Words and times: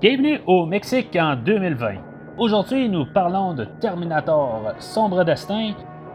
Bienvenue 0.00 0.40
au 0.46 0.64
Mexique 0.64 1.14
en 1.20 1.36
2020. 1.36 1.96
Aujourd'hui, 2.38 2.88
nous 2.88 3.04
parlons 3.04 3.52
de 3.52 3.66
Terminator 3.82 4.72
Sombre 4.78 5.24
Destin, 5.24 5.72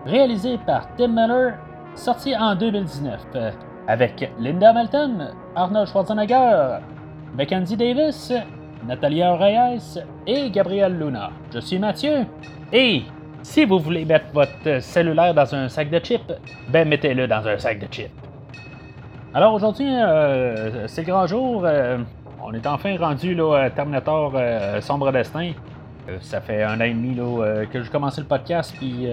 réalisé 0.07 0.57
par 0.65 0.87
Tim 0.95 1.09
Miller, 1.09 1.53
sorti 1.93 2.35
en 2.35 2.55
2019, 2.55 3.19
euh, 3.35 3.51
avec 3.87 4.31
Linda 4.39 4.71
Hamilton, 4.71 5.29
Arnold 5.55 5.87
Schwarzenegger, 5.87 6.79
Mackenzie 7.37 7.77
Davis, 7.77 8.33
Natalia 8.87 9.35
Reyes 9.35 9.99
et 10.25 10.49
Gabriel 10.49 10.97
Luna. 10.97 11.29
Je 11.53 11.59
suis 11.59 11.77
Mathieu, 11.77 12.25
et 12.73 13.03
si 13.43 13.65
vous 13.65 13.77
voulez 13.77 14.03
mettre 14.03 14.33
votre 14.33 14.79
cellulaire 14.81 15.35
dans 15.35 15.53
un 15.53 15.69
sac 15.69 15.91
de 15.91 15.99
chips, 15.99 16.33
ben 16.69 16.87
mettez-le 16.89 17.27
dans 17.27 17.47
un 17.47 17.59
sac 17.59 17.77
de 17.77 17.85
chips. 17.85 18.09
Alors 19.35 19.53
aujourd'hui, 19.53 19.87
euh, 19.87 20.87
c'est 20.87 21.03
grand 21.03 21.27
jour. 21.27 21.61
euh, 21.65 21.99
on 22.47 22.53
est 22.53 22.67
enfin 22.67 22.97
rendu 22.97 23.35
là, 23.35 23.55
à 23.55 23.69
Terminator 23.69 24.33
euh, 24.35 24.81
Sombre 24.81 25.11
Destin. 25.11 25.51
Euh, 26.07 26.17
ça 26.21 26.41
fait 26.41 26.63
un 26.63 26.79
an 26.79 26.83
et 26.83 26.93
demi 26.93 27.15
euh, 27.19 27.65
que 27.65 27.81
j'ai 27.81 27.89
commencé 27.89 28.21
le 28.21 28.27
podcast, 28.27 28.73
puis 28.77 29.07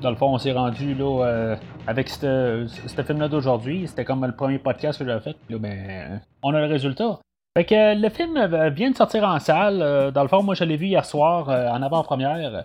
dans 0.00 0.10
le 0.10 0.16
fond, 0.16 0.34
on 0.34 0.38
s'est 0.38 0.52
rendu 0.52 0.94
là, 0.94 1.56
avec 1.86 2.08
ce 2.08 2.66
film-là 3.06 3.28
d'aujourd'hui. 3.28 3.86
C'était 3.86 4.04
comme 4.04 4.24
le 4.24 4.34
premier 4.34 4.58
podcast 4.58 4.98
que 4.98 5.04
j'avais 5.04 5.20
fait. 5.20 5.36
Là, 5.48 5.58
ben, 5.58 6.20
on 6.42 6.54
a 6.54 6.60
le 6.60 6.66
résultat. 6.66 7.18
Fait 7.56 7.64
que 7.64 7.94
le 7.98 8.08
film 8.10 8.34
vient 8.74 8.90
de 8.90 8.96
sortir 8.96 9.24
en 9.24 9.38
salle. 9.38 10.12
Dans 10.12 10.22
le 10.22 10.28
fond, 10.28 10.42
moi, 10.42 10.54
je 10.54 10.64
l'ai 10.64 10.76
vu 10.76 10.86
hier 10.86 11.04
soir 11.04 11.48
en 11.48 11.80
avant-première. 11.82 12.64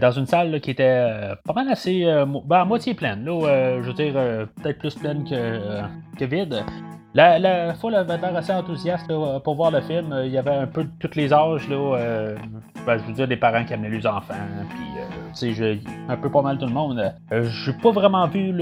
dans 0.00 0.10
une 0.10 0.26
salle 0.26 0.60
qui 0.60 0.70
était 0.72 1.34
pas 1.44 1.52
mal 1.52 1.68
assez 1.68 2.04
ben, 2.46 2.56
à 2.56 2.64
moitié 2.64 2.94
pleine. 2.94 3.24
Là, 3.24 3.80
je 3.80 3.86
veux 3.86 3.92
dire, 3.92 4.14
peut-être 4.60 4.78
plus 4.78 4.94
pleine 4.96 5.22
que, 5.22 5.82
que 6.18 6.24
vide. 6.24 6.64
La, 7.14 7.38
la 7.38 7.74
foule 7.74 7.94
avait 7.94 8.16
l'air 8.16 8.34
assez 8.34 8.52
enthousiaste 8.54 9.12
pour 9.44 9.54
voir 9.54 9.70
le 9.70 9.82
film. 9.82 10.12
Euh, 10.12 10.24
Il 10.26 10.32
y 10.32 10.38
avait 10.38 10.54
un 10.54 10.66
peu 10.66 10.84
de 10.84 10.90
tous 10.98 11.14
les 11.14 11.30
âges. 11.30 11.68
Là, 11.68 11.76
euh, 11.98 12.36
ben, 12.86 12.96
je 12.96 13.02
veux 13.04 13.12
dire, 13.12 13.28
des 13.28 13.36
parents 13.36 13.64
qui 13.66 13.74
amenaient 13.74 13.90
les 13.90 14.06
enfants. 14.06 14.32
Puis, 14.70 15.50
euh, 15.50 15.52
je- 15.54 15.78
un 16.10 16.16
peu 16.16 16.30
pas 16.30 16.40
mal 16.40 16.56
tout 16.56 16.64
le 16.64 16.72
monde. 16.72 17.12
Euh, 17.32 17.42
J'ai 17.44 17.74
pas 17.74 17.90
vraiment 17.90 18.26
vu 18.28 18.52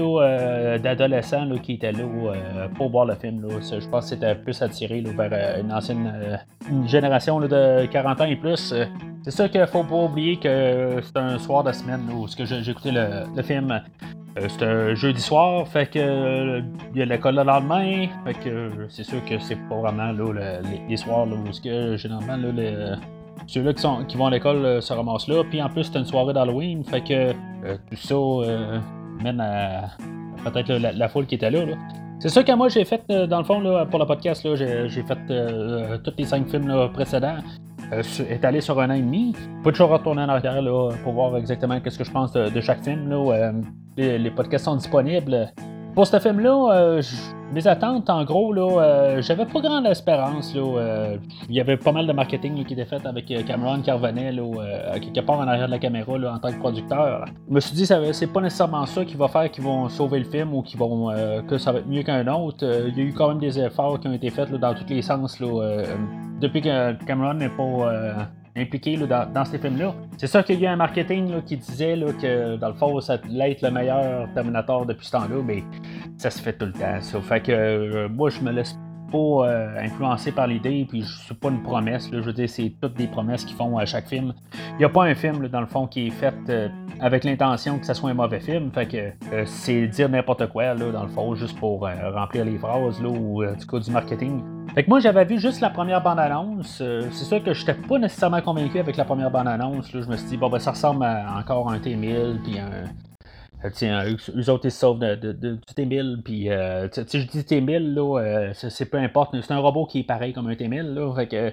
d'adolescents 0.83 1.47
qui 1.63 1.73
étaient 1.75 1.93
là 1.93 2.03
pour 2.75 2.89
voir 2.91 3.05
le 3.05 3.15
film. 3.15 3.47
Je 3.61 3.87
pense 3.87 4.03
que 4.05 4.09
c'était 4.15 4.35
plus 4.35 4.61
attiré 4.61 4.99
vers 5.01 5.57
une 5.59 5.71
ancienne 5.71 6.39
génération 6.87 7.39
de 7.39 7.85
40 7.85 8.19
ans 8.19 8.25
et 8.25 8.35
plus. 8.35 8.73
C'est 9.23 9.31
sûr 9.31 9.49
qu'il 9.49 9.65
faut 9.67 9.83
pas 9.85 9.95
oublier 9.95 10.35
que 10.37 10.99
c'est 11.01 11.17
un 11.17 11.37
soir 11.39 11.63
de 11.63 11.71
semaine 11.71 12.01
où 12.13 12.27
j'ai 12.27 12.69
écouté 12.69 12.91
le 12.91 13.41
film. 13.43 13.81
Euh, 14.37 14.47
c'est 14.47 14.63
un 14.63 14.95
jeudi 14.95 15.21
soir, 15.21 15.67
fait 15.67 15.87
que 15.91 15.99
euh, 15.99 16.61
il 16.93 16.99
y 16.99 17.01
a 17.01 17.05
l'école 17.05 17.35
le 17.35 17.43
lendemain, 17.43 18.07
fait 18.25 18.33
que 18.33 18.49
euh, 18.49 18.69
c'est 18.87 19.03
sûr 19.03 19.23
que 19.25 19.37
c'est 19.39 19.57
pas 19.67 19.75
vraiment 19.75 20.11
là, 20.13 20.61
le- 20.61 20.87
les, 20.87 20.97
soirs 20.97 21.25
là, 21.25 21.35
où 21.35 21.43
que 21.61 21.97
généralement 21.97 22.37
là, 22.37 22.95
ceux-là 23.47 23.73
qui, 24.07 24.15
vont 24.17 24.27
à 24.27 24.29
l'école 24.29 24.81
se 24.81 24.93
ramassent 24.93 25.27
là. 25.27 25.43
Puis 25.49 25.61
en 25.61 25.67
plus 25.69 25.83
c'est 25.83 25.99
une 25.99 26.05
soirée 26.05 26.33
d'Halloween, 26.33 26.83
fait 26.85 27.01
que 27.01 27.31
tout 27.33 27.95
ça 27.95 28.15
mène 29.21 29.41
à 29.41 29.89
peut-être 30.45 30.71
la 30.71 31.09
foule 31.09 31.25
qui 31.25 31.35
était 31.35 31.51
là. 31.51 31.65
là. 31.65 31.75
C'est 32.21 32.29
ça 32.29 32.43
que 32.43 32.51
moi 32.51 32.69
j'ai 32.69 32.85
fait 32.85 33.01
euh, 33.09 33.25
dans 33.25 33.39
le 33.39 33.43
fond 33.43 33.59
là, 33.61 33.83
pour 33.87 33.97
le 33.97 34.05
podcast, 34.05 34.47
j'ai, 34.55 34.87
fait 35.01 35.17
euh, 35.31 35.95
euh, 35.95 35.97
tous 35.97 36.13
les 36.19 36.25
cinq 36.25 36.47
films 36.47 36.71
précédents. 36.93 37.37
Euh, 37.91 38.03
sur- 38.03 38.79
un 38.79 38.89
an 38.91 38.93
et 38.93 39.01
demi. 39.01 39.35
Peux 39.63 39.71
toujours 39.71 39.89
retourner 39.89 40.21
en 40.21 40.29
arrière 40.29 40.61
là, 40.61 40.91
pour 41.03 41.13
voir 41.13 41.35
exactement 41.35 41.79
qu'est-ce 41.79 41.97
que 41.97 42.03
je 42.03 42.11
pense 42.11 42.31
de, 42.31 42.61
chaque 42.61 42.83
film. 42.83 43.09
Là, 43.09 43.51
les 43.97 44.29
podcasts 44.29 44.65
sont 44.65 44.75
disponibles. 44.75 45.51
Pour 45.93 46.07
ce 46.07 46.19
film-là, 46.19 46.69
euh, 46.71 47.01
mes 47.53 47.67
attentes, 47.67 48.09
en 48.09 48.23
gros, 48.23 48.53
là, 48.53 48.81
euh, 48.81 49.21
j'avais 49.21 49.45
pas 49.45 49.59
grande 49.59 49.85
espérance. 49.85 50.55
Là, 50.55 50.61
euh, 50.61 51.17
il 51.49 51.55
y 51.55 51.59
avait 51.59 51.75
pas 51.75 51.91
mal 51.91 52.07
de 52.07 52.13
marketing 52.13 52.63
qui 52.63 52.73
était 52.73 52.85
fait 52.85 53.05
avec 53.05 53.29
euh, 53.29 53.43
Cameron 53.43 53.81
qui 53.81 53.91
revenait 53.91 54.31
là, 54.31 54.41
euh, 54.41 54.99
quelque 54.99 55.19
part 55.19 55.39
en 55.39 55.47
arrière 55.47 55.65
de 55.65 55.71
la 55.71 55.79
caméra 55.79 56.17
là, 56.17 56.33
en 56.33 56.39
tant 56.39 56.49
que 56.49 56.59
producteur. 56.59 57.25
Je 57.49 57.53
me 57.53 57.59
suis 57.59 57.75
dit, 57.75 57.85
c'est 57.85 58.31
pas 58.31 58.39
nécessairement 58.39 58.85
ça 58.85 59.03
qui 59.03 59.17
va 59.17 59.27
faire 59.27 59.51
qu'ils 59.51 59.65
vont 59.65 59.89
sauver 59.89 60.19
le 60.19 60.25
film 60.25 60.53
ou 60.53 60.61
qu'ils 60.61 60.79
vont, 60.79 61.13
que 61.47 61.57
ça 61.57 61.73
va 61.73 61.79
être 61.79 61.87
mieux 61.87 62.03
qu'un 62.03 62.25
autre. 62.27 62.65
Il 62.87 62.97
y 62.97 63.01
a 63.01 63.03
eu 63.03 63.13
quand 63.13 63.27
même 63.27 63.39
des 63.39 63.59
efforts 63.59 63.99
qui 63.99 64.07
ont 64.07 64.13
été 64.13 64.29
faits 64.29 64.49
dans 64.49 64.73
tous 64.73 64.87
les 64.87 65.01
sens. 65.01 65.37
Depuis 66.39 66.61
que 66.61 67.03
Cameron 67.05 67.33
n'est 67.33 67.49
pas 67.49 68.27
impliqué 68.55 68.97
là, 68.97 69.25
dans, 69.25 69.45
ces 69.45 69.57
films-là. 69.57 69.93
C'est 70.17 70.27
sûr 70.27 70.43
qu'il 70.43 70.59
y 70.59 70.67
a 70.67 70.71
un 70.71 70.75
marketing 70.75 71.31
là, 71.31 71.41
qui 71.41 71.57
disait 71.57 71.95
là, 71.95 72.11
que 72.13 72.57
dans 72.57 72.67
le 72.67 72.73
fond, 72.73 72.99
ça 72.99 73.17
allait 73.23 73.51
être 73.51 73.61
le 73.61 73.71
meilleur 73.71 74.27
Terminator 74.33 74.85
depuis 74.85 75.05
ce 75.05 75.11
temps-là, 75.11 75.41
mais 75.43 75.63
ça 76.17 76.29
se 76.29 76.41
fait 76.41 76.53
tout 76.53 76.65
le 76.65 76.73
temps. 76.73 76.99
Ça. 77.01 77.21
Fait 77.21 77.41
que 77.41 77.51
euh, 77.51 78.09
moi, 78.09 78.29
je 78.29 78.41
me 78.41 78.51
laisse 78.51 78.77
pas 79.11 79.47
euh, 79.47 79.79
influencé 79.79 80.31
par 80.31 80.47
l'idée, 80.47 80.85
puis 80.87 81.01
je 81.01 81.17
suis 81.25 81.35
pas 81.35 81.49
une 81.49 81.61
promesse. 81.61 82.11
Là, 82.11 82.21
je 82.21 82.25
veux 82.25 82.33
dire, 82.33 82.49
c'est 82.49 82.73
toutes 82.81 82.95
des 82.95 83.07
promesses 83.07 83.45
qu'ils 83.45 83.55
font 83.55 83.77
à 83.77 83.85
chaque 83.85 84.07
film. 84.07 84.33
Il 84.71 84.77
n'y 84.77 84.85
a 84.85 84.89
pas 84.89 85.03
un 85.03 85.15
film, 85.15 85.41
là, 85.41 85.47
dans 85.49 85.61
le 85.61 85.67
fond, 85.67 85.87
qui 85.87 86.07
est 86.07 86.11
fait 86.11 86.33
euh, 86.49 86.69
avec 86.99 87.23
l'intention 87.23 87.77
que 87.79 87.85
ça 87.85 87.93
soit 87.93 88.09
un 88.09 88.13
mauvais 88.13 88.39
film. 88.39 88.71
Fait 88.71 88.87
que 88.87 88.97
euh, 88.97 89.43
c'est 89.45 89.87
dire 89.87 90.09
n'importe 90.09 90.47
quoi, 90.47 90.73
là, 90.73 90.91
dans 90.91 91.03
le 91.03 91.09
fond, 91.09 91.35
juste 91.35 91.57
pour 91.59 91.81
remplir 92.13 92.45
les 92.45 92.57
phrases, 92.57 93.01
là, 93.01 93.09
ou 93.09 93.43
du 93.43 93.65
coup 93.65 93.79
du 93.79 93.91
marketing. 93.91 94.41
Fait 94.73 94.83
que 94.83 94.89
moi, 94.89 94.99
j'avais 94.99 95.25
vu 95.25 95.39
juste 95.39 95.59
la 95.59 95.69
première 95.69 96.01
bande-annonce. 96.01 96.81
C'est 97.11 97.25
sûr 97.25 97.43
que 97.43 97.53
j'étais 97.53 97.73
pas 97.73 97.99
nécessairement 97.99 98.41
convaincu 98.41 98.79
avec 98.79 98.95
la 98.95 99.03
première 99.03 99.29
bande-annonce. 99.29 99.89
Je 99.91 99.99
me 99.99 100.15
suis 100.15 100.29
dit, 100.29 100.37
bon, 100.37 100.49
ben, 100.49 100.59
ça 100.59 100.71
ressemble 100.71 101.03
à, 101.03 101.37
encore 101.37 101.69
à 101.69 101.73
un 101.73 101.79
T-1000, 101.79 102.41
puis 102.41 102.57
un. 102.57 103.10
Euh, 103.65 103.69
Tiens, 103.73 104.05
eux, 104.05 104.17
eux 104.35 104.49
autres, 104.49 104.65
ils 104.65 104.71
se 104.71 104.79
sauvent 104.79 104.99
de, 104.99 105.15
de- 105.15 105.31
de- 105.33 105.55
du 105.55 105.73
T-1000, 105.75 106.21
puis, 106.23 106.49
euh, 106.49 106.87
tu 106.89 107.01
je 107.21 107.27
dis 107.27 107.43
T-1000, 107.45 107.93
là, 107.93 108.19
euh, 108.19 108.53
c'est 108.53 108.89
peu 108.89 108.97
importe, 108.97 109.35
c'est 109.41 109.53
un 109.53 109.59
robot 109.59 109.85
qui 109.85 109.99
est 109.99 110.03
pareil 110.03 110.33
comme 110.33 110.47
un 110.47 110.55
T-1000, 110.55 110.93
là, 110.93 111.13
euh, 111.33 111.51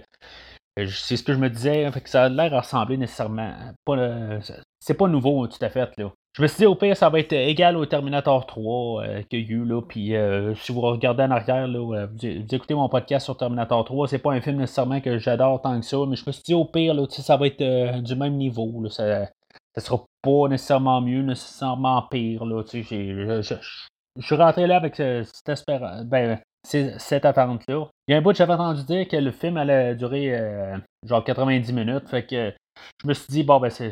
c'est 0.89 1.17
ce 1.17 1.23
que 1.23 1.33
je 1.35 1.39
me 1.39 1.51
disais, 1.51 1.91
que 2.03 2.09
ça 2.09 2.25
a 2.25 2.29
l'air 2.29 2.53
ressembler 2.53 2.97
nécessairement, 2.97 3.53
pas, 3.85 3.97
euh, 3.99 4.41
c'est 4.81 4.95
pas 4.95 5.09
nouveau, 5.09 5.47
tout 5.49 5.59
à 5.63 5.69
fait, 5.69 5.91
là. 5.99 6.13
Je 6.37 6.43
me 6.43 6.47
suis 6.47 6.59
dit, 6.59 6.67
au 6.67 6.77
pire, 6.77 6.97
ça 6.97 7.09
va 7.09 7.19
être 7.19 7.33
égal 7.33 7.77
au 7.77 7.85
Terminator 7.85 8.47
3 8.47 9.03
euh, 9.03 9.23
qu'il 9.23 9.41
y 9.41 9.45
a 9.45 9.57
eu, 9.57 9.65
là, 9.65 9.83
puis 9.83 10.13
si 10.63 10.73
vous 10.73 10.81
regardez 10.83 11.25
en 11.25 11.33
arrière, 11.33 11.67
là, 11.67 12.07
vous, 12.07 12.27
écoutez 12.27 12.75
mon 12.75 12.89
podcast 12.89 13.25
sur 13.25 13.37
Terminator 13.37 13.85
3, 13.85 14.07
c'est 14.09 14.19
pas 14.21 14.33
un 14.33 14.41
film 14.41 14.57
nécessairement 14.59 15.01
que 15.01 15.19
j'adore 15.19 15.61
tant 15.63 15.81
que 15.81 15.85
ça, 15.85 15.97
mais 16.09 16.15
je 16.15 16.23
me 16.27 16.33
suis 16.33 16.43
dit, 16.45 16.55
au 16.55 16.65
pire, 16.65 16.95
là, 16.95 17.07
ça 17.09 17.37
va 17.37 17.49
être 17.49 18.01
du 18.03 18.15
même 18.15 18.37
niveau, 18.37 18.81
là, 18.83 18.89
ça, 18.89 19.29
ça 19.79 19.87
sera 19.87 20.05
pas 20.23 20.49
nécessairement 20.49 21.01
mieux, 21.01 21.23
nécessairement 21.23 22.03
pire. 22.03 22.45
Là, 22.45 22.63
tu 22.65 22.83
sais, 22.83 23.15
je, 23.15 23.43
je- 23.43 23.55
je- 23.55 24.23
suis 24.27 24.35
rentré 24.37 24.67
là 24.67 24.77
avec 24.77 24.97
ce- 24.97 25.23
cette 25.23 25.49
espérance. 25.49 26.05
Ben, 26.05 26.41
cette 26.65 27.25
attente-là. 27.25 27.87
Il 28.09 28.13
y 28.13 28.15
a 28.15 28.19
un 28.19 28.21
bout 28.21 28.35
j'avais 28.35 28.53
entendu 28.55 28.83
dire 28.85 29.07
que 29.09 29.17
le 29.17 29.31
film 29.31 29.57
allait 29.57 29.95
durer 29.95 30.35
euh, 30.39 30.77
genre 31.07 31.23
90 31.25 31.73
minutes. 31.73 32.09
Fait 32.09 32.27
que 32.27 32.53
je 33.03 33.09
me 33.09 33.15
suis 33.15 33.27
dit, 33.29 33.43
bon, 33.45 33.59
ben, 33.61 33.71
ça 33.71 33.87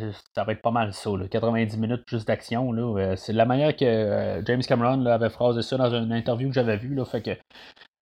va 0.45 0.53
être 0.53 0.63
pas 0.63 0.71
mal 0.73 0.93
ça. 0.93 1.11
là, 1.11 1.27
90 1.29 1.79
minutes 1.79 2.03
juste 2.09 2.27
d'action. 2.27 2.73
euh, 2.75 3.15
c'est 3.17 3.33
la 3.33 3.45
manière 3.45 3.75
que 3.75 3.85
euh, 3.85 4.45
James 4.45 4.63
Cameron 4.63 5.05
avait 5.07 5.31
phrasé 5.31 5.63
ça 5.63 5.77
dans 5.77 5.91
une 5.95 6.13
interview 6.13 6.49
que 6.49 6.55
j'avais 6.55 6.77
vue. 6.77 6.99
Fait 7.07 7.23
que 7.23 7.31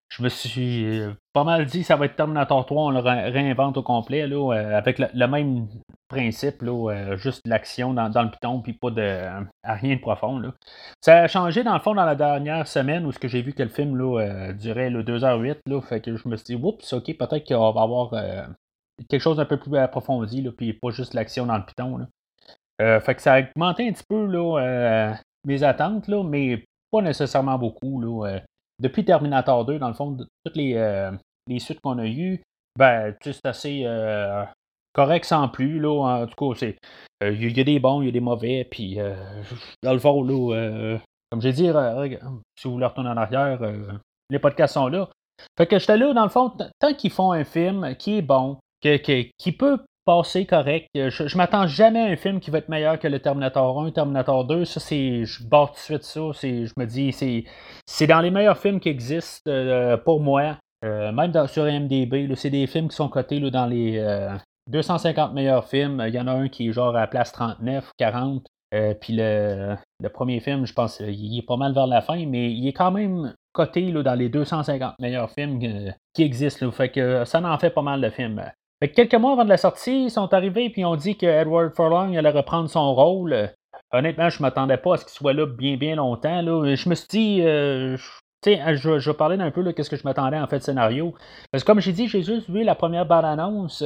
je 0.09 0.23
me 0.23 0.29
suis 0.29 0.85
euh, 0.99 1.13
pas 1.33 1.43
mal 1.43 1.65
dit 1.65 1.83
ça 1.83 1.95
va 1.95 2.05
être 2.05 2.15
Terminator 2.15 2.65
3, 2.65 2.83
on 2.85 2.89
le 2.89 2.99
ré- 2.99 3.29
réinvente 3.29 3.77
au 3.77 3.83
complet, 3.83 4.27
là, 4.27 4.51
avec 4.77 4.99
le, 4.99 5.07
le 5.13 5.27
même 5.27 5.67
principe, 6.07 6.61
là, 6.61 6.91
euh, 6.91 7.17
juste 7.17 7.41
l'action 7.45 7.93
dans, 7.93 8.07
le 8.07 8.29
piton, 8.29 8.61
puis 8.61 8.73
pas 8.73 8.91
de 8.91 9.01
euh, 9.01 9.41
rien 9.63 9.95
de 9.95 10.01
profond. 10.01 10.39
Là. 10.39 10.53
Ça 11.01 11.23
a 11.23 11.27
changé 11.27 11.63
dans 11.63 11.73
le 11.73 11.79
fond 11.79 11.95
dans 11.95 12.05
la 12.05 12.15
dernière 12.15 12.67
semaine 12.67 13.05
où 13.05 13.11
ce 13.11 13.19
que 13.19 13.27
j'ai 13.27 13.41
vu 13.41 13.53
que 13.53 13.63
le 13.63 13.69
film 13.69 13.97
là, 13.97 14.21
euh, 14.21 14.53
durait 14.53 14.89
le 14.89 15.03
2h08, 15.03 15.57
là, 15.67 15.81
fait 15.81 16.01
que 16.01 16.15
je 16.15 16.27
me 16.27 16.35
suis 16.37 16.45
dit, 16.45 16.55
oups, 16.55 16.93
ok, 16.93 17.17
peut-être 17.17 17.43
qu'il 17.43 17.55
va 17.55 17.67
avoir 17.67 18.13
euh, 18.13 18.45
quelque 19.09 19.21
chose 19.21 19.37
d'un 19.37 19.45
peu 19.45 19.57
plus 19.57 19.77
approfondi, 19.77 20.41
là, 20.41 20.51
puis 20.55 20.73
pas 20.73 20.91
juste 20.91 21.13
l'action 21.13 21.45
dans 21.45 21.57
le 21.57 21.65
piton. 21.65 21.97
Là. 21.97 22.07
Fait 22.99 23.15
que 23.15 23.21
ça 23.21 23.35
a 23.35 23.41
augmenté 23.41 23.87
un 23.87 23.93
petit 23.93 24.03
peu 24.07 24.25
là, 24.25 25.15
mes 25.45 25.63
attentes, 25.63 26.09
là, 26.09 26.23
mais 26.23 26.65
pas 26.91 27.01
nécessairement 27.01 27.57
beaucoup. 27.57 28.01
Là, 28.01 28.39
depuis 28.81 29.05
Terminator 29.05 29.63
2, 29.63 29.79
dans 29.79 29.87
le 29.87 29.93
fond, 29.93 30.17
toutes 30.17 30.57
les, 30.57 31.09
suites 31.57 31.79
qu'on 31.79 31.99
a 31.99 32.05
eues, 32.05 32.43
ben, 32.77 33.15
c'est 33.21 33.45
assez 33.45 33.85
correct 34.95 35.25
sans 35.25 35.47
plus. 35.49 35.79
Là, 35.79 35.89
en 36.23 36.25
tout 36.25 36.53
cas, 36.53 36.57
c'est. 36.59 36.77
euh, 37.23 37.31
Il 37.31 37.55
y, 37.57 37.61
a 37.61 37.63
des 37.63 37.79
bons, 37.79 38.01
il 38.01 38.05
y 38.05 38.09
a 38.09 38.11
des 38.11 38.19
mauvais, 38.19 38.65
puis 38.69 38.99
euh, 38.99 39.13
dans 39.83 39.93
le 39.93 39.99
fond, 39.99 40.23
là, 40.23 40.55
euh, 40.55 40.97
comme 41.29 41.41
j'ai 41.41 41.51
dit, 41.53 41.69
euh, 41.69 42.07
si 42.57 42.67
vous 42.67 42.73
voulez 42.73 42.85
retourner 42.85 43.09
en 43.09 43.17
arrière, 43.17 43.61
euh, 43.61 43.91
les 44.29 44.39
podcasts 44.39 44.73
sont 44.73 44.87
là. 44.87 45.09
Fait 45.57 45.67
que 45.67 45.77
j'étais 45.77 45.97
là, 45.97 46.13
dans 46.13 46.23
le 46.23 46.29
fond, 46.29 46.51
tant 46.79 46.93
qu'ils 46.93 47.11
font 47.11 47.33
un 47.33 47.43
film 47.43 47.95
qui 47.99 48.17
est 48.17 48.21
bon, 48.21 48.57
qui 48.81 49.51
peut 49.51 49.79
passer 50.05 50.45
correct, 50.45 50.87
je, 50.95 51.09
je 51.27 51.37
m'attends 51.37 51.67
jamais 51.67 51.99
à 51.99 52.05
un 52.05 52.15
film 52.15 52.39
qui 52.39 52.51
va 52.51 52.59
être 52.59 52.69
meilleur 52.69 52.99
que 52.99 53.07
le 53.07 53.19
Terminator 53.19 53.81
1, 53.81 53.91
Terminator 53.91 54.45
2. 54.45 54.63
Ça, 54.63 54.79
c'est. 54.79 55.25
Je 55.25 55.43
barre 55.45 55.69
tout 55.71 55.75
de 55.75 55.79
suite 55.79 56.03
ça. 56.03 56.21
Je 56.41 56.71
me 56.77 56.85
dis, 56.85 57.11
c'est, 57.11 57.43
c'est 57.87 58.07
dans 58.07 58.21
les 58.21 58.29
meilleurs 58.31 58.57
films 58.59 58.79
qui 58.79 58.89
existent 58.89 59.51
pour 60.05 60.21
moi. 60.21 60.57
même 60.83 61.33
sur 61.47 61.67
IMDB, 61.67 62.33
c'est 62.35 62.51
des 62.51 62.67
films 62.67 62.87
qui 62.87 62.95
sont 62.95 63.09
cotés 63.09 63.39
dans 63.49 63.65
les 63.65 63.99
250 64.67 65.33
meilleurs 65.33 65.67
films. 65.67 66.03
Il 66.07 66.13
y 66.13 66.19
en 66.19 66.27
a 66.27 66.33
un 66.33 66.49
qui 66.49 66.69
est 66.69 66.71
genre 66.71 66.95
à 66.95 67.01
la 67.01 67.07
place 67.07 67.31
39, 67.31 67.91
40. 67.97 68.45
Euh, 68.73 68.93
puis 68.93 69.13
le, 69.15 69.77
premier 70.13 70.39
film, 70.39 70.65
je 70.65 70.73
pense, 70.73 70.99
il 70.99 71.37
est 71.37 71.45
pas 71.45 71.57
mal 71.57 71.73
vers 71.73 71.87
la 71.87 72.01
fin, 72.01 72.25
mais 72.25 72.51
il 72.51 72.67
est 72.67 72.73
quand 72.73 72.91
même 72.91 73.33
coté 73.53 73.91
dans 73.91 74.15
les 74.15 74.29
250 74.29 74.95
meilleurs 74.99 75.31
films 75.31 75.59
euh, 75.63 75.91
qui 76.13 76.23
existent. 76.23 76.69
fait 76.71 76.89
que 76.89 77.23
ça 77.25 77.41
en 77.41 77.57
fait 77.57 77.69
pas 77.69 77.81
mal 77.81 78.01
de 78.01 78.09
films. 78.09 78.43
Fait 78.81 78.89
quelques 78.89 79.15
mois 79.15 79.33
avant 79.33 79.45
de 79.45 79.49
la 79.49 79.57
sortie, 79.57 80.05
ils 80.05 80.11
sont 80.11 80.33
arrivés 80.33 80.73
et 80.75 80.85
ont 80.85 80.97
dit 80.97 81.15
que 81.15 81.25
Edward 81.25 81.73
Furlong 81.73 82.17
allait 82.17 82.29
reprendre 82.29 82.69
son 82.69 82.93
rôle. 82.93 83.49
Honnêtement, 83.93 84.29
je 84.29 84.41
m'attendais 84.41 84.77
pas 84.77 84.95
à 84.95 84.97
ce 84.97 85.05
qu'il 85.05 85.13
soit 85.13 85.33
là 85.33 85.45
bien 85.45 85.77
bien 85.77 85.95
longtemps. 85.95 86.41
Je 86.43 86.89
me 86.89 86.95
suis 86.95 87.07
dit, 87.07 87.41
euh, 87.43 87.95
je, 88.45 88.99
je, 88.99 89.09
vais 89.09 89.17
parler 89.17 89.37
d'un 89.37 89.51
peu 89.51 89.63
de 89.63 89.81
ce 89.81 89.89
que 89.89 89.95
je 89.95 90.03
m'attendais 90.03 90.37
en 90.37 90.47
fait 90.47 90.59
de 90.59 90.63
scénario. 90.63 91.13
Parce 91.51 91.63
que 91.63 91.67
comme 91.67 91.79
j'ai 91.79 91.93
dit, 91.93 92.07
j'ai 92.07 92.23
juste 92.23 92.49
vu 92.49 92.63
la 92.63 92.75
première 92.75 93.05
bande-annonce. 93.05 93.83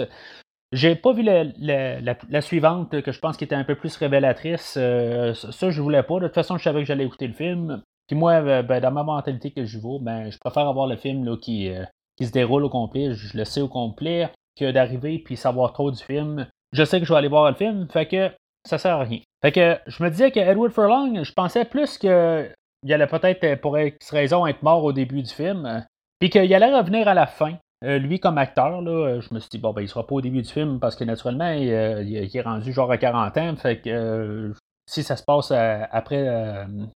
J'ai 0.71 0.95
pas 0.95 1.13
vu 1.13 1.23
la, 1.23 2.41
suivante 2.41 3.01
que 3.01 3.11
je 3.11 3.19
pense 3.19 3.37
qui 3.37 3.43
était 3.43 3.55
un 3.55 3.63
peu 3.63 3.75
plus 3.75 3.95
révélatrice. 3.97 4.75
Euh, 4.77 5.33
ça, 5.33 5.71
je 5.71 5.81
voulais 5.81 6.03
pas. 6.03 6.19
De 6.19 6.27
toute 6.27 6.35
façon, 6.35 6.57
je 6.57 6.63
savais 6.63 6.81
que 6.81 6.85
j'allais 6.85 7.05
écouter 7.05 7.27
le 7.27 7.33
film. 7.33 7.81
Puis 8.07 8.15
moi, 8.15 8.33
euh, 8.33 8.61
ben, 8.61 8.79
dans 8.79 8.91
ma 8.91 9.03
mentalité 9.03 9.51
que 9.51 9.65
je 9.65 9.79
vaux, 9.79 9.99
ben, 9.99 10.29
je 10.29 10.37
préfère 10.37 10.67
avoir 10.67 10.87
le 10.87 10.95
film 10.95 11.37
qui, 11.39 11.69
euh, 11.69 11.85
qui 12.17 12.27
se 12.27 12.31
déroule 12.31 12.65
au 12.65 12.69
complet. 12.69 13.13
Je 13.13 13.35
le 13.37 13.45
sais 13.45 13.61
au 13.61 13.67
complet 13.67 14.29
que 14.57 14.71
d'arriver 14.71 15.19
puis 15.19 15.37
savoir 15.37 15.73
trop 15.73 15.89
du 15.89 16.03
film. 16.03 16.47
Je 16.71 16.83
sais 16.83 16.99
que 16.99 17.05
je 17.05 17.13
vais 17.13 17.17
aller 17.17 17.29
voir 17.29 17.49
le 17.49 17.55
film, 17.55 17.87
fait 17.89 18.07
que 18.07 18.29
ça 18.67 18.77
sert 18.77 18.95
à 18.95 19.03
rien. 19.03 19.19
Fait 19.41 19.51
que 19.51 19.77
je 19.87 20.03
me 20.03 20.09
disais 20.09 20.31
que 20.31 20.39
Edward 20.39 20.71
Furlong, 20.71 21.23
je 21.23 21.33
pensais 21.33 21.65
plus 21.65 21.97
que 21.97 22.47
il 22.83 22.93
allait 22.93 23.07
peut-être 23.07 23.59
pour 23.61 23.77
X 23.77 24.11
raison 24.11 24.45
être 24.45 24.63
mort 24.63 24.83
au 24.83 24.93
début 24.93 25.21
du 25.21 25.33
film, 25.33 25.85
puis 26.19 26.29
qu'il 26.29 26.53
allait 26.53 26.75
revenir 26.75 27.07
à 27.07 27.13
la 27.13 27.25
fin. 27.25 27.55
Euh, 27.85 27.97
lui, 27.97 28.19
comme 28.19 28.37
acteur, 28.37 28.81
là, 28.81 28.91
euh, 28.91 29.21
je 29.21 29.33
me 29.33 29.39
suis 29.39 29.49
dit, 29.49 29.57
bon, 29.57 29.71
ben, 29.71 29.81
il 29.81 29.87
sera 29.87 30.05
pas 30.05 30.15
au 30.15 30.21
début 30.21 30.41
du 30.41 30.49
film 30.49 30.79
parce 30.79 30.95
que 30.95 31.05
naturellement, 31.05 31.51
il, 31.51 31.71
euh, 31.71 32.27
est 32.33 32.41
rendu 32.41 32.73
genre 32.73 32.91
à 32.91 32.97
40 32.97 33.37
ans. 33.37 33.55
Fait 33.55 33.79
que 33.79 34.53
si 34.85 35.03
ça 35.03 35.15
se 35.15 35.23
passe 35.23 35.51
après 35.51 36.27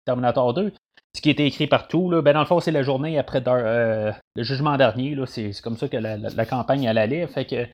Terminator 0.07 0.55
2, 0.55 0.73
ce 1.17 1.21
qui 1.21 1.29
était 1.29 1.45
écrit 1.45 1.67
partout, 1.67 2.09
là, 2.09 2.23
ben, 2.23 2.33
dans 2.33 2.41
le 2.41 2.47
fond, 2.47 2.61
c'est 2.61 2.71
la 2.71 2.83
journée 2.83 3.19
après 3.19 3.43
le 3.45 4.43
jugement 4.43 4.77
dernier. 4.79 5.19
C'est, 5.27 5.53
comme 5.61 5.77
ça 5.77 5.89
que 5.89 5.99
la, 5.99 6.47
campagne 6.47 6.89
allait. 6.89 7.27
Fait 7.27 7.45
que 7.45 7.67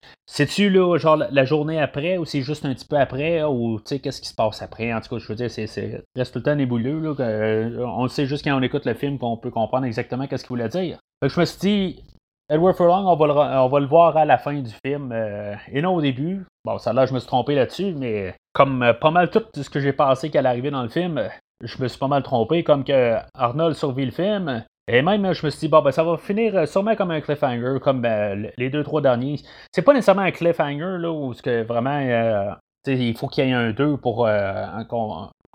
là, 0.68 0.98
genre 0.98 1.16
la, 1.16 1.44
journée 1.44 1.80
après 1.80 2.18
ou 2.18 2.24
c'est 2.24 2.40
juste 2.40 2.64
un 2.64 2.74
petit 2.74 2.86
peu 2.86 2.96
après 2.96 3.44
ou 3.44 3.78
tu 3.78 3.88
sais 3.88 3.98
qu'est-ce 4.00 4.20
qui 4.20 4.28
se 4.28 4.34
passe 4.34 4.62
après? 4.62 4.92
En 4.92 5.00
tout 5.00 5.10
cas, 5.10 5.18
je 5.18 5.28
veux 5.28 5.36
dire, 5.36 5.50
c'est, 5.50 6.02
reste 6.16 6.32
tout 6.32 6.38
le 6.40 6.44
temps 6.44 6.56
nébuleux. 6.56 6.98
Là, 6.98 7.86
on 7.86 8.02
le 8.02 8.08
sait 8.08 8.26
juste 8.26 8.42
quand 8.42 8.58
on 8.58 8.62
écoute 8.62 8.86
le 8.86 8.94
film 8.94 9.18
qu'on 9.18 9.36
peut 9.36 9.50
comprendre 9.50 9.84
exactement 9.84 10.26
qu'est-ce 10.26 10.42
qu'il 10.42 10.56
voulait 10.56 10.70
dire. 10.70 10.98
Fait 11.22 11.28
que 11.28 11.34
je 11.34 11.40
me 11.40 11.44
suis 11.44 11.58
dit, 11.60 12.02
Edward 12.48 12.76
Furlong, 12.76 13.06
on 13.06 13.16
va, 13.16 13.80
le, 13.80 13.86
voir 13.86 14.16
à 14.16 14.24
la 14.24 14.38
fin 14.38 14.54
du 14.54 14.70
film 14.84 15.10
euh, 15.12 15.56
et 15.72 15.82
non 15.82 15.96
au 15.96 16.00
début. 16.00 16.46
Bon, 16.64 16.78
ça 16.78 16.92
là, 16.92 17.04
je 17.04 17.12
me 17.12 17.18
suis 17.18 17.26
trompé 17.26 17.56
là-dessus, 17.56 17.92
mais 17.92 18.34
comme 18.52 18.84
euh, 18.84 18.92
pas 18.92 19.10
mal 19.10 19.30
tout 19.30 19.42
ce 19.54 19.68
que 19.68 19.80
j'ai 19.80 19.92
pensé 19.92 20.30
qu'elle 20.30 20.46
arrivait 20.46 20.70
dans 20.70 20.84
le 20.84 20.88
film, 20.88 21.28
je 21.64 21.82
me 21.82 21.88
suis 21.88 21.98
pas 21.98 22.06
mal 22.06 22.22
trompé, 22.22 22.62
comme 22.62 22.84
que 22.84 23.16
Arnold 23.34 23.74
survit 23.74 24.04
le 24.04 24.12
film. 24.12 24.64
Et 24.86 25.02
même, 25.02 25.32
je 25.32 25.44
me 25.44 25.50
suis 25.50 25.60
dit, 25.60 25.68
bon, 25.68 25.82
ben, 25.82 25.90
ça 25.90 26.04
va 26.04 26.16
finir 26.16 26.68
sûrement 26.68 26.94
comme 26.94 27.10
un 27.10 27.20
cliffhanger, 27.20 27.80
comme 27.82 28.00
ben, 28.00 28.52
les 28.56 28.70
deux, 28.70 28.84
trois 28.84 29.00
derniers. 29.00 29.40
C'est 29.74 29.82
pas 29.82 29.92
nécessairement 29.92 30.22
un 30.22 30.30
cliffhanger, 30.30 30.98
là, 31.00 31.10
où 31.10 31.34
que 31.34 31.64
vraiment, 31.64 31.98
euh, 31.98 32.52
il 32.86 33.16
faut 33.16 33.26
qu'il 33.26 33.44
y 33.44 33.48
ait 33.48 33.52
un 33.52 33.72
2 33.72 33.96
pour 33.96 34.28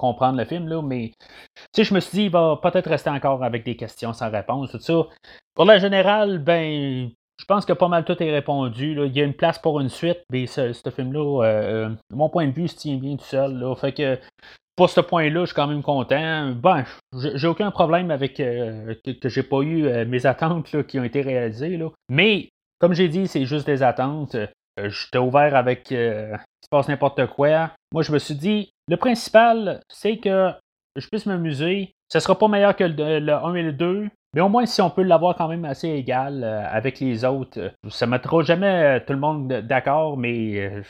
comprendre 0.01 0.37
le 0.37 0.45
film, 0.45 0.67
là, 0.67 0.81
mais 0.81 1.11
je 1.77 1.93
me 1.93 1.99
suis 1.99 2.17
dit, 2.17 2.23
il 2.25 2.31
va 2.31 2.59
peut-être 2.61 2.89
rester 2.89 3.11
encore 3.11 3.43
avec 3.43 3.63
des 3.63 3.75
questions 3.75 4.13
sans 4.13 4.31
réponse, 4.31 4.71
tout 4.71 4.79
ça. 4.79 5.03
Pour 5.55 5.65
la 5.65 5.77
générale, 5.77 6.39
ben, 6.39 7.09
je 7.37 7.45
pense 7.45 7.65
que 7.65 7.73
pas 7.73 7.87
mal 7.87 8.05
tout 8.05 8.21
est 8.21 8.31
répondu. 8.31 8.95
Il 9.05 9.17
y 9.17 9.21
a 9.21 9.25
une 9.25 9.33
place 9.33 9.59
pour 9.59 9.79
une 9.79 9.89
suite, 9.89 10.19
ce, 10.31 10.91
film-là, 10.95 11.43
euh, 11.43 11.89
mon 12.11 12.29
point 12.29 12.47
de 12.47 12.53
vue, 12.53 12.67
se 12.67 12.77
tient 12.77 12.97
bien 12.97 13.17
tout 13.17 13.25
seul. 13.25 13.63
Fait 13.77 13.93
que 13.93 14.17
pour 14.75 14.89
ce 14.89 15.01
point-là, 15.01 15.41
je 15.41 15.47
suis 15.47 15.55
quand 15.55 15.67
même 15.67 15.83
content. 15.83 16.51
Ben, 16.51 16.85
j'ai 17.13 17.47
aucun 17.47 17.71
problème 17.71 18.11
avec 18.11 18.39
euh, 18.39 18.95
que, 19.03 19.29
j'ai 19.29 19.43
pas 19.43 19.61
eu 19.61 19.85
euh, 19.85 20.05
mes 20.05 20.25
attentes 20.25 20.85
qui 20.87 20.99
ont 20.99 21.03
été 21.03 21.21
réalisées. 21.21 21.79
Mais, 22.09 22.49
comme 22.79 22.93
j'ai 22.93 23.09
dit, 23.09 23.27
c'est 23.27 23.45
juste 23.45 23.65
des 23.65 23.83
attentes. 23.83 24.35
J'étais 24.77 25.17
ouvert 25.17 25.55
avec 25.55 25.91
se 26.63 26.69
passe 26.69 26.87
n'importe 26.87 27.25
quoi. 27.27 27.71
Moi, 27.91 28.03
je 28.03 28.11
me 28.11 28.19
suis 28.19 28.35
dit, 28.35 28.71
le 28.87 28.97
principal, 28.97 29.81
c'est 29.89 30.17
que 30.17 30.51
je 30.95 31.07
puisse 31.07 31.25
m'amuser. 31.25 31.93
Ce 32.09 32.17
ne 32.17 32.21
sera 32.21 32.37
pas 32.37 32.47
meilleur 32.47 32.75
que 32.75 32.83
le, 32.83 33.33
1 33.33 33.55
et 33.55 33.63
le 33.63 33.73
2, 33.73 34.09
mais 34.33 34.41
au 34.41 34.49
moins, 34.49 34.65
si 34.65 34.81
on 34.81 34.89
peut 34.89 35.03
l'avoir 35.03 35.35
quand 35.35 35.49
même 35.49 35.65
assez 35.65 35.89
égal 35.89 36.43
euh, 36.43 36.65
avec 36.69 36.99
les 36.99 37.25
autres, 37.25 37.73
ça 37.89 38.05
ne 38.05 38.11
mettra 38.11 38.41
jamais 38.43 38.97
euh, 38.97 38.99
tout 39.05 39.13
le 39.13 39.19
monde 39.19 39.47
d'accord, 39.47 40.17
mais 40.17 40.57
euh, 40.57 40.81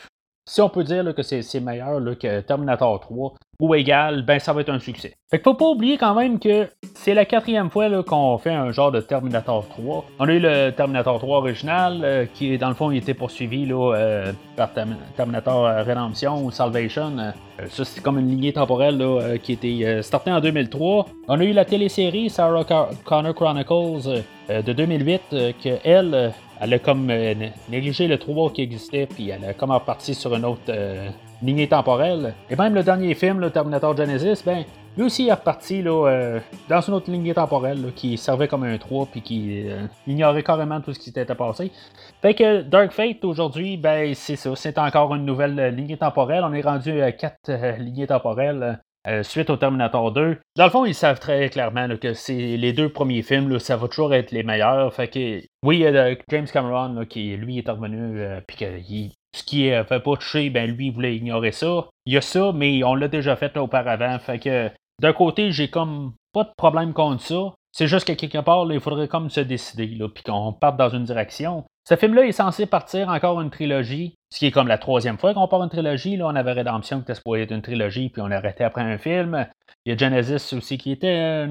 si 0.52 0.60
on 0.60 0.68
peut 0.68 0.84
dire 0.84 1.14
que 1.14 1.22
c'est 1.22 1.60
meilleur 1.60 1.98
que 2.20 2.40
Terminator 2.40 3.00
3 3.00 3.32
ou 3.58 3.74
égal, 3.74 4.22
ben 4.22 4.38
ça 4.38 4.52
va 4.52 4.60
être 4.60 4.68
un 4.68 4.78
succès. 4.78 5.14
Fait 5.30 5.38
que 5.38 5.44
faut 5.44 5.54
pas 5.54 5.64
oublier 5.64 5.96
quand 5.96 6.14
même 6.14 6.38
que 6.38 6.68
c'est 6.94 7.14
la 7.14 7.24
quatrième 7.24 7.70
fois 7.70 8.02
qu'on 8.02 8.36
fait 8.36 8.52
un 8.52 8.70
genre 8.70 8.92
de 8.92 9.00
Terminator 9.00 9.66
3. 9.66 10.04
On 10.18 10.28
a 10.28 10.32
eu 10.32 10.40
le 10.40 10.70
Terminator 10.72 11.18
3 11.18 11.38
original, 11.38 12.02
euh, 12.04 12.26
qui 12.34 12.58
dans 12.58 12.68
le 12.68 12.74
fond 12.74 12.90
il 12.90 12.98
était 12.98 13.14
poursuivi 13.14 13.64
là, 13.64 13.94
euh, 13.94 14.32
par 14.54 14.72
Terminator 15.16 15.86
Redemption 15.86 16.44
ou 16.44 16.50
Salvation. 16.50 17.16
Euh, 17.18 17.30
ça 17.70 17.86
c'est 17.86 18.02
comme 18.02 18.18
une 18.18 18.28
lignée 18.28 18.52
temporelle 18.52 19.40
qui 19.42 19.52
était 19.52 20.02
startée 20.02 20.32
en 20.32 20.40
2003. 20.40 21.06
On 21.28 21.40
a 21.40 21.44
eu 21.44 21.52
la 21.52 21.64
télésérie 21.64 22.28
Sarah 22.28 22.64
Connor 23.04 23.34
Chronicles 23.34 24.22
de 24.50 24.72
2008, 24.72 25.22
que 25.62 25.78
elle 25.82 26.34
elle 26.62 26.74
a 26.74 26.78
comme 26.78 27.10
euh, 27.10 27.34
négligé 27.68 28.06
le 28.06 28.18
3 28.18 28.52
qui 28.52 28.62
existait, 28.62 29.06
puis 29.06 29.30
elle 29.30 29.44
a 29.44 29.52
comme 29.52 29.72
reparti 29.72 30.14
sur 30.14 30.32
une 30.34 30.44
autre 30.44 30.60
euh, 30.68 31.08
lignée 31.42 31.66
temporelle. 31.66 32.34
Et 32.48 32.54
même 32.54 32.74
le 32.74 32.84
dernier 32.84 33.14
film, 33.14 33.40
le 33.40 33.50
Terminator 33.50 33.96
Genesis, 33.96 34.44
ben, 34.46 34.64
lui 34.96 35.04
aussi 35.04 35.26
est 35.26 35.32
reparti 35.32 35.82
là, 35.82 36.06
euh, 36.06 36.40
dans 36.68 36.80
une 36.80 36.94
autre 36.94 37.10
lignée 37.10 37.34
temporelle 37.34 37.92
qui 37.96 38.16
servait 38.16 38.46
comme 38.46 38.62
un 38.62 38.78
3 38.78 39.06
puis 39.06 39.22
qui 39.22 39.64
ignorait 40.06 40.44
carrément 40.44 40.80
tout 40.80 40.92
ce 40.92 41.00
qui 41.00 41.06
s'était 41.06 41.34
passé. 41.34 41.72
Fait 42.20 42.34
que 42.34 42.62
Dark 42.62 42.92
Fate 42.92 43.24
aujourd'hui, 43.24 43.76
ben 43.76 44.14
c'est 44.14 44.36
ça, 44.36 44.54
c'est 44.54 44.78
encore 44.78 45.16
une 45.16 45.24
nouvelle 45.24 45.74
lignée 45.74 45.96
temporelle. 45.96 46.44
On 46.44 46.52
est 46.52 46.62
rendu 46.62 47.00
à 47.00 47.10
quatre 47.10 47.50
lignées 47.78 48.06
temporelles. 48.06 48.78
Euh, 49.08 49.24
suite 49.24 49.50
au 49.50 49.56
Terminator 49.56 50.12
2. 50.12 50.38
Dans 50.56 50.64
le 50.64 50.70
fond, 50.70 50.84
ils 50.84 50.94
savent 50.94 51.18
très 51.18 51.48
clairement 51.50 51.88
que 51.96 52.14
c'est 52.14 52.56
les 52.56 52.72
deux 52.72 52.88
premiers 52.88 53.22
films, 53.22 53.58
ça 53.58 53.76
va 53.76 53.88
toujours 53.88 54.14
être 54.14 54.30
les 54.30 54.44
meilleurs. 54.44 54.94
Fait 54.94 55.08
que, 55.08 55.42
oui, 55.64 55.78
il 55.78 55.80
y 55.80 55.86
a 55.86 56.14
James 56.28 56.46
Cameron 56.46 57.04
qui, 57.06 57.36
lui, 57.36 57.58
est 57.58 57.68
revenu, 57.68 58.20
euh, 58.20 58.40
puis 58.46 58.56
que 58.58 58.80
ce 59.34 59.42
qui 59.42 59.70
ne 59.70 59.82
fait 59.82 60.00
pas 60.00 60.16
toucher, 60.16 60.50
ben 60.50 60.70
lui, 60.70 60.86
il 60.86 60.92
voulait 60.92 61.16
ignorer 61.16 61.50
ça. 61.50 61.88
Il 62.06 62.12
y 62.12 62.16
a 62.16 62.20
ça, 62.20 62.52
mais 62.54 62.84
on 62.84 62.94
l'a 62.94 63.08
déjà 63.08 63.34
fait 63.34 63.56
auparavant. 63.56 64.18
Fait 64.20 64.38
que, 64.38 64.70
d'un 65.00 65.12
côté, 65.12 65.50
j'ai 65.50 65.68
comme 65.68 66.12
pas 66.32 66.44
de 66.44 66.52
problème 66.56 66.92
contre 66.92 67.22
ça. 67.22 67.54
C'est 67.72 67.86
juste 67.86 68.06
que 68.06 68.12
quelque 68.12 68.38
part, 68.38 68.70
il 68.70 68.80
faudrait 68.80 69.08
comme 69.08 69.30
se 69.30 69.40
décider, 69.40 69.86
puis 70.14 70.22
qu'on 70.24 70.52
parte 70.52 70.76
dans 70.76 70.90
une 70.90 71.04
direction. 71.04 71.64
Ce 71.88 71.96
film-là 71.96 72.26
est 72.26 72.32
censé 72.32 72.66
partir 72.66 73.08
encore 73.08 73.40
une 73.40 73.50
trilogie, 73.50 74.14
ce 74.30 74.38
qui 74.38 74.46
est 74.46 74.50
comme 74.52 74.68
la 74.68 74.78
troisième 74.78 75.18
fois 75.18 75.34
qu'on 75.34 75.48
part 75.48 75.62
une 75.64 75.70
trilogie. 75.70 76.16
Là, 76.16 76.26
on 76.28 76.36
avait 76.36 76.52
Redemption 76.52 76.98
qui 76.98 77.04
était 77.04 77.14
supposé 77.14 77.42
être 77.42 77.50
une 77.50 77.62
trilogie, 77.62 78.08
puis 78.10 78.22
on 78.22 78.30
a 78.30 78.36
arrêté 78.36 78.62
après 78.62 78.82
un 78.82 78.98
film. 78.98 79.46
Il 79.84 79.90
y 79.90 79.92
a 79.94 79.96
Genesis 79.96 80.54
aussi 80.54 80.78
qui 80.78 80.92
était 80.92 81.46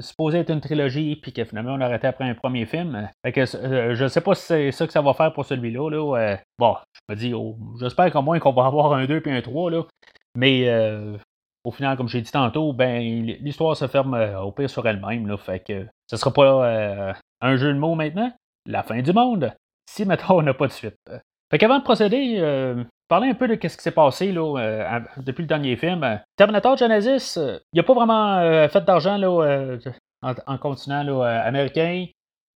supposé 0.00 0.38
être 0.38 0.50
une 0.50 0.60
trilogie, 0.60 1.16
puis 1.16 1.32
que 1.32 1.44
finalement 1.44 1.74
on 1.74 1.80
a 1.80 1.84
arrêté 1.84 2.08
après 2.08 2.24
un 2.24 2.34
premier 2.34 2.66
film. 2.66 3.08
Fait 3.24 3.32
que 3.32 3.56
euh, 3.56 3.94
je 3.94 4.08
sais 4.08 4.22
pas 4.22 4.34
si 4.34 4.42
c'est 4.42 4.72
ça 4.72 4.86
que 4.86 4.92
ça 4.92 5.02
va 5.02 5.14
faire 5.14 5.32
pour 5.32 5.44
celui-là. 5.44 5.90
Là. 5.90 6.38
Bon, 6.58 6.74
je 6.94 7.14
me 7.14 7.18
dis, 7.18 7.34
oh, 7.34 7.56
j'espère 7.78 8.10
qu'au 8.10 8.22
moins 8.22 8.40
qu'on 8.40 8.52
va 8.52 8.66
avoir 8.66 8.92
un 8.94 9.04
2 9.04 9.20
puis 9.20 9.30
un 9.30 9.42
3. 9.42 9.70
Là. 9.70 9.82
Mais 10.36 10.68
euh, 10.68 11.16
au 11.66 11.72
final, 11.72 11.96
comme 11.96 12.08
j'ai 12.08 12.20
dit 12.20 12.30
tantôt, 12.30 12.72
ben 12.72 13.00
l'histoire 13.40 13.76
se 13.76 13.86
ferme 13.88 14.14
au 14.42 14.52
pire 14.52 14.70
sur 14.70 14.86
elle-même. 14.86 15.26
Là, 15.26 15.36
fait 15.36 15.60
que 15.60 15.86
ce 16.06 16.16
sera 16.16 16.32
pas 16.32 17.14
un 17.40 17.56
jeu 17.56 17.72
de 17.72 17.78
mots 17.78 17.94
maintenant. 17.94 18.32
La 18.66 18.82
fin 18.82 19.02
du 19.02 19.12
monde 19.12 19.52
si 19.88 20.04
maintenant 20.04 20.36
on 20.36 20.42
n'a 20.42 20.54
pas 20.54 20.66
de 20.66 20.72
suite. 20.72 20.96
Fait 21.50 21.58
qu'avant 21.58 21.78
de 21.78 21.84
procéder, 21.84 22.36
euh, 22.38 22.82
parler 23.08 23.30
un 23.30 23.34
peu 23.34 23.48
de 23.48 23.54
ce 23.54 23.76
qui 23.76 23.82
s'est 23.82 23.92
passé 23.92 24.32
là, 24.32 24.58
euh, 24.58 25.00
depuis 25.18 25.42
le 25.42 25.48
dernier 25.48 25.76
film. 25.76 26.20
Terminator 26.36 26.76
Genesis, 26.76 27.38
euh, 27.38 27.58
il 27.72 27.76
n'a 27.76 27.82
pas 27.82 27.94
vraiment 27.94 28.68
fait 28.68 28.84
d'argent 28.84 29.16
là, 29.16 29.78
en, 30.22 30.58
continent 30.58 31.22
américain, 31.22 32.06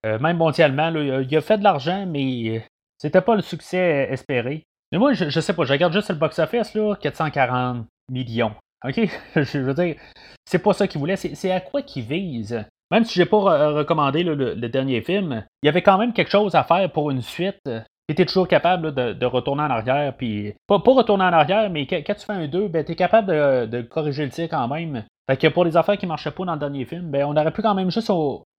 même 0.05 0.37
mondialement. 0.37 0.88
Il 0.88 1.37
a 1.37 1.40
fait 1.40 1.59
de 1.59 1.64
l'argent, 1.64 2.05
mais 2.07 2.67
c'était 2.99 3.21
pas 3.21 3.37
le 3.37 3.43
succès 3.43 4.09
espéré. 4.11 4.64
Mais 4.93 4.99
moi, 4.99 5.12
je, 5.12 5.31
je 5.31 5.40
sais 5.40 5.55
pas, 5.55 5.64
je 5.64 5.73
regarde 5.73 5.93
juste 5.93 6.11
le 6.11 6.17
box-office, 6.17 6.75
là, 6.75 6.97
440 6.97 7.87
millions. 8.11 8.52
OK? 8.84 9.08
je 9.37 9.58
veux 9.58 9.75
dire, 9.75 9.96
c'est 10.44 10.58
pas 10.58 10.72
ça 10.72 10.87
qu'il 10.87 11.00
voulait, 11.00 11.16
c'est 11.16 11.50
à 11.50 11.60
quoi 11.60 11.82
qu'il 11.82 12.04
vise? 12.04 12.64
même 12.90 13.04
si 13.04 13.14
j'ai 13.14 13.26
pas 13.26 13.38
recommandé 13.72 14.22
le, 14.25 14.68
dernier 14.68 15.00
film, 15.00 15.44
il 15.62 15.66
y 15.66 15.68
avait 15.68 15.82
quand 15.82 15.99
même 15.99 16.12
quelque 16.12 16.30
chose 16.30 16.54
à 16.54 16.64
faire 16.64 16.90
pour 16.90 17.10
une 17.10 17.22
suite. 17.22 17.70
Tu 18.08 18.26
toujours 18.26 18.49
capable 18.49 18.92
de, 18.92 19.26
retourner 19.26 19.62
en 19.62 19.70
arrière, 19.70 20.14
puis 20.16 20.52
pas, 20.66 20.78
retourner 20.78 21.25
en 21.25 21.32
arrière, 21.32 21.70
mais 21.70 21.87
quand, 21.87 22.02
tu 22.02 22.26
fais 22.26 22.32
un 22.32 22.49
2, 22.49 22.66
ben, 22.66 22.84
tu 22.84 22.92
es 22.92 22.96
capable 22.96 23.68
de, 23.70 23.82
corriger 23.82 24.25
le 24.25 24.30
tir 24.30 24.49
quand 24.49 24.66
même. 24.66 25.04
Fait 25.28 25.37
que 25.37 25.46
pour 25.46 25.64
les 25.64 25.76
affaires 25.76 25.96
qui 25.96 26.06
marchaient 26.06 26.32
pas 26.32 26.44
dans 26.44 26.54
le 26.54 26.58
dernier 26.58 26.84
film, 26.84 27.08
ben, 27.08 27.25
on 27.25 27.37
aurait 27.37 27.52
pu 27.52 27.62
quand 27.62 27.75
même 27.75 27.92
juste 27.92 28.10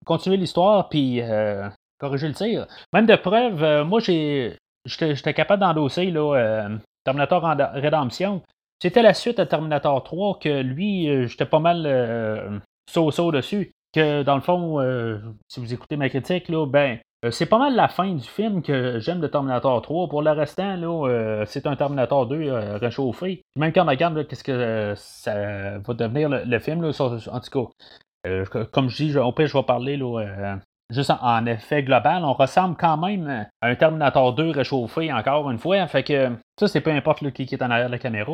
continuer 0.06 0.38
l'histoire, 0.38 0.88
puis 0.88 1.20
corriger 1.98 2.28
le 2.28 2.34
tir. 2.34 2.66
Même 2.94 3.04
de 3.04 3.16
preuve, 3.16 3.84
moi, 3.84 4.00
j'ai 4.00 4.56
j'étais 4.86 5.34
capable 5.34 5.60
d'endosser 5.60 6.10
là, 6.10 6.68
Terminator 7.04 7.42
Redemption. 7.42 8.40
C'était 8.82 9.02
la 9.02 9.14
suite 9.14 9.38
à 9.38 9.46
Terminator 9.46 10.02
3 10.02 10.40
que 10.40 10.60
lui, 10.60 11.08
euh, 11.08 11.28
j'étais 11.28 11.46
pas 11.46 11.60
mal 11.60 11.84
euh, 11.86 12.58
so-so 12.90 13.30
dessus. 13.30 13.70
Que 13.94 14.24
dans 14.24 14.34
le 14.34 14.40
fond, 14.40 14.80
euh, 14.80 15.20
si 15.46 15.60
vous 15.60 15.72
écoutez 15.72 15.96
ma 15.96 16.08
critique, 16.08 16.48
là, 16.48 16.66
ben, 16.66 16.98
c'est 17.30 17.46
pas 17.46 17.58
mal 17.58 17.76
la 17.76 17.86
fin 17.86 18.12
du 18.12 18.26
film 18.26 18.60
que 18.60 18.98
j'aime 18.98 19.20
de 19.20 19.28
Terminator 19.28 19.80
3. 19.82 20.08
Pour 20.08 20.20
le 20.20 20.32
restant, 20.32 20.74
là, 20.74 21.44
c'est 21.46 21.68
un 21.68 21.76
Terminator 21.76 22.26
2 22.26 22.52
réchauffé. 22.80 23.42
Même 23.54 23.72
quand 23.72 23.84
on 23.84 23.88
regarde 23.88 24.26
qu'est-ce 24.26 24.42
que 24.42 24.94
ça 24.96 25.78
va 25.78 25.94
devenir 25.94 26.28
le, 26.28 26.58
film, 26.58 26.82
là, 26.82 26.90
en 27.00 27.40
tout 27.40 27.68
cas, 28.24 28.64
comme 28.72 28.88
je 28.88 29.04
dis, 29.04 29.16
au 29.16 29.30
pire, 29.30 29.46
je 29.46 29.56
vais 29.56 29.62
parler 29.62 29.96
là, 29.96 30.58
juste 30.92 31.12
en, 31.20 31.46
effet 31.46 31.82
global, 31.82 32.24
on 32.24 32.32
ressemble 32.32 32.76
quand 32.76 32.96
même 32.96 33.46
à 33.60 33.68
un 33.68 33.74
Terminator 33.74 34.34
2 34.34 34.50
réchauffé 34.50 35.12
encore 35.12 35.50
une 35.50 35.58
fois. 35.58 35.86
Fait 35.86 36.02
que 36.02 36.32
ça, 36.58 36.68
c'est 36.68 36.82
peu 36.82 36.90
importe 36.90 37.22
le 37.22 37.30
qui 37.30 37.42
est 37.42 37.62
en 37.62 37.70
arrière 37.70 37.86
de 37.86 37.92
la 37.92 37.98
caméra. 37.98 38.32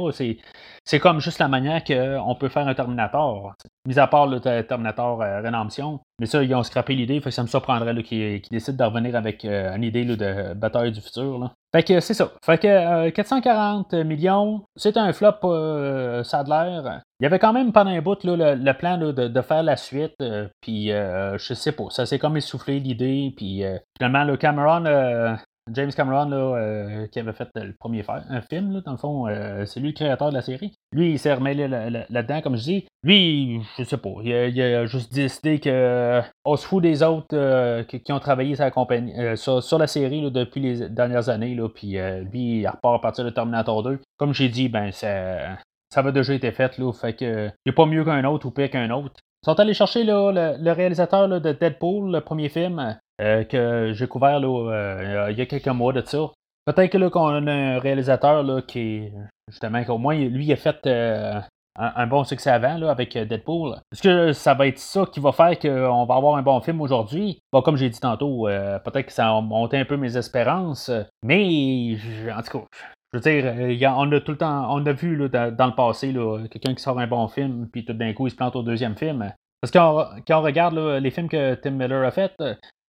C'est 0.84 0.98
comme 0.98 1.20
juste 1.20 1.38
la 1.38 1.46
manière 1.46 1.84
qu'on 1.84 2.34
peut 2.34 2.48
faire 2.48 2.66
un 2.66 2.74
Terminator. 2.74 3.54
Mis 3.86 3.98
à 3.98 4.08
part 4.08 4.26
le 4.26 4.40
Terminator 4.40 5.22
euh. 5.22 5.96
Mais 6.18 6.26
ça, 6.26 6.42
ils 6.42 6.54
ont 6.54 6.64
scrappé 6.64 6.94
l'idée. 6.94 7.20
Fait 7.20 7.30
que 7.30 7.34
ça 7.34 7.42
me 7.42 7.46
surprendrait 7.46 8.02
qu'ils 8.02 8.42
décident 8.50 8.84
de 8.84 8.90
revenir 8.90 9.14
avec 9.14 9.44
euh, 9.44 9.74
une 9.76 9.84
idée 9.84 10.04
de 10.04 10.52
bataille 10.54 10.90
du 10.90 11.00
futur. 11.00 11.54
Fait 11.72 11.84
que 11.84 12.00
c'est 12.00 12.14
ça. 12.14 12.32
Fait 12.44 12.58
que 12.58 13.10
440 13.10 13.94
euh, 13.94 14.02
millions, 14.02 14.64
c'est 14.74 14.96
un 14.96 15.12
flop, 15.12 16.24
ça 16.24 16.40
a 16.40 16.44
l'air. 16.44 17.02
Il 17.20 17.24
y 17.24 17.26
avait 17.26 17.38
quand 17.38 17.52
même 17.52 17.72
pendant 17.72 17.90
un 17.90 18.00
bout 18.00 18.18
le, 18.24 18.72
plan 18.72 18.98
de, 18.98 19.42
faire 19.42 19.62
la 19.62 19.76
suite, 19.76 20.16
puis 20.60 20.88
je 20.88 21.54
sais 21.54 21.72
pas, 21.72 21.84
ça 21.90 22.06
s'est 22.06 22.18
comme 22.18 22.36
essoufflé 22.36 22.80
l'idée, 22.80 23.32
puis 23.36 23.64
finalement 23.98 24.24
le 24.24 24.36
Cameron 24.36 25.36
James 25.72 25.90
Cameron, 25.92 26.28
là, 26.28 27.06
qui 27.08 27.18
avait 27.18 27.32
fait 27.32 27.48
le 27.54 27.74
premier 27.78 28.04
film, 28.48 28.72
là, 28.72 28.80
dans 28.80 28.92
le 28.92 28.98
fond, 28.98 29.26
c'est 29.66 29.80
lui 29.80 29.88
le 29.88 29.94
créateur 29.94 30.30
de 30.30 30.34
la 30.34 30.42
série. 30.42 30.72
Lui, 30.92 31.12
il 31.12 31.18
s'est 31.18 31.32
remêlé 31.32 31.68
là-dedans, 31.68 32.40
comme 32.40 32.56
je 32.56 32.62
dis. 32.62 32.86
Lui, 33.02 33.60
je 33.78 33.84
sais 33.84 33.96
pas, 33.96 34.14
il 34.22 34.32
a, 34.32 34.86
juste 34.86 35.12
décidé 35.12 35.60
que 35.60 36.20
on 36.44 36.56
se 36.56 36.66
fout 36.66 36.82
des 36.82 37.02
autres 37.02 37.82
qui, 37.82 38.12
ont 38.12 38.20
travaillé 38.20 38.56
sur 38.56 39.78
la, 39.78 39.86
série 39.86 40.30
depuis 40.30 40.60
les 40.60 40.88
dernières 40.88 41.28
années, 41.28 41.54
là, 41.54 41.68
puis 41.68 41.96
lui, 42.30 42.60
il 42.60 42.66
repart 42.66 42.96
à 42.96 42.98
partir 42.98 43.24
de 43.24 43.30
Terminator 43.30 43.82
2. 43.82 44.00
Comme 44.16 44.34
j'ai 44.34 44.48
dit, 44.48 44.68
ben, 44.68 44.90
ça, 44.90 45.58
ça 45.90 46.00
avait 46.00 46.12
déjà 46.12 46.34
été 46.34 46.52
fait, 46.52 46.78
là, 46.78 46.92
fait 46.92 47.14
que 47.14 47.50
il 47.64 47.70
a 47.70 47.72
pas 47.72 47.86
mieux 47.86 48.04
qu'un 48.04 48.24
autre 48.24 48.46
ou 48.46 48.50
pire 48.50 48.70
qu'un 48.70 48.90
autre. 48.90 49.14
Ils 49.42 49.46
sont 49.46 49.60
allés 49.60 49.74
chercher 49.74 50.04
le, 50.04 50.72
réalisateur 50.72 51.28
de 51.28 51.52
Deadpool, 51.52 52.12
le 52.12 52.20
premier 52.20 52.48
film, 52.48 52.98
euh, 53.20 53.42
que 53.44 53.92
j'ai 53.94 54.06
couvert 54.06 54.40
euh, 54.42 55.28
il 55.30 55.38
y 55.38 55.40
a 55.40 55.46
quelques 55.46 55.66
mois 55.68 55.92
de 55.92 56.02
ça. 56.06 56.18
Peut-être 56.64 56.92
que 56.92 56.98
là, 56.98 57.10
qu'on 57.10 57.46
a 57.46 57.52
un 57.52 57.78
réalisateur 57.80 58.44
là, 58.44 58.62
qui 58.62 59.10
justement, 59.50 59.82
qu'au 59.84 59.98
moins, 59.98 60.14
lui, 60.14 60.46
il 60.46 60.52
a 60.52 60.56
fait 60.56 60.86
euh, 60.86 61.40
un, 61.76 62.06
bon 62.06 62.22
succès 62.22 62.50
avant 62.50 62.76
là, 62.76 62.90
avec 62.90 63.16
Deadpool. 63.16 63.76
Est-ce 63.92 64.02
que 64.02 64.32
ça 64.32 64.54
va 64.54 64.68
être 64.68 64.78
ça 64.78 65.04
qui 65.06 65.18
va 65.18 65.32
faire 65.32 65.58
qu'on 65.58 66.04
va 66.04 66.14
avoir 66.14 66.36
un 66.36 66.42
bon 66.42 66.60
film 66.60 66.80
aujourd'hui? 66.80 67.40
Bon, 67.52 67.60
comme 67.62 67.76
j'ai 67.76 67.88
dit 67.88 67.98
tantôt, 67.98 68.44
peut-être 68.44 69.06
que 69.06 69.12
ça 69.12 69.30
a 69.30 69.40
monté 69.40 69.78
un 69.78 69.84
peu 69.84 69.96
mes 69.96 70.16
espérances, 70.16 70.90
mais 71.24 71.96
en 72.30 72.42
tout 72.42 72.58
cas, 72.58 72.64
je 73.12 73.18
veux 73.18 73.76
dire, 73.76 73.94
on 73.96 74.12
a 74.12 74.20
tout 74.20 74.32
le 74.32 74.38
temps, 74.38 74.72
on 74.72 74.84
a 74.84 74.92
vu 74.92 75.16
dans, 75.28 75.66
le 75.66 75.74
passé 75.74 76.14
quelqu'un 76.50 76.74
qui 76.74 76.82
sort 76.82 77.00
un 77.00 77.06
bon 77.06 77.26
film, 77.26 77.68
puis 77.72 77.84
tout 77.84 77.94
d'un 77.94 78.12
coup, 78.12 78.26
il 78.26 78.30
se 78.30 78.36
plante 78.36 78.54
au 78.54 78.62
deuxième 78.62 78.96
film. 78.96 79.32
Parce 79.60 79.72
que 79.72 79.78
quand 80.26 80.38
on 80.38 80.42
regarde 80.42 80.76
les 80.76 81.10
films 81.10 81.28
que 81.28 81.54
Tim 81.54 81.70
Miller 81.70 82.04
a 82.04 82.10
fait, 82.10 82.34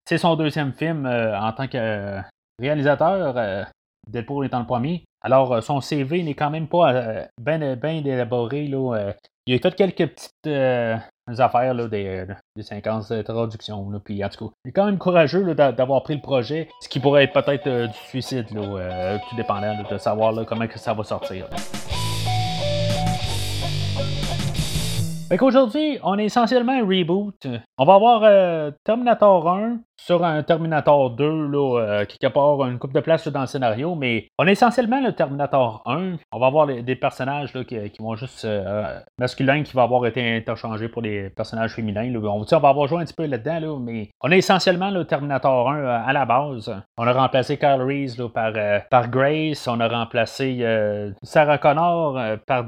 c'est 0.08 0.18
son 0.18 0.36
deuxième 0.36 0.72
film 0.72 1.04
euh, 1.04 1.38
en 1.38 1.52
tant 1.52 1.66
que 1.66 2.20
réalisateur. 2.60 3.36
Euh, 3.36 3.64
étant 4.44 4.60
le 4.60 4.66
premier. 4.66 5.02
Alors, 5.20 5.52
euh, 5.52 5.60
son 5.60 5.80
CV 5.80 6.22
n'est 6.22 6.34
quand 6.34 6.50
même 6.50 6.68
pas 6.68 7.26
bien 7.40 8.04
élaboré. 8.04 8.68
Là, 8.68 9.12
il 9.46 9.54
a 9.56 9.58
fait 9.58 9.74
quelques 9.74 10.06
petites 10.06 10.46
affaires, 11.38 11.74
là, 11.74 11.88
des, 11.88 12.24
des 12.54 12.62
50 12.62 13.24
traductions. 13.24 13.90
Là, 13.90 13.98
puis, 13.98 14.24
en 14.24 14.28
tout 14.28 14.46
cas, 14.46 14.54
il 14.64 14.68
est 14.68 14.72
quand 14.72 14.86
même 14.86 14.98
courageux 14.98 15.54
d'avoir 15.54 16.04
pris 16.04 16.14
le 16.14 16.20
projet, 16.20 16.68
ce 16.80 16.88
qui 16.88 17.00
pourrait 17.00 17.24
être 17.24 17.32
peut-être 17.32 17.88
du 17.88 17.98
suicide, 18.08 18.46
tout 18.48 19.36
dépendant 19.36 19.74
de 19.90 19.98
savoir 19.98 20.46
comment 20.46 20.66
ça 20.76 20.94
va 20.94 21.02
sortir. 21.02 21.48
Fait 25.28 25.38
qu'aujourd'hui, 25.38 25.98
on 26.04 26.16
est 26.18 26.26
essentiellement 26.26 26.72
un 26.72 26.86
reboot. 26.86 27.48
On 27.78 27.84
va 27.84 27.94
avoir 27.94 28.22
euh, 28.22 28.70
Terminator 28.84 29.48
1 29.48 29.78
sur 30.00 30.24
un 30.24 30.44
Terminator 30.44 31.10
2, 31.10 31.48
là, 31.48 31.80
euh, 31.80 32.04
quelque 32.04 32.32
part, 32.32 32.64
une 32.64 32.78
coupe 32.78 32.92
de 32.92 33.00
place 33.00 33.26
dans 33.26 33.40
le 33.40 33.48
scénario, 33.48 33.96
mais 33.96 34.28
on 34.38 34.46
est 34.46 34.52
essentiellement 34.52 35.00
le 35.00 35.12
Terminator 35.14 35.82
1. 35.84 36.18
On 36.30 36.38
va 36.38 36.46
avoir 36.46 36.68
des 36.68 36.94
personnages 36.94 37.52
là, 37.54 37.64
qui, 37.64 37.76
vont 37.98 38.14
juste 38.14 38.44
euh, 38.44 39.00
masculins 39.18 39.64
qui 39.64 39.72
vont 39.72 39.82
avoir 39.82 40.06
été 40.06 40.36
interchangés 40.36 40.88
pour 40.88 41.02
des 41.02 41.28
personnages 41.30 41.74
féminins. 41.74 42.08
On, 42.14 42.44
on, 42.48 42.58
va 42.60 42.68
avoir 42.68 42.86
joué 42.86 43.00
un 43.00 43.04
petit 43.04 43.14
peu 43.14 43.26
là-dedans, 43.26 43.80
mais 43.80 44.10
on 44.20 44.30
est 44.30 44.38
essentiellement 44.38 44.90
le 44.90 45.06
Terminator 45.06 45.68
1 45.68 45.86
à 45.86 46.12
la 46.12 46.24
base. 46.24 46.72
On 46.98 47.06
a 47.06 47.12
remplacé 47.12 47.58
Kyle 47.58 47.82
Reese 47.82 48.16
par, 48.32 48.52
par 48.90 49.10
Grace, 49.10 49.66
on 49.66 49.80
a 49.80 49.88
remplacé 49.88 50.64
Sarah 51.24 51.58
Connor 51.58 52.16
par 52.46 52.64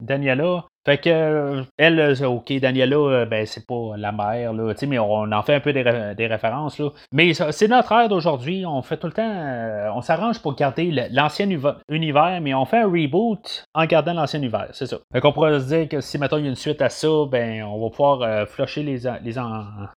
Daniela. 0.00 0.64
Fait 0.86 0.98
que, 0.98 1.10
euh, 1.10 1.62
elle, 1.78 1.98
euh, 1.98 2.28
OK, 2.28 2.52
Daniela, 2.60 2.96
euh, 2.96 3.26
ben, 3.26 3.44
c'est 3.44 3.66
pas 3.66 3.96
la 3.96 4.12
mère, 4.12 4.52
là, 4.52 4.72
mais 4.86 5.00
on 5.00 5.32
en 5.32 5.42
fait 5.42 5.54
un 5.54 5.58
peu 5.58 5.72
des, 5.72 5.82
références, 5.82 6.78
là. 6.78 6.90
Mais 7.10 7.34
c'est 7.34 7.66
notre 7.66 7.90
ère 7.90 8.08
d'aujourd'hui. 8.08 8.64
On 8.64 8.82
fait 8.82 8.96
tout 8.96 9.08
le 9.08 9.12
temps, 9.12 9.92
on 9.96 10.00
s'arrange 10.00 10.40
pour 10.40 10.54
garder 10.54 10.92
l'ancien 11.10 11.48
univers, 11.88 12.40
mais 12.40 12.54
on 12.54 12.64
fait 12.66 12.78
un 12.78 12.86
reboot 12.86 13.66
en 13.74 13.84
gardant 13.86 14.12
l'ancien 14.12 14.38
univers, 14.38 14.68
c'est 14.70 14.86
ça. 14.86 14.98
Fait 15.12 15.20
qu'on 15.20 15.32
pourrait 15.32 15.58
se 15.58 15.66
dire 15.66 15.88
que 15.88 16.00
si, 16.00 16.18
maintenant 16.18 16.38
il 16.38 16.44
y 16.44 16.46
a 16.46 16.50
une 16.50 16.54
suite 16.54 16.80
à 16.80 16.88
ça, 16.88 17.08
ben, 17.28 17.64
on 17.64 17.82
va 17.82 17.90
pouvoir 17.90 18.46
flusher 18.46 18.84
les, 18.84 18.98
les 19.24 19.34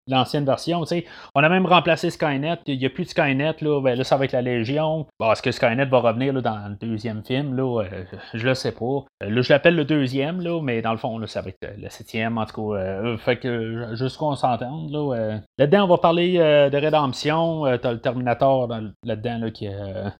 l'ancienne 0.07 0.47
version, 0.47 0.80
tu 0.85 0.87
sais. 0.87 1.04
On 1.35 1.45
a 1.45 1.50
même 1.50 1.66
remplacé 1.66 2.09
Skynet. 2.09 2.61
Il 2.66 2.78
n'y 2.78 2.87
a 2.87 2.90
plus 2.90 3.04
de 3.04 3.11
Skynet, 3.11 3.57
là. 3.61 3.83
Ben, 3.83 3.95
là, 3.95 4.04
ça 4.04 4.16
va 4.16 4.25
être 4.25 4.33
la 4.33 4.40
Légion. 4.40 5.07
Bon, 5.21 5.30
est-ce 5.33 5.42
que 5.42 5.52
Skynet 5.52 5.85
va 5.85 5.99
revenir, 5.99 6.33
là, 6.33 6.40
dans 6.40 6.68
le 6.68 6.76
deuxième 6.76 7.23
film, 7.23 7.54
là? 7.54 7.85
je 8.33 8.47
le 8.47 8.54
sais 8.54 8.73
pas. 8.73 9.04
là, 9.21 9.42
je 9.42 9.52
l'appelle 9.52 9.76
le 9.76 9.85
deuxième, 9.85 10.40
là, 10.40 10.62
mais 10.62 10.77
dans 10.82 10.92
le 10.92 10.99
fond, 10.99 11.18
là, 11.18 11.26
ça 11.26 11.42
va 11.42 11.50
être 11.50 11.62
euh, 11.64 11.75
le 11.78 11.88
septième, 11.88 12.38
en 12.38 12.47
tout 12.47 12.73
cas. 12.73 12.78
Euh, 12.78 13.16
fait 13.18 13.38
que 13.38 13.94
jusqu'on 13.94 14.35
s'entende. 14.35 14.90
Là, 14.90 15.14
euh, 15.14 15.38
là-dedans, 15.58 15.85
on 15.85 15.88
va 15.88 15.99
parler 15.99 16.38
de 16.38 16.76
rédemption. 16.76 17.64
T'as 17.78 17.92
le 17.92 18.00
Terminator 18.00 18.68
là-dedans 19.04 19.38
là, 19.38 19.50
qui, 19.50 19.68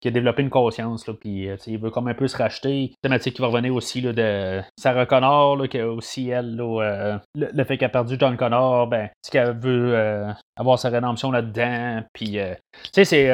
qui, 0.01 0.09
a 0.09 0.11
développé 0.11 0.43
une 0.43 0.51
conscience. 0.51 1.07
Là, 1.07 1.15
puis 1.19 1.49
il 1.67 1.79
veut 1.79 1.91
comme 1.91 2.09
un 2.09 2.15
peu 2.15 2.29
se 2.29 2.37
racheter. 2.37 2.93
Thématique 3.03 3.35
qui 3.35 3.43
va 3.43 3.49
revenir 3.49 3.75
aussi 3.75 4.01
là, 4.01 4.13
de 4.13 4.63
Sarah 4.77 5.07
Connor, 5.07 5.57
là, 5.57 5.69
qui 5.69 5.79
a 5.79 5.89
aussi 5.89 6.29
elle, 6.29 6.57
là, 6.57 7.21
le, 7.35 7.65
fait 7.65 7.79
qu'elle 7.79 7.87
a 7.87 7.91
perdu 7.91 8.17
John 8.19 8.37
Connor, 8.37 8.87
ben, 8.87 9.09
ce 9.23 9.31
qu'elle 9.31 9.57
veut 9.59 10.27
avoir 10.57 10.79
sa 10.79 10.89
rédemption 10.89 11.31
là-dedans. 11.31 12.03
Puis, 12.13 12.33
tu 12.33 12.91
sais, 12.93 13.05
c'est 13.05 13.31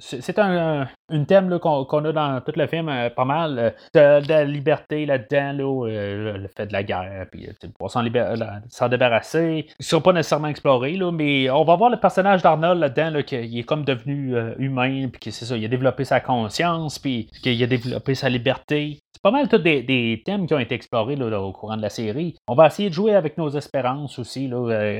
c'est 0.00 0.38
un, 0.40 0.88
une 1.10 1.24
thème 1.24 1.58
qu'on 1.60 2.04
a 2.04 2.12
dans 2.12 2.40
tout 2.40 2.52
le 2.56 2.66
film 2.66 2.88
euh, 2.88 3.10
pas 3.10 3.24
mal. 3.24 3.74
Euh, 3.94 4.20
de, 4.20 4.28
la 4.28 4.44
liberté 4.44 5.06
là-dedans, 5.06 5.84
euh, 5.86 6.38
le 6.38 6.48
fait 6.48 6.66
de 6.66 6.72
la 6.72 6.82
guerre, 6.82 7.26
puis 7.30 7.48
pour 7.78 7.90
s'en 7.90 8.02
débarrasser. 8.02 9.66
Ils 9.68 9.74
ne 9.78 9.84
sont 9.84 10.00
pas 10.00 10.12
nécessairement 10.12 10.48
explorés, 10.48 10.96
là, 10.96 11.12
mais 11.12 11.48
on 11.50 11.64
va 11.64 11.76
voir 11.76 11.90
le 11.90 11.98
personnage 11.98 12.42
d'Arnold 12.42 12.80
là-dedans, 12.80 13.22
qui 13.22 13.36
est 13.36 13.62
comme 13.62 13.84
devenu 13.84 14.34
humain, 14.58 15.08
puis 15.08 15.30
c'est 15.30 15.44
ça, 15.44 15.56
il 15.56 15.64
a 15.64 15.68
développé 15.68 16.04
sa 16.04 16.20
conscience, 16.20 16.98
puis 16.98 17.30
qu'il 17.42 17.62
a 17.62 17.66
développé 17.66 18.14
sa 18.14 18.28
liberté. 18.28 18.98
C'est 19.12 19.22
pas 19.22 19.30
mal 19.30 19.48
tous 19.48 19.58
des, 19.58 20.22
thèmes 20.24 20.46
qui 20.46 20.54
ont 20.54 20.58
été 20.58 20.74
explorés 20.74 21.14
au 21.14 21.52
courant 21.52 21.76
de 21.76 21.82
la 21.82 21.90
série. 21.90 22.34
On 22.48 22.54
va 22.54 22.66
essayer 22.66 22.88
de 22.88 22.94
jouer 22.94 23.14
avec 23.14 23.38
nos 23.38 23.50
espérances 23.50 24.18
aussi, 24.18 24.50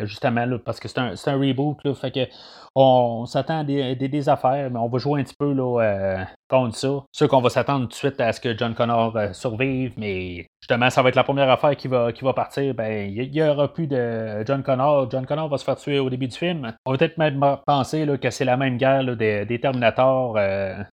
justement, 0.04 0.46
parce 0.64 0.78
que 0.78 0.88
c'est 0.88 0.98
un, 0.98 1.14
un, 1.26 1.36
reboot, 1.36 1.78
fait 1.94 2.10
que 2.10 2.30
on 2.76 3.24
s'attend 3.26 3.60
à 3.60 3.64
des, 3.64 3.94
des, 3.94 4.28
affaires, 4.28 4.68
mais 4.70 4.78
on 4.78 4.83
va 4.88 4.98
jouer 4.98 5.20
un 5.20 5.24
petit 5.24 5.34
peu 5.34 5.52
là, 5.52 6.26
contre 6.54 6.76
ça. 6.76 7.04
Sûr 7.12 7.28
qu'on 7.28 7.40
va 7.40 7.50
s'attendre 7.50 7.84
tout 7.84 7.90
de 7.90 7.94
suite 7.94 8.20
à 8.20 8.32
ce 8.32 8.40
que 8.40 8.56
John 8.56 8.74
Connor 8.74 9.16
survive, 9.32 9.92
mais 9.96 10.46
justement, 10.60 10.88
ça 10.90 11.02
va 11.02 11.10
être 11.10 11.16
la 11.16 11.24
première 11.24 11.50
affaire 11.50 11.76
qui 11.76 11.88
va, 11.88 12.12
qui 12.12 12.24
va 12.24 12.32
partir. 12.32 12.74
Ben, 12.74 13.10
il 13.10 13.30
n'y 13.30 13.42
aura 13.42 13.72
plus 13.72 13.86
de 13.86 14.44
John 14.46 14.62
Connor. 14.62 15.10
John 15.10 15.26
Connor 15.26 15.48
va 15.48 15.58
se 15.58 15.64
faire 15.64 15.76
tuer 15.76 15.98
au 15.98 16.08
début 16.08 16.28
du 16.28 16.36
film. 16.36 16.72
On 16.86 16.92
va 16.92 16.98
peut-être 16.98 17.18
même 17.18 17.40
penser 17.66 18.06
que 18.20 18.30
c'est 18.30 18.44
la 18.44 18.56
même 18.56 18.78
guerre 18.78 19.16
des, 19.16 19.44
des, 19.44 19.60
Terminators, 19.60 20.38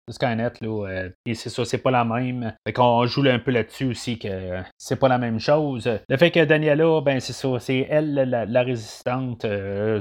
Skynet. 0.10 0.54
Là, 0.62 1.08
et 1.26 1.34
c'est 1.34 1.50
ça, 1.50 1.66
c'est 1.66 1.78
pas 1.80 1.92
la 1.92 2.06
même. 2.06 2.54
Fait 2.66 2.74
qu'on 2.74 3.06
joue 3.06 3.28
un 3.28 3.40
peu 3.40 3.52
là-dessus 3.52 3.90
aussi 3.90 4.20
que 4.20 4.62
c'est 4.78 5.00
pas 5.00 5.08
la 5.08 5.18
même 5.18 5.40
chose. 5.40 5.90
Le 6.08 6.18
fait 6.18 6.32
que 6.32 6.44
Daniela, 6.46 7.02
ben 7.02 7.20
c'est 7.20 7.34
ça, 7.34 7.60
c'est 7.60 7.88
elle 7.90 8.14
la, 8.14 8.64
résistante. 8.64 9.46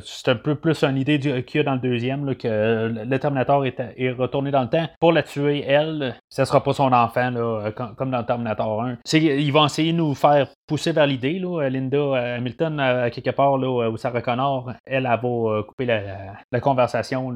c'est 0.04 0.30
un 0.30 0.36
peu 0.36 0.54
plus 0.54 0.84
une 0.84 0.96
idée 0.96 1.18
qu'il 1.18 1.58
y 1.58 1.60
a 1.60 1.64
dans 1.64 1.74
le 1.74 1.80
deuxième, 1.80 2.34
que 2.36 3.04
le 3.04 3.18
Terminator 3.18 3.64
est, 3.64 3.80
est, 3.96 4.10
retourné 4.10 4.50
dans 4.50 4.62
le 4.62 4.68
temps 4.68 4.88
pour 5.00 5.12
la 5.12 5.22
tuer, 5.22 5.45
elle. 5.54 6.16
Ça 6.28 6.44
sera 6.44 6.62
pas 6.62 6.72
son 6.72 6.92
enfant, 6.92 7.30
là, 7.30 7.70
comme 7.96 8.10
dans 8.10 8.22
Terminator 8.24 8.82
1. 8.82 8.98
Ils 9.12 9.52
vont 9.52 9.66
essayer 9.66 9.92
de 9.92 9.98
nous 9.98 10.14
faire 10.14 10.48
pousser 10.66 10.92
vers 10.92 11.06
l'idée, 11.06 11.38
Linda 11.70 12.36
Hamilton, 12.36 12.80
à 12.80 13.10
quelque 13.10 13.30
part, 13.30 13.56
là, 13.58 13.88
où 13.88 13.96
Sarah 13.96 14.22
Connor, 14.22 14.72
elle, 14.84 15.06
elle, 15.06 15.20
va 15.22 15.62
couper 15.62 15.86
la, 15.86 16.60
conversation 16.60 17.32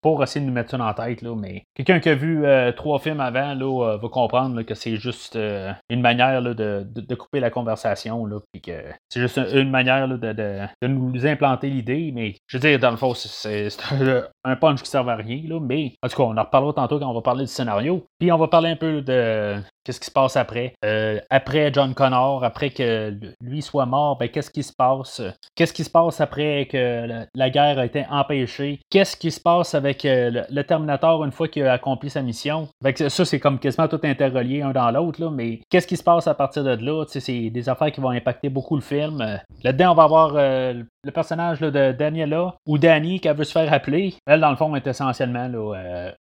pour 0.00 0.22
essayer 0.22 0.40
de 0.40 0.46
nous 0.46 0.54
mettre 0.54 0.70
ça 0.70 0.78
dans 0.78 0.86
la 0.86 0.94
tête. 0.94 1.22
Là, 1.22 1.34
mais 1.34 1.64
quelqu'un 1.74 1.98
qui 1.98 2.08
a 2.10 2.14
vu 2.14 2.44
trois 2.76 2.98
films 2.98 3.20
avant 3.20 3.54
là, 3.54 3.96
va 3.96 4.08
comprendre 4.08 4.62
que 4.62 4.74
c'est 4.74 4.96
juste 4.96 5.36
une 5.36 6.00
manière 6.00 6.42
de, 6.42 7.14
couper 7.14 7.40
la 7.40 7.50
conversation, 7.50 8.28
puis 8.52 8.62
que 8.62 8.72
c'est 9.08 9.20
juste 9.20 9.40
une 9.52 9.70
manière 9.70 10.08
de, 10.08 10.86
nous 10.86 11.26
implanter 11.26 11.68
l'idée, 11.68 12.12
mais 12.14 12.34
je 12.46 12.56
veux 12.56 12.60
dire, 12.60 12.78
dans 12.78 12.90
le 12.90 12.96
fond, 12.96 13.14
c'est 13.14 13.68
un 14.44 14.56
punch 14.56 14.82
qui 14.82 14.90
sert 14.90 15.08
à 15.08 15.16
rien, 15.16 15.42
là, 15.46 15.60
mais 15.60 15.94
en 16.02 16.08
tout 16.08 16.16
cas, 16.16 16.22
on 16.22 16.36
en 16.36 16.42
reparlera 16.42 16.72
tantôt 16.72 16.98
quand 16.98 17.10
on 17.10 17.13
va 17.14 17.22
parler 17.22 17.44
du 17.44 17.50
scénario, 17.50 18.06
puis 18.18 18.30
on 18.32 18.38
va 18.38 18.48
parler 18.48 18.70
un 18.70 18.76
peu 18.76 19.02
de 19.02 19.56
Qu'est-ce 19.84 20.00
qui 20.00 20.06
se 20.06 20.10
passe 20.10 20.36
après? 20.36 20.72
Euh, 20.82 21.20
après 21.28 21.70
John 21.70 21.92
Connor, 21.92 22.42
après 22.42 22.70
que 22.70 23.14
lui 23.42 23.60
soit 23.60 23.84
mort, 23.84 24.16
ben, 24.16 24.30
qu'est-ce 24.30 24.50
qui 24.50 24.62
se 24.62 24.72
passe? 24.72 25.20
Qu'est-ce 25.54 25.74
qui 25.74 25.84
se 25.84 25.90
passe 25.90 26.22
après 26.22 26.66
que 26.70 27.26
la, 27.34 27.50
guerre 27.50 27.78
a 27.78 27.84
été 27.84 28.06
empêchée? 28.10 28.80
Qu'est-ce 28.88 29.14
qui 29.14 29.30
se 29.30 29.40
passe 29.40 29.74
avec 29.74 30.06
euh, 30.06 30.44
le, 30.48 30.64
Terminator 30.64 31.22
une 31.22 31.32
fois 31.32 31.48
qu'il 31.48 31.66
a 31.66 31.74
accompli 31.74 32.08
sa 32.08 32.22
mission? 32.22 32.68
ça, 32.96 33.24
c'est 33.26 33.38
comme 33.38 33.58
quasiment 33.58 33.86
tout 33.86 34.00
interrelié 34.04 34.62
un 34.62 34.72
dans 34.72 34.90
l'autre, 34.90 35.28
mais 35.28 35.60
qu'est-ce 35.68 35.86
qui 35.86 35.98
se 35.98 36.02
passe 36.02 36.26
à 36.26 36.34
partir 36.34 36.64
de 36.64 36.82
là? 36.82 37.04
C'est 37.06 37.50
des 37.50 37.68
affaires 37.68 37.92
qui 37.92 38.00
vont 38.00 38.10
impacter 38.10 38.48
beaucoup 38.48 38.76
le 38.76 38.82
film. 38.82 39.22
Là-dedans, 39.62 39.92
on 39.92 39.94
va 39.94 40.04
avoir 40.04 40.32
euh, 40.36 40.82
le 41.02 41.10
personnage 41.10 41.60
de 41.60 41.92
Daniela 41.92 42.54
ou 42.66 42.78
Danny 42.78 43.20
qu'elle 43.20 43.36
veut 43.36 43.44
se 43.44 43.52
faire 43.52 43.70
appeler. 43.70 44.14
Elle, 44.26 44.40
dans 44.40 44.50
le 44.50 44.56
fond, 44.56 44.74
est 44.74 44.86
essentiellement 44.86 45.50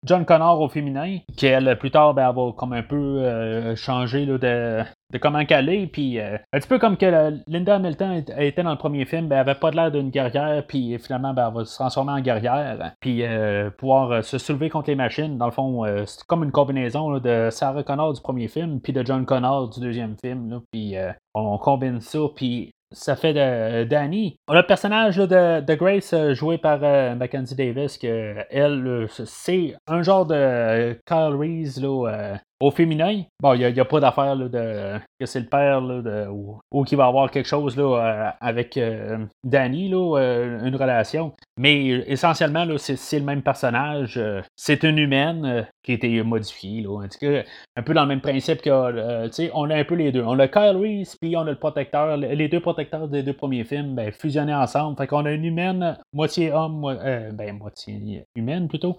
John 0.05 0.25
Connor 0.25 0.61
au 0.61 0.69
féminin, 0.69 1.19
qui 1.37 1.47
elle, 1.47 1.79
plus 1.79 1.93
tard, 1.93 2.15
ben, 2.15 2.33
va 2.33 2.53
comme 2.57 2.73
un 2.73 2.83
peu 2.83 3.52
euh, 3.53 3.77
changer 3.77 4.27
de, 4.27 4.85
comment 5.21 5.41
est. 5.41 5.87
Puis, 5.87 6.19
euh, 6.19 6.37
un 6.53 6.59
petit 6.59 6.69
peu 6.69 6.79
comme 6.79 6.97
que 6.97 7.35
Linda 7.47 7.77
Hamilton 7.77 8.25
était 8.39 8.63
dans 8.63 8.71
le 8.71 8.79
premier 8.79 9.05
film, 9.05 9.29
ben, 9.29 9.37
elle 9.37 9.49
avait 9.49 9.59
pas 9.59 9.71
l'air 9.71 9.91
d'une 9.91 10.11
guerrière, 10.11 10.65
puis 10.67 10.99
finalement, 10.99 11.35
ben, 11.35 11.49
elle 11.49 11.55
va 11.55 11.65
se 11.65 11.75
transformer 11.75 12.13
en 12.13 12.21
guerrière, 12.21 12.93
puis 13.01 13.25
euh, 13.25 13.71
pouvoir 13.71 14.25
se 14.25 14.39
soulever 14.39 14.71
contre 14.71 14.91
les 14.91 14.97
machines. 14.97 15.39
Dans 15.39 15.47
le 15.47 15.53
fond, 15.53 15.85
c'est 16.07 16.25
comme 16.25 16.45
une 16.45 16.53
combinaison 16.53 17.19
de 17.19 17.49
Sarah 17.51 17.83
Connor 17.83 18.15
du 18.15 18.21
premier 18.21 18.49
film, 18.49 18.81
puis 18.81 18.93
de 18.93 19.05
John 19.05 19.27
Connor 19.27 19.71
du 19.71 19.81
deuxième 19.81 20.17
film. 20.23 20.61
puis 20.73 20.95
on 21.35 21.59
combine 21.59 22.01
ça, 22.01 22.21
puis 22.35 22.73
ça 22.91 23.17
fait 23.17 23.33
de 23.33 23.85
Danny. 23.85 24.37
On 24.49 24.55
a 24.55 24.61
le 24.61 24.67
personnage 24.67 25.17
de, 25.17 25.75
Grace 25.75 26.15
joué 26.33 26.59
par 26.59 26.81
Mackenzie 27.17 27.55
Davis, 27.55 27.99
que 27.99 28.37
elle, 28.51 29.07
c'est 29.09 29.75
un 29.87 30.03
genre 30.03 30.27
de 30.27 30.99
Kyle 31.07 31.37
Reese 31.37 31.81
là, 31.81 32.39
au 32.63 32.71
féminin, 32.71 33.25
bon, 33.41 33.55
il 33.55 33.73
n'y 33.73 33.81
a, 33.81 33.85
pas 33.85 33.99
d'affaire 33.99 34.37
de 34.37 35.01
que 35.19 35.27
c'est 35.27 35.41
le 35.41 35.47
père 35.47 35.83
ou, 36.31 36.85
qu'il 36.85 36.97
va 36.97 37.07
avoir 37.07 37.29
quelque 37.31 37.49
chose 37.49 37.77
là, 37.77 37.83
euh, 37.83 38.31
avec 38.41 38.77
euh, 38.77 39.19
Danny, 39.43 39.91
euh, 39.93 40.65
une 40.65 40.77
relation. 40.77 41.33
Mais 41.59 41.87
essentiellement, 41.87 42.65
c'est, 42.79 43.19
le 43.19 43.25
même 43.25 43.43
personnage. 43.43 44.21
c'est 44.57 44.85
une 44.85 44.99
humaine 44.99 45.67
qui 45.83 45.93
a 45.93 45.95
été 45.95 46.23
modifiée. 46.23 46.83
Là, 46.83 47.05
un 47.77 47.83
peu 47.83 47.95
dans 47.95 48.03
le 48.03 48.09
même 48.09 48.21
principe 48.21 48.63
que 48.63 48.71
on 49.55 49.71
a 49.71 49.77
un 49.77 49.85
peu 49.85 49.97
les 49.97 50.13
deux. 50.13 50.23
On 50.23 50.39
a 50.39 50.47
Kyle 50.47 50.77
Reese, 50.77 51.17
puis 51.21 51.37
on 51.37 51.41
a 51.41 51.51
le 51.51 51.59
protecteur. 51.59 52.17
Les 52.17 52.49
deux 52.49 52.61
protecteurs 52.61 53.09
des 53.09 53.25
deux 53.25 53.33
premiers 53.33 53.65
films 53.65 53.97
ben, 53.97 54.13
fusionnés 54.13 54.55
ensemble. 54.55 54.97
Fait 54.97 55.09
qu'on 55.09 55.27
a 55.27 55.33
une 55.33 55.45
humaine, 55.45 55.99
moitié 56.13 56.53
homme, 56.53 56.83
ben, 57.33 57.59
moitié 57.59 58.25
humaine 58.37 58.69
plutôt, 58.69 58.97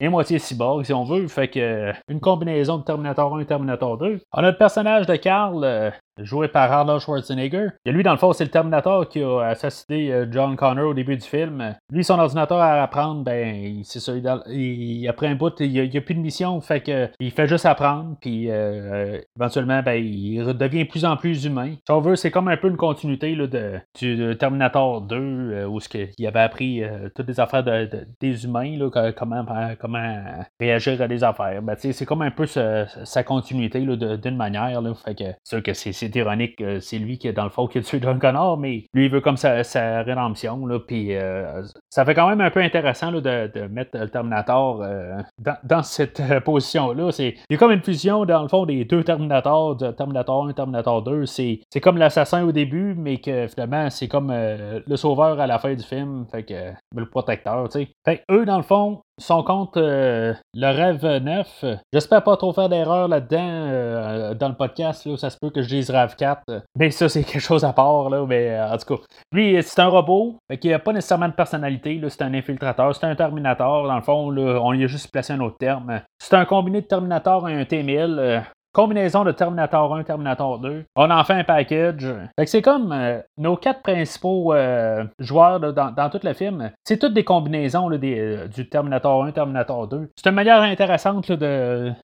et 0.00 0.08
moitié 0.08 0.38
cyborg, 0.38 0.84
si 0.84 0.92
on 0.92 1.04
veut. 1.04 1.28
Fait 1.28 1.48
que 1.48 1.92
une 2.08 2.20
combinaison 2.20 2.78
de 2.78 2.84
termes 2.84 3.01
Terminator 3.02 3.36
1 3.36 3.44
Terminator 3.44 3.98
2. 3.98 4.20
On 4.32 4.38
a 4.38 4.50
le 4.50 4.56
personnage 4.56 5.06
de 5.06 5.16
Carl, 5.16 5.64
euh, 5.64 5.90
joué 6.18 6.48
par 6.48 6.70
Arnold 6.70 7.00
Schwarzenegger. 7.00 7.68
Et 7.84 7.92
lui, 7.92 8.02
dans 8.02 8.12
le 8.12 8.18
fond, 8.18 8.32
c'est 8.32 8.44
le 8.44 8.50
Terminator 8.50 9.08
qui 9.08 9.22
a 9.22 9.40
assassiné 9.40 10.12
euh, 10.12 10.26
John 10.30 10.56
Connor 10.56 10.90
au 10.90 10.94
début 10.94 11.16
du 11.16 11.26
film. 11.26 11.74
Lui, 11.90 12.04
son 12.04 12.18
ordinateur 12.18 12.58
à 12.58 12.82
apprendre, 12.82 13.22
ben, 13.24 13.80
c'est 13.84 14.00
ça. 14.00 14.12
Il, 14.48 15.08
après 15.08 15.28
un 15.28 15.34
bout, 15.34 15.54
il 15.60 15.72
n'y 15.72 15.96
a, 15.96 16.00
plus 16.00 16.14
de 16.14 16.20
mission, 16.20 16.60
fait 16.60 16.80
que 16.80 17.08
il 17.20 17.30
fait 17.30 17.46
juste 17.46 17.66
apprendre, 17.66 18.16
puis 18.20 18.50
euh, 18.50 19.18
éventuellement, 19.36 19.82
ben, 19.82 19.94
il 19.94 20.44
devient 20.56 20.84
de 20.84 20.88
plus 20.88 21.04
en 21.04 21.16
plus 21.16 21.44
humain. 21.44 21.74
Si 21.86 21.90
on 21.90 22.00
veut, 22.00 22.16
c'est 22.16 22.30
comme 22.30 22.48
un 22.48 22.56
peu 22.56 22.68
une 22.68 22.76
continuité 22.76 23.34
de, 23.34 23.80
du 23.98 24.36
Terminator 24.38 25.02
2, 25.02 25.16
euh, 25.16 25.66
où 25.66 25.78
il 26.18 26.26
avait 26.26 26.40
appris 26.40 26.82
toutes 27.14 27.28
les 27.28 27.40
affaires 27.40 27.64
des 27.64 28.44
humains, 28.44 28.76
là, 28.76 29.12
comment, 29.16 29.44
comment 29.80 30.22
réagir 30.60 31.00
à 31.00 31.08
des 31.08 31.24
affaires. 31.24 31.62
Ben, 31.62 31.76
c'est 31.78 32.04
comme 32.04 32.22
un 32.22 32.30
peu 32.30 32.46
sa 32.46 33.24
continuité 33.24 33.80
d'une 33.80 34.36
manière. 34.36 34.80
Fait 35.04 35.14
que 35.14 35.24
c'est 35.44 35.62
que 35.62 35.72
c'est 35.72 36.01
c'est 36.02 36.16
ironique, 36.16 36.62
c'est 36.80 36.98
lui 36.98 37.18
qui 37.18 37.28
est 37.28 37.32
dans 37.32 37.44
le 37.44 37.50
fond 37.50 37.66
qui 37.66 37.78
a 37.78 37.82
tué 37.82 38.00
John 38.02 38.18
Connor, 38.18 38.58
mais 38.58 38.84
lui 38.92 39.06
il 39.06 39.10
veut 39.10 39.20
comme 39.20 39.36
sa, 39.36 39.62
sa 39.62 40.02
rédemption, 40.02 40.66
là, 40.66 40.78
puis 40.80 41.14
euh, 41.14 41.62
ça 41.90 42.04
fait 42.04 42.14
quand 42.14 42.28
même 42.28 42.40
un 42.40 42.50
peu 42.50 42.60
intéressant 42.60 43.10
là, 43.10 43.20
de, 43.20 43.66
mettre 43.68 43.96
le 43.96 44.08
Terminator 44.08 44.82
euh, 44.82 45.20
dans, 45.62 45.82
cette 45.82 46.20
euh, 46.20 46.40
position-là. 46.40 47.10
Il 47.18 47.34
y 47.50 47.54
a 47.54 47.58
comme 47.58 47.72
une 47.72 47.82
fusion 47.82 48.24
dans 48.24 48.42
le 48.42 48.48
fond 48.48 48.66
des 48.66 48.84
deux 48.84 49.04
Terminators, 49.04 49.76
de 49.76 49.90
Terminator 49.92 50.46
1 50.46 50.50
et 50.50 50.54
Terminator 50.54 51.02
2. 51.02 51.26
C'est 51.26 51.60
comme 51.80 51.98
l'assassin 51.98 52.44
au 52.44 52.52
début, 52.52 52.94
mais 52.96 53.18
que 53.18 53.46
finalement 53.46 53.88
c'est 53.90 54.08
comme 54.08 54.32
le 54.32 54.96
sauveur 54.96 55.38
à 55.40 55.46
la 55.46 55.58
fin 55.58 55.74
du 55.74 55.82
film, 55.82 56.26
fait 56.30 56.42
que 56.42 56.72
le 56.96 57.08
protecteur, 57.08 57.68
tu 57.68 57.80
sais. 57.80 57.88
Fait 58.04 58.24
eux, 58.30 58.44
dans 58.44 58.56
le 58.56 58.62
fond, 58.62 59.02
son 59.18 59.42
compte 59.42 59.76
le 59.76 60.34
rêve 60.54 61.04
neuf. 61.22 61.64
J'espère 61.92 62.22
pas 62.24 62.36
trop 62.36 62.52
faire 62.52 62.68
d'erreur 62.68 63.08
là-dedans 63.08 64.34
dans 64.34 64.48
le 64.48 64.54
podcast. 64.54 65.06
Là, 65.06 65.16
ça 65.16 65.30
se 65.30 65.36
peut 65.40 65.50
que 65.50 65.62
je 65.62 65.68
dise 65.68 65.90
RAV4. 65.90 66.62
Mais 66.76 66.90
ça, 66.90 67.08
c'est 67.08 67.22
quelque 67.22 67.40
chose 67.40 67.64
à 67.64 67.72
part. 67.72 68.10
Là, 68.10 68.24
mais 68.26 68.58
en 68.60 68.76
tout 68.76 68.96
cas, 68.96 69.02
lui, 69.32 69.62
c'est 69.62 69.80
un 69.80 69.88
robot 69.88 70.36
qui 70.60 70.68
n'a 70.68 70.78
pas 70.78 70.92
nécessairement 70.92 71.28
de 71.28 71.34
personnalité. 71.34 72.00
C'est 72.08 72.22
un 72.22 72.34
infiltrateur. 72.34 72.94
C'est 72.94 73.06
un 73.06 73.14
Terminator. 73.14 73.86
Dans 73.86 73.96
le 73.96 74.02
fond, 74.02 74.30
là, 74.30 74.60
on 74.62 74.72
y 74.72 74.84
a 74.84 74.86
juste 74.86 75.10
placé 75.12 75.32
un 75.32 75.40
autre 75.40 75.58
terme. 75.58 76.00
C'est 76.18 76.34
un 76.34 76.44
combiné 76.44 76.80
de 76.80 76.86
Terminator 76.86 77.48
et 77.48 77.60
un 77.60 77.64
T-1000 77.64 78.42
combinaison 78.72 79.24
de 79.24 79.32
Terminator 79.32 79.94
1, 79.94 80.04
Terminator 80.04 80.58
2. 80.58 80.84
On 80.96 81.10
en 81.10 81.24
fait 81.24 81.34
un 81.34 81.44
package. 81.44 82.06
c'est 82.46 82.62
comme 82.62 82.92
euh, 82.92 83.20
nos 83.36 83.56
quatre 83.56 83.82
principaux 83.82 84.52
euh, 84.54 85.04
joueurs 85.18 85.60
dans, 85.60 86.10
tout 86.10 86.20
le 86.22 86.32
film. 86.32 86.70
C'est 86.84 86.98
toutes 86.98 87.14
des 87.14 87.24
combinaisons 87.24 87.90
euh, 87.90 88.48
du 88.48 88.68
Terminator 88.68 89.24
1, 89.24 89.32
Terminator 89.32 89.88
2. 89.88 90.10
C'est 90.16 90.28
une 90.28 90.34
manière 90.34 90.62
intéressante 90.62 91.30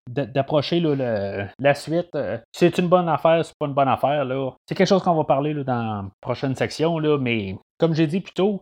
d'approcher 0.09 0.81
la 0.81 1.75
suite. 1.75 2.17
C'est 2.53 2.79
une 2.79 2.89
bonne 2.89 3.09
affaire, 3.09 3.45
c'est 3.45 3.57
pas 3.59 3.67
une 3.67 3.75
bonne 3.75 3.89
affaire. 3.89 4.27
C'est 4.69 4.75
quelque 4.75 4.89
chose 4.89 5.03
qu'on 5.03 5.15
va 5.15 5.25
parler 5.25 5.55
dans 5.55 5.65
la 5.67 6.05
prochaine 6.21 6.55
section, 6.55 6.99
mais 7.19 7.57
comme 7.79 7.95
j'ai 7.95 8.07
dit 8.07 8.21
plus 8.21 8.35
tôt, 8.35 8.61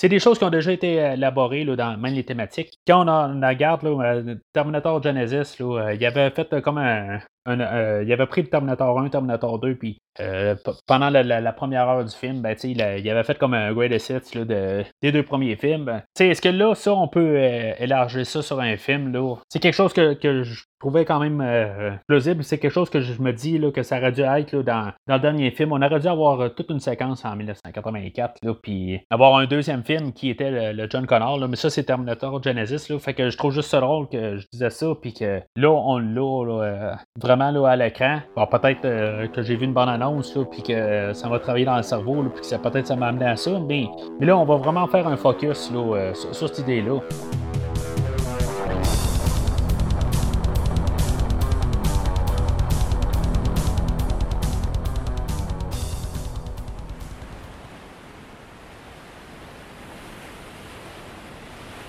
c'est 0.00 0.08
des 0.08 0.20
choses 0.20 0.38
qui 0.38 0.44
ont 0.44 0.50
déjà 0.50 0.70
été 0.70 0.94
élaborées 0.94 1.64
là, 1.64 1.74
dans 1.74 1.96
même 1.96 2.14
les 2.14 2.24
thématiques. 2.24 2.78
Quand 2.86 3.04
on, 3.04 3.08
a, 3.08 3.28
on 3.28 3.48
regarde 3.48 3.82
là, 3.82 4.22
Terminator 4.52 5.02
Genesis, 5.02 5.60
là, 5.60 5.92
il 5.92 6.06
avait 6.06 6.30
fait 6.30 6.62
comme 6.62 6.78
un, 6.78 7.18
euh, 7.48 8.02
il 8.04 8.12
avait 8.12 8.26
pris 8.26 8.42
le 8.42 8.48
Terminator 8.48 8.98
1, 8.98 9.08
Terminator 9.08 9.58
2, 9.58 9.76
puis 9.76 9.98
euh, 10.20 10.54
pendant 10.86 11.10
la, 11.10 11.52
première 11.52 11.88
heure 11.88 12.04
du 12.04 12.14
film, 12.14 12.42
ben, 12.42 12.56
il, 12.64 12.78
il, 12.80 13.10
avait 13.10 13.22
fait 13.22 13.38
comme 13.38 13.54
un 13.54 13.72
great 13.72 13.92
hits 13.92 14.44
de, 14.44 14.84
des 15.02 15.12
deux 15.12 15.22
premiers 15.22 15.56
films. 15.56 15.84
Ben, 15.84 16.02
est-ce 16.18 16.42
que 16.42 16.48
là, 16.48 16.74
ça, 16.74 16.92
on 16.92 17.08
peut 17.08 17.36
euh, 17.36 17.72
élargir 17.78 18.26
ça 18.26 18.42
sur 18.42 18.60
un 18.60 18.76
film? 18.76 19.12
C'est 19.48 19.60
quelque 19.60 19.74
chose 19.74 19.92
que, 19.92 20.14
que, 20.14 20.42
je 20.42 20.64
trouvais 20.80 21.04
quand 21.04 21.18
même 21.18 21.98
plausible. 22.06 22.44
C'est 22.44 22.58
quelque 22.58 22.72
chose 22.72 22.90
que 22.90 23.00
je 23.00 23.20
me 23.20 23.32
dis 23.32 23.58
là, 23.58 23.72
que 23.72 23.82
ça 23.82 23.98
aurait 23.98 24.12
dû 24.12 24.20
être 24.20 24.52
là, 24.52 24.62
dans, 24.62 24.92
dans, 25.06 25.14
le 25.14 25.20
dernier 25.20 25.50
film. 25.50 25.72
On 25.72 25.82
aurait 25.82 25.98
dû 25.98 26.06
avoir 26.06 26.54
toute 26.54 26.70
une 26.70 26.78
séquence 26.78 27.24
en 27.24 27.34
1984, 27.34 28.36
là, 28.42 28.54
puis 28.62 29.00
avoir 29.10 29.36
un 29.36 29.46
deuxième 29.46 29.82
film 29.84 30.12
qui 30.12 30.30
était 30.30 30.72
le, 30.72 30.88
John 30.90 31.06
Connor. 31.06 31.38
Là, 31.38 31.48
mais 31.48 31.56
ça, 31.56 31.70
c'est 31.70 31.84
Terminator 31.84 32.42
Genesis. 32.42 32.88
Là, 32.90 32.98
fait 32.98 33.14
que 33.14 33.30
je 33.30 33.36
trouve 33.36 33.52
juste 33.52 33.70
ça 33.70 33.80
drôle 33.80 34.08
que 34.08 34.36
je 34.36 34.46
disais 34.52 34.70
ça, 34.70 34.86
puis 35.00 35.14
que 35.14 35.40
là, 35.56 35.70
on 35.70 35.98
l'a 35.98 36.96
vraiment 37.20 37.37
vraiment 37.38 37.64
à 37.64 37.76
l'écran. 37.76 38.18
Bon, 38.34 38.46
peut-être 38.46 38.84
euh, 38.84 39.28
que 39.28 39.42
j'ai 39.42 39.56
vu 39.56 39.64
une 39.64 39.72
bonne 39.72 39.88
annonce, 39.88 40.34
là, 40.34 40.44
puis 40.44 40.62
que 40.62 40.72
euh, 40.72 41.14
ça 41.14 41.28
va 41.28 41.38
travailler 41.38 41.64
dans 41.64 41.76
le 41.76 41.82
cerveau, 41.82 42.24
puis 42.34 42.42
que 42.42 42.56
peut-être 42.56 42.86
ça 42.86 42.96
m'a 42.96 43.08
amené 43.08 43.26
à 43.26 43.36
ça. 43.36 43.52
Mais, 43.66 43.88
là, 44.20 44.36
on 44.36 44.44
va 44.44 44.56
vraiment 44.56 44.86
faire 44.88 45.06
un 45.06 45.16
focus 45.16 45.70
euh, 45.74 46.12
sur, 46.14 46.48
cette 46.48 46.58
idée-là. 46.58 47.00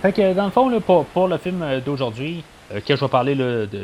Fait 0.01 0.33
dans 0.33 0.45
le 0.45 0.51
fond, 0.51 1.05
pour 1.13 1.27
le 1.27 1.37
film 1.37 1.61
d'aujourd'hui, 1.85 2.43
euh, 2.73 2.79
quand 2.87 2.95
je 2.95 3.01
vais 3.05 3.07
parler 3.09 3.35
là, 3.35 3.65
de, 3.65 3.83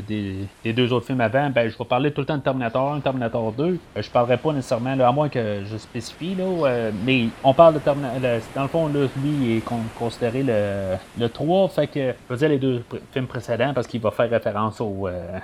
des, 0.63 0.73
deux 0.73 0.91
autres 0.93 1.05
films 1.07 1.21
avant, 1.21 1.49
ben, 1.49 1.69
je 1.69 1.77
vais 1.77 1.85
parler 1.85 2.11
tout 2.11 2.21
le 2.21 2.27
temps 2.27 2.37
de 2.37 2.41
Terminator 2.43 2.93
1, 2.93 2.99
Terminator 2.99 3.51
2. 3.51 3.63
Euh, 3.63 4.01
je 4.01 4.09
parlerai 4.09 4.37
pas 4.37 4.53
nécessairement, 4.53 4.95
là, 4.95 5.07
à 5.07 5.11
moins 5.11 5.29
que 5.29 5.63
je 5.65 5.77
spécifie, 5.77 6.35
là, 6.35 6.43
euh, 6.43 6.91
mais 7.05 7.27
on 7.43 7.53
parle 7.53 7.75
de 7.75 7.79
Terminator. 7.79 8.19
Dans 8.55 8.61
le 8.63 8.67
fond, 8.67 8.87
lui, 8.89 9.57
est 9.57 9.61
con- 9.61 9.79
considéré 9.97 10.43
le, 10.43 10.95
le 11.19 11.29
3, 11.29 11.69
fait 11.69 11.87
que 11.87 11.99
je 11.99 12.13
veux 12.33 12.37
dire 12.37 12.49
les 12.49 12.59
deux 12.59 12.83
films 13.11 13.27
précédents 13.27 13.73
parce 13.73 13.87
qu'il 13.87 14.01
va 14.01 14.11
faire 14.11 14.29
référence 14.29 14.79
au 14.81 15.07
euh, 15.07 15.39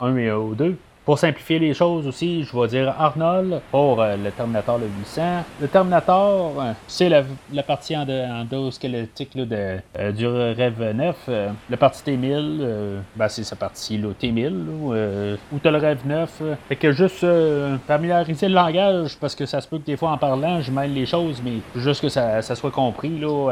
1 0.00 0.16
et 0.16 0.30
au 0.32 0.54
2. 0.54 0.76
Pour 1.04 1.18
simplifier 1.18 1.58
les 1.58 1.74
choses 1.74 2.06
aussi, 2.06 2.44
je 2.44 2.56
vais 2.56 2.68
dire 2.68 2.94
Arnold 2.96 3.60
pour 3.72 4.00
euh, 4.00 4.16
le 4.16 4.30
Terminator 4.30 4.78
le 4.78 4.86
800. 5.00 5.22
Le 5.60 5.66
Terminator, 5.66 6.52
euh, 6.60 6.72
c'est 6.86 7.08
la, 7.08 7.22
la 7.52 7.64
partie 7.64 7.96
endo- 7.96 8.12
endosquelettique 8.12 9.34
là, 9.34 9.44
de, 9.44 9.78
euh, 9.98 10.12
du 10.12 10.26
rêve 10.28 10.80
9. 10.94 11.16
Euh, 11.28 11.50
la 11.68 11.76
partie 11.76 12.02
T1000, 12.04 12.58
euh, 12.60 13.00
ben, 13.16 13.26
c'est 13.28 13.42
sa 13.42 13.56
partie 13.56 13.98
là, 13.98 14.10
T1000, 14.20 14.44
là, 14.44 15.36
où 15.52 15.60
le 15.64 15.76
rêve 15.78 16.06
9. 16.06 16.30
euh. 16.42 16.54
Fait 16.68 16.76
que 16.76 16.92
juste 16.92 17.26
familiariser 17.88 18.46
le 18.48 18.54
langage, 18.54 19.16
parce 19.20 19.34
que 19.34 19.44
ça 19.44 19.60
se 19.60 19.66
peut 19.66 19.78
que 19.78 19.86
des 19.86 19.96
fois 19.96 20.10
en 20.12 20.18
parlant, 20.18 20.60
je 20.60 20.70
mêle 20.70 20.94
les 20.94 21.06
choses, 21.06 21.42
mais 21.44 21.54
juste 21.74 22.00
que 22.02 22.08
ça, 22.10 22.42
ça 22.42 22.54
soit 22.54 22.70
compris. 22.70 23.18
Là, 23.18 23.50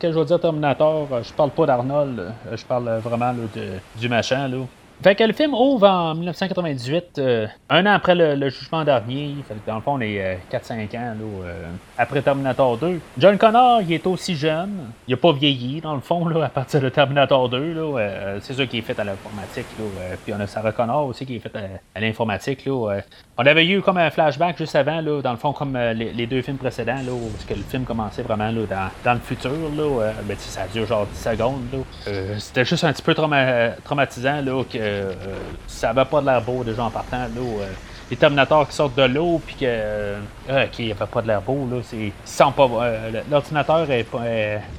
quand 0.00 0.12
je 0.12 0.18
vais 0.18 0.24
dire 0.26 0.38
Terminator, 0.38 1.08
je 1.22 1.32
parle 1.32 1.50
pas 1.50 1.64
d'Arnold, 1.64 2.30
je 2.54 2.64
parle 2.66 2.90
vraiment 3.02 3.32
de- 3.32 3.78
du 3.98 4.08
machin. 4.10 4.48
Là. 4.48 4.58
Fait 5.02 5.14
que 5.14 5.24
le 5.24 5.32
film 5.32 5.54
ouvre 5.54 5.88
en 5.88 6.14
1998, 6.14 7.18
euh, 7.18 7.46
un 7.70 7.86
an 7.86 7.92
après 7.92 8.14
le, 8.14 8.50
jugement 8.50 8.84
dernier. 8.84 9.34
Fait 9.48 9.54
que 9.54 9.66
dans 9.66 9.76
le 9.76 9.80
fond, 9.80 9.94
on 9.94 10.00
est 10.02 10.20
euh, 10.22 10.34
4-5 10.52 10.74
ans 10.94 11.14
là, 11.14 11.14
euh, 11.44 11.64
après 11.96 12.20
Terminator 12.20 12.76
2. 12.76 13.00
John 13.16 13.38
Connor, 13.38 13.80
il 13.82 13.92
est 13.92 14.06
aussi 14.06 14.34
jeune. 14.34 14.90
Il 15.08 15.14
a 15.14 15.16
pas 15.16 15.32
vieilli, 15.32 15.80
dans 15.80 15.94
le 15.94 16.00
fond, 16.00 16.26
là, 16.28 16.44
à 16.44 16.48
partir 16.48 16.80
de 16.80 16.88
Terminator 16.88 17.48
2. 17.48 17.72
Là, 17.72 17.98
euh, 17.98 18.38
c'est 18.42 18.54
ça 18.54 18.66
qui 18.66 18.78
est 18.78 18.82
fait 18.82 18.98
à 18.98 19.04
l'informatique. 19.04 19.66
Euh, 19.80 20.16
puis 20.24 20.34
on 20.34 20.40
a 20.40 20.46
Sarah 20.46 20.72
Connor 20.72 21.06
aussi 21.06 21.26
qui 21.26 21.36
est 21.36 21.40
fait 21.40 21.52
à, 21.94 22.00
l'informatique. 22.00 22.64
Là, 22.64 22.92
euh. 22.92 23.00
on 23.36 23.46
avait 23.46 23.66
eu 23.66 23.80
comme 23.80 23.96
un 23.96 24.10
flashback 24.10 24.58
juste 24.58 24.76
avant, 24.76 25.00
là, 25.00 25.22
dans 25.22 25.30
le 25.30 25.36
fond, 25.36 25.52
comme 25.52 25.76
euh, 25.76 25.92
les, 25.94 26.26
deux 26.26 26.42
films 26.42 26.58
précédents, 26.58 27.02
là, 27.02 27.12
où 27.12 27.30
que 27.48 27.54
le 27.54 27.62
film 27.62 27.84
commençait 27.84 28.22
vraiment 28.22 28.50
là, 28.50 28.90
dans, 29.04 29.14
le 29.14 29.20
futur. 29.20 29.50
Là, 29.50 29.82
euh, 29.82 30.12
ça 30.38 30.66
dure 30.72 30.86
genre 30.86 31.06
10 31.06 31.18
secondes. 31.18 31.84
Euh, 32.08 32.38
c'était 32.38 32.64
juste 32.64 32.84
un 32.84 32.92
petit 32.92 33.02
peu 33.02 33.12
trauma- 33.12 33.72
traumatisant 33.84 34.42
là, 34.42 34.62
que 34.64 34.78
euh, 34.90 35.12
ça 35.66 35.90
avait 35.90 36.04
pas 36.04 36.20
de 36.20 36.26
l'air 36.26 36.42
beau 36.42 36.64
déjà 36.64 36.84
en 36.84 36.90
partant. 36.90 37.18
Là, 37.18 37.28
euh, 37.36 37.66
les 38.10 38.16
Terminators 38.16 38.68
qui 38.68 38.74
sortent 38.74 38.96
de 38.96 39.04
l'eau, 39.04 39.40
puis 39.44 39.54
que. 39.54 39.64
euh, 39.66 40.66
qui 40.72 40.90
avait 40.90 41.06
pas 41.06 41.22
de 41.22 41.28
l'air 41.28 41.42
beau, 41.42 41.68
là. 41.70 41.80
Euh, 41.92 43.22
l'ordinateur 43.30 43.86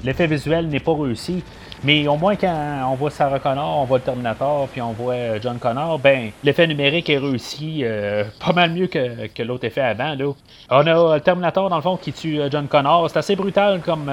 l'effet 0.04 0.28
visuel 0.28 0.68
n'est 0.68 0.80
pas 0.80 0.94
réussi. 0.94 1.44
Mais 1.84 2.08
au 2.08 2.16
moins, 2.16 2.36
quand 2.36 2.92
on 2.92 2.96
voit 2.96 3.10
Sarah 3.10 3.40
Connor, 3.40 3.80
on 3.80 3.86
voit 3.86 3.98
le 3.98 4.04
Terminator, 4.04 4.68
puis 4.68 4.82
on 4.82 4.92
voit 4.92 5.14
euh, 5.14 5.40
John 5.42 5.58
Connor, 5.58 5.98
ben, 5.98 6.30
l'effet 6.44 6.68
numérique 6.68 7.10
est 7.10 7.18
réussi 7.18 7.80
euh, 7.84 8.24
pas 8.46 8.54
mal 8.54 8.72
mieux 8.72 8.88
que, 8.88 9.28
que 9.28 9.42
l'autre 9.42 9.66
effet 9.66 9.82
avant. 9.82 10.14
Là. 10.14 10.32
On 10.70 10.88
a 10.88 11.16
le 11.16 11.22
Terminator, 11.22 11.70
dans 11.70 11.78
le 11.78 11.82
fond, 11.82 11.98
qui 11.98 12.14
tue 12.14 12.40
euh, 12.40 12.50
John 12.52 12.68
Connor. 12.68 13.10
C'est 13.10 13.18
assez 13.18 13.36
brutal 13.36 13.82
comme 13.82 14.12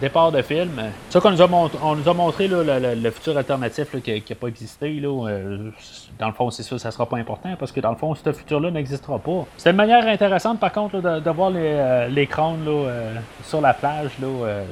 départ 0.00 0.32
de 0.32 0.42
film. 0.42 0.80
Ça 1.10 1.20
qu'on 1.20 1.30
nous 1.30 1.42
a, 1.42 1.48
on 1.82 1.96
nous 1.96 2.08
a 2.08 2.14
montré 2.14 2.48
là, 2.48 2.78
le, 2.94 3.10
futur 3.10 3.36
alternatif 3.36 4.00
qui 4.02 4.22
n'a 4.28 4.36
pas 4.36 4.48
existé. 4.48 4.92
Là, 5.00 5.28
euh, 5.28 5.70
dans 6.18 6.26
le 6.28 6.32
fond, 6.32 6.50
c'est 6.50 6.62
sûr, 6.62 6.78
ça 6.80 6.90
sera 6.90 7.06
pas 7.06 7.16
important 7.16 7.50
parce 7.58 7.72
que 7.72 7.80
dans 7.80 7.90
le 7.90 7.96
fond, 7.96 8.14
ce 8.14 8.32
futur-là 8.32 8.70
n'existera 8.70 9.18
pas. 9.18 9.44
C'est 9.56 9.70
une 9.70 9.76
manière 9.76 10.06
intéressante, 10.06 10.58
par 10.60 10.72
contre, 10.72 10.98
là, 10.98 11.18
de, 11.18 11.24
de 11.24 11.30
voir 11.30 11.50
les, 11.50 11.60
euh, 11.62 12.08
les 12.08 12.26
là, 12.26 12.52
euh, 12.66 13.14
sur 13.42 13.60
la 13.60 13.74
plage. 13.74 14.10
Là, 14.20 14.26
euh, 14.26 14.64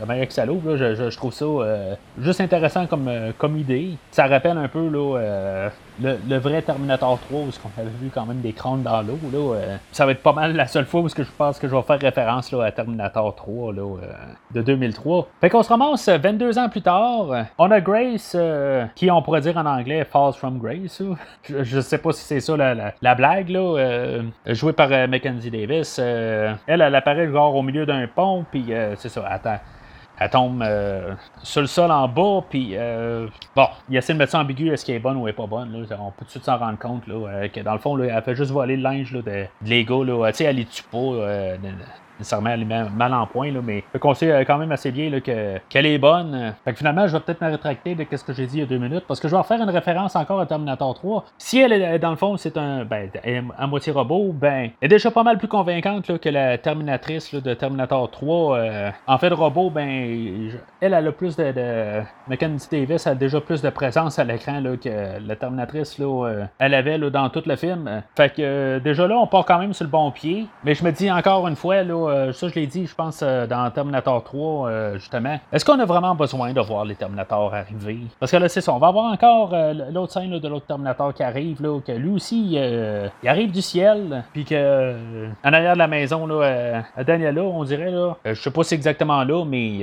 la 0.00 0.06
manière 0.06 0.26
que 0.26 0.32
ça 0.32 0.44
l'ouvre, 0.46 0.76
je, 0.76 0.94
je- 0.94 1.10
je 1.10 1.16
trouve 1.16 1.32
ça 1.32 1.44
euh, 1.44 1.94
juste 2.20 2.40
intéressant 2.40 2.86
comme, 2.86 3.08
euh, 3.08 3.32
comme 3.36 3.56
idée. 3.58 3.96
Ça 4.10 4.26
rappelle 4.26 4.56
un 4.58 4.68
peu 4.68 4.88
là, 4.88 5.18
euh, 5.18 5.68
le, 6.00 6.16
le 6.28 6.38
vrai 6.38 6.62
Terminator 6.62 7.18
3 7.28 7.40
où 7.40 7.44
on 7.64 7.80
avait 7.80 7.90
vu 8.00 8.10
quand 8.14 8.24
même 8.26 8.40
des 8.40 8.52
crânes 8.52 8.82
dans 8.82 9.02
l'eau. 9.02 9.18
Là, 9.32 9.56
ça 9.92 10.06
va 10.06 10.12
être 10.12 10.22
pas 10.22 10.32
mal 10.32 10.54
la 10.54 10.66
seule 10.66 10.84
fois 10.86 11.00
où 11.00 11.08
je 11.08 11.14
pense 11.36 11.58
que 11.58 11.66
je 11.68 11.74
vais 11.74 11.82
faire 11.82 11.98
référence 11.98 12.52
là, 12.52 12.64
à 12.64 12.70
Terminator 12.72 13.34
3 13.34 13.72
là, 13.72 13.82
euh, 13.82 13.96
de 14.54 14.62
2003. 14.62 15.28
Fait 15.40 15.50
qu'on 15.50 15.62
se 15.62 15.68
ramasse 15.68 16.06
euh, 16.08 16.18
22 16.18 16.58
ans 16.58 16.68
plus 16.68 16.82
tard. 16.82 17.26
On 17.58 17.70
a 17.70 17.80
Grace, 17.80 18.32
euh, 18.38 18.84
qui 18.94 19.10
on 19.10 19.20
pourrait 19.22 19.40
dire 19.40 19.56
en 19.56 19.66
anglais 19.66 20.04
Falls 20.04 20.34
from 20.34 20.58
Grace. 20.58 20.77
Je, 21.42 21.62
je 21.64 21.80
sais 21.80 21.98
pas 21.98 22.12
si 22.12 22.22
c'est 22.24 22.40
ça 22.40 22.56
la, 22.56 22.74
la- 22.74 22.94
la 23.00 23.14
blague, 23.14 23.48
là, 23.48 23.76
euh, 23.78 24.22
jouée 24.46 24.72
par 24.72 24.88
euh, 24.92 25.06
Mackenzie 25.06 25.50
Davis. 25.50 25.98
Euh, 26.00 26.54
elle, 26.66 26.80
elle 26.80 26.94
apparaît 26.94 27.26
au 27.28 27.62
milieu 27.62 27.84
d'un 27.86 28.06
pont, 28.06 28.44
puis 28.50 28.66
c'est 28.96 29.08
ça, 29.08 29.26
attends. 29.28 29.58
Elle 30.20 30.30
tombe 30.30 30.64
sur 31.44 31.60
le 31.60 31.68
sol 31.68 31.92
en 31.92 32.08
bas, 32.08 32.42
puis 32.50 32.74
bon, 33.54 33.66
il 33.88 33.96
essaie 33.96 34.12
de 34.14 34.18
mettre 34.18 34.32
ça 34.32 34.40
ambigu, 34.40 34.68
est-ce 34.72 34.84
qu'elle 34.84 34.96
est 34.96 34.98
bonne 34.98 35.16
ou 35.16 35.28
elle 35.28 35.32
est 35.32 35.36
pas 35.36 35.46
bonne. 35.46 35.70
Là. 35.72 35.96
On 36.00 36.10
peut 36.10 36.16
tout 36.20 36.24
de 36.24 36.30
suite 36.30 36.44
s'en 36.44 36.58
rendre 36.58 36.76
compte 36.78 37.06
là, 37.06 37.48
que 37.48 37.60
dans 37.60 37.72
le 37.72 37.78
fond, 37.78 37.94
là, 37.94 38.16
elle 38.16 38.22
fait 38.24 38.34
juste 38.34 38.50
voler 38.50 38.76
le 38.76 38.82
linge 38.82 39.12
là, 39.12 39.22
de, 39.22 39.44
de 39.62 39.70
Lego. 39.70 40.04
Tu 40.04 40.34
sais, 40.34 40.44
elle 40.44 40.56
les 40.56 40.64
tue 40.64 40.82
pas. 40.90 40.98
Nécessairement 42.18 42.50
elle 42.50 42.62
est 42.62 42.90
mal 42.96 43.14
en 43.14 43.26
point, 43.26 43.50
là, 43.52 43.60
mais 43.62 43.84
qu'on 44.00 44.14
sait 44.14 44.30
euh, 44.30 44.44
quand 44.44 44.58
même 44.58 44.72
assez 44.72 44.90
bien 44.90 45.10
qu'elle 45.20 45.86
est 45.86 45.98
bonne. 45.98 46.54
Fait 46.64 46.72
que 46.72 46.78
finalement, 46.78 47.06
je 47.06 47.12
vais 47.12 47.20
peut-être 47.20 47.40
me 47.40 47.50
rétracter 47.50 47.94
de 47.94 48.04
ce 48.16 48.24
que 48.24 48.32
j'ai 48.32 48.46
dit 48.46 48.56
il 48.58 48.60
y 48.60 48.62
a 48.62 48.66
deux 48.66 48.78
minutes, 48.78 49.04
parce 49.06 49.20
que 49.20 49.28
je 49.28 49.32
vais 49.34 49.38
refaire 49.40 49.60
une 49.62 49.70
référence 49.70 50.16
encore 50.16 50.40
à 50.40 50.46
Terminator 50.46 50.94
3. 50.94 51.24
Si 51.38 51.58
elle 51.60 51.72
est 51.72 51.98
dans 51.98 52.10
le 52.10 52.16
fond, 52.16 52.36
c'est 52.36 52.56
un 52.56 52.84
ben, 52.84 53.08
à 53.58 53.66
moitié 53.66 53.92
robot, 53.92 54.32
ben, 54.32 54.70
elle 54.80 54.86
est 54.86 54.88
déjà 54.88 55.10
pas 55.10 55.22
mal 55.22 55.38
plus 55.38 55.48
convaincante 55.48 56.08
là, 56.08 56.18
que 56.18 56.28
la 56.28 56.58
Terminatrice 56.58 57.34
de 57.34 57.54
Terminator 57.54 58.10
3. 58.10 58.56
euh, 58.58 58.90
en 59.06 59.18
fait, 59.18 59.28
robot, 59.32 59.70
ben, 59.70 60.48
je- 60.50 60.56
elle, 60.80 60.94
a 60.94 61.12
plus 61.12 61.36
de, 61.36 61.52
de 61.52 62.02
Davis 62.70 63.06
a 63.06 63.14
déjà 63.14 63.40
plus 63.40 63.62
de 63.62 63.70
présence 63.70 64.18
à 64.18 64.24
l'écran 64.24 64.62
que 64.82 64.88
la 65.26 65.36
Terminatrice 65.36 65.98
là, 65.98 66.26
euh, 66.26 66.44
elle 66.58 66.74
avait 66.74 66.98
dans 67.10 67.28
tout 67.30 67.42
le 67.46 67.56
film. 67.56 68.02
Fait 68.16 68.30
que 68.30 68.42
euh, 68.42 68.80
déjà 68.80 69.06
là, 69.06 69.16
on 69.18 69.26
part 69.26 69.44
quand 69.44 69.58
même 69.58 69.72
sur 69.72 69.84
le 69.84 69.90
bon 69.90 70.10
pied. 70.10 70.46
Mais 70.64 70.74
je 70.74 70.84
me 70.84 70.90
dis 70.92 71.10
encore 71.10 71.46
une 71.48 71.56
fois, 71.56 71.82
là, 71.82 72.07
euh, 72.08 72.32
ça 72.32 72.48
je 72.48 72.54
l'ai 72.54 72.66
dit, 72.66 72.86
je 72.86 72.94
pense, 72.94 73.20
euh, 73.22 73.46
dans 73.46 73.70
Terminator 73.70 74.22
3, 74.22 74.68
euh, 74.68 74.94
justement, 74.94 75.38
est-ce 75.52 75.64
qu'on 75.64 75.78
a 75.78 75.84
vraiment 75.84 76.14
besoin 76.14 76.52
de 76.52 76.60
voir 76.60 76.84
les 76.84 76.94
Terminators 76.94 77.54
arriver? 77.54 78.00
Parce 78.18 78.32
que 78.32 78.36
là, 78.36 78.48
c'est 78.48 78.60
ça, 78.60 78.72
on 78.72 78.78
va 78.78 78.88
avoir 78.88 79.12
encore 79.12 79.54
l'autre 79.92 80.12
scène 80.12 80.38
de 80.38 80.48
l'autre 80.48 80.66
Terminator 80.66 81.14
qui 81.14 81.22
arrive, 81.22 81.62
là, 81.62 81.80
que 81.80 81.92
lui 81.92 82.10
aussi, 82.10 82.52
il 82.52 83.28
arrive 83.28 83.52
du 83.52 83.62
ciel, 83.62 84.24
puis 84.32 84.44
que 84.44 84.94
en 85.44 85.52
arrière 85.52 85.74
de 85.74 85.78
la 85.78 85.88
maison, 85.88 86.26
là, 86.26 86.82
Daniela, 87.06 87.42
on 87.42 87.64
dirait, 87.64 87.90
là, 87.90 88.16
je 88.24 88.34
sais 88.34 88.50
pas 88.50 88.62
si 88.62 88.70
c'est 88.70 88.74
exactement 88.74 89.24
là, 89.24 89.44
mais 89.44 89.80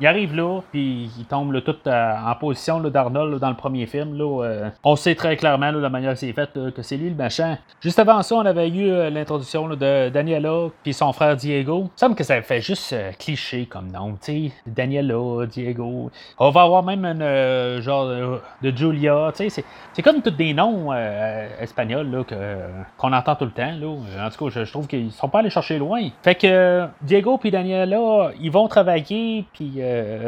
il 0.00 0.06
arrive 0.06 0.34
là, 0.34 0.60
puis 0.70 1.10
il 1.18 1.24
tombe 1.26 1.62
tout 1.62 1.76
en 1.88 2.34
position 2.38 2.80
d'Arnold 2.80 3.38
dans 3.38 3.50
le 3.50 3.56
premier 3.56 3.86
film. 3.86 4.16
Là, 4.16 4.70
on 4.84 4.96
sait 4.96 5.14
très 5.14 5.36
clairement 5.36 5.72
de 5.72 5.78
la 5.78 5.88
manière 5.88 6.12
que 6.12 6.18
c'est 6.18 6.32
fait 6.32 6.50
que 6.52 6.82
c'est 6.82 6.96
lui 6.96 7.10
le 7.10 7.16
machin. 7.16 7.58
Juste 7.80 7.98
avant 7.98 8.22
ça, 8.22 8.36
on 8.36 8.46
avait 8.46 8.68
eu 8.68 9.10
l'introduction 9.10 9.68
de 9.68 10.08
Daniela 10.08 10.68
puis 10.82 10.92
son 10.92 11.12
frère 11.12 11.36
Diego. 11.36 11.65
Il 11.74 11.98
semble 11.98 12.14
que 12.14 12.24
ça 12.24 12.40
fait 12.42 12.60
juste 12.60 12.92
euh, 12.92 13.12
cliché 13.18 13.66
comme 13.66 13.90
nom, 13.90 14.16
sais. 14.20 14.52
Daniela, 14.66 15.46
Diego. 15.46 16.10
On 16.38 16.50
va 16.50 16.62
avoir 16.62 16.82
même 16.82 17.04
un 17.04 17.20
euh, 17.20 17.80
genre 17.80 18.06
de, 18.06 18.76
Julia. 18.76 19.30
C'est, 19.34 19.48
c'est 19.48 20.02
comme 20.02 20.22
tous 20.22 20.30
des 20.30 20.54
noms 20.54 20.92
euh, 20.92 21.48
espagnols 21.60 22.10
là, 22.10 22.24
que, 22.24 22.34
qu'on 22.98 23.12
entend 23.12 23.36
tout 23.36 23.44
le 23.46 23.50
temps. 23.50 23.72
Là. 23.78 24.26
En 24.26 24.30
tout 24.30 24.44
cas, 24.44 24.64
je, 24.64 24.70
trouve 24.70 24.86
qu'ils 24.86 25.12
sont 25.12 25.28
pas 25.28 25.40
allés 25.40 25.50
chercher 25.50 25.78
loin. 25.78 26.08
Fait 26.22 26.34
que 26.34 26.86
Diego 27.02 27.38
puis 27.38 27.50
Daniela, 27.50 28.30
ils 28.40 28.50
vont 28.50 28.68
travailler, 28.68 29.44
puis 29.52 29.80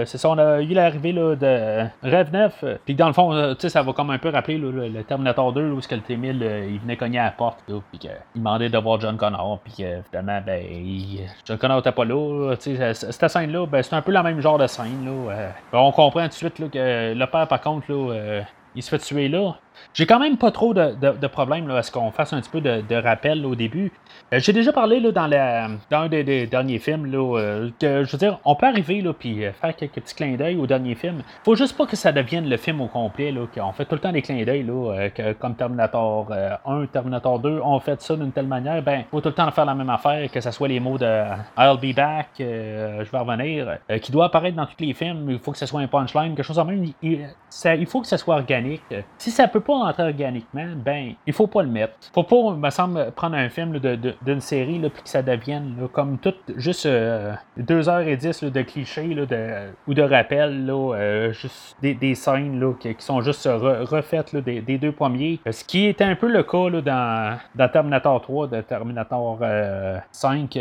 c'est 0.04 0.18
ça, 0.18 0.30
on 0.30 0.38
a 0.38 0.60
eu 0.60 0.68
l'arrivée 0.68 1.12
là, 1.12 1.34
de 1.36 1.86
Rêve 2.02 2.32
9, 2.32 2.64
euh, 2.64 2.76
puis 2.84 2.94
dans 2.94 3.06
le 3.06 3.12
fond, 3.12 3.54
ça 3.58 3.82
va 3.82 3.92
comme 3.92 4.10
un 4.10 4.18
peu 4.18 4.28
rappeler 4.28 4.58
le, 4.58 5.02
Terminator 5.02 5.52
2, 5.52 5.68
là, 5.68 5.74
où 5.74 5.76
le 5.76 6.00
T-1000, 6.00 6.42
euh, 6.42 6.68
il 6.70 6.80
venait 6.80 6.96
cogner 6.96 7.18
à 7.18 7.24
la 7.24 7.30
porte, 7.30 7.58
puis 7.66 7.98
qu'il 7.98 8.10
demandait 8.34 8.68
de 8.68 8.78
voir 8.78 9.00
John 9.00 9.16
Connor, 9.16 9.60
puis 9.64 9.72
que 9.78 10.02
finalement, 10.10 10.40
ben, 10.44 10.62
il- 10.70 11.27
John 11.44 11.58
Connor 11.58 11.78
était 11.80 11.92
pas 11.92 12.04
là, 12.04 12.48
là, 12.50 12.56
tu 12.56 12.76
sais, 12.76 12.94
c- 12.94 13.06
cette 13.12 13.28
scène-là, 13.30 13.66
ben, 13.66 13.82
c'est 13.82 13.94
un 13.94 14.02
peu 14.02 14.12
la 14.12 14.22
même 14.22 14.40
genre 14.40 14.58
de 14.58 14.66
scène, 14.66 15.04
là. 15.04 15.32
euh. 15.32 15.50
on 15.72 15.92
comprend 15.92 16.22
tout 16.22 16.28
de 16.28 16.32
suite 16.32 16.58
là, 16.58 16.66
que 16.68 17.14
le 17.14 17.26
père, 17.26 17.46
par 17.48 17.60
contre, 17.60 17.90
là, 17.92 18.12
euh, 18.12 18.42
il 18.74 18.82
se 18.82 18.90
fait 18.90 18.98
tuer 18.98 19.28
là. 19.28 19.54
J'ai 19.94 20.06
quand 20.06 20.18
même 20.18 20.36
pas 20.36 20.50
trop 20.50 20.74
de, 20.74 20.94
de, 21.00 21.12
de 21.18 21.26
problème 21.26 21.68
là, 21.68 21.76
à 21.78 21.82
ce 21.82 21.90
qu'on 21.90 22.10
fasse 22.10 22.32
un 22.32 22.40
petit 22.40 22.50
peu 22.50 22.60
de, 22.60 22.94
rappel 22.94 23.44
au 23.46 23.54
début. 23.54 23.92
Euh, 24.32 24.38
J'ai 24.40 24.52
déjà 24.52 24.72
parlé 24.72 25.00
là, 25.00 25.12
dans, 25.12 25.26
la, 25.26 25.68
dans 25.90 26.00
un 26.00 26.08
des, 26.08 26.46
derniers 26.46 26.78
films 26.78 27.06
là, 27.06 27.38
euh, 27.38 27.70
je 27.82 28.10
veux 28.10 28.18
dire, 28.18 28.38
on 28.44 28.54
peut 28.54 28.66
arriver 28.66 29.02
puis 29.18 29.44
euh, 29.44 29.52
faire 29.52 29.74
quelques 29.76 29.94
petits 29.94 30.14
clins 30.14 30.36
d'œil 30.36 30.56
au 30.56 30.66
dernier 30.66 30.94
film. 30.94 31.22
Faut 31.44 31.54
juste 31.54 31.76
pas 31.76 31.86
que 31.86 31.96
ça 31.96 32.12
devienne 32.12 32.48
le 32.48 32.56
film 32.56 32.80
au 32.80 32.86
complet. 32.86 33.30
Là, 33.32 33.46
qu'on 33.52 33.72
fait 33.72 33.84
tout 33.84 33.94
le 33.94 34.00
temps 34.00 34.12
des 34.12 34.22
clins 34.22 34.44
d'œil 34.44 34.66
euh, 34.68 35.08
comme 35.38 35.54
Terminator 35.54 36.26
euh, 36.30 36.50
1, 36.66 36.86
Terminator 36.86 37.38
2, 37.38 37.60
on 37.62 37.78
fait 37.80 38.00
ça 38.00 38.16
d'une 38.16 38.32
telle 38.32 38.46
manière. 38.46 38.82
Ben, 38.82 39.04
faut 39.10 39.20
tout 39.20 39.28
le 39.28 39.34
temps 39.34 39.50
faire 39.50 39.64
la 39.64 39.74
même 39.74 39.90
affaire, 39.90 40.30
que 40.30 40.40
ce 40.40 40.50
soit 40.50 40.68
les 40.68 40.80
mots 40.80 40.98
de 40.98 41.22
I'll 41.58 41.76
be 41.80 41.94
back, 41.94 42.28
je 42.38 43.10
vais 43.10 43.18
revenir, 43.18 43.78
qui 44.02 44.12
doit 44.12 44.26
apparaître 44.26 44.56
dans 44.56 44.66
tous 44.66 44.74
les 44.80 44.92
films. 44.94 45.30
Il 45.30 45.38
faut 45.38 45.52
que 45.52 45.58
ce 45.58 45.66
soit 45.66 45.80
un 45.80 45.86
punchline, 45.86 46.34
quelque 46.34 46.44
chose 46.46 46.58
en 46.58 46.64
même. 46.64 46.84
Il, 47.02 47.28
ça- 47.48 47.74
il 47.74 47.86
faut 47.86 48.00
que 48.00 48.06
ça 48.06 48.18
soit 48.18 48.34
organique. 48.36 48.82
Si 49.18 49.30
ça 49.30 49.48
peut 49.48 49.60
pas 49.68 49.74
entrer 49.74 50.04
organiquement, 50.04 50.66
ben, 50.82 51.12
il 51.26 51.32
faut 51.34 51.46
pas 51.46 51.62
le 51.62 51.68
mettre. 51.68 51.92
Faut 52.14 52.22
pas, 52.22 52.54
me 52.54 52.70
semble, 52.70 53.10
prendre 53.10 53.36
un 53.36 53.50
film 53.50 53.78
d'une 53.78 54.40
série, 54.40 54.80
puis 54.80 55.02
que 55.02 55.08
ça 55.10 55.20
devienne 55.20 55.88
comme 55.92 56.16
tout, 56.16 56.32
juste 56.56 56.86
2h10 56.86 58.50
de 58.50 58.62
clichés 58.62 59.08
de, 59.08 59.26
ou 59.86 59.92
de 59.92 60.02
rappels, 60.02 60.72
juste 61.32 61.76
des, 61.82 62.14
scènes 62.14 62.74
qui, 62.80 62.96
sont 62.98 63.20
juste 63.20 63.46
refaites 63.46 64.34
des, 64.36 64.62
des, 64.62 64.78
deux 64.78 64.92
premiers. 64.92 65.38
Ce 65.50 65.62
qui 65.64 65.84
était 65.84 66.04
un 66.04 66.16
peu 66.16 66.28
le 66.28 66.42
cas 66.44 66.70
dans, 66.80 67.38
dans 67.54 67.68
Terminator 67.68 68.22
3, 68.22 68.46
de 68.46 68.60
Terminator 68.62 69.38
5, 70.10 70.58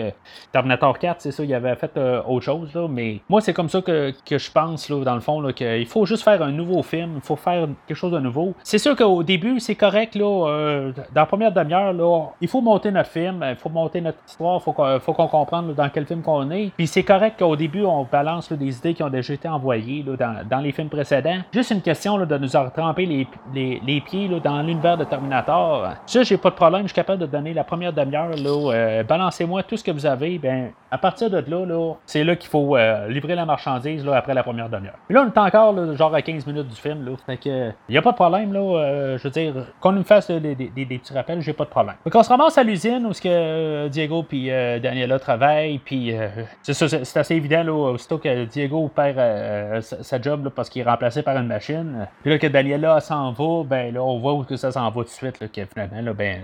Terminator 0.52 1.00
4, 1.00 1.22
c'est 1.22 1.32
ça, 1.32 1.46
il 1.46 1.54
avait 1.54 1.76
fait 1.76 1.98
autre 2.28 2.44
chose, 2.44 2.74
là, 2.74 2.90
mais 2.90 3.22
moi, 3.30 3.40
c'est 3.40 3.54
comme 3.54 3.70
ça 3.70 3.82
que, 3.82 4.12
que 4.26 4.38
je 4.38 4.52
pense, 4.52 4.90
là, 4.90 5.02
dans 5.06 5.16
le 5.16 5.22
fond, 5.22 5.42
qu'il 5.54 5.88
faut 5.88 6.06
juste 6.06 6.24
faire 6.24 6.42
un 6.42 6.52
nouveau 6.52 6.84
film, 6.84 7.14
il 7.16 7.22
faut 7.22 7.38
faire 7.38 7.70
quelque 7.88 7.98
chose 7.98 8.12
de 8.12 8.20
nouveau. 8.20 8.54
C'est 8.64 8.80
sûr 8.88 8.96
qu'au 8.96 9.24
début, 9.24 9.60
c'est 9.60 9.76
correct, 9.76 10.16
là, 10.16 10.48
euh, 10.48 10.92
dans 11.14 11.22
la 11.22 11.26
première 11.26 11.52
demi-heure, 11.52 11.92
là, 11.92 12.28
il 12.40 12.48
faut 12.48 12.62
monter 12.62 12.90
notre 12.92 13.10
film, 13.10 13.46
il 13.48 13.56
faut 13.56 13.70
monter 13.70 14.00
notre 14.00 14.20
histoire, 14.26 14.62
il 14.62 15.00
faut 15.02 15.14
qu'on, 15.14 15.28
comprenne 15.28 15.74
dans 15.74 15.90
quel 15.90 16.06
film 16.06 16.22
qu'on 16.22 16.50
est. 16.52 16.72
Puis 16.78 16.88
c'est 16.88 17.04
correct 17.04 17.36
qu'au 17.38 17.56
début, 17.56 17.84
on 17.84 18.04
balance 18.04 18.52
des 18.52 18.78
idées 18.78 18.94
qui 18.94 19.04
ont 19.04 19.10
déjà 19.10 19.34
été 19.34 19.50
envoyées 19.50 20.06
dans, 20.50 20.60
les 20.60 20.72
films 20.72 20.90
précédents. 20.90 21.40
Juste 21.52 21.72
une 21.72 21.82
question 21.82 22.18
de 22.18 22.38
nous 22.38 22.50
tremper 22.74 23.06
les, 23.06 23.28
les, 23.86 24.02
pieds 24.02 24.30
dans 24.44 24.62
l'univers 24.62 24.98
de 24.98 25.04
Terminator. 25.04 25.90
Ça, 26.06 26.24
j'ai 26.24 26.38
pas 26.38 26.50
de 26.50 26.56
problème, 26.56 26.84
je 26.84 26.88
suis 26.88 26.96
capable 26.96 27.20
de 27.20 27.26
donner 27.26 27.54
la 27.54 27.64
première 27.64 27.92
demi-heure, 27.92 28.32
euh, 28.46 29.04
balancez-moi 29.04 29.64
tout 29.64 29.76
ce 29.76 29.84
que 29.84 29.92
vous 29.92 30.06
avez, 30.06 30.38
ben, 30.38 30.72
à 30.92 30.98
partir 30.98 31.30
de 31.30 31.44
là, 31.48 31.66
là 31.66 31.94
c'est 32.06 32.24
là 32.24 32.36
qu'il 32.36 32.50
faut 32.50 32.78
euh, 32.78 33.08
livrer 33.10 33.36
la 33.36 33.46
marchandise 33.46 34.06
là, 34.06 34.16
après 34.16 34.34
la 34.34 34.44
première 34.44 34.70
demi-heure. 34.70 34.98
Puis 35.08 35.16
là, 35.16 35.24
on 35.24 35.28
est 35.28 35.38
encore 35.38 35.96
genre 35.96 36.14
à 36.14 36.22
15 36.22 36.48
minutes 36.48 36.68
du 36.68 36.76
film. 36.76 37.06
Là, 37.06 37.12
fait 37.26 37.38
que 37.38 37.70
il 37.90 37.92
n'y 37.92 37.98
a 37.98 38.02
pas 38.02 38.12
de 38.12 38.16
problème. 38.16 38.54
Là, 38.54 38.77
euh, 38.78 39.18
je 39.18 39.24
veux 39.24 39.30
dire, 39.30 39.54
qu'on 39.80 39.92
nous 39.92 40.04
fasse 40.04 40.30
des, 40.30 40.56
petits 40.56 41.14
rappels, 41.14 41.42
j'ai 41.42 41.54
pas 41.54 41.66
de 41.66 41.70
problème. 41.70 41.96
Donc 42.06 42.16
on 42.16 42.24
se 42.24 42.30
ramasse 42.30 42.58
à 42.58 42.64
l'usine 42.64 43.06
où 43.06 43.14
ce 43.14 43.22
que, 43.22 43.30
euh, 43.30 43.90
Diego 43.90 44.24
puis 44.24 44.48
Daniela 44.48 45.20
travaillent. 45.20 45.80
Puis 45.80 46.14
c'est 46.62 47.18
assez 47.18 47.36
évident 47.36 47.64
là, 47.64 47.74
aussitôt 47.74 48.18
que 48.18 48.46
Diego 48.46 48.90
perd 48.94 49.82
sa, 49.82 50.22
job 50.22 50.50
parce 50.56 50.70
qu'il 50.70 50.82
est 50.82 50.86
remplacé 50.86 51.22
par 51.22 51.38
une 51.38 51.48
machine. 51.48 52.08
Puis 52.22 52.32
là 52.32 52.38
que 52.38 52.48
Daniela 52.48 53.00
s'en 53.00 53.32
va, 53.32 53.64
ben 53.64 53.94
là, 53.94 54.04
on 54.04 54.20
voit 54.20 54.34
où 54.34 54.44
que 54.44 54.56
ça 54.56 54.72
s'en 54.72 54.90
va 54.90 55.02
tout 55.02 55.04
de 55.04 55.10
suite. 55.10 55.40
Là, 55.40 55.48
que 55.48 55.66
finalement, 55.66 56.02
là, 56.02 56.14
ben 56.14 56.40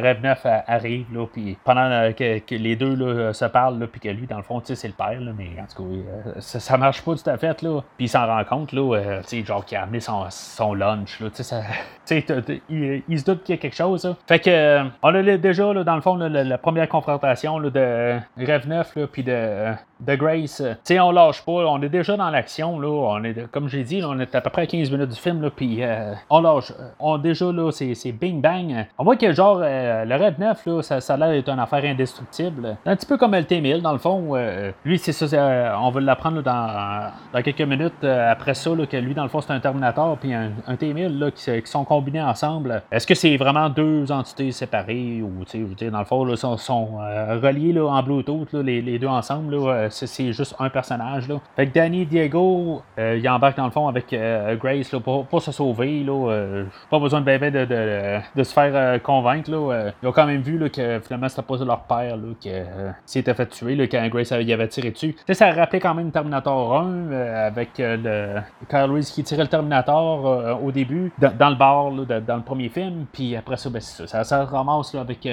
Rêve 0.00 0.22
Neuf 0.22 0.46
arrive, 0.66 1.06
là, 1.12 1.26
puis 1.32 1.56
pendant 1.64 1.90
euh, 1.90 2.12
que, 2.12 2.54
les 2.54 2.76
deux 2.76 2.94
là, 2.94 3.32
se 3.32 3.44
parlent, 3.46 3.86
puis 3.88 4.00
que 4.00 4.08
lui, 4.08 4.26
dans 4.26 4.36
le 4.36 4.42
fond, 4.42 4.60
c'est 4.64 4.86
le 4.86 4.94
père, 4.94 5.20
là, 5.20 5.32
mais 5.36 5.50
en 5.60 5.66
tout 5.66 5.82
cas, 5.82 5.94
euh, 6.28 6.40
ça, 6.40 6.76
marche 6.76 7.02
pas 7.02 7.14
tout 7.14 7.30
à 7.30 7.36
fait, 7.36 7.62
là. 7.62 7.80
Puis 7.96 8.06
il 8.06 8.08
s'en 8.08 8.26
rend 8.26 8.44
compte, 8.44 8.72
là, 8.72 8.96
euh, 8.96 9.20
tu 9.22 9.28
sais, 9.28 9.44
genre, 9.44 9.64
qu'il 9.64 9.78
a 9.78 9.82
amené 9.82 10.00
son, 10.00 10.26
son 10.30 10.74
lunch, 10.74 11.20
là, 11.20 11.30
tu 11.30 11.42
sais, 11.42 11.62
il, 12.68 13.02
il, 13.08 13.18
se 13.18 13.24
doute 13.24 13.42
qu'il 13.42 13.54
y 13.54 13.58
a 13.58 13.60
quelque 13.60 13.76
chose, 13.76 14.04
là. 14.04 14.16
Fait 14.26 14.38
que, 14.38 14.82
on 15.02 15.14
a 15.14 15.36
déjà, 15.36 15.72
là, 15.72 15.84
dans 15.84 15.96
le 15.96 16.02
fond, 16.02 16.16
la, 16.16 16.58
première 16.58 16.88
confrontation, 16.88 17.58
là, 17.58 17.70
de 17.70 18.18
Rêve 18.36 18.68
Neuf, 18.68 18.94
là, 18.96 19.06
puis 19.06 19.22
de, 19.22 19.72
de 20.00 20.14
Grace. 20.14 20.62
Tu 20.62 20.76
sais, 20.84 21.00
on 21.00 21.10
lâche 21.10 21.42
pas, 21.42 21.52
on 21.52 21.80
est 21.82 21.88
déjà 21.88 22.16
dans 22.16 22.30
l'action, 22.30 22.78
là, 22.78 22.88
on 22.88 23.24
est, 23.24 23.50
comme 23.50 23.68
j'ai 23.68 23.82
dit, 23.82 24.02
on 24.04 24.18
est 24.20 24.34
à 24.34 24.40
peu 24.40 24.50
près 24.50 24.62
à 24.62 24.66
15 24.66 24.90
minutes 24.90 25.10
du 25.10 25.20
film, 25.20 25.42
là, 25.42 25.50
puis 25.50 25.82
on 26.30 26.40
lâche, 26.40 26.72
on 26.98 27.18
déjà, 27.18 27.52
là, 27.52 27.70
c'est 27.70 28.12
bing 28.12 28.40
bang. 28.40 28.86
On 28.98 29.04
voit 29.04 29.16
que, 29.16 29.32
genre, 29.32 29.60
euh, 29.62 30.04
le 30.04 30.14
Red 30.14 30.38
9, 30.38 30.66
là, 30.66 30.82
ça, 30.82 31.00
ça 31.00 31.14
a 31.14 31.16
l'air 31.16 31.30
d'être 31.30 31.48
une 31.48 31.58
affaire 31.58 31.84
indestructible. 31.84 32.76
Un 32.84 32.96
petit 32.96 33.06
peu 33.06 33.16
comme 33.16 33.32
LT1000, 33.34 33.82
dans 33.82 33.92
le 33.92 33.98
fond. 33.98 34.30
Euh, 34.34 34.72
lui, 34.84 34.98
c'est 34.98 35.12
ça, 35.12 35.26
euh, 35.26 35.74
on 35.78 35.90
va 35.90 36.00
l'apprendre 36.00 36.42
dans, 36.42 37.10
dans, 37.32 37.42
quelques 37.42 37.60
minutes 37.62 38.04
après 38.04 38.54
ça, 38.54 38.70
que 38.90 38.96
lui, 38.96 39.14
dans 39.14 39.22
le 39.22 39.28
fond, 39.28 39.40
c'est 39.40 39.52
un 39.52 39.60
Terminator 39.60 40.16
puis 40.18 40.32
un, 40.32 40.50
T1000 40.68 41.32
qui, 41.32 41.62
qui, 41.62 41.70
sont 41.70 41.84
combinés 41.84 42.22
ensemble. 42.22 42.82
Est-ce 42.90 43.06
que 43.06 43.14
c'est 43.14 43.36
vraiment 43.36 43.68
deux 43.68 44.10
entités 44.12 44.52
séparées 44.52 45.22
ou, 45.22 45.44
tu 45.44 45.66
sais, 45.78 45.90
dans 45.90 45.98
le 45.98 46.04
fond, 46.04 46.24
là, 46.24 46.36
sont, 46.36 46.56
sont 46.56 46.96
reliés 46.96 47.72
là, 47.72 47.86
en 47.86 48.02
Bluetooth, 48.02 48.52
les, 48.54 48.82
les, 48.82 48.98
deux 48.98 49.06
ensemble? 49.06 49.56
C'est, 49.90 50.32
juste 50.32 50.54
un 50.58 50.68
personnage. 50.70 51.28
Là. 51.28 51.40
Fait 51.54 51.66
que 51.66 51.74
Danny 51.74 52.06
Diego, 52.06 52.82
il 52.98 53.28
embarque 53.28 53.56
dans 53.56 53.66
le 53.66 53.70
fond 53.70 53.88
avec 53.88 54.14
Grace 54.60 54.94
pour, 55.02 55.26
pour, 55.26 55.42
se 55.42 55.52
sauver. 55.52 56.02
Là, 56.04 56.64
pas 56.90 56.98
besoin 56.98 57.20
de 57.20 57.26
bébé 57.26 57.50
de, 57.50 57.64
de, 57.64 58.18
de, 58.34 58.42
se 58.42 58.52
faire 58.52 59.02
convaincre. 59.02 59.50
Là, 59.50 59.72
euh, 59.72 59.90
ils 60.02 60.08
ont 60.08 60.12
quand 60.12 60.26
même 60.26 60.42
vu 60.42 60.58
là, 60.58 60.68
que 60.68 61.00
finalement 61.00 61.28
c'était 61.28 61.42
pas 61.42 61.56
leur 61.64 61.80
père 61.82 62.16
là, 62.16 62.28
qui 62.40 62.50
euh, 62.50 62.90
s'était 63.04 63.34
fait 63.34 63.46
tuer 63.46 63.74
là, 63.74 63.86
quand 63.86 64.06
Grace 64.08 64.32
avait 64.32 64.68
tiré 64.68 64.90
dessus. 64.90 65.16
ça 65.30 65.50
rappelait 65.52 65.80
quand 65.80 65.94
même 65.94 66.10
Terminator 66.10 66.78
1 66.78 66.86
euh, 66.86 67.46
avec 67.46 67.70
le 67.78 68.40
Kyle 68.68 68.90
Reese 68.90 69.10
qui 69.10 69.22
tirait 69.22 69.42
le 69.42 69.48
Terminator 69.48 70.60
au 70.62 70.70
début 70.72 71.12
dans, 71.18 71.50
le 71.50 71.56
bar 71.56 71.90
dans 71.92 72.36
le 72.36 72.42
premier 72.42 72.68
film. 72.68 73.06
Puis 73.12 73.36
après 73.36 73.56
ça, 73.56 73.70
ben, 73.70 73.80
ça, 73.80 74.24
ça, 74.24 74.44
ramasse 74.44 74.94
avec 74.94 75.26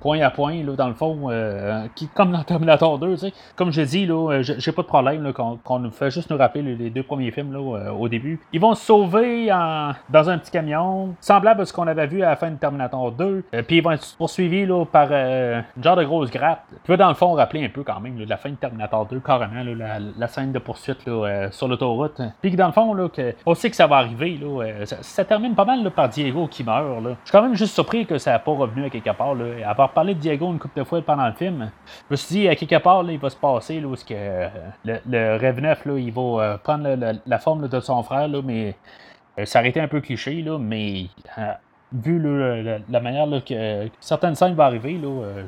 point 0.00 0.20
à 0.20 0.30
point, 0.30 0.62
là, 0.62 0.74
dans 0.76 0.88
le 0.88 0.94
fond, 0.94 1.28
euh, 1.30 1.86
qui, 1.94 2.08
comme 2.08 2.32
dans 2.32 2.42
Terminator 2.42 2.98
2, 2.98 3.12
tu 3.12 3.16
sais. 3.18 3.32
Comme 3.56 3.72
je 3.72 3.82
dis, 3.82 4.06
là, 4.06 4.32
euh, 4.32 4.42
j'ai 4.42 4.72
pas 4.72 4.82
de 4.82 4.86
problème 4.86 5.32
qu'on 5.32 5.78
nous 5.78 5.90
fait 5.90 6.10
juste 6.10 6.30
nous 6.30 6.36
rappeler 6.36 6.62
les, 6.62 6.90
deux 6.90 7.02
premiers 7.02 7.30
films 7.30 7.52
là, 7.52 7.58
euh, 7.58 7.90
au 7.90 8.08
début. 8.08 8.40
Ils 8.52 8.60
vont 8.60 8.74
se 8.74 8.84
sauver 8.84 9.52
en, 9.52 9.92
dans 10.08 10.30
un 10.30 10.38
petit 10.38 10.50
camion, 10.50 11.14
semblable 11.20 11.62
à 11.62 11.64
ce 11.64 11.72
qu'on 11.72 11.86
avait 11.86 12.06
vu 12.06 12.22
à 12.22 12.30
la 12.30 12.36
fin 12.36 12.50
de 12.50 12.56
Terminator 12.56 13.12
2. 13.12 13.44
puis 13.66 13.78
ils 13.78 13.82
vont 13.82 13.92
être 13.92 14.16
poursuivis 14.16 14.66
là, 14.66 14.84
par 14.84 15.12
une 15.12 15.82
genre 15.82 15.96
de 15.96 16.04
grosse 16.04 16.30
gratte. 16.30 16.60
Vas 16.86 16.96
dans 16.96 17.08
le 17.08 17.14
fond 17.14 17.32
rappeler 17.32 17.64
un 17.64 17.68
peu 17.68 17.82
quand 17.82 18.00
même 18.00 18.18
la 18.18 18.36
fin 18.36 18.50
de 18.50 18.56
Terminator 18.56 19.06
2, 19.06 19.20
carrément, 19.20 19.62
la, 19.62 19.98
la, 19.98 20.28
scène 20.28 20.52
de 20.52 20.58
poursuite 20.58 21.06
là, 21.06 21.48
sur 21.50 21.68
l'autoroute. 21.68 22.20
Puis 22.40 22.56
dans 22.56 22.66
le 22.66 22.72
fond, 22.72 22.94
là, 22.94 23.08
que, 23.08 23.34
on 23.46 23.54
sait 23.54 23.70
que 23.70 23.76
ça 23.76 23.86
va 23.86 23.96
arriver. 23.96 24.38
Là, 24.40 24.84
ça, 24.84 25.24
termine 25.24 25.54
pas 25.54 25.64
mal 25.64 25.90
par 25.90 26.08
Diego 26.08 26.46
qui 26.46 26.64
meurt. 26.64 27.02
Là. 27.02 27.10
Je 27.24 27.30
suis 27.30 27.32
quand 27.32 27.42
même 27.42 27.54
juste 27.54 27.74
surpris 27.74 28.06
que 28.06 28.18
ça 28.18 28.32
n'a 28.32 28.38
pas 28.38 28.52
revenu 28.52 28.86
à 28.86 28.90
quelque 28.90 29.10
part. 29.10 29.34
Là, 29.34 29.44
parler 29.88 30.14
de 30.14 30.20
Diego 30.20 30.50
une 30.50 30.58
couple 30.58 30.78
de 30.78 30.84
fois 30.84 31.02
pendant 31.02 31.26
le 31.26 31.32
film. 31.32 31.70
Je 31.86 32.12
me 32.12 32.16
suis 32.16 32.34
dit, 32.34 32.48
à 32.48 32.56
quelque 32.56 32.78
part, 32.78 33.02
là, 33.02 33.12
il 33.12 33.18
va 33.18 33.30
se 33.30 33.36
passer 33.36 33.80
là, 33.80 33.88
où 33.88 33.94
que, 33.94 34.12
euh, 34.12 34.48
le, 34.84 35.36
rêve 35.36 35.60
neuf, 35.60 35.84
là, 35.84 35.98
il 35.98 36.12
va 36.12 36.20
euh, 36.22 36.58
prendre 36.58 36.88
la 37.26 37.38
forme 37.38 37.68
de 37.68 37.80
son 37.80 38.02
frère, 38.02 38.28
là, 38.28 38.40
mais 38.42 38.74
euh, 39.38 39.44
ça 39.44 39.60
aurait 39.60 39.70
été 39.70 39.80
un 39.80 39.88
peu 39.88 40.00
cliché, 40.00 40.42
là, 40.42 40.58
mais 40.58 41.06
vu 41.92 42.20
la, 42.88 43.00
manière 43.00 43.28
que 43.44 43.88
certaines 44.00 44.34
scènes 44.34 44.54
vont 44.54 44.64
arriver, 44.64 44.98
là, 44.98 45.42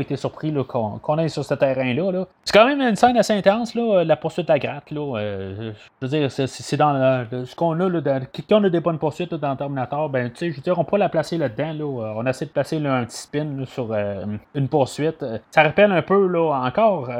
été 0.00 0.16
surpris 0.16 0.52
qu'on, 0.66 1.18
aille 1.18 1.30
sur 1.30 1.44
ce 1.44 1.54
terrain-là. 1.54 2.26
C'est 2.44 2.52
quand 2.52 2.66
même 2.66 2.80
une 2.80 2.96
scène 2.96 3.16
assez 3.16 3.32
intense, 3.32 3.74
là, 3.74 4.04
la 4.04 4.16
poursuite 4.16 4.50
à 4.50 4.58
gratte. 4.58 4.90
Là, 4.90 5.18
je 5.18 5.72
veux 6.00 6.08
dire, 6.08 6.30
c'est, 6.30 6.76
dans 6.76 7.26
ce 7.44 7.54
qu'on 7.54 7.78
a, 7.80 7.88
là, 7.88 8.20
quand 8.48 8.56
on 8.58 8.64
a 8.64 8.68
des 8.70 8.80
bonnes 8.80 8.98
poursuites 8.98 9.34
dans 9.34 9.56
Terminator, 9.56 10.08
ben, 10.08 10.30
tu 10.30 10.38
sais, 10.38 10.50
je 10.50 10.56
veux 10.56 10.62
dire, 10.62 10.78
on 10.78 10.84
peut 10.84 10.96
la 10.96 11.08
placer 11.08 11.38
là-dedans. 11.38 11.72
Là, 11.72 12.14
on 12.16 12.26
essaie 12.26 12.46
de 12.46 12.50
placer 12.50 12.84
un 12.84 13.04
petit 13.04 13.18
spin 13.18 13.64
sur 13.66 13.94
une 14.54 14.68
poursuite. 14.68 15.24
Ça 15.50 15.62
rappelle 15.62 15.92
un 15.92 16.02
peu, 16.02 16.26
là, 16.26 16.62
encore, 16.64 17.10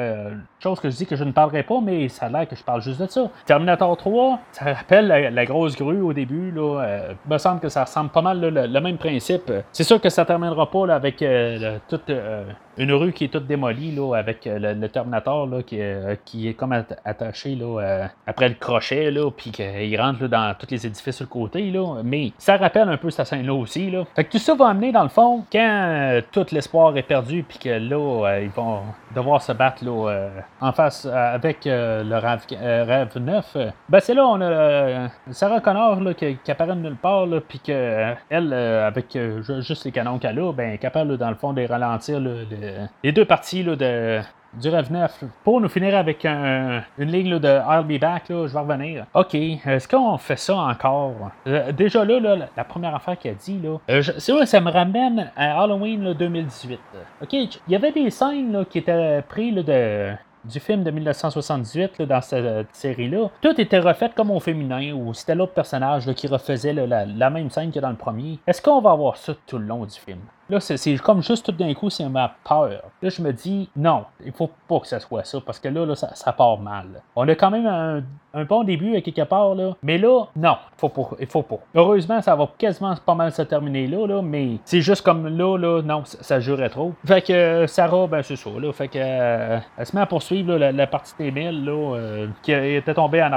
chose 0.63 0.81
que 0.81 0.91
je 0.91 0.97
dis 0.97 1.07
que 1.07 1.17
je 1.17 1.25
ne 1.25 1.33
parlerai 1.33 1.63
pas, 1.63 1.81
mais 1.83 2.09
ça 2.09 2.27
a 2.27 2.29
l'air 2.29 2.49
que 2.49 2.57
je 2.57 2.63
parle 2.63 2.83
juste 2.83 3.01
de 3.01 3.07
ça. 3.07 3.31
Terminator 3.47 3.97
3, 3.97 4.39
ça 4.53 4.73
rappelle 4.73 5.07
la, 5.07 5.45
grosse 5.45 5.77
grue 5.77 6.01
au 6.01 6.13
début. 6.13 6.51
Là, 6.51 7.15
me 7.29 7.39
semble 7.39 7.61
que 7.61 7.69
ça 7.69 7.85
ressemble 7.85 8.11
pas 8.11 8.23
mal 8.23 8.41
le, 8.41 8.81
même 8.81 8.99
principe. 8.99 9.51
C'est 9.73 9.85
sûr 9.85 10.01
que 10.01 10.09
ça 10.09 10.25
terminera 10.25 10.71
pas 10.71 10.87
là, 10.87 10.95
avec 10.95 11.23
euh, 11.23 11.79
toute 11.89 12.09
euh, 12.11 12.45
une 12.79 12.93
rue 12.93 13.13
qui 13.13 13.25
est 13.25 13.29
toute 13.29 13.47
démolie 13.47 13.95
là, 13.95 14.15
avec 14.15 14.47
euh, 14.47 14.75
le, 14.75 14.89
Terminator 14.89 15.47
là, 15.47 15.63
qui, 15.63 15.79
qui, 16.25 16.49
est 16.49 16.55
comme 16.55 16.73
attaché 16.73 17.55
là, 17.55 18.09
après 18.27 18.49
le 18.49 18.55
crochet, 18.55 19.11
là, 19.11 19.31
puis 19.31 19.51
qu'il 19.51 20.01
rentre 20.01 20.27
dans 20.27 20.55
tous 20.59 20.71
les 20.71 20.87
édifices 20.87 21.17
sur 21.17 21.25
le 21.25 21.31
côté. 21.31 21.71
Là. 21.71 22.03
Mais 22.03 22.33
ça 22.39 22.57
rappelle 22.57 22.89
un 22.89 22.97
peu 22.97 23.11
cette 23.11 23.27
scène-là 23.27 23.55
aussi. 23.55 23.91
Là. 23.91 24.05
Fait 24.17 24.25
que 24.25 24.33
tout 24.33 24.39
ça 24.39 24.55
va 24.55 24.69
amener 24.69 24.91
dans 24.93 25.03
le 25.03 25.09
fond 25.09 25.45
quand 25.53 26.21
tout 26.33 26.47
l'espoir 26.53 26.97
est 26.97 27.03
perdu, 27.03 27.45
puis 27.47 27.59
que 27.59 27.69
là, 27.69 28.41
ils 28.41 28.51
vont 28.51 28.81
devoir 29.15 29.43
se 29.43 29.53
battre 29.53 29.85
là, 29.85 30.29
en 30.61 30.73
face 30.73 31.07
avec 31.07 31.65
le 31.65 32.19
rêve, 32.19 33.09
9. 33.17 33.57
Ben 33.89 34.01
c'est 34.01 34.15
là 34.15 34.27
on 34.27 34.41
a 34.41 35.09
Sarah 35.31 35.61
Connor 35.61 36.01
là, 36.01 36.15
qui, 36.15 36.51
apparaît 36.51 36.75
de 36.75 36.81
nulle 36.81 36.97
part, 36.97 37.27
puis 37.49 37.59
qu'elle, 37.59 38.19
euh, 38.33 38.87
avec 38.87 39.15
euh, 39.17 39.43
juste 39.61 39.85
les 39.85 39.93
canons 39.93 40.19
qu'elle 40.19 40.39
a, 40.39 40.53
ben, 40.53 40.79
capable, 40.79 41.17
dans 41.17 41.31
le 41.31 41.37
fond, 41.37 41.53
de 41.53 41.67
ralentir 41.67 42.21
les 43.03 43.13
deux 43.13 43.25
parties 43.25 43.65
de, 43.65 44.21
du 44.55 44.71
9 44.71 45.25
pour 45.45 45.61
nous 45.61 45.69
finir 45.69 45.97
avec 45.97 46.25
une 46.25 46.83
ligne 46.99 47.39
de 47.39 47.49
I'll 47.49 47.85
be 47.85 48.01
back, 48.01 48.25
je 48.29 48.53
vais 48.53 48.59
revenir. 48.59 49.07
OK, 49.15 49.35
est-ce 49.35 49.89
qu'on 49.89 50.19
fait 50.19 50.37
ça 50.37 50.57
encore? 50.57 51.31
Euh, 51.47 51.73
déjà 51.73 52.05
là, 52.05 52.49
la 52.57 52.65
première 52.65 52.95
affaire 52.95 53.19
qu'elle 53.19 53.33
a 53.33 53.37
dit, 53.37 53.61
là, 53.61 53.79
c'est 54.19 54.33
vrai, 54.33 54.47
ça 54.47 54.61
me 54.61 54.71
ramène 54.71 55.31
à 55.37 55.63
Halloween 55.63 56.13
2018. 56.15 56.79
OK, 57.23 57.33
il 57.33 57.49
y 57.69 57.77
avait 57.77 57.93
des 57.93 58.11
scènes 58.11 58.65
qui 58.69 58.79
étaient 58.79 59.23
prises 59.29 59.55
de 59.55 60.13
du 60.45 60.61
film 60.61 60.83
de 60.83 60.91
1978 60.91 62.03
dans 62.03 62.21
cette 62.21 62.75
série-là, 62.75 63.31
tout 63.41 63.61
était 63.61 63.79
refait 63.79 64.11
comme 64.15 64.31
au 64.31 64.41
féminin, 64.41 64.93
ou 64.93 65.15
c'était 65.15 65.35
l'autre 65.35 65.53
personnage 65.53 66.13
qui 66.15 66.27
refaisait 66.27 66.73
la, 66.73 67.31
même 67.31 67.51
scène 67.51 67.71
que 67.71 67.79
dans 67.79 67.91
le 67.91 67.97
premier. 67.97 68.39
Est-ce 68.47 68.61
qu'on 68.61 68.81
va 68.81 68.91
avoir 68.91 69.17
ça 69.17 69.35
tout 69.47 69.59
le 69.59 69.67
long 69.67 69.85
du 69.85 69.99
film? 69.99 70.21
Là, 70.51 70.61
c'est 70.61 70.97
comme 70.99 71.23
juste 71.23 71.47
tout 71.47 71.53
d'un 71.53 71.73
coup, 71.75 71.89
c'est 71.89 72.09
ma 72.09 72.35
peur. 72.47 72.83
Là, 73.01 73.09
je 73.09 73.23
me 73.23 73.33
dis, 73.33 73.71
non, 73.77 74.05
il 74.25 74.33
faut 74.33 74.51
pas 74.69 74.81
que 74.81 74.87
ça 74.87 75.01
soit 75.01 75.25
ça, 75.25 75.39
parce 75.41 75.59
que 75.59 75.69
là, 75.69 75.87
là 75.87 75.95
ça, 75.95 76.33
part 76.33 76.59
mal. 76.59 77.03
On 77.17 77.29
a 77.29 77.35
quand 77.35 77.51
même 77.51 77.67
un, 78.35 78.45
bon 78.45 78.65
début 78.65 78.97
à 78.97 79.01
quelque 79.01 79.23
part, 79.23 79.55
là, 79.55 79.77
mais 79.83 79.99
là, 79.99 80.25
non, 80.37 80.57
faut 80.77 80.89
pas, 80.89 81.11
il 81.21 81.27
faut 81.27 81.43
pas. 81.43 81.59
Heureusement, 81.75 82.21
ça 82.21 82.35
va 82.35 82.49
quasiment 82.59 82.95
pas 83.05 83.15
mal 83.15 83.31
se 83.33 83.43
terminer 83.43 83.87
là, 83.87 84.07
là 84.07 84.23
mais 84.23 84.59
c'est 84.65 84.81
juste 84.81 85.03
comme 85.03 85.29
là, 85.29 85.57
là, 85.57 85.83
non, 85.83 86.03
ça, 86.05 86.41
jurait 86.41 86.71
trop. 86.71 86.93
Fait 87.05 87.23
que 87.23 87.33
euh, 87.33 87.67
Sarah, 87.67 88.07
ben 88.07 88.23
c'est 88.23 88.37
ça, 88.37 88.51
là, 88.51 88.73
fait 88.73 88.89
que 88.89 88.99
euh, 88.99 89.59
elle 89.77 89.87
se 89.87 89.95
met 89.95 90.03
à 90.03 90.07
poursuivre 90.07 90.57
la, 90.57 90.87
partie 90.87 91.15
d'Emile, 91.19 91.65
là, 91.65 91.97
euh, 91.97 92.27
qui 92.43 92.53
était 92.53 92.95
tombée 92.95 93.23
en, 93.23 93.31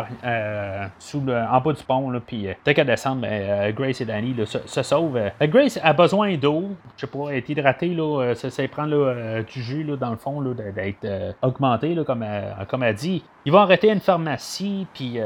sous 0.97 1.19
en 1.19 1.61
bas 1.61 1.73
du 1.73 1.83
pont, 1.83 2.09
là, 2.09 2.19
puis 2.25 2.47
dès 2.63 2.73
qu'elle 2.73 2.87
descend, 2.87 3.19
ben, 3.19 3.73
Grace 3.73 4.01
et 4.01 4.05
Danny 4.05 4.35
se, 4.45 4.83
sauvent. 4.83 5.19
Grace 5.41 5.79
a 5.83 5.93
besoin 5.93 6.35
d'eau, 6.37 6.69
je 6.97 7.05
sais 7.05 7.11
pas, 7.11 7.31
être 7.31 7.49
hydratée, 7.49 7.93
là, 7.93 8.33
ça, 8.35 8.49
ça 8.49 8.67
prend 8.67 8.85
là, 8.85 9.43
du 9.43 9.61
jus, 9.61 9.83
là, 9.83 9.95
dans 9.95 10.11
le 10.11 10.17
fond, 10.17 10.41
d'être 10.41 11.35
augmenté, 11.41 11.93
là, 11.93 12.03
comme, 12.03 12.25
comme 12.67 12.83
elle 12.83 12.95
dit. 12.95 13.23
Ils 13.45 13.51
vont 13.51 13.59
arrêter 13.59 13.89
une 13.89 13.99
pharmacie, 13.99 14.87
puis 14.93 15.19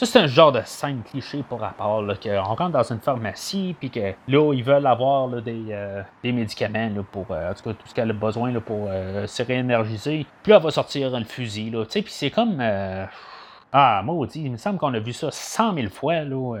ça, 0.00 0.06
c'est 0.06 0.18
un 0.18 0.26
genre 0.26 0.52
de 0.52 0.62
scène 0.64 1.02
cliché 1.02 1.44
pour 1.46 1.60
rapport, 1.60 2.00
là, 2.00 2.14
qu'on 2.14 2.42
rentre 2.42 2.70
dans 2.70 2.82
une 2.90 3.00
pharmacie, 3.00 3.76
puis 3.78 3.90
que 3.90 4.14
là, 4.28 4.52
ils 4.54 4.64
veulent 4.64 4.86
avoir 4.86 5.28
des, 5.42 5.66
euh, 5.70 6.02
des, 6.22 6.32
médicaments 6.32 6.88
là, 6.94 7.02
pour, 7.10 7.26
euh, 7.30 7.50
en 7.50 7.54
tout 7.54 7.64
cas, 7.64 7.72
tout 7.74 7.86
ce 7.86 7.94
qu'elle 7.94 8.10
a 8.10 8.14
besoin 8.14 8.50
là, 8.50 8.60
pour 8.60 8.86
euh, 8.88 9.26
se 9.26 9.42
réénergiser. 9.42 10.24
Puis 10.42 10.50
là, 10.50 10.56
elle 10.56 10.62
va 10.62 10.70
sortir 10.70 11.14
un 11.14 11.24
fusil, 11.24 11.70
là, 11.70 11.84
tu 11.84 11.90
sais, 11.90 12.02
puis 12.02 12.12
c'est 12.12 12.30
comme... 12.30 12.62
Ah, 13.72 14.02
maudit, 14.02 14.42
il 14.42 14.52
me 14.52 14.56
semble 14.56 14.78
qu'on 14.78 14.94
a 14.94 14.98
vu 14.98 15.12
ça 15.12 15.30
cent 15.30 15.72
mille 15.72 15.90
fois, 15.90 16.24
là. 16.24 16.56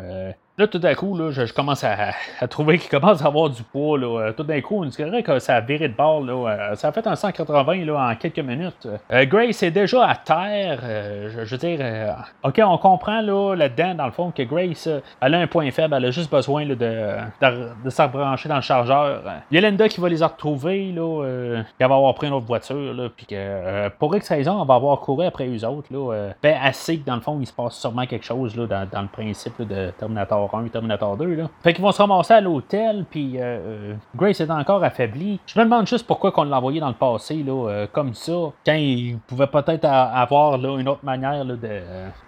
Là, 0.58 0.66
tout 0.66 0.78
d'un 0.78 0.94
coup, 0.94 1.16
là, 1.16 1.30
je, 1.30 1.50
commence 1.54 1.84
à, 1.84 2.12
trouver 2.48 2.78
qu'il 2.78 2.90
commence 2.90 3.22
à 3.22 3.28
avoir 3.28 3.48
du 3.48 3.62
poids. 3.62 3.98
Là. 3.98 4.20
Euh, 4.20 4.32
tout 4.32 4.42
d'un 4.42 4.60
coup, 4.60 4.82
on 4.82 4.84
dirait 4.84 5.22
que 5.22 5.38
ça 5.38 5.56
a 5.56 5.60
viré 5.60 5.88
de 5.88 5.94
bord. 5.94 6.22
Là. 6.22 6.32
Euh, 6.32 6.74
ça 6.74 6.88
a 6.88 6.92
fait 6.92 7.06
un 7.06 7.16
180 7.16 7.84
là, 7.86 8.10
en 8.10 8.14
quelques 8.16 8.40
minutes. 8.40 8.86
Euh, 9.10 9.24
Grace 9.24 9.62
est 9.62 9.70
déjà 9.70 10.06
à 10.06 10.16
terre. 10.16 10.80
je, 10.82 11.44
veux 11.44 11.56
dire, 11.56 12.16
OK, 12.42 12.60
on 12.62 12.76
comprend 12.78 13.22
là, 13.22 13.54
là-dedans, 13.54 13.94
dans 13.94 14.06
le 14.06 14.10
fond, 14.10 14.32
que 14.32 14.42
Grace, 14.42 14.88
elle 15.20 15.34
a 15.34 15.38
un 15.38 15.46
point 15.46 15.70
faible. 15.70 15.94
Elle 15.94 16.06
a 16.06 16.10
juste 16.10 16.30
besoin 16.30 16.64
là, 16.64 16.74
de, 16.74 17.16
de, 17.40 18.06
brancher 18.08 18.48
dans 18.48 18.56
le 18.56 18.60
chargeur. 18.60 19.22
Il 19.50 19.54
y 19.54 19.58
a 19.58 19.60
Linda 19.62 19.88
qui 19.88 20.00
va 20.00 20.08
les 20.08 20.22
retrouver. 20.22 20.92
Là, 20.92 21.62
qui 21.78 21.84
va 21.84 21.94
avoir 21.94 22.14
pris 22.14 22.26
une 22.26 22.34
autre 22.34 22.46
voiture. 22.46 22.92
Là, 22.92 23.08
puis 23.16 23.24
que, 23.24 23.88
pour 23.98 24.14
X 24.14 24.28
raison, 24.28 24.60
on 24.60 24.64
va 24.64 24.74
avoir 24.74 25.00
couru 25.00 25.24
après 25.24 25.46
eux 25.48 25.64
autres. 25.64 25.88
Là, 25.90 26.32
ben, 26.42 26.58
assez 26.62 26.98
que 26.98 27.06
dans 27.06 27.14
le 27.14 27.22
fond, 27.22 27.38
il 27.40 27.46
se 27.46 27.52
passe 27.52 27.78
sûrement 27.78 28.04
quelque 28.04 28.26
chose 28.26 28.56
là, 28.56 28.66
dans, 28.66 28.88
dans 28.90 29.02
le 29.02 29.08
principe 29.08 29.62
de 29.62 29.90
Terminator 29.98 30.49
1 30.54 30.68
Terminator 30.68 31.16
2. 31.16 31.34
Là. 31.34 31.50
Fait 31.62 31.72
qu'ils 31.72 31.82
vont 31.82 31.92
se 31.92 31.98
ramasser 31.98 32.34
à 32.34 32.40
l'hôtel, 32.40 33.04
puis 33.10 33.38
euh, 33.38 33.40
euh, 33.42 33.94
Grace 34.16 34.40
est 34.40 34.50
encore 34.50 34.82
affaiblie. 34.84 35.40
Je 35.46 35.58
me 35.58 35.64
demande 35.64 35.86
juste 35.86 36.06
pourquoi 36.06 36.32
qu'on 36.32 36.44
l'a 36.44 36.58
envoyé 36.58 36.80
dans 36.80 36.88
le 36.88 36.94
passé, 36.94 37.42
là, 37.42 37.68
euh, 37.68 37.86
comme 37.90 38.14
ça, 38.14 38.32
quand 38.64 38.74
ils 38.74 39.18
pouvaient 39.26 39.46
peut-être 39.46 39.84
avoir 39.84 40.58
là, 40.58 40.78
une 40.78 40.88
autre 40.88 41.04
manière 41.04 41.44
là, 41.44 41.54
de. 41.56 41.80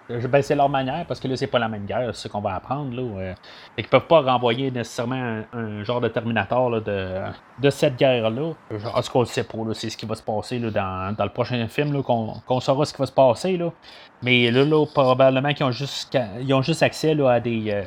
Ben, 0.09 0.41
c'est 0.41 0.55
leur 0.55 0.69
manière, 0.69 1.05
parce 1.05 1.19
que 1.19 1.27
là, 1.27 1.35
c'est 1.35 1.47
pas 1.47 1.59
la 1.59 1.69
même 1.69 1.85
guerre, 1.85 2.13
c'est 2.13 2.23
ce 2.23 2.27
qu'on 2.27 2.41
va 2.41 2.55
apprendre. 2.55 2.95
Là, 2.95 3.33
fait 3.75 3.83
qu'ils 3.83 3.89
peuvent 3.89 4.07
pas 4.07 4.21
renvoyer 4.21 4.71
nécessairement 4.71 5.41
un, 5.53 5.83
genre 5.83 6.01
de 6.01 6.07
Terminator 6.07 6.69
là, 6.69 6.79
de, 6.79 7.21
de 7.61 7.69
cette 7.69 7.95
guerre-là. 7.97 8.53
En 8.71 9.01
tout 9.01 9.11
cas, 9.11 9.19
on 9.19 9.25
sait 9.25 9.43
pas, 9.43 9.57
c'est 9.73 9.89
ce 9.89 9.97
qui 9.97 10.05
va 10.05 10.15
se 10.15 10.23
passer 10.23 10.59
là, 10.59 10.71
dans, 10.71 11.15
dans 11.15 11.23
le 11.23 11.31
prochain 11.31 11.67
film, 11.67 12.03
qu'on 12.03 12.59
saura 12.59 12.85
ce 12.85 12.93
qui 12.93 12.99
va 12.99 13.05
se 13.05 13.11
passer. 13.11 13.57
Là. 13.57 13.71
Mais 14.21 14.51
là, 14.51 14.65
là 14.65 14.85
probablement 14.85 15.53
qu'ils 15.53 15.65
ont 15.65 15.71
juste, 15.71 16.17
ils 16.41 16.53
ont 16.53 16.61
juste 16.61 16.83
accès 16.83 17.13
là, 17.13 17.31
à 17.31 17.39
des, 17.39 17.83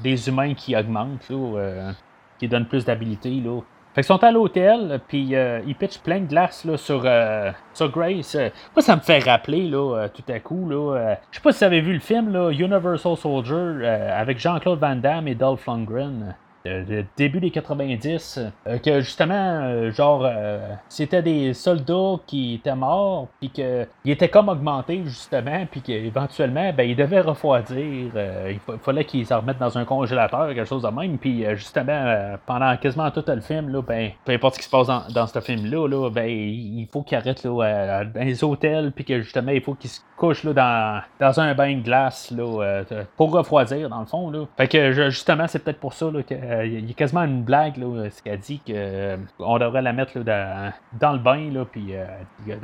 des 0.00 0.28
humains 0.28 0.54
qui 0.54 0.76
augmentent, 0.76 1.28
là, 1.30 1.36
euh, 1.36 1.92
qui 2.38 2.48
donnent 2.48 2.66
plus 2.66 2.84
d'habilité. 2.84 3.30
Là. 3.30 3.60
Fait 3.96 4.02
qu'ils 4.02 4.08
sont 4.08 4.22
à 4.22 4.30
l'hôtel, 4.30 5.00
puis 5.08 5.34
euh, 5.34 5.60
ils 5.66 5.74
pitchent 5.74 6.00
plein 6.00 6.20
de 6.20 6.26
glace 6.26 6.66
là, 6.66 6.76
sur, 6.76 7.00
euh, 7.06 7.50
sur 7.72 7.90
Grace. 7.90 8.36
moi, 8.74 8.82
ça 8.82 8.94
me 8.94 9.00
fait 9.00 9.20
rappeler 9.20 9.62
là, 9.62 10.08
tout 10.10 10.30
à 10.30 10.38
coup. 10.38 10.68
Là, 10.68 11.16
je 11.30 11.36
sais 11.38 11.42
pas 11.42 11.50
si 11.50 11.60
vous 11.60 11.64
avez 11.64 11.80
vu 11.80 11.94
le 11.94 12.00
film 12.00 12.30
là, 12.30 12.50
Universal 12.50 13.16
Soldier 13.16 13.88
avec 13.88 14.38
Jean-Claude 14.38 14.78
Van 14.78 14.96
Damme 14.96 15.28
et 15.28 15.34
Dolph 15.34 15.66
Lundgren 15.66 16.34
le 16.66 17.04
début 17.16 17.40
des 17.40 17.50
90, 17.50 18.40
euh, 18.66 18.78
que 18.78 19.00
justement, 19.00 19.34
euh, 19.34 19.90
genre, 19.90 20.22
euh, 20.24 20.58
c'était 20.88 21.22
des 21.22 21.54
soldats 21.54 22.16
qui 22.26 22.54
étaient 22.54 22.74
morts, 22.74 23.28
puis 23.40 23.50
qu'ils 23.50 23.86
étaient 24.04 24.28
comme 24.28 24.48
augmentés, 24.48 25.02
justement, 25.04 25.66
puis 25.70 25.80
qu'éventuellement, 25.80 26.72
ben, 26.72 26.88
ils 26.88 26.96
devaient 26.96 27.20
refroidir. 27.20 27.76
il 27.76 28.60
fallait 28.82 29.04
qu'ils 29.04 29.26
se 29.26 29.34
remettent 29.34 29.58
dans 29.58 29.76
un 29.78 29.84
congélateur, 29.84 30.48
quelque 30.48 30.64
chose 30.64 30.82
de 30.82 30.88
même, 30.88 31.18
puis 31.18 31.44
justement, 31.56 32.36
pendant 32.46 32.76
quasiment 32.76 33.10
tout 33.10 33.24
le 33.26 33.40
film, 33.40 33.70
là, 33.70 33.82
ben, 33.82 34.10
peu 34.24 34.32
importe 34.32 34.54
ce 34.54 34.60
qui 34.60 34.66
se 34.66 34.70
passe 34.70 34.86
dans, 34.86 35.26
ce 35.26 35.40
film-là, 35.40 35.88
là, 35.88 36.10
ben, 36.10 36.28
il 36.28 36.86
faut 36.92 37.02
qu'ils 37.02 37.18
arrêtent 37.18 37.44
là, 37.44 38.04
dans 38.04 38.20
les 38.20 38.44
hôtels, 38.44 38.92
puis 38.92 39.04
que 39.04 39.20
justement, 39.20 39.52
il 39.52 39.60
faut 39.60 39.74
qu'ils 39.74 39.90
se 39.90 40.00
couchent 40.16 40.44
là, 40.44 40.52
dans, 40.52 41.02
dans 41.20 41.40
un 41.40 41.54
bain 41.54 41.76
de 41.76 41.82
glace 41.82 42.30
là, 42.30 42.82
pour 43.16 43.32
refroidir, 43.32 43.88
dans 43.88 44.00
le 44.00 44.06
fond. 44.06 44.30
Là. 44.30 44.46
Fait 44.56 44.68
que 44.68 44.92
justement, 44.92 45.46
c'est 45.46 45.58
peut-être 45.58 45.80
pour 45.80 45.92
ça 45.92 46.10
là, 46.10 46.22
que 46.22 46.34
il 46.64 46.86
y 46.86 46.90
a 46.90 46.94
quasiment 46.94 47.22
une 47.22 47.42
blague, 47.42 47.76
là, 47.76 48.08
ce 48.10 48.22
qu'elle 48.22 48.38
dit 48.38 48.60
qu'on 48.60 48.72
euh, 48.74 49.58
devrait 49.58 49.82
la 49.82 49.92
mettre 49.92 50.18
là, 50.18 50.72
dans, 50.98 51.12
le 51.12 51.18
bain, 51.18 51.50
là, 51.52 51.64
puis 51.64 51.94
euh, 51.94 52.06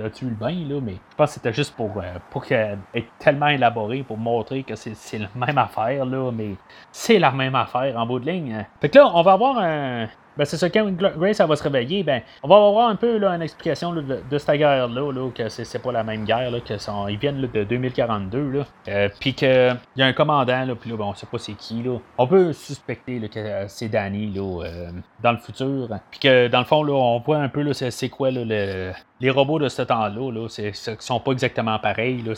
a 0.04 0.10
tué 0.10 0.26
le 0.26 0.34
bain, 0.34 0.54
là, 0.68 0.80
mais 0.82 0.94
je 0.94 1.16
pense 1.16 1.30
que 1.30 1.34
c'était 1.34 1.52
juste 1.52 1.74
pour, 1.76 1.90
euh, 1.98 2.18
pour 2.30 2.44
être 2.50 3.08
tellement 3.18 3.48
élaboré, 3.48 4.02
pour 4.02 4.18
montrer 4.18 4.62
que 4.62 4.74
c'est 4.74 5.18
la 5.18 5.28
même 5.34 5.58
affaire, 5.58 6.04
là, 6.06 6.30
mais 6.32 6.54
c'est 6.90 7.18
la 7.18 7.30
même 7.30 7.54
affaire 7.54 7.96
en 7.98 8.06
bout 8.06 8.18
de 8.18 8.30
ligne. 8.30 8.64
Fait 8.80 8.88
que 8.88 8.98
là, 8.98 9.10
on 9.14 9.22
va 9.22 9.32
avoir 9.32 9.58
un, 9.58 10.08
ben, 10.36 10.44
c'est 10.44 10.56
ça, 10.56 10.70
quand 10.70 10.90
Grace 10.90 11.40
va 11.40 11.56
se 11.56 11.62
réveiller, 11.62 12.02
ben, 12.02 12.22
on 12.42 12.48
va 12.48 12.56
avoir 12.56 12.88
un 12.88 12.96
peu 12.96 13.18
là, 13.18 13.34
une 13.34 13.42
explication 13.42 13.92
de, 13.92 14.38
cette 14.38 14.56
guerre-là, 14.56 15.12
là, 15.12 15.30
que 15.34 15.48
c'est, 15.48 15.78
pas 15.78 15.92
la 15.92 16.04
même 16.04 16.24
guerre, 16.24 16.50
là, 16.50 16.60
que 16.60 16.74
ils 17.10 17.18
viennent 17.18 17.40
de 17.40 17.64
2042, 17.64 18.50
là, 18.50 18.64
euh, 18.88 19.08
puis 19.20 19.34
qu'il 19.34 19.76
y 19.96 20.02
a 20.02 20.06
un 20.06 20.12
commandant, 20.12 20.64
là, 20.64 20.74
puis 20.74 20.90
là, 20.90 20.96
ben, 20.96 21.04
on 21.04 21.14
sait 21.14 21.26
pas 21.26 21.38
c'est 21.38 21.52
qui, 21.52 21.82
là. 21.82 21.98
On 22.16 22.26
peut 22.26 22.52
suspecter 22.52 23.18
là, 23.18 23.28
que 23.28 23.38
euh, 23.38 23.68
c'est 23.68 23.88
Danny 23.88 24.32
là, 24.32 24.64
euh, 24.64 24.90
dans 25.22 25.32
le 25.32 25.38
futur, 25.38 25.88
puis 26.10 26.20
que 26.20 26.48
dans 26.48 26.60
le 26.60 26.64
fond, 26.64 26.82
là, 26.82 26.94
on 26.94 27.18
voit 27.20 27.38
un 27.38 27.48
peu 27.48 27.62
là, 27.62 27.72
c'est, 27.74 28.08
quoi 28.08 28.30
là, 28.30 28.92
les 29.20 29.30
robots 29.30 29.58
de 29.58 29.68
ce 29.68 29.82
temps-là, 29.82 30.32
là, 30.32 30.48
c'est, 30.48 30.72
sont 30.74 31.20
pas 31.20 31.32
exactement 31.32 31.78
pareils. 31.78 32.22
Là, 32.22 32.32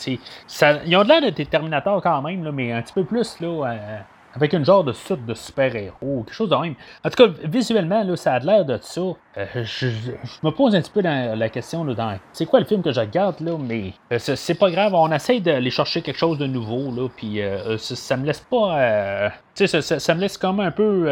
ça, 0.46 0.78
ils 0.84 0.96
ont 0.96 1.04
de 1.04 1.08
l'air 1.08 1.22
de 1.22 1.30
des 1.30 1.46
quand 1.46 2.22
même, 2.22 2.44
là, 2.44 2.52
mais 2.52 2.72
un 2.72 2.82
petit 2.82 2.92
peu 2.92 3.04
plus 3.04 3.40
là, 3.40 4.04
avec 4.34 4.52
une 4.52 4.64
genre 4.64 4.84
de 4.84 4.92
suite 4.92 5.24
de 5.26 5.34
super-héros, 5.34 6.24
quelque 6.24 6.34
chose 6.34 6.50
de 6.50 6.56
même. 6.56 6.74
En 7.04 7.10
tout 7.10 7.24
cas, 7.24 7.32
visuellement, 7.44 8.02
là, 8.02 8.16
ça 8.16 8.34
a 8.34 8.38
l'air 8.40 8.64
de 8.64 8.78
ça. 8.80 9.02
Euh, 9.36 9.64
je, 9.64 9.88
me 10.44 10.50
pose 10.50 10.76
un 10.76 10.80
petit 10.80 10.90
peu 10.92 11.00
la 11.00 11.48
question 11.48 11.82
là, 11.82 11.94
dans 11.94 12.18
c'est 12.32 12.46
quoi 12.46 12.60
le 12.60 12.66
film 12.66 12.82
que 12.82 12.92
je 12.92 13.00
regarde 13.00 13.40
là, 13.40 13.56
mais 13.58 13.92
euh, 14.12 14.18
c'est 14.18 14.54
pas 14.54 14.70
grave, 14.70 14.94
on 14.94 15.10
essaye 15.10 15.40
d'aller 15.40 15.70
chercher 15.70 16.02
quelque 16.02 16.18
chose 16.18 16.38
de 16.38 16.46
nouveau 16.46 16.94
là, 16.94 17.08
puis 17.16 17.42
euh, 17.42 17.76
ça, 17.78 18.16
me 18.16 18.26
laisse 18.26 18.38
pas, 18.40 19.32
tu 19.56 19.66
sais, 19.66 19.82
ça, 19.82 20.14
me 20.14 20.20
laisse 20.20 20.38
comme 20.38 20.60
un 20.60 20.70
peu, 20.70 21.08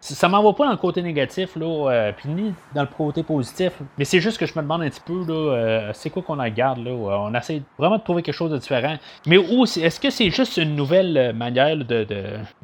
ça 0.00 0.28
m'envoie 0.28 0.56
pas 0.56 0.64
dans 0.64 0.70
le 0.70 0.78
côté 0.78 1.02
négatif 1.02 1.54
là, 1.56 2.12
puis 2.16 2.30
ni 2.30 2.54
dans 2.74 2.82
le 2.82 2.88
côté 2.88 3.22
positif, 3.22 3.72
mais 3.98 4.06
c'est 4.06 4.20
juste 4.20 4.38
que 4.38 4.46
je 4.46 4.54
me 4.56 4.62
demande 4.62 4.82
un 4.82 4.88
petit 4.88 5.02
peu 5.04 5.24
là, 5.26 5.92
c'est 5.92 6.08
quoi 6.08 6.22
qu'on 6.22 6.42
regarde 6.42 6.78
là, 6.78 6.92
on 6.92 7.34
essaie 7.34 7.60
vraiment 7.78 7.98
de 7.98 8.02
trouver 8.02 8.22
quelque 8.22 8.34
chose 8.34 8.50
de 8.50 8.58
différent, 8.58 8.96
mais 9.26 9.36
où 9.36 9.64
est-ce 9.64 10.00
que 10.00 10.08
c'est 10.08 10.30
juste 10.30 10.56
une 10.56 10.76
nouvelle 10.76 11.34
manière 11.34 11.76
de, 11.76 12.06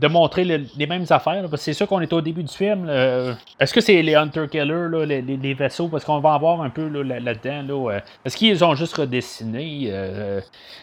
montrer 0.08 0.44
les 0.44 0.86
mêmes 0.86 1.06
affaires, 1.10 1.42
parce 1.42 1.52
que 1.52 1.56
c'est 1.58 1.72
sûr 1.72 1.86
qu'on 1.86 2.00
est 2.00 2.12
au 2.12 2.20
début 2.20 2.42
du 2.42 2.52
film, 2.52 2.88
est-ce 3.58 3.72
que 3.72 3.80
c'est 3.80 4.00
les 4.02 4.14
Hunter 4.14 4.46
Killer 4.50 4.88
là 4.90 5.04
les, 5.04 5.54
vaisseaux, 5.54 5.88
parce 5.88 6.04
qu'on 6.04 6.20
va 6.20 6.30
en 6.30 6.38
voir 6.38 6.62
un 6.62 6.70
peu 6.70 6.88
là-dedans. 6.88 7.86
Là, 7.88 8.00
Est-ce 8.24 8.36
qu'ils 8.36 8.64
ont 8.64 8.74
juste 8.74 8.96
redessiné 8.96 9.88
euh, 9.88 10.40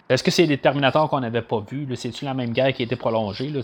Est-ce 0.07 0.23
que 0.23 0.31
c'est 0.31 0.47
des 0.47 0.57
Terminators 0.57 1.09
qu'on 1.09 1.19
n'avait 1.19 1.41
pas 1.41 1.63
vus 1.69 1.87
C'est-tu 1.95 2.25
la 2.25 2.33
même 2.33 2.51
guerre 2.51 2.73
qui 2.73 2.83
a 2.83 2.85
été 2.85 2.95
prolongée 2.95 3.49
là, 3.49 3.61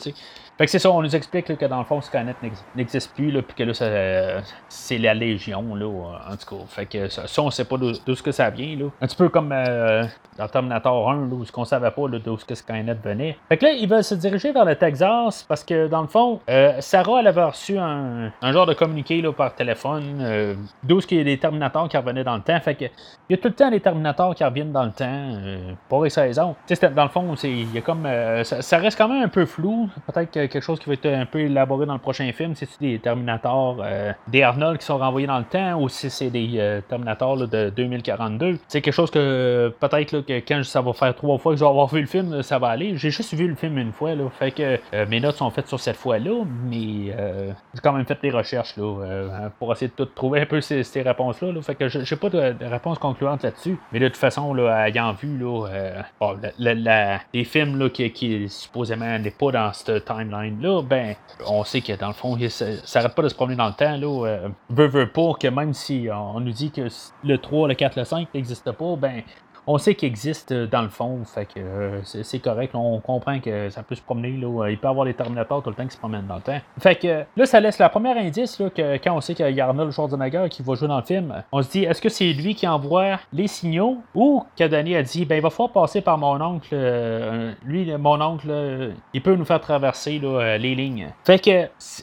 fait 0.57 0.65
que 0.65 0.71
c'est 0.71 0.79
ça, 0.79 0.89
on 0.89 1.01
nous 1.01 1.13
explique 1.13 1.53
que 1.57 1.65
dans 1.65 1.79
le 1.79 1.83
fond, 1.83 1.99
Skynet 1.99 2.35
n'existe 2.75 3.13
plus, 3.13 3.29
là, 3.29 3.41
puis 3.41 3.55
que 3.55 3.63
là, 3.63 4.41
c'est 4.69 4.97
la 4.97 5.13
Légion, 5.13 5.75
là, 5.75 5.87
en 6.29 6.37
tout 6.37 6.55
cas. 6.55 6.63
Fait 6.69 6.85
que 6.85 7.09
ça, 7.09 7.23
on 7.39 7.51
sait 7.51 7.65
pas 7.65 7.75
d'où 7.75 8.15
ce 8.15 8.23
que 8.23 8.31
ça 8.31 8.49
vient, 8.49 8.77
là. 8.77 8.85
Un 9.01 9.07
petit 9.07 9.17
peu 9.17 9.27
comme 9.27 9.51
euh, 9.51 10.05
dans 10.37 10.47
Terminator 10.47 11.09
1, 11.09 11.27
là, 11.27 11.33
où 11.33 11.43
qu'on 11.51 11.65
savait 11.65 11.91
pas 11.91 12.07
d'où 12.07 12.37
Skynet 12.37 12.93
venait. 13.03 13.37
Fait 13.49 13.57
que 13.57 13.65
là, 13.65 13.71
ils 13.73 13.89
veulent 13.89 14.03
se 14.03 14.15
diriger 14.15 14.53
vers 14.53 14.63
le 14.63 14.77
Texas, 14.77 15.44
parce 15.47 15.63
que 15.63 15.87
dans 15.87 16.01
le 16.01 16.07
fond, 16.07 16.39
euh, 16.49 16.79
Sarah, 16.79 17.19
elle 17.19 17.27
avait 17.27 17.43
reçu 17.43 17.77
un, 17.77 18.31
genre 18.51 18.65
de 18.65 18.73
communiqué 18.73 19.21
là, 19.21 19.31
par 19.31 19.53
téléphone, 19.55 20.19
euh, 20.21 20.55
d'où 20.83 21.01
ce 21.01 21.07
qu'il 21.07 21.17
y 21.17 21.21
a 21.21 21.23
des 21.23 21.37
Terminators 21.37 21.89
qui 21.89 21.97
revenaient 21.97 22.23
dans 22.23 22.35
le 22.35 22.41
temps. 22.41 22.59
Fait 22.59 22.75
que 22.75 22.85
il 22.85 23.31
y 23.31 23.33
a 23.33 23.37
tout 23.37 23.47
le 23.47 23.53
temps 23.53 23.71
des 23.71 23.79
Terminators 23.79 24.35
qui 24.35 24.43
reviennent 24.43 24.71
dans 24.71 24.85
le 24.85 24.91
temps, 24.91 25.05
euh, 25.07 25.73
pour 25.89 26.03
les 26.03 26.09
saisons. 26.09 26.55
Dans 26.95 27.03
le 27.03 27.09
fond, 27.09 27.35
il 27.43 27.73
y 27.73 27.77
a 27.77 27.81
comme, 27.81 28.07
ça, 28.43 28.61
ça, 28.61 28.77
reste 28.77 28.97
quand 28.97 29.07
même 29.07 29.23
un 29.23 29.27
peu 29.27 29.45
flou. 29.45 29.89
Peut-être 30.05 30.31
que 30.31 30.45
quelque 30.45 30.61
chose 30.61 30.79
qui 30.79 30.87
va 30.87 30.93
être 30.93 31.05
un 31.05 31.25
peu 31.25 31.39
élaboré 31.39 31.85
dans 31.85 31.93
le 31.93 31.99
prochain 31.99 32.31
film. 32.31 32.55
C'est-tu 32.55 32.77
des 32.79 32.99
Terminators, 32.99 33.77
euh, 33.83 34.11
des 34.27 34.43
Arnold 34.43 34.79
qui 34.79 34.85
sont 34.85 34.97
renvoyés 34.97 35.27
dans 35.27 35.37
le 35.37 35.45
temps 35.45 35.79
ou 35.79 35.89
si 35.89 36.09
c'est 36.09 36.29
des 36.29 36.55
euh, 36.57 36.81
Terminators 36.81 37.47
de 37.47 37.69
2042. 37.69 38.57
C'est 38.67 38.81
quelque 38.81 38.93
chose 38.93 39.11
que 39.11 39.73
peut-être 39.79 40.21
que 40.21 40.39
quand 40.39 40.63
ça 40.63 40.81
va 40.81 40.93
faire 40.93 41.15
trois 41.15 41.37
fois 41.37 41.53
que 41.53 41.59
je 41.59 41.63
vais 41.63 41.69
avoir 41.69 41.87
vu 41.87 42.01
le 42.01 42.07
film, 42.07 42.41
ça 42.41 42.59
va 42.59 42.69
aller. 42.69 42.97
J'ai 42.97 43.09
juste 43.09 43.33
vu 43.33 43.47
le 43.47 43.55
film 43.55 43.77
une 43.77 43.91
fois, 43.91 44.15
là, 44.15 44.25
fait 44.29 44.51
que 44.51 44.79
euh, 44.93 45.05
mes 45.07 45.19
notes 45.19 45.34
sont 45.35 45.49
faites 45.51 45.67
sur 45.67 45.79
cette 45.79 45.95
fois-là, 45.95 46.43
mais 46.65 47.13
euh, 47.17 47.51
j'ai 47.73 47.81
quand 47.81 47.93
même 47.93 48.05
fait 48.05 48.19
des 48.21 48.31
recherches 48.31 48.75
là, 48.77 48.83
euh, 48.83 49.49
pour 49.59 49.71
essayer 49.71 49.87
de 49.87 49.93
tout 49.93 50.05
trouver 50.05 50.41
un 50.41 50.45
peu 50.45 50.61
ces, 50.61 50.83
ces 50.83 51.01
réponses-là. 51.01 51.51
Là. 51.51 51.61
Fait 51.61 51.75
que 51.75 51.87
je 51.87 51.99
n'ai 51.99 52.19
pas 52.19 52.29
de, 52.29 52.53
de 52.53 52.65
réponse 52.65 52.99
concluante 52.99 53.43
là-dessus. 53.43 53.77
Mais 53.91 53.99
de 53.99 54.07
toute 54.07 54.17
façon, 54.17 54.53
là, 54.53 54.87
ayant 54.87 55.13
vu 55.13 55.37
là, 55.37 55.67
euh, 55.67 57.17
les 57.33 57.43
films 57.43 57.77
là, 57.77 57.89
qui, 57.89 58.11
qui 58.11 58.49
supposément 58.49 59.19
n'est 59.19 59.31
pas 59.31 59.51
dans 59.51 59.73
cette 59.73 60.05
timeline-là, 60.05 60.81
ben 60.81 61.15
on 61.47 61.63
sait 61.63 61.81
que 61.81 61.93
dans 61.93 62.07
le 62.07 62.13
fond, 62.13 62.37
ça 62.49 62.65
ça 62.83 62.99
arrête 62.99 63.15
pas 63.15 63.23
de 63.23 63.29
se 63.29 63.35
promener 63.35 63.57
dans 63.57 63.67
le 63.67 63.73
temps. 63.73 63.97
Là, 63.97 64.49
veut, 64.69 64.87
veut 64.87 65.09
pas 65.09 65.33
que 65.39 65.47
même 65.47 65.73
si 65.73 66.07
on, 66.11 66.37
on 66.37 66.39
nous 66.39 66.51
dit 66.51 66.71
que 66.71 66.87
le 67.23 67.37
3, 67.37 67.67
le 67.67 67.73
4, 67.75 67.97
le 67.97 68.03
5 68.03 68.33
n'existe 68.33 68.71
pas, 68.71 68.95
ben 68.95 69.23
on 69.67 69.77
sait 69.77 69.95
qu'il 69.95 70.07
existe 70.07 70.51
euh, 70.51 70.67
dans 70.67 70.81
le 70.81 70.89
fond, 70.89 71.19
fait 71.25 71.45
que 71.45 71.59
euh, 71.59 71.99
c'est 72.03 72.39
correct. 72.39 72.73
on 72.75 72.99
comprend 72.99 73.39
que 73.39 73.69
ça 73.69 73.83
peut 73.83 73.95
se 73.95 74.01
promener. 74.01 74.31
Là, 74.37 74.69
il 74.69 74.77
peut 74.77 74.87
avoir 74.87 75.05
des 75.05 75.13
Terminators 75.13 75.63
tout 75.63 75.69
le 75.69 75.75
temps 75.75 75.85
qui 75.85 75.93
se 75.93 75.97
promènent 75.99 76.27
dans 76.27 76.35
le 76.35 76.41
temps. 76.41 76.59
Fait 76.79 76.95
que 76.95 77.23
là, 77.35 77.45
ça 77.45 77.59
laisse 77.59 77.79
la 77.79 77.89
première 77.89 78.17
indice 78.17 78.61
que 78.75 78.97
quand 78.97 79.15
on 79.15 79.21
sait 79.21 79.33
qu'il 79.35 79.49
y 79.51 79.61
a 79.61 79.67
Arnold 79.67 79.91
Schwarzenegger 79.91 80.47
qui 80.49 80.61
va 80.63 80.75
jouer 80.75 80.87
dans 80.87 80.97
le 80.97 81.03
film, 81.05 81.43
on 81.51 81.61
se 81.61 81.69
dit 81.71 81.83
est-ce 81.83 82.01
que 82.01 82.09
c'est 82.09 82.33
lui 82.33 82.55
qui 82.55 82.67
envoie 82.67 83.19
les 83.33 83.47
signaux 83.47 83.97
ou 84.13 84.43
Danny 84.59 84.95
a 84.95 85.03
dit 85.03 85.25
ben 85.25 85.35
il 85.35 85.41
va 85.41 85.49
falloir 85.49 85.71
passer 85.71 86.01
par 86.01 86.17
mon 86.17 86.39
oncle. 86.41 86.69
euh, 86.73 87.51
lui, 87.63 87.91
mon 87.97 88.21
oncle, 88.21 88.47
euh, 88.49 88.91
il 89.13 89.21
peut 89.21 89.35
nous 89.35 89.45
faire 89.45 89.61
traverser 89.61 90.19
euh, 90.23 90.57
les 90.57 90.75
lignes. 90.75 91.09
Fait 91.23 91.39
que 91.39 91.49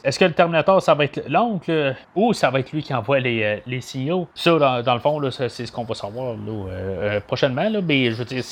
est-ce 0.03 0.19
que 0.19 0.25
le 0.25 0.33
Terminator 0.33 0.81
ça 0.81 0.93
va 0.93 1.05
être 1.05 1.21
l'oncle 1.29 1.71
euh, 1.71 1.93
ou 2.15 2.33
ça 2.33 2.49
va 2.49 2.59
être 2.59 2.71
lui 2.71 2.81
qui 2.83 2.93
envoie 2.93 3.19
les, 3.19 3.43
euh, 3.43 3.57
les 3.65 3.81
signaux? 3.81 4.27
Ça, 4.33 4.57
dans, 4.57 4.81
dans 4.83 4.93
le 4.93 4.99
fond, 4.99 5.19
c'est 5.31 5.49
ce 5.49 5.71
qu'on 5.71 5.83
va 5.83 5.93
savoir 5.95 6.33
euh, 6.33 6.37
euh, 6.69 7.19
prochainement. 7.25 7.52
Là, 7.55 7.81
mais 7.81 8.11
je 8.11 8.15
veux 8.15 8.25
dire, 8.25 8.43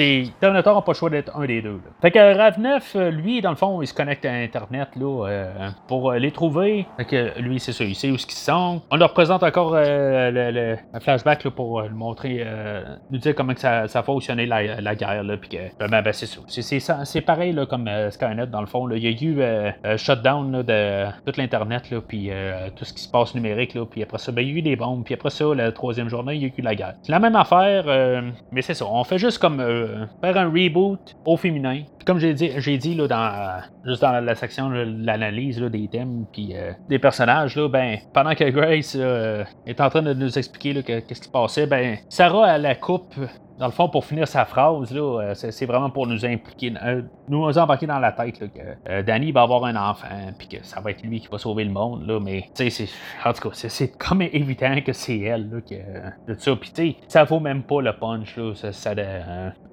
c'est. 0.00 0.24
Terminator 0.40 0.74
n'a 0.74 0.82
pas 0.82 0.92
le 0.92 0.96
choix 0.96 1.10
d'être 1.10 1.36
un 1.36 1.46
des 1.46 1.60
deux. 1.60 1.72
là. 1.84 1.90
Fait 2.00 2.10
que 2.10 2.18
Rav9, 2.18 2.82
euh, 2.96 3.10
lui, 3.10 3.40
dans 3.40 3.50
le 3.50 3.56
fond, 3.56 3.82
il 3.82 3.86
se 3.86 3.92
connecte 3.94 4.24
à 4.24 4.32
Internet 4.32 4.88
là, 4.96 5.26
euh, 5.28 5.68
pour 5.88 6.10
euh, 6.10 6.18
les 6.18 6.30
trouver. 6.30 6.86
Fait 6.96 7.04
que 7.04 7.38
lui, 7.40 7.60
c'est 7.60 7.72
ça, 7.72 7.84
il 7.84 7.94
sait 7.94 8.10
où 8.10 8.14
ils 8.14 8.20
sont. 8.20 8.80
On 8.90 8.96
leur 8.96 9.12
présente 9.12 9.42
encore 9.42 9.74
le, 9.74 10.76
flashback 11.00 11.44
là, 11.44 11.50
pour 11.50 11.82
montrer, 11.90 12.46
nous 13.10 13.18
dire 13.18 13.34
comment 13.34 13.54
que 13.54 13.60
ça, 13.60 13.88
ça 13.88 14.00
a 14.00 14.02
fonctionné 14.02 14.46
la, 14.46 14.80
la 14.80 14.94
guerre. 14.94 15.22
Puis 15.40 15.50
que, 15.50 15.56
ben, 15.78 16.02
ben, 16.02 16.12
c'est 16.12 16.26
ça. 16.26 16.40
C'est, 16.48 16.80
ça- 16.80 17.04
c'est 17.04 17.20
pareil 17.20 17.52
là, 17.52 17.66
comme 17.66 17.88
Skynet, 18.10 18.46
dans 18.46 18.60
le 18.60 18.66
fond. 18.66 18.88
Il 18.90 19.02
y 19.02 19.06
a 19.06 19.10
eu 19.10 19.96
shutdown 19.98 20.62
de 20.62 21.06
tout 21.26 21.32
l'Internet, 21.38 21.92
puis 22.08 22.30
tout 22.76 22.84
ce 22.84 22.92
qui 22.92 23.02
se 23.02 23.08
passe 23.10 23.34
numérique. 23.34 23.76
Puis 23.90 24.02
après 24.02 24.18
ça, 24.18 24.32
ben, 24.32 24.42
il 24.42 24.48
y 24.48 24.54
a 24.54 24.58
eu 24.58 24.62
des 24.62 24.76
bombes. 24.76 25.04
Puis 25.04 25.14
après 25.14 25.30
ça, 25.30 25.44
la 25.54 25.72
troisième 25.72 26.08
journée, 26.08 26.34
il 26.34 26.42
y 26.42 26.46
a 26.46 26.48
eu 26.56 26.62
la 26.62 26.74
guerre. 26.74 26.94
C'est 27.02 27.12
la 27.12 27.20
même 27.20 27.36
affaire, 27.36 27.84
mais 28.52 28.62
c'est 28.62 28.74
ça. 28.74 28.86
On 28.86 29.04
fait 29.04 29.18
juste 29.18 29.38
comme 29.38 29.60
euh, 29.90 30.06
faire 30.20 30.36
un 30.36 30.48
reboot 30.48 31.16
au 31.24 31.36
féminin. 31.36 31.82
Comme 32.06 32.18
j'ai 32.18 32.34
dit, 32.34 32.50
j'ai 32.56 32.78
dit 32.78 32.94
là, 32.94 33.06
dans, 33.06 33.60
juste 33.84 34.02
dans 34.02 34.24
la 34.24 34.34
section 34.34 34.70
de 34.70 35.04
l'analyse 35.04 35.60
des 35.60 35.88
thèmes 35.88 36.24
puis 36.32 36.50
euh, 36.54 36.72
des 36.88 36.98
personnages, 36.98 37.56
là, 37.56 37.68
ben, 37.68 37.98
pendant 38.12 38.34
que 38.34 38.48
Grace 38.50 38.96
euh, 38.98 39.44
est 39.66 39.80
en 39.80 39.88
train 39.90 40.02
de 40.02 40.14
nous 40.14 40.38
expliquer 40.38 40.82
qu'est-ce 40.82 41.20
qui 41.20 41.26
se 41.26 41.30
passait, 41.30 41.66
ben, 41.66 41.98
Sarah, 42.08 42.56
elle 42.56 42.62
la 42.62 42.74
coupe 42.74 43.14
dans 43.60 43.66
le 43.66 43.72
fond, 43.72 43.90
pour 43.90 44.06
finir 44.06 44.26
sa 44.26 44.46
phrase, 44.46 44.90
là, 44.90 45.20
euh, 45.20 45.34
c'est, 45.34 45.66
vraiment 45.66 45.90
pour 45.90 46.06
nous 46.06 46.24
impliquer, 46.24 46.72
euh, 46.82 47.02
nous 47.28 47.58
embarquer 47.58 47.86
dans 47.86 47.98
la 47.98 48.10
tête 48.10 48.38
que 48.38 48.60
euh, 48.88 49.02
Danny 49.02 49.32
va 49.32 49.42
avoir 49.42 49.66
un 49.66 49.76
enfant, 49.76 50.06
puis 50.38 50.48
que 50.48 50.64
ça 50.64 50.80
va 50.80 50.92
être 50.92 51.02
lui 51.02 51.20
qui 51.20 51.28
va 51.28 51.36
sauver 51.36 51.64
le 51.64 51.70
monde, 51.70 52.06
là, 52.06 52.18
mais 52.20 52.48
tu 52.54 52.70
sais, 52.70 52.88
en 53.22 53.34
tout 53.34 53.50
cas, 53.50 53.54
c'est, 53.68 53.98
comme 53.98 54.22
évident 54.32 54.80
que 54.80 54.94
c'est 54.94 55.18
elle, 55.18 55.50
là, 55.50 55.60
que, 55.60 56.32
de 56.32 56.38
ça, 56.38 56.56
puis 56.56 56.70
tu 56.70 56.92
sais, 56.92 56.96
ça 57.06 57.24
vaut 57.24 57.38
même 57.38 57.62
pas 57.62 57.82
le 57.82 57.92
punch, 57.92 58.34
là, 58.38 58.54
ça, 58.54 58.94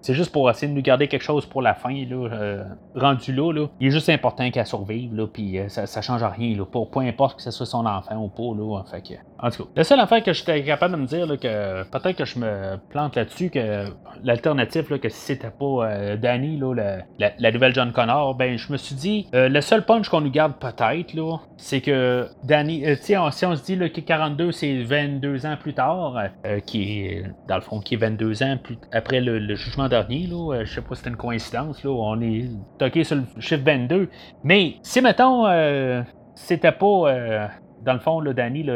c'est 0.01 0.13
juste 0.13 0.33
pour 0.33 0.49
essayer 0.49 0.67
de 0.67 0.73
nous 0.73 0.81
garder 0.81 1.07
quelque 1.07 1.23
chose 1.23 1.45
pour 1.45 1.61
la 1.61 1.73
fin, 1.73 1.93
là, 1.93 2.65
rendu 2.93 3.31
là, 3.31 3.53
là, 3.53 3.67
il 3.79 3.87
est 3.87 3.91
juste 3.91 4.09
important 4.09 4.51
qu'elle 4.51 4.67
survive, 4.67 5.15
là, 5.15 5.27
puis 5.27 5.59
ça, 5.69 5.85
ça 5.85 6.01
change 6.01 6.23
rien, 6.23 6.57
là, 6.57 6.65
pour, 6.65 6.91
peu 6.91 6.99
importe 6.99 7.37
que 7.37 7.41
ce 7.41 7.51
soit 7.51 7.65
son 7.65 7.85
enfant 7.85 8.17
ou 8.17 8.27
pas, 8.27 8.53
là, 8.53 8.83
fait 8.91 9.01
que, 9.01 9.13
en 9.39 9.49
tout 9.49 9.63
cas, 9.63 9.69
la 9.77 9.83
seule 9.85 10.01
affaire 10.01 10.21
que 10.21 10.33
j'étais 10.33 10.61
capable 10.63 10.95
de 10.95 10.99
me 10.99 11.05
dire, 11.05 11.25
là, 11.25 11.37
que 11.37 11.83
peut-être 11.83 12.17
que 12.17 12.25
je 12.25 12.37
me 12.37 12.77
plante 12.89 13.15
là-dessus, 13.15 13.49
que 13.49 13.76
l'alternative, 14.23 14.91
là, 14.91 14.99
que 14.99 15.09
si 15.09 15.19
c'était 15.19 15.49
pas 15.49 15.65
euh, 15.89 16.17
Danny, 16.17 16.59
la, 16.75 17.31
la- 17.39 17.51
nouvelle 17.51 17.73
John 17.73 17.91
Connor, 17.91 18.35
ben 18.35 18.57
je 18.57 18.71
me 18.71 18.77
suis 18.77 18.95
dit, 18.95 19.27
euh, 19.33 19.49
le 19.49 19.61
seul 19.61 19.85
punch 19.85 20.09
qu'on 20.09 20.21
nous 20.21 20.31
garde 20.31 20.53
peut-être, 20.59 21.13
là, 21.13 21.37
c'est 21.57 21.81
que 21.81 22.27
Danny, 22.43 22.85
euh, 22.85 22.95
si 22.99 23.15
on 23.17 23.31
se 23.31 23.63
dit 23.63 23.77
que 23.77 24.01
42, 24.01 24.51
c'est 24.51 24.81
22 24.83 25.45
ans 25.45 25.55
plus 25.59 25.73
tard, 25.73 26.15
euh, 26.45 26.59
qui 26.59 27.05
est, 27.05 27.23
dans 27.47 27.55
le 27.55 27.61
fond, 27.61 27.79
qui 27.79 27.95
est 27.95 27.97
22 27.97 28.43
ans 28.43 28.57
après 28.91 29.21
le, 29.21 29.55
jugement 29.55 29.87
dernier, 29.87 30.27
là, 30.27 30.53
euh, 30.55 30.65
je 30.65 30.73
sais 30.73 30.81
pas 30.81 30.95
si 30.95 30.97
c'était 30.97 31.09
une 31.09 31.17
coïncidence, 31.17 31.83
là, 31.83 31.91
on 31.91 32.19
est 32.21 32.49
toqué 32.79 33.03
sur 33.03 33.15
le 33.17 33.23
chiffre 33.39 33.63
22, 33.63 34.09
mais 34.43 34.75
si, 34.81 35.01
mettons, 35.01 35.45
euh, 35.47 36.01
c'était 36.35 36.71
pas... 36.71 37.49
dans 37.87 37.93
le 37.93 37.99
fond, 37.99 38.19
là, 38.19 38.33
Danny, 38.33 38.63
la, 38.63 38.75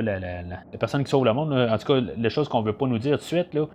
personne 0.80 1.04
qui 1.04 1.10
sauve 1.10 1.26
le 1.26 1.34
monde, 1.34 1.52
en 1.52 1.78
tout 1.78 1.94
cas, 1.94 2.00
les 2.18 2.30
choses 2.30 2.48
qu'on 2.48 2.62
veut 2.62 2.72
pas 2.72 2.88
nous 2.88 2.98
dire 2.98 3.18
tout 3.18 3.24
de 3.24 3.24
suite, 3.24 3.54
là, 3.54 3.66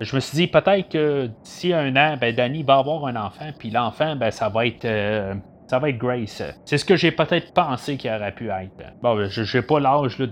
je 0.00 0.16
me 0.16 0.20
suis 0.20 0.36
dit 0.36 0.46
peut-être 0.46 0.88
que 0.88 1.26
d'ici 1.44 1.74
un 1.74 1.94
an, 1.96 2.16
ben, 2.18 2.34
Danny 2.34 2.62
va 2.62 2.78
avoir 2.78 3.04
un 3.04 3.14
enfant, 3.16 3.50
puis 3.58 3.70
l'enfant, 3.70 4.16
ben, 4.16 4.30
ça 4.30 4.48
va 4.48 4.66
être. 4.66 4.86
euh, 4.86 5.34
ça 5.66 5.78
va 5.78 5.90
être 5.90 5.98
Grace. 5.98 6.42
C'est 6.64 6.78
ce 6.78 6.84
que 6.84 6.96
j'ai 6.96 7.10
peut-être 7.10 7.52
pensé 7.52 7.96
qu'il 7.96 8.10
aurait 8.10 8.32
pu 8.32 8.48
être. 8.50 8.92
Bon, 9.02 9.16
ben, 9.16 9.28
je 9.28 9.42
j'ai 9.44 9.62
pas 9.62 9.80
l'âge 9.80 10.18
de, 10.18 10.26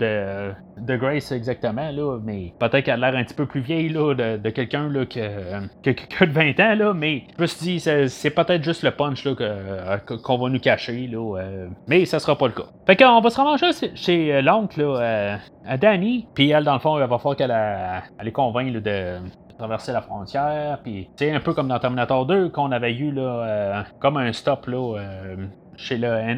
de 0.77 0.95
Grace 0.97 1.31
exactement, 1.31 1.89
là, 1.91 2.19
mais 2.23 2.53
peut-être 2.59 2.85
qu'elle 2.85 3.03
a 3.03 3.11
l'air 3.11 3.19
un 3.19 3.23
petit 3.23 3.33
peu 3.33 3.45
plus 3.45 3.61
vieille 3.61 3.89
là, 3.89 4.13
de, 4.13 4.37
de 4.37 4.49
quelqu'un 4.49 4.89
là, 4.89 5.05
que, 5.05 5.91
que, 5.93 6.25
de 6.25 6.31
20 6.31 6.59
ans, 6.59 6.75
là, 6.75 6.93
mais 6.93 7.23
je 7.37 7.41
me 7.41 7.47
suis 7.47 7.65
dit, 7.65 7.79
c'est, 7.79 8.29
peut-être 8.29 8.63
juste 8.63 8.83
le 8.83 8.91
punch 8.91 9.23
là, 9.25 9.35
que- 9.35 10.15
qu'on 10.21 10.37
va 10.37 10.49
nous 10.49 10.59
cacher, 10.59 11.07
là, 11.07 11.37
euh, 11.39 11.67
mais 11.87 12.05
ça 12.05 12.19
sera 12.19 12.37
pas 12.37 12.47
le 12.47 12.53
cas. 12.53 12.65
Fait 12.85 12.95
qu'on 12.95 13.21
va 13.21 13.29
se 13.29 13.37
ramasser 13.41 13.91
chez- 13.95 14.33
euh, 14.35 14.41
l'oncle, 14.41 14.81
là, 14.81 14.99
euh, 14.99 15.37
à 15.67 15.77
Danny, 15.77 16.27
puis 16.33 16.49
elle, 16.51 16.63
dans 16.63 16.73
le 16.73 16.79
fond, 16.79 16.97
il 16.97 17.05
va 17.05 17.17
falloir 17.17 17.35
qu'elle 17.35 17.51
elle 17.51 18.25
les 18.25 18.31
convainque 18.31 18.73
là, 18.73 18.79
de 18.79 19.17
traverser 19.57 19.91
la 19.91 20.01
frontière, 20.01 20.79
puis 20.83 21.09
c'est 21.15 21.31
un 21.31 21.39
peu 21.39 21.53
comme 21.53 21.67
dans 21.67 21.79
Terminator 21.79 22.25
2 22.25 22.49
qu'on 22.49 22.71
avait 22.71 22.93
eu 22.93 23.11
là, 23.11 23.21
euh, 23.21 23.83
comme 23.99 24.17
un 24.17 24.31
stop 24.33 24.67
là, 24.67 24.97
euh, 24.97 25.35
chez 25.77 25.99
euh, 26.03 26.35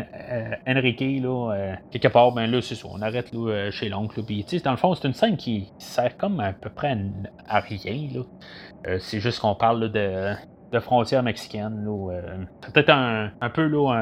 Enrique 0.67 1.21
là, 1.21 1.75
quelque 1.91 2.07
part, 2.07 2.31
ben 2.31 2.49
là 2.49 2.61
c'est 2.61 2.75
ça, 2.75 2.87
on 2.91 3.01
arrête 3.01 3.33
là, 3.33 3.71
chez 3.71 3.89
l'oncle, 3.89 4.23
puis 4.23 4.45
dans 4.63 4.71
le 4.71 4.77
fond 4.77 4.93
c'est 4.95 5.07
une 5.07 5.13
scène 5.13 5.37
qui 5.37 5.71
sert 5.77 6.17
comme 6.17 6.39
à 6.39 6.53
peu 6.53 6.69
près 6.69 6.97
à, 7.47 7.59
rien 7.59 8.23
c'est 8.99 9.19
juste 9.19 9.39
qu'on 9.39 9.55
parle 9.55 9.91
de 9.91 10.33
de 10.71 10.79
frontières 10.79 11.23
mexicaines. 11.23 11.83
là, 11.85 12.11
euh, 12.13 12.21
c'est 12.61 12.73
peut-être 12.73 12.89
un, 12.89 13.29
un 13.41 13.49
peu 13.49 13.67
là, 13.67 13.93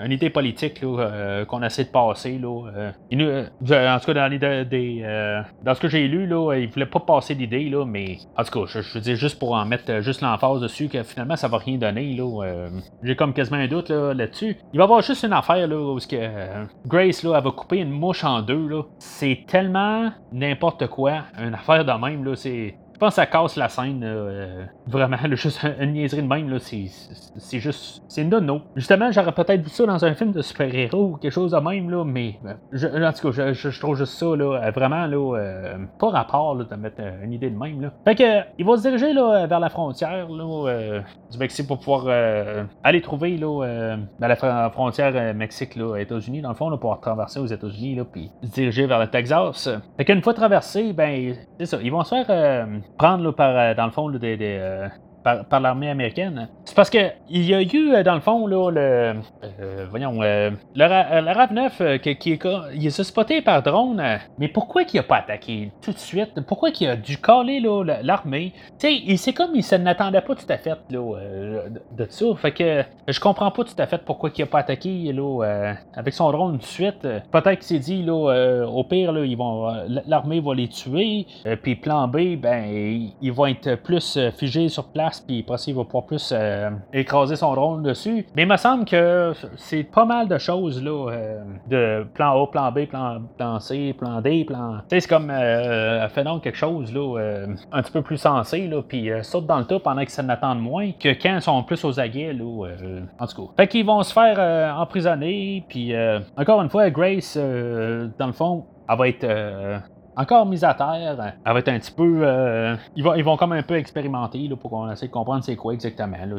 un- 0.00 0.04
une 0.04 0.12
idée 0.12 0.30
politique 0.30 0.80
là, 0.82 0.88
euh, 1.00 1.44
qu'on 1.44 1.62
essaie 1.62 1.84
de 1.84 1.90
passer. 1.90 2.38
Là, 2.38 2.70
euh. 2.76 2.92
Euh, 3.12 3.94
en 3.94 3.98
tout 3.98 4.06
cas, 4.06 4.14
dans, 4.14 4.30
les, 4.30 5.02
euh, 5.04 5.42
dans 5.62 5.74
ce 5.74 5.80
que 5.80 5.88
j'ai 5.88 6.06
lu, 6.08 6.26
là, 6.26 6.54
il 6.56 6.68
voulait 6.68 6.86
pas 6.86 7.00
passer 7.00 7.34
l'idée, 7.34 7.68
là, 7.68 7.84
mais 7.84 8.18
en 8.36 8.44
tout 8.44 8.60
cas, 8.60 8.66
je, 8.66 8.80
je 8.80 8.94
veux 8.94 9.00
dire 9.00 9.16
juste 9.16 9.38
pour 9.38 9.52
en 9.54 9.64
mettre 9.64 9.84
euh, 9.90 10.00
juste 10.00 10.20
l'emphase 10.22 10.60
dessus, 10.60 10.88
que 10.88 11.02
finalement 11.02 11.36
ça 11.36 11.48
va 11.48 11.58
rien 11.58 11.76
donner. 11.78 12.14
Là, 12.14 12.44
euh, 12.44 12.68
j'ai 13.02 13.16
comme 13.16 13.32
quasiment 13.32 13.58
un 13.58 13.66
doute 13.68 13.88
là, 13.90 14.14
là-dessus. 14.14 14.56
Il 14.72 14.78
va 14.78 14.84
y 14.84 14.84
avoir 14.84 15.00
juste 15.02 15.24
une 15.24 15.32
affaire 15.32 15.66
là, 15.66 15.76
où 15.76 15.96
que, 15.96 16.14
euh, 16.14 16.64
Grace 16.86 17.22
là, 17.22 17.40
va 17.40 17.50
couper 17.50 17.78
une 17.78 17.90
mouche 17.90 18.24
en 18.24 18.42
deux. 18.42 18.66
Là. 18.68 18.82
C'est 18.98 19.44
tellement 19.46 20.10
n'importe 20.32 20.86
quoi, 20.88 21.22
une 21.38 21.54
affaire 21.54 21.84
de 21.84 21.92
même. 21.92 22.24
Là, 22.24 22.36
c'est 22.36 22.74
je 22.96 22.98
pense 22.98 23.10
que 23.10 23.16
ça 23.16 23.26
casse 23.26 23.56
la 23.56 23.68
scène, 23.68 24.00
euh, 24.02 24.64
vraiment, 24.86 25.18
là, 25.22 25.34
juste 25.34 25.60
une 25.78 25.92
niaiserie 25.92 26.22
de 26.22 26.26
même, 26.26 26.48
là, 26.48 26.56
c'est, 26.58 27.58
juste, 27.58 28.02
c'est 28.08 28.24
nono. 28.24 28.62
Justement, 28.74 29.12
j'aurais 29.12 29.32
peut-être 29.32 29.60
vu 29.60 29.68
ça 29.68 29.84
dans 29.84 30.02
un 30.02 30.14
film 30.14 30.32
de 30.32 30.40
super-héros 30.40 31.10
ou 31.12 31.16
quelque 31.18 31.30
chose 31.30 31.50
de 31.50 31.58
même, 31.58 31.90
là, 31.90 32.04
mais, 32.06 32.36
euh, 32.46 33.06
en 33.06 33.12
tout 33.12 33.30
cas, 33.30 33.52
je, 33.52 33.80
trouve 33.80 33.98
juste 33.98 34.14
ça, 34.14 34.34
là, 34.34 34.62
euh, 34.62 34.70
vraiment, 34.70 35.06
là, 35.06 35.36
euh, 35.36 35.76
pas 35.98 36.08
rapport, 36.08 36.54
là, 36.54 36.64
de 36.64 36.74
mettre 36.74 37.02
une 37.22 37.34
idée 37.34 37.50
de 37.50 37.58
même, 37.58 37.82
là. 37.82 37.92
Fait 38.02 38.14
que, 38.14 38.40
il 38.58 38.64
va 38.64 38.78
se 38.78 38.82
diriger, 38.88 39.12
là, 39.12 39.46
vers 39.46 39.60
la 39.60 39.68
frontière, 39.68 40.30
là, 40.30 41.02
du 41.30 41.36
Mexique 41.36 41.66
pour 41.66 41.78
pouvoir 41.78 42.06
aller 42.82 43.02
trouver, 43.02 43.36
là, 43.36 43.96
dans 44.18 44.26
la 44.26 44.36
fr- 44.36 44.72
frontière 44.72 45.34
Mexique, 45.34 45.76
là, 45.76 45.98
États-Unis, 45.98 46.40
dans 46.40 46.48
le 46.48 46.54
fond, 46.54 46.70
là, 46.70 46.78
pour 46.78 46.98
traverser 46.98 47.40
aux 47.40 47.46
États-Unis, 47.46 47.96
là, 47.96 48.04
puis 48.10 48.30
se 48.42 48.48
diriger 48.48 48.86
vers 48.86 49.00
le 49.00 49.08
Texas. 49.08 49.68
Fait 49.98 50.06
qu'une 50.06 50.22
fois 50.22 50.32
traversé, 50.32 50.94
ben, 50.94 51.34
c'est 51.58 51.66
ça, 51.66 51.78
ils 51.82 51.92
vont 51.92 52.02
se 52.02 52.14
faire 52.14 52.66
prendre, 52.98 53.24
là, 53.24 53.32
par, 53.32 53.74
dans 53.74 53.86
le 53.86 53.92
fond, 53.92 54.08
là, 54.08 54.18
des, 54.18 54.36
des, 54.36 54.58
euh, 54.60 54.88
par, 55.48 55.60
l'armée 55.60 55.90
américaine. 55.90 56.48
C'est 56.64 56.76
parce 56.76 56.88
que 56.90 56.98
il 57.28 57.42
y 57.44 57.54
a 57.54 57.60
eu, 57.62 57.92
euh, 57.92 58.02
dans 58.04 58.14
le 58.14 58.20
fond, 58.20 58.46
là, 58.46 58.70
le. 58.70 58.80
euh, 59.60 59.86
voyons, 59.90 60.22
euh, 60.22 60.50
le, 60.74 60.84
Ra- 60.84 61.20
le 61.20 61.30
RAV-9 61.32 61.70
euh, 61.80 61.98
qui, 61.98 62.16
qui 62.16 62.38
il 62.74 62.92
spoté 62.92 63.42
par 63.42 63.62
drone. 63.62 64.02
mais 64.38 64.48
pourquoi 64.48 64.84
qu'il 64.84 65.00
a 65.00 65.02
pas 65.02 65.16
attaqué 65.16 65.72
tout 65.82 65.92
de 65.92 65.98
suite? 65.98 66.40
Pourquoi 66.46 66.70
qu'il 66.70 66.88
a 66.88 66.96
dû 66.96 67.18
caler 67.18 67.60
l'armée? 68.02 68.52
Tu 68.78 68.86
sais, 68.86 68.94
il- 68.94 69.18
c'est 69.18 69.32
comme 69.32 69.50
il 69.54 69.64
se 69.64 69.74
n'attendait 69.74 70.20
pas 70.20 70.34
tout 70.36 70.46
à 70.48 70.58
fait 70.58 70.78
là, 70.90 71.18
de, 71.96 72.06
ça. 72.08 72.26
Fait 72.36 72.52
que 72.52 72.84
je 73.08 73.18
comprends 73.20 73.50
pas 73.50 73.64
tout 73.64 73.74
à 73.78 73.86
fait 73.86 73.98
pourquoi 74.04 74.30
qu'il 74.30 74.44
a 74.44 74.46
pas 74.46 74.60
attaqué 74.60 75.12
là, 75.12 75.74
avec 75.94 76.14
son 76.14 76.30
drone 76.30 76.52
tout 76.52 76.58
de 76.58 76.64
suite. 76.64 77.02
Peut-être 77.02 77.54
qu'il 77.56 77.62
s'est 77.64 77.78
dit, 77.80 78.02
là, 78.04 78.64
au 78.66 78.84
pire, 78.84 79.12
l'armée 80.06 80.40
va 80.40 80.54
les 80.54 80.68
tuer. 80.68 81.26
Puis 81.62 81.74
plan 81.76 82.06
B, 82.06 82.36
ben, 82.36 82.64
ils 82.68 83.12
ils 83.20 83.32
vont 83.32 83.46
être 83.46 83.74
plus 83.76 84.18
figés 84.38 84.68
sur 84.68 84.84
place 84.92 85.15
place, 85.20 85.64
puis 85.64 85.72
il 85.72 85.74
va 85.74 85.84
pouvoir 85.84 86.06
plus 86.06 86.32
euh, 86.32 86.70
écraser 86.92 87.36
son 87.36 87.54
drone 87.54 87.82
dessus. 87.82 88.26
Mais 88.34 88.42
il 88.42 88.48
me 88.48 88.56
semble 88.56 88.84
que 88.84 89.32
c'est 89.56 89.84
pas 89.84 90.04
mal 90.04 90.28
de 90.28 90.38
choses, 90.38 90.82
là, 90.82 91.10
euh, 91.10 91.42
de 91.68 92.06
plan 92.14 92.42
A, 92.42 92.46
plan 92.46 92.72
B, 92.72 92.86
plan, 92.86 93.60
C, 93.60 93.94
plan 93.98 94.20
D, 94.20 94.44
plan... 94.44 94.78
Tu 94.88 94.96
sais, 94.96 95.00
c'est 95.00 95.08
comme, 95.08 95.30
euh, 95.30 96.08
fait 96.08 96.24
donc 96.24 96.42
quelque 96.42 96.58
chose, 96.58 96.92
là, 96.92 97.46
un 97.72 97.82
petit 97.82 97.92
peu 97.92 98.02
plus 98.02 98.18
sensé, 98.18 98.66
là, 98.66 98.82
puis 98.82 99.10
saute 99.22 99.46
dans 99.46 99.58
le 99.58 99.64
tas 99.64 99.78
pendant 99.78 100.04
que 100.04 100.10
ça 100.10 100.22
n'attendent 100.22 100.60
moins, 100.60 100.92
que 100.92 101.08
quand 101.08 101.36
ils 101.36 101.42
sont 101.42 101.62
plus 101.62 101.84
aux 101.84 101.98
aguets, 102.00 102.32
là, 102.32 102.68
en 103.18 103.26
tout 103.26 103.46
cas. 103.46 103.52
Fait 103.56 103.68
qu'ils 103.68 103.86
vont 103.86 104.02
se 104.02 104.12
faire 104.12 104.76
emprisonner, 104.78 105.64
puis 105.68 105.94
encore 106.36 106.62
une 106.62 106.70
fois, 106.70 106.90
Grace, 106.90 107.36
dans 107.36 108.26
le 108.26 108.32
fond, 108.32 108.64
elle 108.88 108.98
va 108.98 109.08
être 109.08 109.26
encore 110.16 110.46
mise 110.46 110.64
à 110.64 110.74
terre. 110.74 111.34
Elle 111.44 111.52
va 111.52 111.58
être 111.58 111.68
un 111.68 111.78
petit 111.78 111.92
peu. 111.92 112.20
Euh, 112.22 112.76
ils, 112.96 113.04
vont, 113.04 113.14
ils 113.14 113.24
vont 113.24 113.36
comme 113.36 113.52
un 113.52 113.62
peu 113.62 113.76
expérimenter 113.76 114.48
là, 114.48 114.56
pour 114.56 114.70
qu'on 114.70 114.90
essaie 114.90 115.06
de 115.06 115.12
comprendre 115.12 115.44
c'est 115.44 115.56
quoi 115.56 115.74
exactement. 115.74 116.16
Là, 116.24 116.36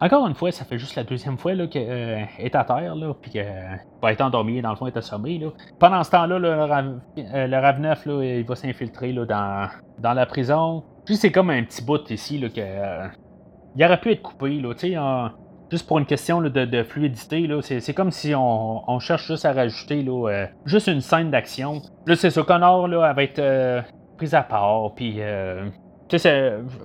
encore 0.00 0.28
une 0.28 0.34
fois, 0.34 0.52
ça 0.52 0.64
fait 0.64 0.78
juste 0.78 0.94
la 0.94 1.02
deuxième 1.02 1.36
fois 1.38 1.54
qu'elle 1.66 1.90
euh, 1.90 2.24
est 2.38 2.54
à 2.54 2.62
terre, 2.62 2.94
là, 2.94 3.14
puis 3.20 3.32
qu'elle 3.32 3.80
va 4.00 4.12
être 4.12 4.20
endormie, 4.20 4.62
dans 4.62 4.70
le 4.70 4.76
fond, 4.76 4.86
est 4.86 4.96
assommée. 4.96 5.38
Là. 5.38 5.48
Pendant 5.80 6.04
ce 6.04 6.10
temps-là, 6.12 6.38
le, 6.38 6.54
Rav, 6.54 7.00
euh, 7.18 7.46
le 7.48 7.56
Rav9, 7.56 8.08
là, 8.08 8.22
il 8.22 8.44
va 8.44 8.54
s'infiltrer 8.54 9.12
dans, 9.12 9.68
dans 9.98 10.12
la 10.12 10.26
prison. 10.26 10.84
Puis 11.04 11.16
c'est 11.16 11.32
comme 11.32 11.50
un 11.50 11.64
petit 11.64 11.82
bout 11.82 12.08
ici, 12.10 12.38
là, 12.38 12.48
que, 12.48 12.60
il 13.74 13.84
aurait 13.84 13.98
pu 13.98 14.12
être 14.12 14.22
coupé, 14.22 14.60
là, 14.60 14.72
tu 14.74 14.92
sais, 14.92 14.96
juste 15.70 15.86
pour 15.86 15.98
une 15.98 16.06
question 16.06 16.40
de, 16.40 16.82
fluidité, 16.82 17.46
là, 17.46 17.60
c'est, 17.62 17.94
comme 17.94 18.10
si 18.10 18.32
on, 18.34 18.98
cherche 19.00 19.26
juste 19.26 19.44
à 19.44 19.52
rajouter 19.52 20.02
là, 20.02 20.28
euh, 20.28 20.46
juste 20.64 20.86
une 20.86 21.00
scène 21.00 21.30
d'action. 21.30 21.82
Là, 22.06 22.16
c'est 22.16 22.30
ça, 22.30 22.42
Connor, 22.42 22.88
là, 22.88 23.08
elle 23.08 23.16
va 23.16 23.22
être 23.22 23.38
euh, 23.38 23.82
prise 24.16 24.34
à 24.34 24.42
part, 24.42 24.94
puis 24.94 25.16
euh, 25.18 25.68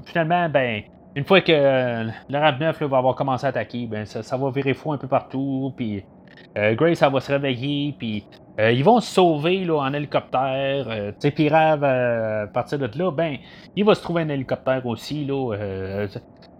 finalement, 0.05 0.49
ben, 0.49 0.81
une 1.15 1.23
fois 1.23 1.41
que 1.41 1.51
le 1.51 2.37
Rav 2.37 2.59
9 2.59 2.83
va 2.83 2.97
avoir 2.97 3.15
commencé 3.15 3.45
à 3.45 3.49
attaquer, 3.49 3.87
ben, 3.87 4.05
ça, 4.05 4.37
va 4.37 4.51
virer 4.51 4.73
fou 4.73 4.91
un 4.91 4.97
peu 4.97 5.07
partout, 5.07 5.73
puis 5.77 6.03
Grace, 6.55 7.01
elle 7.01 7.11
va 7.11 7.19
se 7.19 7.31
réveiller, 7.31 7.95
puis 7.97 8.25
ils 8.59 8.83
vont 8.83 8.99
se 8.99 9.13
sauver 9.13 9.63
là, 9.63 9.77
en 9.77 9.93
hélicoptère. 9.93 11.13
puis 11.19 11.49
Rav, 11.49 11.83
à 11.83 12.47
partir 12.47 12.79
de 12.79 12.89
là, 12.97 13.11
ben, 13.11 13.37
il 13.75 13.85
va 13.85 13.95
se 13.95 14.01
trouver 14.01 14.23
un 14.23 14.29
hélicoptère 14.29 14.85
aussi. 14.85 15.25
Là, 15.25 15.55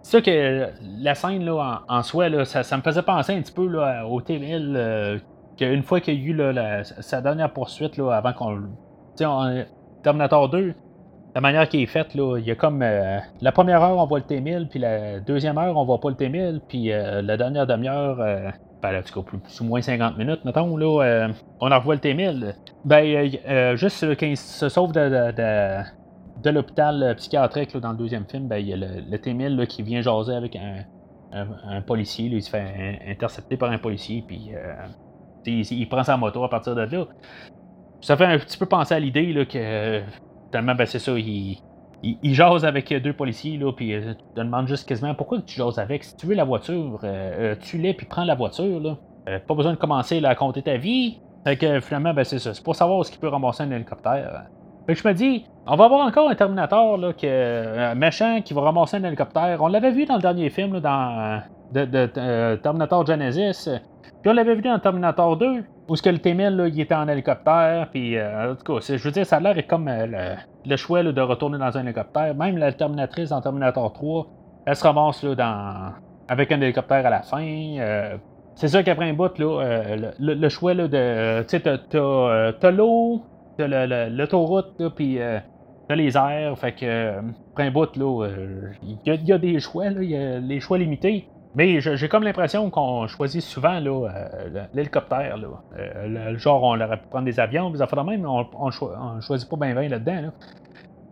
c'est 0.04 0.18
ça 0.18 0.20
que 0.20 0.68
la 1.00 1.14
scène 1.14 1.46
là, 1.46 1.82
en, 1.88 2.02
soi, 2.02 2.28
là, 2.28 2.44
ça, 2.44 2.76
me 2.76 2.82
faisait 2.82 3.00
penser 3.00 3.32
un 3.32 3.40
petit 3.40 3.52
peu 3.52 3.66
là, 3.66 4.06
au 4.06 4.20
T-1000, 4.20 4.74
euh, 4.76 5.18
qu'une 5.56 5.82
fois 5.82 6.00
qu'il 6.00 6.22
y 6.22 6.26
a 6.26 6.28
eu 6.28 6.34
là, 6.34 6.84
sa 6.84 7.22
dernière 7.22 7.50
poursuite 7.50 7.96
là, 7.96 8.10
avant 8.10 8.34
qu'on. 8.34 8.58
Sais, 9.14 9.24
Terminator 10.02 10.50
2, 10.50 10.74
la 11.34 11.40
manière 11.40 11.66
qui 11.70 11.82
est 11.82 11.86
faite, 11.86 12.14
là, 12.14 12.36
il 12.36 12.44
y 12.44 12.50
a 12.50 12.54
comme. 12.54 12.82
Euh, 12.82 13.18
la 13.40 13.50
première 13.50 13.82
heure, 13.82 13.96
on 13.96 14.04
voit 14.04 14.18
le 14.18 14.26
T-1000, 14.26 14.68
puis 14.68 14.78
la 14.78 15.20
deuxième 15.20 15.56
heure, 15.56 15.74
on 15.74 15.86
voit 15.86 16.00
pas 16.00 16.10
le 16.10 16.16
T-1000, 16.16 16.60
puis 16.68 16.92
euh, 16.92 17.22
la 17.22 17.38
dernière 17.38 17.66
demi-heure. 17.66 18.18
ben, 18.82 18.98
en 18.98 19.02
tout 19.02 19.22
cas, 19.22 19.26
plus, 19.26 19.60
ou 19.62 19.64
moins 19.64 19.80
50 19.80 20.18
minutes, 20.18 20.44
mettons, 20.44 20.76
là, 20.76 21.28
on 21.60 21.72
en 21.72 21.78
revoit 21.78 21.94
le 21.94 22.02
T-1000. 22.02 22.52
Ben, 22.84 23.74
juste 23.74 24.04
quand 24.20 24.26
il 24.26 24.36
se 24.36 24.68
sauve 24.68 24.92
de 24.92 25.82
l'hôpital 26.50 27.02
euh, 27.02 27.14
psychiatrique 27.14 27.76
dans 27.76 27.92
le 27.92 27.96
deuxième 27.96 28.24
film, 28.26 28.48
ben, 28.48 28.58
il 28.58 28.68
y 28.68 28.72
a 28.72 28.76
le, 28.76 29.18
T-1000 29.18 29.66
qui 29.66 29.82
vient 29.82 30.00
jaser 30.00 30.34
avec 30.34 30.56
un, 30.56 30.84
policier. 31.82 32.26
il 32.26 32.42
se 32.42 32.50
fait 32.50 33.00
intercepter 33.08 33.56
par 33.56 33.70
un 33.70 33.78
policier, 33.78 34.22
puis 34.26 34.52
euh, 34.54 34.74
il, 35.46 35.88
prend 35.88 36.04
sa 36.04 36.16
moto 36.16 36.44
à 36.44 36.48
partir 36.48 36.74
de 36.76 36.82
là. 36.82 37.06
Ça 38.00 38.16
fait 38.16 38.26
un 38.26 38.38
petit 38.38 38.56
peu 38.56 38.66
penser 38.66 38.94
à 38.94 39.00
l'idée 39.00 39.46
que 39.46 40.02
tellement, 40.52 40.74
ben, 40.74 40.86
c'est 40.86 41.00
ça, 41.00 41.18
il, 41.18 41.58
il, 42.02 42.34
jase 42.34 42.64
avec 42.64 42.92
deux 43.02 43.12
policiers, 43.12 43.56
là, 43.56 43.72
puis 43.72 43.94
euh, 43.94 44.14
tu 44.14 44.24
te 44.34 44.40
demandes 44.40 44.68
juste 44.68 44.88
quasiment 44.88 45.14
pourquoi 45.14 45.40
tu 45.42 45.56
jases 45.56 45.78
avec. 45.78 46.04
Si 46.04 46.16
tu 46.16 46.26
veux 46.26 46.34
la 46.34 46.44
voiture, 46.44 47.00
tu 47.60 47.78
l'es, 47.78 47.94
puis 47.94 48.06
prends 48.06 48.24
la 48.24 48.36
voiture. 48.36 48.80
Là. 48.80 49.40
pas 49.40 49.54
besoin 49.54 49.72
de 49.72 49.78
commencer 49.78 50.24
à 50.24 50.34
compter 50.34 50.62
ta 50.62 50.76
vie. 50.76 51.18
Fait 51.44 51.56
que 51.56 51.80
finalement, 51.80 52.14
ben, 52.14 52.24
c'est 52.24 52.38
ça. 52.38 52.54
C'est 52.54 52.62
pour 52.62 52.76
savoir 52.76 53.04
ce 53.04 53.10
qu'il 53.10 53.20
peut 53.20 53.28
ramasser 53.28 53.64
un 53.64 53.70
hélicoptère. 53.70 54.46
Je 54.86 55.08
me 55.08 55.14
dis, 55.14 55.46
on 55.66 55.76
va 55.76 55.86
avoir 55.86 56.06
encore 56.06 56.28
un 56.28 56.34
Terminator, 56.34 56.98
là, 56.98 57.12
un 57.22 57.94
méchant 57.94 58.42
qui 58.42 58.52
va 58.52 58.60
ramasser 58.62 58.98
un 58.98 59.04
hélicoptère. 59.04 59.62
On 59.62 59.68
l'avait 59.68 59.92
vu 59.92 60.04
dans 60.04 60.16
le 60.16 60.20
dernier 60.20 60.50
film, 60.50 60.78
dans 60.80 61.40
de, 61.72 62.10
euh, 62.18 62.56
Terminator 62.56 63.06
Genesis. 63.06 63.68
Puis 64.22 64.30
on 64.30 64.34
l'avait 64.34 64.54
vu 64.54 64.62
dans 64.62 64.78
Terminator 64.78 65.36
2, 65.38 65.64
où 65.88 65.96
ce 65.96 66.02
que 66.02 66.10
le 66.10 66.18
T-1000, 66.18 66.70
il 66.72 66.80
était 66.80 66.94
en 66.94 67.08
hélicoptère. 67.08 67.88
Puis, 67.90 68.16
euh, 68.16 68.52
en 68.52 68.54
tout 68.56 68.74
cas, 68.74 68.80
je 68.86 69.02
veux 69.02 69.10
dire, 69.10 69.24
ça 69.24 69.36
a 69.36 69.40
l'air 69.40 69.66
comme 69.66 69.88
euh, 69.88 70.36
le, 70.66 70.76
choix 70.76 71.02
de 71.02 71.20
retourner 71.20 71.58
dans 71.58 71.76
un 71.76 71.82
hélicoptère. 71.82 72.34
Même 72.34 72.58
la 72.58 72.72
Terminatrice 72.72 73.30
dans 73.30 73.40
Terminator 73.40 73.90
3, 73.92 74.26
elle 74.66 74.76
se 74.76 74.84
ramasse 74.84 75.24
avec 76.28 76.52
un 76.52 76.60
hélicoptère 76.60 77.06
à 77.06 77.10
la 77.10 77.22
fin. 77.22 78.18
c'est 78.54 78.68
sûr 78.68 78.82
qu'après 78.82 79.08
un 79.08 79.14
bout, 79.14 79.38
là, 79.38 79.96
le, 80.18 80.48
choix 80.48 80.74
de. 80.74 81.42
Tu 81.42 81.58
sais, 81.58 81.60
t'as 81.60 82.70
l'eau, 82.70 83.22
l'autoroute, 83.58 84.82
puis 84.94 85.20
euh, 85.20 85.38
les 85.90 86.16
airs, 86.16 86.58
fait 86.58 86.72
que, 86.72 86.84
euh, 86.84 87.20
un 87.56 87.70
bout, 87.70 87.96
là, 87.96 88.26
euh, 88.26 88.72
il 88.82 88.98
y, 89.04 89.32
a 89.32 89.38
des 89.38 89.60
choix, 89.60 89.90
là, 89.90 90.02
y 90.02 90.16
a 90.16 90.38
les 90.38 90.60
choix 90.60 90.78
limités. 90.78 91.28
Mais 91.56 91.80
j'ai 91.80 92.08
comme 92.08 92.24
l'impression 92.24 92.68
qu'on 92.68 93.06
choisit 93.06 93.40
souvent 93.40 93.78
là, 93.78 94.08
l'hélicoptère. 94.74 95.36
Là. 95.36 96.36
genre, 96.36 96.64
on 96.64 96.80
aurait 96.80 96.96
pu 96.96 97.06
prendre 97.08 97.26
des 97.26 97.38
avions, 97.38 97.70
des 97.70 97.80
affaires 97.80 98.02
de 98.02 98.10
même, 98.10 98.22
mais 98.22 98.26
on, 98.26 98.44
on, 98.58 99.20
choisit 99.20 99.48
pas 99.48 99.56
bien 99.56 99.72
bien 99.72 99.88
là-dedans. 99.88 100.20
Là. 100.20 100.32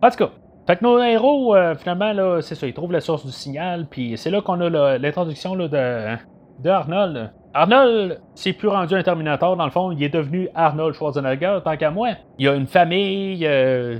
En 0.01 0.09
tout 0.09 0.17
cas, 0.17 0.31
fait 0.67 0.75
que 0.75 0.83
nos 0.83 1.01
héros, 1.01 1.55
finalement, 1.77 2.11
là, 2.11 2.41
c'est 2.41 2.55
ça, 2.55 2.67
ils 2.67 2.73
trouvent 2.73 2.91
la 2.91 2.99
source 2.99 3.25
du 3.25 3.31
signal, 3.31 3.87
puis 3.89 4.17
c'est 4.17 4.31
là 4.31 4.41
qu'on 4.41 4.59
a 4.59 4.97
l'introduction 4.97 5.55
de 5.55 6.69
Arnold. 6.69 7.31
Arnold, 7.55 8.19
c'est 8.33 8.53
plus 8.53 8.67
rendu 8.67 8.95
un 8.95 9.03
Terminator, 9.03 9.55
dans 9.55 9.65
le 9.65 9.71
fond, 9.71 9.91
il 9.91 10.01
est 10.03 10.09
devenu 10.09 10.49
Arnold 10.55 10.95
Schwarzenegger, 10.95 11.59
tant 11.63 11.77
qu'à 11.77 11.91
moi. 11.91 12.09
Il 12.39 12.47
a 12.47 12.55
une 12.55 12.65
famille 12.65 13.45
euh, 13.45 13.99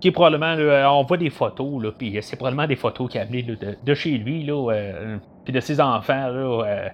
qui 0.00 0.08
est 0.08 0.12
probablement, 0.12 0.56
on 0.92 1.04
voit 1.04 1.16
des 1.16 1.30
photos, 1.30 1.82
là, 1.82 1.92
puis 1.96 2.18
c'est 2.22 2.36
probablement 2.36 2.66
des 2.66 2.74
photos 2.74 3.08
qu'il 3.08 3.20
a 3.20 3.22
amenées 3.22 3.46
de, 3.84 3.94
chez 3.94 4.18
lui, 4.18 4.44
là, 4.44 4.72
euh, 4.72 5.16
puis 5.44 5.52
de 5.52 5.60
ses 5.60 5.80
enfants, 5.80 6.28
là. 6.28 6.64
Euh, 6.66 6.88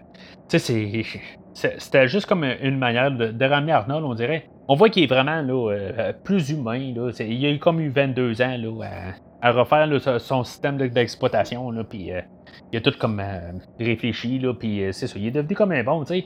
tu 0.51 0.59
sais, 0.59 1.03
c'était 1.55 2.07
juste 2.07 2.27
comme 2.27 2.45
une 2.45 2.77
manière 2.77 3.11
de, 3.11 3.45
ramener 3.47 3.73
Arnold, 3.73 4.05
on 4.05 4.15
dirait. 4.15 4.45
On 4.69 4.75
voit 4.75 4.91
qu'il 4.91 5.05
est 5.05 5.07
vraiment 5.07 5.41
là, 5.41 6.13
plus 6.23 6.51
humain. 6.51 6.93
Là. 6.95 7.11
Il 7.19 7.47
a 7.47 7.59
comme 7.59 7.81
eu 7.81 7.89
22 7.89 8.43
ans 8.43 8.57
là, 8.59 8.87
à, 9.41 9.53
refaire 9.53 9.89
son 10.21 10.43
système 10.43 10.77
d'exploitation. 10.77 11.73
Puis 11.89 12.11
il 12.73 12.79
a 12.79 12.81
tout 12.81 12.93
comme 12.99 13.21
euh, 13.21 13.53
réfléchi, 13.79 14.39
là, 14.39 14.55
puis 14.55 14.85
euh, 14.85 14.93
c'est 14.93 15.07
ça, 15.07 15.15
il 15.19 15.27
est 15.27 15.31
devenu 15.31 15.55
comme 15.55 15.73
un 15.73 15.83
bon, 15.83 16.05
tu 16.05 16.15
sais. 16.15 16.25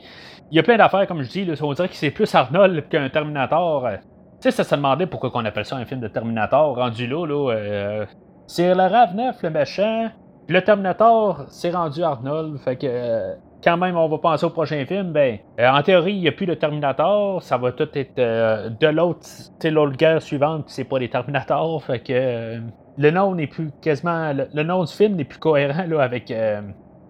Il 0.51 0.57
y 0.57 0.59
a 0.59 0.63
plein 0.63 0.77
d'affaires, 0.77 1.07
comme 1.07 1.23
je 1.23 1.29
dis, 1.29 1.45
là, 1.45 1.55
on 1.61 1.73
dirait 1.73 1.89
que 1.89 1.95
c'est 1.95 2.11
plus 2.11 2.35
Arnold 2.35 2.89
qu'un 2.89 3.09
Terminator. 3.09 3.87
Euh. 3.87 3.97
tu 3.97 4.03
sais, 4.41 4.51
ça 4.51 4.65
se 4.65 4.75
demandait 4.75 5.07
pourquoi 5.07 5.31
on 5.35 5.45
appelle 5.45 5.65
ça 5.65 5.77
un 5.77 5.85
film 5.85 6.01
de 6.01 6.09
Terminator, 6.09 6.77
rendu 6.77 7.07
là, 7.07 7.27
là. 7.27 8.07
c'est 8.47 8.75
le 8.75 8.83
Rav9, 8.83 9.35
le 9.43 9.51
méchant, 9.51 10.09
puis 10.47 10.55
le 10.55 10.63
Terminator, 10.63 11.45
c'est 11.49 11.71
rendu 11.71 12.03
Arnold, 12.03 12.59
fait 12.59 12.77
que 12.77 13.35
quand 13.63 13.77
même, 13.77 13.97
on 13.97 14.09
va 14.09 14.19
penser 14.19 14.47
au 14.47 14.51
prochain 14.51 14.87
film, 14.87 15.13
ben, 15.13 15.39
en 15.59 15.83
théorie, 15.83 16.15
il 16.15 16.21
n'y 16.21 16.29
a 16.29 16.33
plus 16.33 16.47
de 16.47 16.55
Terminator, 16.55 17.43
ça 17.43 17.59
va 17.59 17.73
tout 17.73 17.89
être 17.95 18.17
de 18.17 18.87
l'autre, 18.87 19.27
l'autre 19.65 19.97
guerre 19.97 20.23
suivante, 20.23 20.65
c'est 20.69 20.85
pas 20.85 20.99
des 20.99 21.11
Terminators, 21.11 21.83
fait 21.83 21.99
que 21.99 22.61
le 22.99 23.11
nom 23.11 23.35
n'est 23.35 23.47
plus 23.47 23.71
quasiment. 23.81 24.33
Le, 24.33 24.63
nom 24.63 24.85
du 24.85 24.93
film 24.93 25.15
n'est 25.15 25.25
plus 25.25 25.39
cohérent 25.39 25.85
là, 25.89 26.03
avec, 26.03 26.31
euh, 26.31 26.61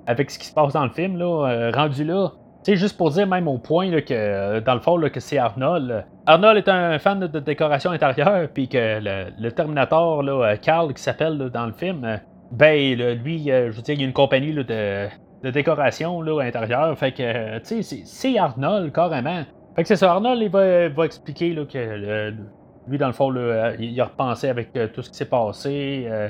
avec 0.07 0.31
ce 0.31 0.39
qui 0.39 0.47
se 0.47 0.55
passe 0.55 0.75
dans 0.75 0.85
le 0.85 0.91
film. 0.91 1.17
Là, 1.17 1.49
euh, 1.49 1.71
rendu 1.75 2.05
là. 2.05 2.33
Sais, 2.63 2.77
juste 2.77 2.99
pour 2.99 3.11
dire 3.11 3.27
même 3.27 3.49
au 3.49 3.57
point 3.57 3.89
là, 3.91 4.03
que 4.03 4.13
euh, 4.13 4.61
dans 4.61 4.75
le 4.75 4.81
fond 4.81 4.99
là, 4.99 5.09
que 5.09 5.21
c'est 5.21 5.39
Arnold. 5.39 6.05
Arnold 6.27 6.59
est 6.59 6.69
un 6.69 6.99
fan 6.99 7.21
de, 7.21 7.41
décoration 7.41 7.91
intérieure, 7.93 8.49
puis 8.53 8.69
que 8.69 9.01
le, 9.01 9.51
Terminator, 9.51 10.23
là, 10.23 10.57
Carl, 10.59 10.93
qui 10.93 11.03
s'appelle 11.03 11.39
dans 11.39 11.67
le 11.67 11.73
film, 11.73 12.21
ben 12.53 12.95
lui, 13.23 13.45
je 13.47 13.71
veux 13.71 13.83
dire, 13.83 13.95
il 13.95 14.01
y 14.01 14.05
a 14.05 14.07
une 14.07 14.13
compagnie 14.13 14.53
de, 14.53 14.63
de, 15.43 15.51
décoration 15.51 16.21
là, 16.21 16.43
intérieure. 16.43 16.99
Fait 16.99 17.13
que, 17.13 17.59
tu 17.61 17.83
sais, 17.83 18.03
c'est 18.05 18.39
Arnold 18.39 18.93
carrément. 18.93 19.45
Fait 19.75 19.83
que 19.83 19.89
c'est 19.89 19.97
ça, 19.97 20.13
Arnold, 20.13 20.43
il 20.43 20.51
va, 20.51 20.89
va 20.91 21.05
expliquer 21.07 21.55
là, 21.55 21.65
que 21.65 21.79
le, 21.79 22.35
lui, 22.89 22.99
dans 22.99 23.07
le 23.07 23.13
fond, 23.13 23.35
euh, 23.35 23.77
il 23.79 24.01
a 24.01 24.05
repensé 24.05 24.49
avec 24.49 24.71
euh, 24.77 24.89
tout 24.89 25.03
ce 25.03 25.11
qui 25.11 25.17
s'est 25.17 25.29
passé, 25.29 26.07
euh, 26.09 26.29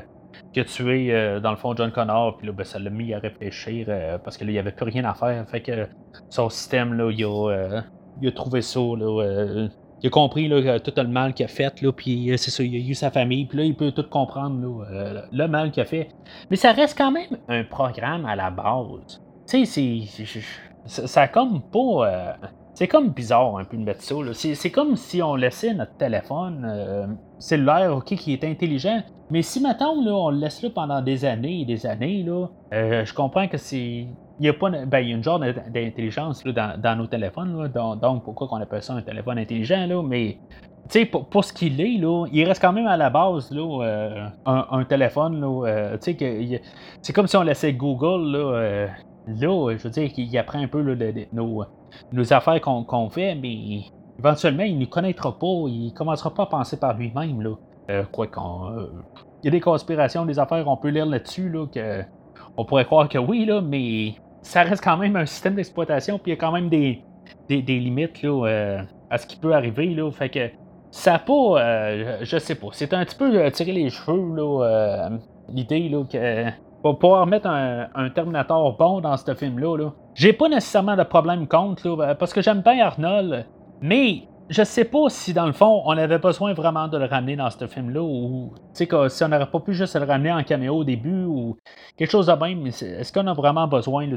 qu'il 0.53 0.63
a 0.63 0.65
tué, 0.65 1.41
dans 1.43 1.51
le 1.51 1.57
fond, 1.57 1.75
John 1.75 1.91
Connor, 1.91 2.37
puis 2.37 2.47
là, 2.47 2.53
ben, 2.53 2.65
ça 2.65 2.79
l'a 2.79 2.91
mis 2.91 3.13
à 3.13 3.19
réfléchir, 3.19 3.87
parce 4.23 4.37
que 4.37 4.45
là, 4.45 4.51
il 4.51 4.55
n'y 4.55 4.59
avait 4.59 4.73
plus 4.73 4.85
rien 4.85 5.05
à 5.05 5.15
faire. 5.15 5.45
Fait 5.49 5.61
que 5.61 5.89
son 6.29 6.49
système, 6.49 7.11
il 7.11 7.25
a, 7.25 8.33
trouvé 8.35 8.63
ça, 8.63 8.81
il 8.81 10.07
a 10.07 10.11
compris 10.11 10.49
tout 10.85 10.93
le 10.97 11.09
mal 11.09 11.35
qu'il 11.35 11.45
a 11.45 11.49
fait, 11.49 11.75
puis 11.97 12.31
c'est 12.37 12.51
ça, 12.51 12.63
il 12.63 12.75
a 12.77 12.79
eu 12.79 12.95
sa 12.95 13.11
famille, 13.11 13.47
puis 13.47 13.59
là, 13.59 13.65
il 13.65 13.75
peut 13.75 13.91
tout 13.91 14.09
comprendre, 14.09 14.87
le 15.33 15.47
mal 15.49 15.71
qu'il 15.73 15.83
a 15.83 15.87
fait. 15.87 16.09
Mais 16.51 16.57
ça 16.57 16.73
reste 16.73 16.97
quand 16.97 17.11
même 17.11 17.39
un 17.49 17.65
programme 17.65 18.25
à 18.25 18.37
la 18.37 18.51
base. 18.51 19.21
Tu 19.49 19.67
sais, 19.67 20.05
c'est. 20.07 20.41
Ça, 20.87 21.27
comme 21.27 21.63
pas 21.63 22.37
c'est 22.79 22.87
comme 22.87 23.09
bizarre 23.09 23.57
un 23.57 23.65
peu 23.65 23.77
de 23.77 23.83
mettre 23.83 24.03
ça. 24.03 24.15
C'est 24.33 24.71
comme 24.71 24.95
si 24.95 25.21
on 25.21 25.35
laissait 25.35 25.75
notre 25.75 25.97
téléphone 25.97 26.65
euh, 26.65 27.09
cellulaire, 27.41 27.93
ok, 27.97 28.15
qui 28.15 28.33
est 28.33 28.45
intelligent. 28.45 29.03
Mais 29.33 29.43
si 29.43 29.61
maintenant 29.61 30.01
là, 30.01 30.13
on 30.13 30.31
le 30.31 30.39
laisse 30.39 30.63
là 30.63 30.71
pendant 30.73 31.03
des 31.03 31.25
années 31.25 31.63
et 31.63 31.65
des 31.65 31.87
années, 31.87 32.23
là, 32.23 32.47
euh, 32.73 33.05
je 33.05 33.13
comprends 33.13 33.49
que 33.49 33.57
c'est. 33.57 34.07
Il 34.39 34.47
y 34.47 34.49
a 34.49 34.53
pas 34.53 34.71
ben, 34.71 35.01
il 35.01 35.09
y 35.09 35.13
a 35.13 35.17
une 35.17 35.25
genre 35.25 35.41
d'intelligence 35.41 36.45
dans, 36.45 36.81
dans, 36.81 36.97
nos 36.97 37.09
téléphones, 37.09 37.61
là, 37.61 37.97
donc, 37.97 38.23
pourquoi 38.23 38.47
on 38.53 38.61
appelle 38.61 38.85
ça 38.85 38.93
un 38.93 39.03
téléphone 39.03 39.39
intelligent, 39.39 39.85
là, 39.85 40.01
mais 40.01 40.39
tu 40.89 41.01
sais, 41.01 41.05
pour, 41.05 41.27
pour, 41.27 41.45
ce 41.45 41.53
qu'il 41.53 41.81
est, 41.81 41.99
là, 41.99 42.27
il 42.33 42.45
reste 42.45 42.63
quand 42.63 42.73
même 42.73 42.87
à 42.87 42.97
la 42.97 43.11
base 43.11 43.51
là, 43.51 43.83
euh, 43.83 44.29
un, 44.47 44.85
téléphone. 44.85 45.41
Là, 45.41 45.97
sais, 45.99 46.17
c'est 47.03 47.13
comme 47.13 47.27
si 47.27 47.37
on 47.37 47.43
laissait 47.43 47.73
Google 47.73 48.37
là, 48.37 48.87
là, 49.29 49.77
je 49.77 49.83
veux 49.83 49.91
dire, 49.91 50.13
qu'il 50.13 50.37
apprend 50.39 50.61
un 50.61 50.69
peu 50.69 50.83
de, 50.83 51.27
nos, 51.33 52.33
affaires 52.33 52.61
qu'on 52.61 53.11
fait, 53.11 53.35
mais 53.35 53.83
éventuellement, 54.19 54.65
il 54.65 54.75
ne 54.75 54.81
nous 54.81 54.87
connaîtra 54.87 55.39
pas, 55.39 55.67
il 55.67 55.93
commencera 55.95 56.35
pas 56.35 56.45
à 56.45 56.47
penser 56.47 56.79
par 56.79 56.97
lui-même. 56.97 57.57
Euh, 57.91 58.05
quoi 58.13 58.27
qu'on. 58.27 58.71
Euh, 58.71 58.93
il 59.43 59.47
y 59.47 59.49
a 59.49 59.51
des 59.51 59.61
conspirations, 59.61 60.27
des 60.27 60.39
affaires, 60.39 60.67
on 60.69 60.77
peut 60.77 60.89
lire 60.89 61.07
là-dessus, 61.07 61.49
là, 61.49 61.67
que 61.67 62.03
on 62.57 62.65
pourrait 62.65 62.85
croire 62.85 63.09
que 63.09 63.19
oui, 63.19 63.47
là, 63.47 63.61
mais 63.61 64.15
ça 64.43 64.63
reste 64.63 64.83
quand 64.83 64.97
même 64.97 65.17
un 65.17 65.27
système 65.27 65.55
d'exploitation, 65.55 66.19
puis 66.19 66.33
il 66.33 66.35
y 66.35 66.39
a 66.39 66.41
quand 66.41 66.53
même 66.53 66.69
des, 66.69 67.03
des, 67.49 67.63
limites 67.63 68.23
là, 68.23 68.47
euh, 68.47 68.83
à 69.11 69.19
ce 69.19 69.27
qui 69.27 69.37
peut 69.37 69.55
arriver. 69.55 69.95
Là, 69.95 70.11
fait 70.11 70.29
que 70.29 70.51
ça 70.91 71.13
n'a 71.13 71.19
pas. 71.21 72.25
je 72.25 72.39
sais 72.39 72.57
pas. 72.57 72.69
C'est 72.73 72.93
un 72.93 73.05
petit 73.05 73.17
peu 73.17 73.51
tirer 73.53 73.73
les 73.73 73.91
cheveux, 73.91 74.35
là, 74.35 75.11
l'idée 75.49 75.91
que 76.11 76.51
pour 76.83 76.99
pouvoir 76.99 77.27
mettre 77.27 77.49
un, 77.49 78.11
Terminator 78.11 78.77
bon 78.77 79.01
dans 79.01 79.17
ce 79.17 79.35
film-là. 79.35 79.77
Là. 79.77 79.93
J'ai 80.15 80.33
pas 80.33 80.49
nécessairement 80.49 80.97
de 80.97 81.03
problème 81.03 81.47
contre, 81.47 81.89
là, 81.89 82.15
parce 82.15 82.33
que 82.33 82.41
j'aime 82.41 82.61
bien 82.61 82.85
Arnold, 82.85 83.47
mais 83.81 84.23
je 84.49 84.63
sais 84.63 84.85
pas 84.85 85.09
si 85.09 85.35
dans 85.35 85.47
le 85.47 85.53
fond 85.53 85.83
on 85.85 85.91
avait 85.91 86.19
besoin 86.19 86.55
vraiment 86.55 86.89
de 86.89 86.97
le 86.97 87.05
ramener 87.05 87.37
dans 87.37 87.51
ce 87.51 87.67
film-là, 87.67 88.01
ou 88.01 88.53
si 88.73 88.89
on 88.93 89.29
n'aurait 89.29 89.51
pas 89.51 89.61
pu 89.61 89.75
juste 89.75 89.97
le 89.97 90.07
ramener 90.07 90.33
en 90.33 90.43
caméo 90.43 90.77
au 90.77 90.85
début, 90.85 91.25
ou 91.25 91.59
quelque 91.97 92.11
chose 92.11 92.27
de 92.27 92.33
même. 92.33 92.67
Est-ce 92.67 93.13
qu'on 93.13 93.27
a 93.27 93.35
vraiment 93.35 93.67
besoin 93.67 94.09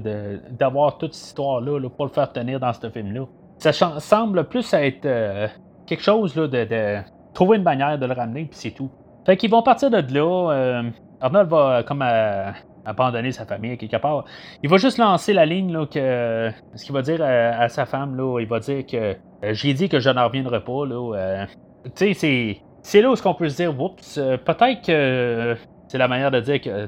d'avoir 0.51 0.97
toute 0.97 1.13
cette 1.13 1.27
histoire-là 1.27 1.89
pour 1.89 2.05
le 2.05 2.11
faire 2.11 2.31
tenir 2.31 2.59
dans 2.59 2.73
ce 2.73 2.89
film-là? 2.89 3.25
Ça 3.57 3.71
semble 3.99 4.45
plus 4.45 4.73
être 4.73 5.05
euh, 5.05 5.47
quelque 5.85 6.01
chose 6.01 6.33
de, 6.33 6.47
de, 6.47 6.97
trouver 7.33 7.57
une 7.57 7.63
manière 7.63 7.99
de 7.99 8.05
le 8.05 8.13
ramener, 8.13 8.45
puis 8.45 8.57
c'est 8.57 8.71
tout. 8.71 8.89
Fait 9.25 9.37
qu'ils 9.37 9.51
vont 9.51 9.61
partir 9.61 9.91
de 9.91 9.97
là. 9.97 10.51
Euh, 10.51 10.83
Arnold 11.21 11.49
va 11.49 11.57
euh, 11.57 11.83
comme 11.83 12.01
euh, 12.01 12.51
abandonner 12.85 13.31
sa 13.31 13.45
famille 13.45 13.77
quelque 13.77 13.97
part. 13.97 14.25
Il 14.63 14.69
va 14.69 14.77
juste 14.77 14.97
lancer 14.97 15.33
la 15.33 15.45
ligne 15.45 15.71
là, 15.71 15.85
que 15.85 16.51
ce 16.75 16.83
qu'il 16.83 16.93
va 16.93 17.01
dire 17.01 17.21
à, 17.23 17.69
sa 17.69 17.85
femme 17.85 18.15
là, 18.15 18.39
il 18.39 18.47
va 18.47 18.59
dire 18.59 18.85
que 18.85 19.15
j'ai 19.53 19.73
dit 19.73 19.87
que 19.87 19.99
je 19.99 20.09
n'en 20.09 20.25
reviendrai 20.27 20.63
pas 20.63 20.85
là. 20.85 21.45
tu 21.85 21.91
sais 21.95 22.13
c'est 22.13 22.57
c'est 22.83 23.01
là 23.01 23.11
où 23.11 23.15
on 23.23 23.33
peut 23.35 23.49
se 23.49 23.57
dire 23.57 23.79
oups 23.79 24.19
peut-être 24.45 24.81
que 24.81 25.55
c'est 25.87 25.99
la 25.99 26.07
manière 26.07 26.31
de 26.31 26.39
dire 26.39 26.59
que 26.59 26.87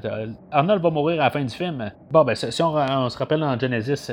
Arnold 0.50 0.82
va 0.82 0.90
mourir 0.90 1.20
à 1.20 1.24
la 1.24 1.30
fin 1.30 1.44
du 1.44 1.54
film. 1.54 1.92
Bon 2.10 2.24
ben 2.24 2.34
si 2.34 2.62
on, 2.62 2.74
on 2.74 3.08
se 3.08 3.18
rappelle 3.18 3.40
dans 3.40 3.56
Genesis 3.58 4.10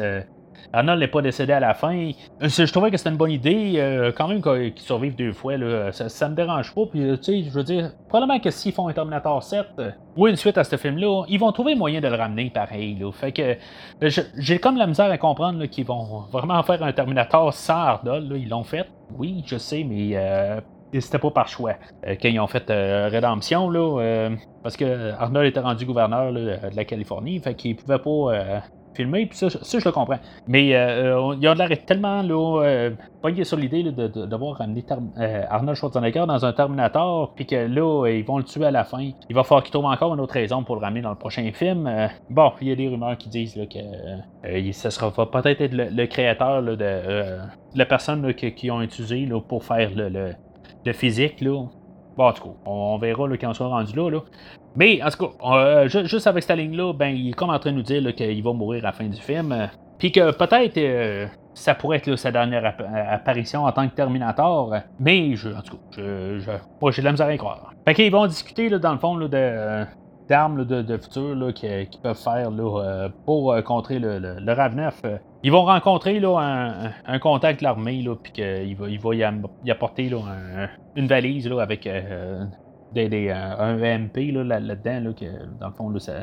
Arnold 0.74 0.99
n'est 0.99 1.08
pas 1.08 1.22
décédé 1.22 1.54
à 1.54 1.60
la 1.60 1.74
fin. 1.74 2.12
Euh, 2.41 2.47
je 2.47 2.72
trouvais 2.72 2.91
que 2.91 2.97
c'était 2.97 3.10
une 3.10 3.18
bonne 3.18 3.32
idée, 3.32 3.74
euh, 3.78 4.12
quand 4.16 4.28
même 4.28 4.41
qu'il 4.41 4.74
survive 4.78 5.16
deux 5.16 5.34
fois, 5.34 5.58
là, 5.58 5.91
ça, 5.91 6.30
me 6.30 6.36
dérange 6.36 6.74
pas. 6.74 6.86
Puis, 6.86 7.02
tu 7.18 7.24
sais, 7.24 7.43
je 7.43 7.49
veux 7.49 7.64
dire, 7.64 7.91
probablement 8.08 8.39
que 8.39 8.49
s'ils 8.49 8.72
font 8.72 8.88
un 8.88 8.93
Terminator 8.93 9.43
7 9.43 9.66
euh, 9.80 9.91
ou 10.16 10.28
une 10.28 10.36
suite 10.36 10.58
à 10.58 10.64
ce 10.64 10.78
film-là, 10.78 11.26
ils 11.28 11.39
vont 11.39 11.52
trouver 11.52 11.76
moyen 11.76 11.99
de 11.99 12.08
le 12.08 12.16
ramener 12.16 12.49
pareil. 12.49 13.04
Fait 13.14 13.32
que 13.32 13.58
j'ai 14.38 14.60
comme 14.60 14.78
la 14.78 14.88
misère 14.88 15.12
à 15.12 15.18
comprendre 15.18 15.66
qu'ils 15.66 15.86
vont 15.86 16.24
vraiment 16.32 16.62
faire 16.64 16.82
un 16.84 16.93
Terminator 16.93 17.54
sans 17.54 17.74
Arnold. 17.74 18.32
Ils 18.36 18.49
l'ont 18.49 18.64
fait, 18.64 18.88
oui, 19.18 19.43
je 19.45 19.58
sais, 19.58 19.84
mais 19.84 20.18
c'était 20.99 21.20
pas 21.20 21.32
par 21.32 21.47
choix 21.47 21.76
quand 22.04 22.28
ils 22.28 22.39
ont 22.39 22.47
fait 22.47 22.66
Rédemption, 22.68 23.70
là, 23.70 24.30
parce 24.64 24.76
que 24.76 25.12
Arnold 25.14 25.47
était 25.47 25.60
rendu 25.60 25.86
gouverneur 25.86 26.34
de 26.34 26.58
la 26.76 26.86
Californie, 26.86 27.39
fait 27.39 27.56
qu'il 27.56 27.76
pouvait 27.76 27.99
pas 27.99 28.62
filmé, 28.93 29.25
puis 29.25 29.37
ça, 29.37 29.47
je 29.49 29.85
le 29.85 29.91
comprends. 29.91 30.19
Mais 30.47 30.75
euh, 30.75 31.31
euh 31.31 31.35
il 31.35 31.43
y 31.43 31.47
a 31.47 31.53
de 31.53 31.59
l'air 31.59 31.85
tellement 31.85 32.21
là, 32.21 32.63
euh, 32.63 33.43
sur 33.43 33.57
l'idée 33.57 33.83
de, 33.83 33.91
de, 33.91 34.25
devoir 34.25 34.57
ramener 34.57 34.83
euh, 35.19 35.43
Arnold 35.49 35.77
Schwarzenegger 35.77 36.25
dans 36.27 36.45
un 36.45 36.53
Terminator, 36.53 37.33
puis 37.35 37.45
que 37.45 37.55
là, 37.55 38.07
ils 38.07 38.25
vont 38.25 38.37
le 38.37 38.43
tuer 38.43 38.65
à 38.65 38.71
la 38.71 38.83
fin. 38.83 39.09
Il 39.29 39.35
va 39.35 39.43
falloir 39.43 39.63
qu'il 39.63 39.71
trouve 39.71 39.85
encore 39.85 40.13
une 40.13 40.19
autre 40.19 40.33
raison 40.33 40.63
pour 40.63 40.75
le 40.75 40.81
ramener 40.81 41.01
dans 41.01 41.11
le 41.11 41.15
prochain 41.15 41.49
film. 41.53 41.89
bon, 42.29 42.51
il 42.61 42.67
y 42.69 42.71
a 42.71 42.75
des 42.75 42.87
rumeurs 42.87 43.17
qui 43.17 43.29
disent 43.29 43.55
là, 43.55 43.65
que 43.65 44.71
ce 44.71 44.89
sera 44.89 45.11
peut-être 45.29 45.61
être 45.61 45.73
le, 45.73 46.05
créateur 46.05 46.61
de, 46.63 47.37
la 47.75 47.85
personne 47.85 48.33
qui, 48.33 48.71
ont 48.71 48.81
utilisé 48.81 49.25
là, 49.25 49.39
pour 49.41 49.63
faire 49.63 49.89
le, 49.95 50.33
le 50.85 50.93
physique. 50.93 51.41
Là. 51.41 51.65
Bon, 52.17 52.27
en 52.27 52.33
tout 52.33 52.43
cas, 52.43 52.55
on, 52.65 52.97
verra 52.97 53.27
là, 53.27 53.37
quand 53.37 53.49
on 53.49 53.53
sera 53.53 53.69
rendu 53.69 53.95
là. 53.95 54.09
là. 54.09 54.19
Mais, 54.76 55.01
en 55.03 55.09
tout 55.09 55.28
cas, 55.28 55.55
euh, 55.55 55.88
juste 55.88 56.28
avec 56.28 56.43
cette 56.43 56.57
ligne-là, 56.57 56.93
ben, 56.93 57.09
il 57.09 57.30
est 57.30 57.34
comme 57.34 57.49
en 57.49 57.59
train 57.59 57.72
de 57.72 57.78
nous 57.78 57.84
dire 57.84 58.13
qu'il 58.15 58.43
va 58.43 58.53
mourir 58.53 58.84
à 58.86 58.88
la 58.88 58.91
fin 58.93 59.05
du 59.05 59.19
film. 59.19 59.51
Euh, 59.51 59.67
puis 59.97 60.11
que 60.11 60.32
peut-être 60.32 60.78
euh, 60.78 61.28
ça 61.53 61.76
pourrait 61.76 61.97
être 61.97 62.15
sa 62.15 62.32
dernière 62.32 62.74
apparition 63.09 63.65
en 63.65 63.72
tant 63.72 63.88
que 63.88 63.93
Terminator. 63.93 64.74
Mais, 64.99 65.36
je, 65.36 65.49
en 65.49 65.61
tout 65.61 65.76
cas, 65.76 65.84
je, 65.97 66.39
je, 66.39 66.51
moi, 66.82 66.91
j'ai 66.91 67.01
de 67.01 67.05
la 67.05 67.11
misère 67.11 67.28
à 67.28 67.34
y 67.34 67.38
croire. 67.38 67.74
Fait 67.86 67.93
qu'ils 67.93 68.11
vont 68.11 68.26
discuter, 68.28 68.69
là, 68.69 68.80
dans 68.80 68.93
le 68.93 68.99
fond, 68.99 69.15
de 69.17 69.86
d'armes 70.30 70.63
de, 70.63 70.97
futur 70.97 71.53
qu'ils 71.53 71.89
peuvent 72.01 72.15
faire 72.17 72.49
là, 72.51 73.09
pour 73.26 73.53
contrer 73.65 73.99
le, 73.99 74.17
le, 74.17 74.39
le 74.39 74.53
RAV9. 74.53 75.19
Ils 75.43 75.51
vont 75.51 75.65
rencontrer 75.65 76.22
là, 76.22 76.38
un, 76.39 76.91
un 77.05 77.19
contact 77.19 77.59
de 77.59 77.65
l'armée, 77.65 78.07
puis 78.24 78.32
qu'il 78.32 78.78
va, 78.78 78.88
il 78.88 78.99
va 78.99 79.13
y, 79.65 79.72
apporter 79.72 80.07
là, 80.07 80.19
une 80.95 81.07
valise 81.07 81.49
là, 81.49 81.61
avec 81.61 81.86
des, 82.93 83.09
des, 83.09 83.29
euh, 83.29 83.57
un 83.57 83.75
MP 83.77 84.31
là, 84.31 84.59
là-dedans, 84.59 85.09
là, 85.09 85.13
que 85.13 85.25
dans 85.59 85.67
le 85.67 85.73
fond, 85.73 85.89
là, 85.89 85.99
ça, 85.99 86.13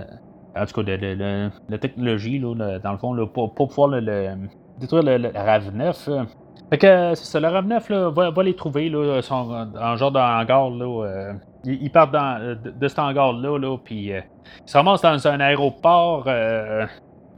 en 0.57 0.67
tout 0.67 0.83
cas, 0.83 0.97
de, 0.97 1.51
la 1.69 1.79
technologie, 1.79 2.39
là, 2.39 2.79
dans 2.79 2.93
le 2.93 2.99
fond, 2.99 3.13
là, 3.13 3.27
pour, 3.27 3.55
pour 3.55 3.69
pouvoir 3.69 3.89
le, 3.89 4.37
détruire 4.79 5.03
le, 5.03 5.29
RAV9. 5.29 6.27
Fait 6.71 6.79
que 6.79 7.15
c'est 7.15 7.25
ça, 7.25 7.41
le 7.41 7.49
RAV9 7.49 7.91
là, 7.91 8.11
va, 8.11 8.31
va, 8.31 8.43
les 8.43 8.55
trouver, 8.55 8.91
là, 8.91 9.23
sont 9.23 9.69
en 9.81 9.97
genre 9.97 10.13
de 10.13 10.19
là, 10.19 11.07
euh, 11.07 11.33
ils, 11.65 11.91
partent 11.91 12.13
dans, 12.13 12.57
de, 12.63 12.89
cet 12.89 12.99
hangar-là, 12.99 13.59
là, 13.59 13.77
puis 13.83 14.13
euh, 14.13 14.21
ils 14.67 14.71
se 14.71 14.77
ramassent 14.77 15.03
dans 15.03 15.29
un 15.29 15.41
aéroport 15.41 16.25
euh, 16.27 16.87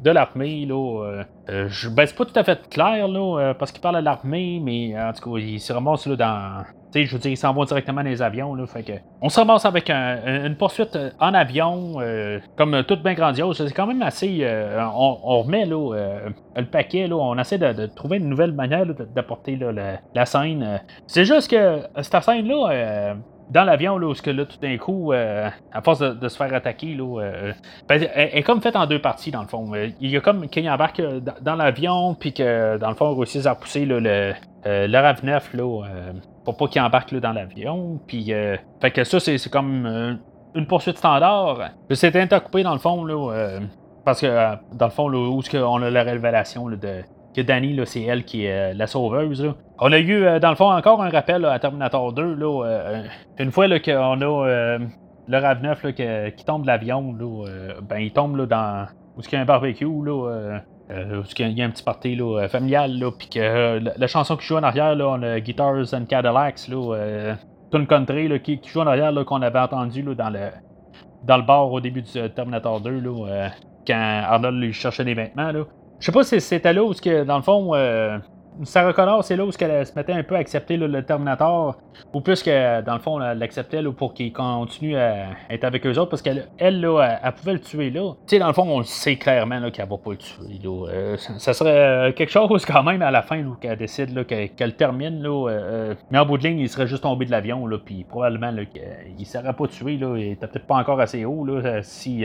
de 0.03 0.11
l'armée. 0.11 0.67
Là, 0.67 0.75
euh, 0.75 1.25
euh, 1.49 1.69
je, 1.69 1.89
ben, 1.89 2.07
c'est 2.07 2.17
pas 2.17 2.25
tout 2.25 2.39
à 2.39 2.45
fait 2.45 2.69
clair 2.69 3.09
là, 3.09 3.39
euh, 3.39 3.55
parce 3.55 3.73
qu'il 3.73 3.81
parle 3.81 3.97
de 3.97 4.05
l'armée, 4.05 4.61
mais 4.63 5.01
en 5.01 5.13
tout 5.13 5.31
cas, 5.31 5.39
il 5.39 5.61
se 5.61 5.73
ramasse 5.73 6.07
là, 6.07 6.17
dans. 6.17 6.65
Tu 6.93 7.01
sais, 7.01 7.07
je 7.07 7.13
veux 7.13 7.21
dire, 7.21 7.31
ils 7.31 7.37
s'en 7.37 7.53
vont 7.53 7.65
directement 7.65 8.03
dans 8.03 8.09
les 8.09 8.23
avions. 8.23 8.55
Là, 8.55 8.67
fait 8.67 8.83
que, 8.83 8.93
on 9.21 9.29
se 9.29 9.39
ramasse 9.39 9.65
avec 9.65 9.91
une 9.91 10.57
poursuite 10.57 10.99
en 11.19 11.35
avion, 11.35 11.99
comme 12.57 12.83
toute 12.85 13.03
bien 13.03 13.15
grandiose. 13.15 13.65
C'est 13.65 13.73
quand 13.73 13.87
même 13.87 14.03
assez. 14.03 14.47
On, 14.95 15.43
remet 15.43 15.67
là, 15.67 15.95
le 16.57 16.67
paquet, 16.67 17.07
là, 17.07 17.17
on 17.17 17.39
essaie 17.39 17.59
de, 17.59 17.87
trouver 17.87 18.19
une 18.19 18.29
nouvelle 18.29 18.53
manière 18.53 18.87
d'apporter 18.87 19.59
la, 20.15 20.27
scène. 20.27 20.81
C'est 21.07 21.25
juste 21.25 21.51
que 21.51 21.83
cette 22.03 22.23
scène-là 22.23 23.15
dans 23.51 23.65
l'avion, 23.65 23.97
où 23.97 24.15
que 24.15 24.31
là, 24.31 24.45
tout 24.45 24.59
d'un 24.59 24.79
coup, 24.79 25.13
euh, 25.13 25.49
à 25.73 25.83
force 25.83 25.99
de, 25.99 26.29
se 26.29 26.37
faire 26.37 26.53
attaquer, 26.55 26.95
là, 26.95 27.21
euh, 27.21 27.53
ben, 27.89 28.09
elle, 28.15 28.31
est 28.33 28.43
comme 28.43 28.61
faite 28.61 28.77
en 28.77 28.87
deux 28.87 29.01
parties, 29.01 29.31
dans 29.31 29.43
le 29.43 29.49
fond. 29.49 29.75
Euh, 29.75 29.89
il 30.01 30.11
y 30.11 30.17
a 30.17 30.21
comme 30.21 30.49
qu'il 30.49 30.69
embarque 30.71 31.03
dans, 31.43 31.57
l'avion, 31.57 32.15
puis 32.15 32.33
que, 32.33 32.79
dans 32.79 32.89
le 32.89 32.95
fond, 32.95 33.07
on 33.07 33.17
réussit 33.17 33.47
à 33.47 33.55
pousser 33.55 33.85
le, 33.85 33.99
le 34.01 34.33
RAV9 34.65 35.57
là, 35.57 35.85
pas 36.57 36.69
qu'il 36.69 36.81
embarque 36.81 37.15
dans 37.15 37.33
l'avion. 37.33 38.01
Puis, 38.07 38.33
fait 38.81 38.91
que 38.91 39.05
ça, 39.05 39.21
c'est 39.21 39.51
comme 39.51 40.19
une 40.55 40.67
poursuite 40.67 40.99
standard. 40.99 41.71
C'est 41.91 42.15
intercoupé, 42.17 42.63
dans 42.63 42.73
le 42.73 42.79
fond, 42.79 43.05
là, 43.05 43.61
parce 44.05 44.21
que, 44.21 44.57
dans 44.75 44.87
le 44.87 44.93
fond, 44.93 45.09
là, 45.09 45.19
où 45.19 45.43
on 45.55 45.83
a 45.83 45.91
la 45.91 46.03
révélation 46.03 46.69
de 46.69 47.03
que 47.35 47.41
Danny, 47.43 47.79
c'est 47.85 48.03
elle 48.03 48.25
qui 48.25 48.45
est 48.45 48.73
euh, 48.73 48.75
la 48.75 48.87
sauveuse. 48.87 49.53
On 49.79 49.93
a 49.93 49.99
eu, 49.99 50.25
euh, 50.25 50.39
dans 50.39 50.51
le 50.51 50.57
fond, 50.57 50.71
encore 50.71 51.03
un 51.03 51.11
rappel 51.11 51.45
à 51.45 51.59
Terminator 51.59 52.13
2. 52.13 52.35
Là, 52.35 52.65
euh, 52.65 53.03
une 53.39 53.51
fois 53.51 53.67
qu'on 53.79 54.21
a 54.21 54.79
le 55.29 55.37
RAV9 55.37 56.33
qui 56.35 56.45
tombe 56.45 56.63
de 56.63 56.67
l'avion, 56.67 57.15
ben, 57.83 57.99
il 57.99 58.13
tombe 58.13 58.37
là, 58.37 58.47
dans. 58.47 58.87
Où 59.17 59.23
il 59.23 59.33
y 59.33 59.37
a 59.37 59.41
un 59.41 59.45
barbecue, 59.45 59.85
là, 59.85 60.61
où 60.91 61.25
il 61.39 61.59
y 61.59 61.63
a 61.63 61.65
un 61.65 61.71
petit 61.71 61.83
party 61.83 62.17
là, 62.17 62.49
familial, 62.49 62.99
là, 62.99 63.11
puis 63.11 63.29
que 63.29 63.79
la, 63.97 64.07
chanson 64.07 64.37
qui 64.37 64.47
joue 64.47 64.57
en 64.57 64.63
arrière, 64.63 64.95
là, 64.95 65.09
on 65.09 65.23
a 65.23 65.41
Guitars 65.41 65.95
and 65.95 66.07
Cadillacs, 66.07 66.69
là, 66.69 67.37
Tune 67.71 67.87
Country 67.87 68.29
là, 68.29 68.39
qui, 68.39 68.61
joue 68.65 68.81
en 68.81 68.87
arrière, 68.87 69.13
qu'on 69.25 69.43
avait 69.43 69.59
entendu 69.59 70.03
là, 70.03 70.15
dans, 70.15 70.31
le, 70.31 70.49
dans 71.25 71.37
le 71.37 71.43
bar 71.45 71.73
au 71.73 71.81
début 71.81 72.03
du 72.03 72.31
Terminator 72.31 72.81
2, 72.81 72.91
là, 73.01 73.51
quand 73.87 74.23
Arnold 74.27 74.61
lui 74.61 74.73
cherchait 74.73 75.05
des 75.05 75.15
vêtements. 75.15 75.53
Là. 75.53 75.65
Je 75.99 76.07
sais 76.07 76.13
pas 76.13 76.25
si 76.25 76.41
c'était 76.41 76.73
là 76.73 76.83
où, 76.83 76.93
que, 76.93 77.25
dans 77.25 77.37
le 77.37 77.43
fond, 77.43 77.75
euh, 77.75 78.19
Sarah 78.65 78.93
Connor, 78.93 79.25
c'est 79.25 79.37
là 79.37 79.45
où 79.45 79.51
elle 79.61 79.87
se 79.87 79.93
mettait 79.95 80.13
un 80.13 80.23
peu 80.23 80.37
à 80.37 80.39
accepter 80.39 80.77
le 80.77 81.03
Terminator, 81.03 81.77
ou 82.13 82.21
plus 82.21 82.43
que, 82.43 82.81
dans 82.83 82.95
le 82.95 83.01
fond, 83.01 83.21
elle 83.21 83.39
l'acceptait 83.39 83.83
pour 83.97 84.15
qu'il 84.15 84.33
continue 84.33 84.97
à 84.97 85.29
être 85.49 85.65
avec 85.65 85.87
eux 85.87 85.99
autres, 85.99 86.11
parce 86.11 86.23
qu'elle, 86.23 86.49
elle, 86.59 86.85
elle, 87.23 87.33
pouvait 87.33 87.53
le 87.53 87.61
tuer 87.61 87.91
là. 87.91 88.13
Tu 88.27 88.37
sais, 88.37 88.39
dans 88.39 88.49
le 88.49 88.53
fond, 88.53 88.67
on 88.69 88.79
le 88.79 88.85
sait 88.85 89.17
clairement 89.17 89.71
qu'elle 89.71 89.89
va 89.89 89.97
pas 89.97 90.11
le 90.11 90.17
tuer. 90.17 90.61
Euh, 90.65 91.17
ça, 91.17 91.53
serait 91.53 92.13
quelque 92.15 92.31
chose 92.31 92.65
quand 92.65 92.83
même 92.83 93.03
à 93.03 93.11
la 93.11 93.23
fin 93.23 93.43
qu'elle 93.61 93.79
décide 93.79 94.27
qu'elle, 94.27 94.51
le 94.59 94.73
termine. 94.73 95.23
Là, 95.23 95.95
mais 96.11 96.19
en 96.19 96.27
bout 96.27 96.39
de 96.39 96.45
ligne, 96.45 96.59
il 96.61 96.69
serait 96.69 96.87
juste 96.87 97.03
tombé 97.03 97.27
de 97.27 97.31
l'avion, 97.31 97.69
puis 97.85 98.05
probablement 98.05 98.53
qu'il 98.67 98.83
ne 99.19 99.25
serait 99.25 99.53
pas 99.53 99.67
tué. 99.67 99.97
Là, 99.97 100.17
il 100.17 100.33
était 100.33 100.47
peut-être 100.47 100.67
pas 100.67 100.77
encore 100.77 101.01
assez 101.01 101.25
haut 101.25 101.45
là, 101.45 101.83
si 101.83 102.25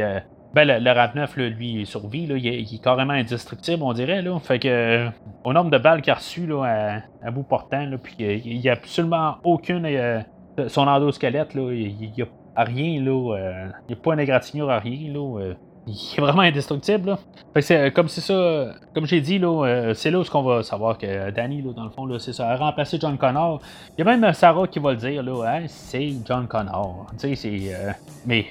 ben, 0.55 0.63
le, 0.65 0.79
le 0.79 0.89
RAV9, 0.89 1.49
lui, 1.49 1.81
il 1.81 1.85
survit. 1.85 2.23
il, 2.23 2.47
est, 2.47 2.81
carrément 2.81 3.11
indestructible, 3.11 3.83
on 3.83 3.91
dirait. 3.91 4.21
Là. 4.21 4.39
Fait 4.39 4.57
que, 4.57 5.09
au 5.43 5.51
nombre 5.51 5.69
de 5.69 5.77
balles 5.77 6.01
qu'il 6.01 6.13
a 6.13 6.15
reçues 6.15 6.47
là, 6.47 7.01
à, 7.21 7.31
bout 7.31 7.43
portant, 7.43 7.85
là, 7.85 7.97
puis 7.97 8.15
il 8.19 8.61
n'y 8.61 8.69
a 8.69 8.71
absolument 8.71 9.35
aucune. 9.43 9.85
Euh, 9.85 10.21
son 10.69 10.87
endosquelette, 10.87 11.55
là, 11.55 11.73
il 11.73 11.97
n'y 11.97 12.21
a 12.21 12.63
rien. 12.63 13.01
Là, 13.01 13.35
euh, 13.35 13.67
il 13.89 13.95
n'y 13.95 13.99
a 13.99 14.01
pas 14.01 14.13
une 14.13 14.21
égratignure 14.21 14.69
à 14.69 14.79
rien. 14.79 15.11
Là, 15.11 15.39
euh, 15.41 15.53
il 15.87 15.93
est 15.93 16.21
vraiment 16.21 16.43
indestructible. 16.43 17.09
Là. 17.09 17.19
Fait 17.53 17.59
que 17.59 17.65
c'est, 17.65 17.91
comme 17.91 18.07
c'est 18.07 18.21
ça, 18.21 18.67
comme 18.93 19.05
j'ai 19.07 19.19
dit, 19.19 19.39
là, 19.39 19.91
c'est 19.93 20.09
là 20.09 20.19
où 20.19 20.23
qu'on 20.23 20.41
va 20.41 20.63
savoir 20.63 20.97
que 20.97 21.31
Danny, 21.31 21.63
là, 21.63 21.73
dans 21.75 21.83
le 21.83 21.89
fond, 21.89 22.05
là, 22.05 22.17
c'est 22.17 22.31
ça, 22.31 22.47
a 22.47 22.55
remplacé 22.55 22.97
John 22.97 23.17
Connor. 23.17 23.59
Il 23.97 24.05
y 24.05 24.07
a 24.07 24.15
même 24.15 24.31
Sarah 24.31 24.67
qui 24.67 24.79
va 24.79 24.91
le 24.91 24.97
dire, 24.97 25.21
là, 25.21 25.59
c'est 25.67 26.13
John 26.25 26.47
Connor. 26.47 27.07
Tu 27.19 27.35
sais, 27.35 27.35
c'est. 27.35 27.95
mais 28.25 28.45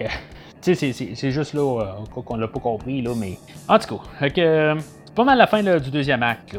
c'est 0.72 1.30
juste 1.30 1.52
là 1.52 1.82
euh, 1.82 2.20
qu'on 2.22 2.36
l'a 2.36 2.48
pas 2.48 2.60
compris, 2.60 3.02
là, 3.02 3.10
mais. 3.14 3.38
En 3.68 3.78
tout 3.78 3.98
cas, 3.98 4.26
euh, 4.38 4.74
c'est 5.04 5.14
pas 5.14 5.24
mal 5.24 5.36
la 5.36 5.46
fin 5.46 5.62
du 5.62 5.90
deuxième 5.90 6.22
acte. 6.22 6.56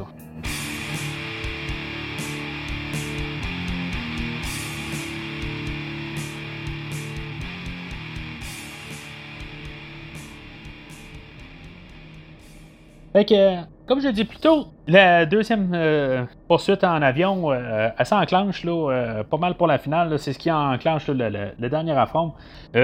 Fait 13.14 13.26
que, 13.26 13.75
comme 13.88 14.02
je 14.02 14.08
dit 14.10 14.26
plus 14.26 14.40
tôt, 14.40 14.68
la 14.88 15.26
deuxième 15.26 15.72
euh, 15.74 16.24
poursuite 16.48 16.84
en 16.84 17.02
avion, 17.02 17.52
euh, 17.52 17.90
elle 17.98 18.06
s'enclenche 18.06 18.64
là, 18.64 18.92
euh, 18.92 19.24
pas 19.24 19.38
mal 19.38 19.56
pour 19.56 19.68
la 19.68 19.78
finale. 19.78 20.18
C'est 20.18 20.34
ce 20.34 20.40
qui 20.40 20.52
enclenche 20.52 21.08
le, 21.08 21.70
dernier 21.70 21.92
affront. 21.94 22.34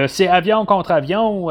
c'est 0.06 0.28
avion 0.28 0.64
contre 0.64 0.92
avion. 0.92 1.48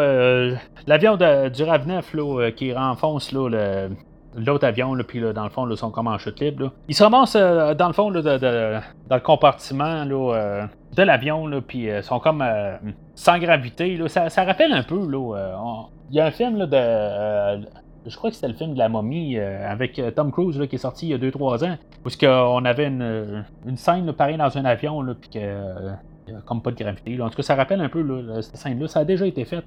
L'avion 0.88 1.16
du 1.18 1.24
RAV9 1.64 2.54
qui 2.54 2.74
renfonce 2.74 3.34
l'autre 3.34 4.66
avion, 4.66 4.96
puis 5.08 5.22
dans 5.34 5.44
le 5.44 5.50
fond, 5.50 5.66
là, 5.66 5.76
sont 5.76 5.92
comme 5.92 6.08
en 6.08 6.18
chute 6.18 6.40
libre. 6.40 6.72
Ils 6.88 6.96
se 6.96 7.04
ramassent 7.04 7.36
dans 7.36 7.88
le 7.88 7.94
fond 7.94 8.12
dans 8.12 8.22
le 8.22 9.20
compartiment 9.20 10.06
de 10.06 11.04
l'avion, 11.04 11.50
puis 11.68 11.88
ils 11.88 12.04
sont 12.04 12.20
comme 12.20 12.44
sans 13.16 13.38
gravité. 13.38 14.00
Ça, 14.08 14.44
rappelle 14.44 14.72
un 14.72 14.84
peu. 14.84 15.00
Il 16.10 16.16
y 16.16 16.20
a 16.20 16.26
un 16.26 16.32
film 16.32 16.66
de 16.66 17.66
je 18.06 18.16
crois 18.16 18.30
que 18.30 18.36
c'était 18.36 18.48
le 18.48 18.54
film 18.54 18.74
de 18.74 18.80
la 18.80 18.90
momie 18.90 19.38
euh, 19.38 19.70
avec 19.70 20.00
euh, 20.00 20.12
Tom 20.12 20.32
Cruise 20.32 20.60
qui 20.70 20.76
est 20.76 20.80
sorti 20.80 21.08
il 21.08 21.12
y 21.12 21.14
a 21.14 21.18
2-3 21.18 21.66
ans, 21.66 21.78
où 22.06 22.10
on 22.26 22.66
avait 22.66 22.88
une, 22.88 23.46
une 23.66 23.78
scène 23.78 24.12
pareille 24.14 24.38
dans 24.38 24.58
un 24.58 24.66
avion, 24.66 25.06
puis 25.20 25.30
que 25.30 25.40
comme 26.46 26.62
pas 26.62 26.72
de 26.72 26.76
gravité. 26.76 27.20
En 27.22 27.30
tout 27.30 27.36
cas, 27.36 27.44
ça 27.44 27.56
rappelle 27.56 27.82
un 27.82 27.90
peu 27.90 28.04
cette 28.42 28.58
scène-là. 28.58 28.88
Ça 28.88 29.00
a 29.00 29.06
déjà 29.06 29.26
été 29.26 29.46
fait. 29.46 29.64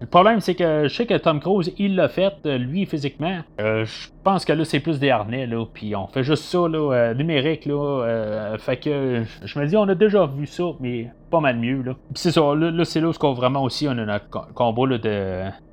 Le 0.00 0.06
problème, 0.06 0.40
c'est 0.40 0.54
que 0.54 0.88
je 0.88 0.94
sais 0.94 1.06
que 1.06 1.14
Tom 1.14 1.40
Cruise, 1.40 1.72
il 1.78 1.96
l'a 1.96 2.08
fait, 2.08 2.34
lui, 2.44 2.86
physiquement. 2.86 3.40
Euh, 3.60 3.84
je 3.84 4.08
pense 4.22 4.44
que 4.44 4.52
là, 4.52 4.64
c'est 4.64 4.80
plus 4.80 4.98
des 4.98 5.10
harnais, 5.10 5.46
là. 5.46 5.64
Puis 5.72 5.94
on 5.94 6.06
fait 6.06 6.22
juste 6.22 6.44
ça, 6.44 6.68
là, 6.68 6.92
euh, 6.92 7.14
numérique, 7.14 7.66
là. 7.66 8.04
Euh, 8.04 8.58
fait 8.58 8.78
que 8.78 9.22
je 9.42 9.58
me 9.58 9.66
dis, 9.66 9.76
on 9.76 9.88
a 9.88 9.94
déjà 9.94 10.26
vu 10.26 10.46
ça, 10.46 10.64
mais 10.80 11.10
pas 11.30 11.40
mal 11.40 11.56
mieux, 11.56 11.82
là. 11.82 11.94
C'est 12.14 12.32
ça, 12.32 12.54
là, 12.54 12.84
c'est 12.84 13.00
là 13.00 13.08
où 13.08 13.34
vraiment 13.34 13.62
aussi 13.62 13.86
on 13.88 13.92
a 13.92 14.04
notre 14.04 14.52
combat 14.54 14.98
de, 14.98 14.98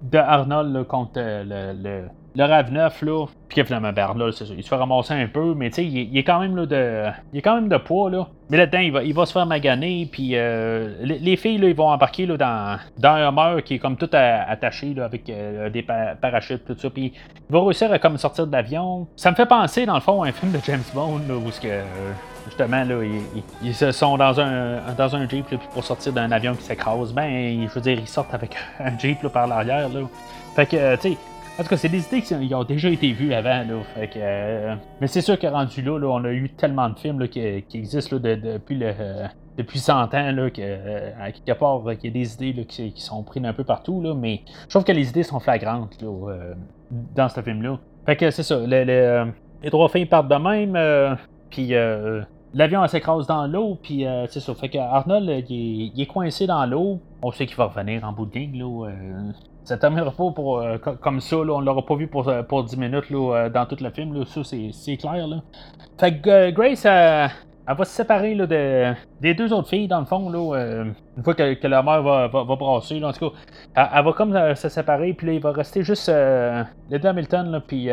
de 0.01 0.18
Arnold 0.18 0.88
contre 0.88 1.20
le 1.20 2.03
RAV9, 2.38 3.05
là, 3.05 3.25
puis 3.49 3.63
finalement, 3.65 3.91
ben, 3.91 4.13
là, 4.15 4.32
ça, 4.32 4.45
il 4.45 4.63
se 4.63 4.69
fait 4.69 4.75
ramasser 4.75 5.13
un 5.13 5.27
peu, 5.27 5.53
mais 5.53 5.69
tu 5.69 5.75
sais, 5.75 5.86
il, 5.86 6.17
est 6.17 6.23
quand 6.23 6.39
même 6.39 6.55
là, 6.55 6.65
de. 6.65 7.03
Il 7.34 7.39
est 7.39 7.41
quand 7.41 7.55
même 7.55 7.67
de 7.67 7.77
poids, 7.77 8.09
là. 8.09 8.27
Mais 8.49 8.57
là-dedans, 8.57 8.79
il 8.79 8.91
va, 8.91 9.03
il 9.03 9.13
va 9.13 9.25
se 9.25 9.34
faire 9.34 9.45
maganer, 9.45 10.07
puis 10.09 10.32
euh, 10.34 10.95
les, 11.01 11.36
filles, 11.36 11.57
là, 11.57 11.67
ils 11.67 11.75
vont 11.75 11.89
embarquer 11.89 12.25
là, 12.25 12.38
dans, 12.38 12.79
dans 12.97 13.09
un 13.09 13.27
Hummer 13.27 13.63
qui 13.63 13.75
est 13.75 13.79
comme 13.79 13.97
tout 13.97 14.09
attaché 14.11 14.93
là, 14.93 15.05
avec 15.05 15.29
euh, 15.29 15.69
des 15.69 15.84
parachutes, 15.84 16.65
tout 16.65 16.77
ça, 16.77 16.89
puis 16.89 17.13
il 17.49 17.53
va 17.53 17.61
réussir 17.61 17.91
à 17.91 17.99
comme 17.99 18.17
sortir 18.17 18.47
de 18.47 18.51
l'avion. 18.53 19.07
Ça 19.17 19.32
me 19.32 19.36
fait 19.36 19.45
penser, 19.45 19.86
dans 19.86 19.95
le 19.95 20.01
fond, 20.01 20.23
à 20.23 20.27
un 20.27 20.32
film 20.32 20.53
de 20.53 20.59
James 20.65 20.84
Bond, 20.93 21.19
là, 21.27 21.36
où 21.36 21.51
ce 21.51 21.59
que. 21.59 21.82
justement, 22.45 22.86
là, 22.86 22.95
ils, 23.61 23.75
se 23.75 23.91
sont 23.91 24.15
dans 24.17 24.39
un, 24.39 24.79
dans 24.97 25.13
un 25.13 25.27
Jeep, 25.27 25.51
là, 25.51 25.57
pour 25.73 25.84
sortir 25.84 26.13
d'un 26.13 26.32
avion 26.32 26.55
qui 26.55 26.63
s'écrase, 26.63 27.13
ben, 27.13 27.67
je 27.67 27.73
veux 27.73 27.82
dire, 27.82 27.99
ils 27.99 28.07
sortent 28.07 28.34
avec 28.34 28.55
un 28.79 28.97
Jeep 28.97 29.21
là, 29.23 29.29
par 29.29 29.47
l'arrière, 29.47 29.89
là. 29.89 30.01
Fait 30.55 30.65
que, 30.65 30.95
tu 30.95 31.11
sais, 31.11 31.17
en 31.62 31.64
tout 31.64 31.70
cas, 31.70 31.78
c'est 31.78 31.89
des 31.89 32.03
idées 32.07 32.22
qui 32.22 32.55
ont 32.55 32.64
déjà 32.64 32.89
été 32.89 33.12
vues 33.12 33.34
avant. 33.36 33.64
Là, 33.64 33.84
fait 33.93 34.07
que, 34.07 34.18
euh, 34.18 34.76
mais 34.99 35.05
c'est 35.05 35.22
sûr 35.22 35.38
que 35.38 35.45
rendu 35.45 35.84
là, 35.84 35.91
on 36.07 36.26
a 36.26 36.32
eu 36.32 36.49
tellement 36.49 36.89
de 36.89 36.97
films 36.97 37.28
qui, 37.28 37.39
existent 37.39 38.18
depuis 38.18 38.76
le. 38.76 38.88
Euh, 38.99 39.28
depuis 39.57 39.80
100 39.80 40.14
ans, 40.16 40.32
là, 40.32 40.49
que, 40.49 40.62
euh, 40.62 41.12
quelque 41.45 41.59
part, 41.59 41.82
il 41.86 42.05
y 42.05 42.07
a 42.07 42.12
des 42.12 42.34
idées 42.34 42.66
qui, 42.66 42.93
sont 42.95 43.22
prises 43.22 43.45
un 43.45 43.53
peu 43.53 43.64
partout, 43.64 44.01
mais 44.16 44.41
je 44.64 44.70
trouve 44.70 44.84
que 44.84 44.91
les 44.91 45.09
idées 45.09 45.24
sont 45.24 45.39
flagrantes 45.39 46.03
dans 47.14 47.30
ce 47.30 47.41
film-là. 47.41 47.78
Fait 48.05 48.16
que 48.16 48.32
c'est 48.32 48.43
ça, 48.43 48.59
les 48.66 49.70
trois 49.70 49.89
filles 49.89 50.07
partent 50.07 50.30
de 50.30 50.36
même, 50.36 51.18
puis 51.51 51.74
l'avion 52.53 52.88
s'écrase 52.88 53.28
dans 53.28 53.45
l'eau, 53.45 53.78
puis 53.84 54.05
c'est 54.30 54.39
ça. 54.39 54.55
Fait 54.55 54.70
que 54.70 54.80
Arnold, 54.80 55.45
il 55.49 56.01
est, 56.01 56.07
coincé 56.07 56.47
dans 56.47 56.66
l'eau. 56.66 56.99
On 57.22 57.32
sait 57.32 57.45
qu'il 57.45 57.57
va 57.57 57.66
revenir 57.66 58.03
en 58.05 58.14
bout 58.14 58.26
de 58.26 58.39
ligne, 58.39 58.57
là. 58.57 58.89
Ça 59.64 59.78
terminera 59.78 60.12
pas 60.12 60.32
pour, 60.32 60.59
euh, 60.59 60.78
comme 60.78 61.22
ça, 61.22 61.36
là, 61.36 61.53
on 61.53 61.62
l'aura 61.62 61.86
pas 61.86 61.95
vu 61.95 62.07
pour, 62.07 62.28
euh, 62.28 62.41
pour 62.41 62.64
10 62.64 62.78
minutes 62.78 63.09
là, 63.09 63.36
euh, 63.36 63.49
dans 63.49 63.66
tout 63.66 63.78
le 63.80 63.89
film, 63.91 64.14
là, 64.14 64.26
ça 64.26 64.41
c'est 64.43 64.97
clair. 64.97 65.28
Là. 65.28 65.41
Fait 65.99 66.20
que 66.20 66.49
Grace, 66.49 66.86
elle, 66.86 67.30
va 67.78 67.86
se 67.86 67.91
séparer 67.91 68.34
là, 68.34 68.47
de, 68.47 68.93
des 69.22 69.36
deux 69.36 69.53
autres 69.53 69.70
filles, 69.70 69.88
dans 69.88 69.99
le 69.99 70.05
fond, 70.05 70.30
là, 70.30 70.84
une 71.16 71.24
fois 71.24 71.36
que, 71.36 71.53
que, 71.53 71.68
la 71.68 71.84
mère 71.84 72.01
va, 72.01 72.28
va, 72.28 72.55
brasser. 72.55 72.99
Là, 72.99 73.09
en 73.09 73.14
tout 73.14 73.30
cas, 73.30 73.36
elle, 73.95 74.03
va 74.03 74.14
comme 74.14 74.55
se 74.55 74.68
séparer, 74.68 75.14
puis 75.14 75.28
là, 75.28 75.34
il 75.34 75.41
va 75.41 75.51
rester 75.51 75.84
juste 75.84 76.12
les 76.89 76.99
deux 76.99 77.07
Hamilton, 77.07 77.62
puis 77.66 77.89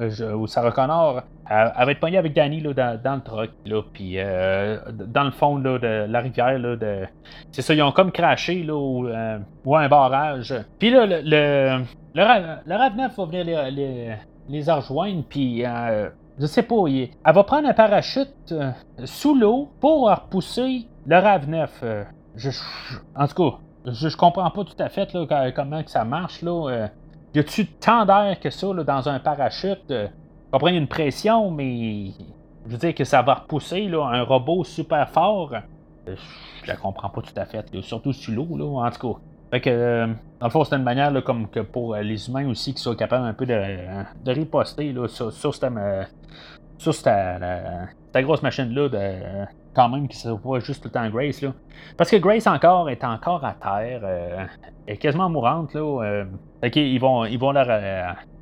euh, 0.00 0.32
ou 0.34 0.46
Sarah 0.46 0.72
Connor, 0.72 1.22
elle, 1.48 1.72
va 1.76 1.92
être 1.92 2.00
pognée 2.00 2.18
avec 2.18 2.34
Danny 2.34 2.60
là, 2.60 2.96
dans, 2.96 3.14
le 3.14 3.20
truck, 3.20 3.50
là, 3.66 3.82
puis 3.92 4.14
euh, 4.16 4.78
dans 4.90 5.24
le 5.24 5.30
fond 5.30 5.56
là, 5.58 5.78
de 5.78 6.06
la 6.08 6.20
rivière. 6.20 6.58
Là, 6.58 6.76
de... 6.76 7.04
C'est 7.52 7.62
ça, 7.62 7.74
ils 7.74 7.82
ont 7.82 7.92
comme 7.92 8.12
craché 8.12 8.62
là, 8.62 8.74
ou, 8.74 9.06
euh, 9.06 9.38
un 9.66 9.88
barrage. 9.88 10.54
Puis 10.78 10.90
là, 10.90 11.06
le, 11.06 11.20
le, 11.22 11.84
le, 12.14 12.74
RAV9 12.74 13.16
va 13.16 13.24
venir 13.24 13.70
les, 14.48 14.70
rejoindre, 14.72 15.22
puis 15.28 15.64
je 16.38 16.46
sais 16.46 16.62
pas, 16.62 16.76
elle 16.88 17.34
va 17.34 17.44
prendre 17.44 17.68
un 17.68 17.74
parachute 17.74 18.54
sous 19.04 19.34
l'eau 19.34 19.70
pour 19.80 20.10
repousser 20.10 20.86
le 21.06 21.16
RAV9. 21.16 22.06
Je, 22.36 22.50
en 23.14 23.28
tout 23.28 23.50
cas, 23.50 23.58
je, 23.86 24.08
je, 24.08 24.16
comprends 24.16 24.50
pas 24.50 24.64
tout 24.64 24.74
à 24.78 24.88
fait 24.88 25.12
là, 25.12 25.52
comment 25.54 25.82
que 25.82 25.90
ça 25.90 26.04
marche. 26.04 26.42
là. 26.42 26.88
Y 27.34 27.40
a-tu 27.40 27.66
tant 27.66 28.06
d'air 28.06 28.38
que 28.40 28.48
ça 28.48 28.72
là, 28.72 28.84
dans 28.84 29.08
un 29.08 29.18
parachute? 29.18 29.90
Euh, 29.90 30.06
comprends, 30.52 30.68
il 30.68 30.74
y 30.74 30.76
a 30.76 30.80
une 30.80 30.86
pression, 30.86 31.50
mais 31.50 32.12
je 32.64 32.70
veux 32.70 32.78
dire 32.78 32.94
que 32.94 33.02
ça 33.02 33.22
va 33.22 33.34
repousser 33.34 33.88
là, 33.88 34.06
un 34.06 34.22
robot 34.22 34.62
super 34.62 35.08
fort. 35.08 35.52
Euh, 36.06 36.14
je 36.62 36.68
la 36.68 36.76
comprends 36.76 37.08
pas 37.08 37.22
tout 37.22 37.32
à 37.36 37.44
fait, 37.44 37.66
surtout 37.82 38.12
sur 38.12 38.32
l'eau, 38.32 38.56
là, 38.56 38.86
en 38.86 38.90
tout 38.92 39.14
cas. 39.14 39.20
Fait 39.50 39.60
que, 39.60 39.70
euh, 39.70 40.06
dans 40.38 40.46
le 40.46 40.50
fond, 40.50 40.62
c'est 40.62 40.76
une 40.76 40.84
manière 40.84 41.10
là, 41.10 41.22
comme 41.22 41.48
que 41.48 41.58
pour 41.58 41.96
les 41.96 42.28
humains 42.28 42.48
aussi 42.48 42.72
qui 42.72 42.80
soient 42.80 42.94
capables 42.94 43.26
un 43.26 43.34
peu 43.34 43.46
de, 43.46 43.60
de 44.24 44.30
riposter 44.32 44.92
là, 44.92 45.08
sur, 45.08 45.32
sur, 45.32 45.52
cette, 45.52 45.66
sur 46.78 46.94
cette, 46.94 47.42
grosse 48.14 48.42
machine-là, 48.42 48.88
de, 48.88 49.44
quand 49.74 49.88
même, 49.88 50.08
qui 50.08 50.16
se 50.16 50.28
voit 50.28 50.60
juste 50.60 50.82
tout 50.82 50.88
le 50.88 50.92
temps 50.92 51.08
Grace. 51.08 51.42
Là. 51.42 51.52
Parce 51.96 52.10
que 52.10 52.16
Grace 52.16 52.46
encore 52.46 52.88
est 52.90 53.04
encore 53.04 53.44
à 53.44 53.54
terre, 53.54 54.04
elle 54.04 54.48
est 54.86 54.96
quasiment 54.96 55.28
mourante. 55.28 55.74
Là, 55.74 56.24
ils 56.74 57.00
vont, 57.00 57.24
ils, 57.24 57.38
vont 57.38 57.52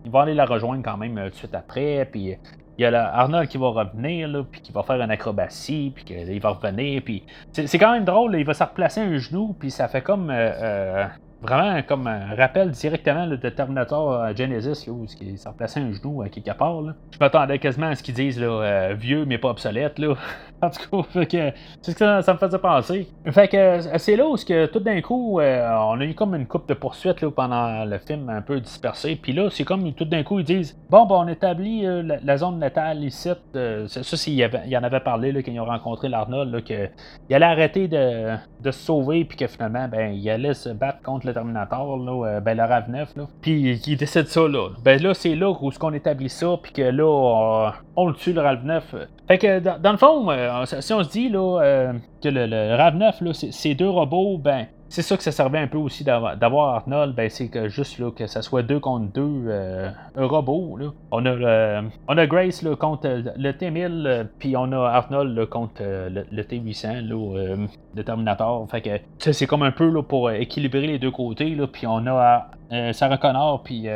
ils 0.05 0.11
vont 0.11 0.20
aller 0.20 0.35
la 0.35 0.45
rejoindre 0.45 0.83
quand 0.83 0.97
même 0.97 1.18
euh, 1.18 1.24
tout 1.26 1.30
de 1.30 1.37
suite 1.37 1.55
après. 1.55 2.09
Puis 2.11 2.37
il 2.78 2.83
y 2.83 2.85
a 2.87 3.14
Arnold 3.14 3.49
qui 3.49 3.59
va 3.59 3.68
revenir, 3.68 4.28
là, 4.28 4.43
puis 4.51 4.61
qui 4.61 4.72
va 4.72 4.83
faire 4.83 5.01
une 5.01 5.11
acrobatie, 5.11 5.93
puis 5.95 6.05
qu'il 6.05 6.41
va 6.41 6.51
revenir. 6.51 7.03
Puis 7.05 7.24
c'est 7.53 7.78
quand 7.78 7.93
même 7.93 8.05
drôle, 8.05 8.35
il 8.37 8.45
va 8.45 8.55
se 8.55 8.64
replacer 8.64 9.01
un 9.01 9.18
genou, 9.18 9.55
puis 9.59 9.70
ça 9.70 9.89
fait 9.89 10.03
comme. 10.03 10.30
Euh, 10.30 10.53
euh, 10.62 11.07
vraiment 11.43 11.82
comme 11.82 12.07
un 12.07 12.34
rappel 12.36 12.70
directement 12.70 13.26
de 13.26 13.36
Terminator 13.36 14.34
Genesis, 14.36 14.86
là, 14.86 14.93
où 14.93 15.07
il 15.20 15.38
s'est 15.38 15.49
replacé 15.49 15.80
un 15.80 15.93
genou 15.93 16.22
à 16.22 16.28
quelque 16.28 16.53
part. 16.57 16.82
Je 16.82 17.18
m'attendais 17.18 17.59
quasiment 17.59 17.88
à 17.88 17.95
ce 17.95 18.03
qu'ils 18.03 18.14
disent 18.14 18.40
là, 18.40 18.95
vieux 18.95 19.24
mais 19.24 19.38
pas 19.38 19.51
obsolète. 19.51 19.99
Là. 19.99 20.14
en 20.62 20.70
tout 20.70 21.03
cas, 21.03 21.53
c'est 21.82 21.90
ce 21.90 21.97
que 21.97 22.22
ça, 22.22 22.32
me 22.32 22.38
faisait 22.38 22.59
penser. 22.59 23.09
Fait 23.30 23.49
que 23.49 23.99
c'est 23.99 24.16
là 24.16 24.26
où 24.26 24.36
que, 24.36 24.66
tout 24.66 24.80
d'un 24.80 25.01
coup, 25.01 25.40
on 25.40 26.01
a 26.01 26.05
eu 26.05 26.14
comme 26.14 26.34
une 26.34 26.47
coupe 26.47 26.68
de 26.68 26.74
poursuite 26.74 27.20
là, 27.20 27.30
pendant 27.30 27.84
le 27.84 27.99
film 27.99 28.28
un 28.28 28.43
peu 28.43 28.61
dispersé. 28.61 29.16
Puis 29.16 29.32
là, 29.32 29.49
c'est 29.51 29.64
comme 29.64 29.93
tout 29.95 30.05
d'un 30.05 30.22
coup, 30.22 30.38
ils 30.38 30.45
disent 30.45 30.78
Bon, 30.88 31.07
ben, 31.07 31.16
on 31.16 31.28
établit 31.28 31.84
la, 31.84 32.36
zone 32.36 32.59
natale 32.59 33.05
ici. 33.05 33.28
ça, 33.28 34.03
ça 34.03 34.16
il, 34.26 34.51
y 34.66 34.76
en 34.76 34.82
avait 34.82 35.01
parlé 35.01 35.32
là, 35.32 35.43
quand 35.43 35.53
ils 35.53 35.61
ont 35.61 35.64
rencontré 35.64 36.09
l'Arnold, 36.09 36.62
qu'il 36.64 36.90
allait 37.30 37.45
arrêter 37.45 37.88
de, 37.88 38.36
de 38.61 38.70
se 38.70 38.80
sauver, 38.80 39.24
puis 39.24 39.36
que 39.36 39.47
finalement, 39.47 39.88
ben, 39.88 40.12
il 40.12 40.30
allait 40.30 40.55
se 40.55 40.68
battre 40.68 41.03
contre 41.03 41.26
le 41.26 41.32
Terminator, 41.33 41.97
là, 41.97 42.26
euh, 42.26 42.41
ben, 42.41 42.57
le 42.57 42.62
RAV9, 42.62 43.07
là. 43.16 43.26
Puis 43.41 43.80
il 43.87 43.97
décide 43.97 44.26
ça 44.26 44.49
là. 44.49 44.70
Ben 44.85 45.03
là, 45.03 45.14
c'est 45.14 45.35
là 45.35 45.51
où 45.61 45.70
ce 45.70 45.78
qu'on 45.78 45.93
établit 45.93 46.28
ça, 46.28 46.57
puis 46.62 46.72
que 46.72 46.83
là, 46.83 47.72
on, 47.97 48.09
le 48.09 48.14
tue, 48.14 48.33
le 48.33 48.41
RAV9. 48.41 48.83
Fait 49.28 49.39
que 49.39 49.59
dans, 49.59 49.93
le 49.93 49.99
fond, 49.99 50.30
euh, 50.30 50.64
si 50.66 50.93
on 50.93 51.03
se 51.03 51.11
dit 51.11 51.28
là, 51.28 51.61
euh, 51.62 51.93
que 52.22 52.28
le, 52.28 52.47
le 52.47 52.76
RAV9, 52.76 53.24
là, 53.24 53.33
c'est 53.33 53.74
deux 53.74 53.89
robots, 53.89 54.39
ben, 54.39 54.66
c'est 54.93 55.01
ça 55.01 55.16
que 55.16 55.22
ça 55.22 55.32
servait 55.32 55.59
un 55.59 55.68
peu 55.68 55.78
aussi 55.78 56.05
d'avoir 56.05 56.74
Arnold, 56.74 57.14
ben 57.14 57.30
c'est 57.30 57.49
que 57.49 57.66
juste 57.70 57.99
là, 57.99 58.11
que 58.11 58.26
ça 58.26 58.43
soit 58.43 58.62
deux 58.62 58.78
contre 58.78 59.11
deux 59.11 59.45
euh. 59.49 59.90
On, 60.14 61.24
a, 61.24 61.30
euh, 61.30 61.82
on 62.09 62.18
a 62.18 62.26
Grace 62.26 62.62
contre 62.78 63.09
le 63.34 63.53
T-1000, 63.53 64.07
euh, 64.07 64.24
puis 64.38 64.55
on 64.55 64.70
a 64.72 64.90
Arnold 64.90 65.47
contre 65.47 65.82
le, 65.82 66.43
T-800, 66.43 67.09
le 67.09 68.05
Terminator. 68.05 68.68
Fait 68.70 68.82
que 68.82 69.32
c'est 69.32 69.47
comme 69.47 69.62
un 69.62 69.70
peu 69.70 69.88
là, 69.88 70.03
pour 70.03 70.30
équilibrer 70.30 70.86
les 70.86 70.99
deux 70.99 71.11
côtés, 71.11 71.57
puis 71.72 71.86
on 71.86 72.07
a 72.07 72.51
Sarah 72.93 73.16
Connor 73.16 73.62
puis 73.62 73.86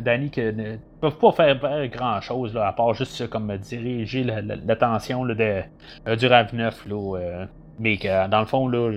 Danny 0.00 0.30
qui 0.30 0.40
ne 0.40 0.76
peuvent 1.00 1.18
pas 1.18 1.32
faire 1.32 1.88
grand 1.88 2.20
chose 2.20 2.56
à 2.56 2.72
part 2.72 2.94
juste 2.94 3.28
comme 3.28 3.56
diriger 3.56 4.22
l'attention 4.22 5.24
la, 5.24 5.34
de, 5.34 6.16
du 6.16 6.26
RAV9 6.26 6.88
là, 6.88 7.46
mais 7.78 7.96
que 7.96 8.28
dans 8.28 8.40
le 8.40 8.46
fond, 8.46 8.68
là, 8.68 8.90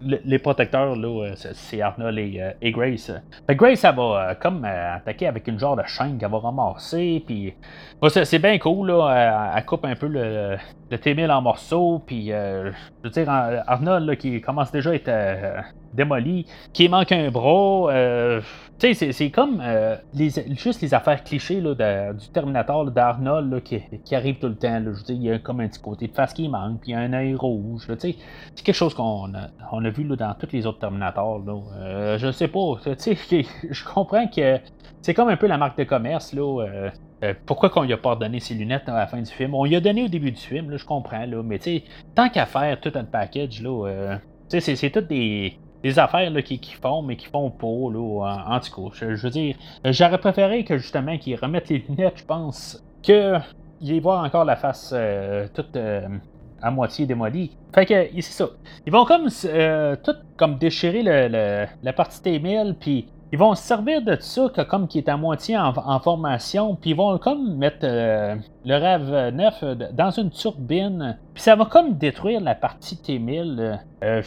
les 0.00 0.38
protecteurs, 0.38 0.94
là, 0.96 1.32
c'est 1.34 1.82
Arnold 1.82 2.18
et, 2.18 2.40
euh, 2.40 2.70
Grace. 2.70 3.10
Grace, 3.48 3.84
elle 3.84 3.96
va 3.96 4.02
euh, 4.30 4.34
comme 4.34 4.64
euh, 4.64 4.96
attaquer 4.96 5.26
avec 5.26 5.48
une 5.48 5.58
genre 5.58 5.76
de 5.76 5.82
chaîne 5.86 6.18
qu'elle 6.18 6.30
va 6.30 6.38
ramasser. 6.38 7.22
Puis, 7.26 7.54
c'est 8.08 8.38
bien 8.38 8.58
cool, 8.58 8.88
là. 8.88 9.52
Elle, 9.56 9.64
coupe 9.64 9.84
un 9.84 9.96
peu 9.96 10.06
le, 10.06 10.56
le 10.90 10.98
T-1000 10.98 11.30
en 11.30 11.42
morceaux. 11.42 12.02
Puis, 12.06 12.28
je 12.28 12.72
veux 13.02 13.10
dire, 13.10 13.28
Arnold, 13.28 14.16
qui 14.16 14.40
commence 14.40 14.70
déjà 14.70 14.90
à 14.90 14.94
être 14.94 15.10
démoli, 15.92 16.46
qui 16.72 16.88
manque 16.88 17.12
un 17.12 17.30
bras. 17.30 17.92
tu 18.78 18.94
sais, 18.94 19.12
c'est 19.12 19.30
comme 19.30 19.62
les, 20.14 20.30
juste 20.56 20.80
les 20.82 20.94
affaires 20.94 21.22
clichés 21.24 21.60
là, 21.60 22.12
du 22.12 22.28
Terminator 22.28 22.90
d'Arnold 22.90 23.62
qui, 23.62 23.80
qui 24.04 24.14
arrivent 24.14 24.38
tout 24.38 24.48
le 24.48 24.56
temps. 24.56 24.80
Je 24.84 25.04
dire, 25.04 25.16
il 25.16 25.22
y 25.22 25.30
a 25.30 25.38
comme 25.38 25.60
un 25.60 25.68
petit 25.68 25.80
côté 25.80 26.06
de 26.06 26.12
face 26.12 26.32
qui 26.32 26.48
manque, 26.48 26.80
puis 26.80 26.90
il 26.90 26.94
y 26.94 26.96
a 26.96 27.00
un 27.00 27.12
œil 27.12 27.34
rouge. 27.34 27.86
C'est 27.98 28.16
quelque 28.64 28.74
chose 28.74 28.94
qu'on 28.94 29.34
a, 29.34 29.48
on 29.72 29.84
a 29.84 29.90
vu 29.90 30.04
là, 30.04 30.16
dans 30.16 30.34
tous 30.34 30.52
les 30.52 30.66
autres 30.66 30.78
Terminators. 30.78 31.40
Là. 31.44 31.60
Euh, 31.80 32.18
je 32.18 32.30
sais 32.30 32.48
pas. 32.48 32.74
Je 32.84 33.84
comprends 33.84 34.26
que 34.26 34.58
c'est 35.02 35.14
comme 35.14 35.28
un 35.28 35.36
peu 35.36 35.46
la 35.46 35.58
marque 35.58 35.78
de 35.78 35.84
commerce. 35.84 36.32
Là, 36.32 36.62
euh, 36.62 36.90
euh, 37.22 37.34
pourquoi 37.46 37.70
qu'on 37.70 37.82
lui 37.82 37.92
a 37.92 37.96
pas 37.96 38.16
donné 38.16 38.40
ses 38.40 38.54
lunettes 38.54 38.88
à 38.88 38.94
la 38.94 39.06
fin 39.06 39.20
du 39.20 39.30
film? 39.30 39.54
On 39.54 39.64
lui 39.64 39.76
a 39.76 39.80
donné 39.80 40.04
au 40.04 40.08
début 40.08 40.30
du 40.30 40.40
film, 40.40 40.70
là, 40.70 40.76
je 40.76 40.84
comprends, 40.84 41.26
là, 41.26 41.42
mais 41.42 41.58
tant 42.14 42.28
qu'à 42.28 42.46
faire 42.46 42.80
tout 42.80 42.92
un 42.94 43.04
package, 43.04 43.62
là, 43.62 44.18
c'est, 44.48 44.60
c'est 44.60 44.90
toutes 44.90 45.08
des, 45.08 45.58
affaires 45.98 46.30
là, 46.30 46.42
qui, 46.42 46.58
font, 46.80 47.02
mais 47.02 47.16
qui 47.16 47.26
font 47.26 47.50
pas, 47.50 47.66
là, 47.66 48.44
en, 48.46 48.60
tout 48.60 48.88
cas. 48.88 48.94
Je, 48.94 49.06
veux 49.06 49.30
dire, 49.30 49.56
j'aurais 49.84 50.18
préféré 50.18 50.64
que 50.64 50.76
justement 50.78 51.16
qu'ils 51.18 51.36
remettent 51.36 51.68
les 51.68 51.84
lunettes, 51.88 52.18
je 52.18 52.24
pense, 52.24 52.82
que 53.02 53.38
y 53.80 53.98
voir 53.98 54.24
encore 54.24 54.44
la 54.44 54.56
face 54.56 54.94
toute 55.54 55.76
à 56.62 56.70
moitié 56.70 57.06
démolie. 57.06 57.56
Fait 57.74 57.86
que 57.86 57.94
c'est 58.16 58.22
ça. 58.22 58.48
Ils 58.86 58.92
vont 58.92 59.04
comme 59.04 59.28
euh, 59.44 59.96
tout 60.02 60.16
comme 60.36 60.58
déchirer 60.58 61.02
le, 61.02 61.66
la 61.82 61.92
partie 61.92 62.20
T1000, 62.20 62.74
puis 62.74 63.08
ils 63.32 63.38
vont 63.38 63.54
se 63.54 63.62
servir 63.62 64.02
de 64.02 64.16
ça 64.18 64.50
comme 64.68 64.88
qui 64.88 64.98
est 64.98 65.08
à 65.08 65.16
moitié 65.16 65.56
en, 65.56 66.00
formation, 66.00 66.74
puis 66.74 66.90
ils 66.90 66.96
vont 66.96 67.16
comme 67.18 67.56
mettre 67.56 67.78
euh, 67.84 68.34
le 68.64 68.76
RAV 68.76 69.34
9 69.34 69.64
dans 69.92 70.10
une 70.10 70.30
turbine, 70.30 71.16
puis 71.34 71.42
ça 71.42 71.54
va 71.54 71.64
comme 71.64 71.96
détruire 71.96 72.40
la 72.40 72.54
partie 72.54 72.96
T1000. 72.96 73.78
Euh, 74.02 74.22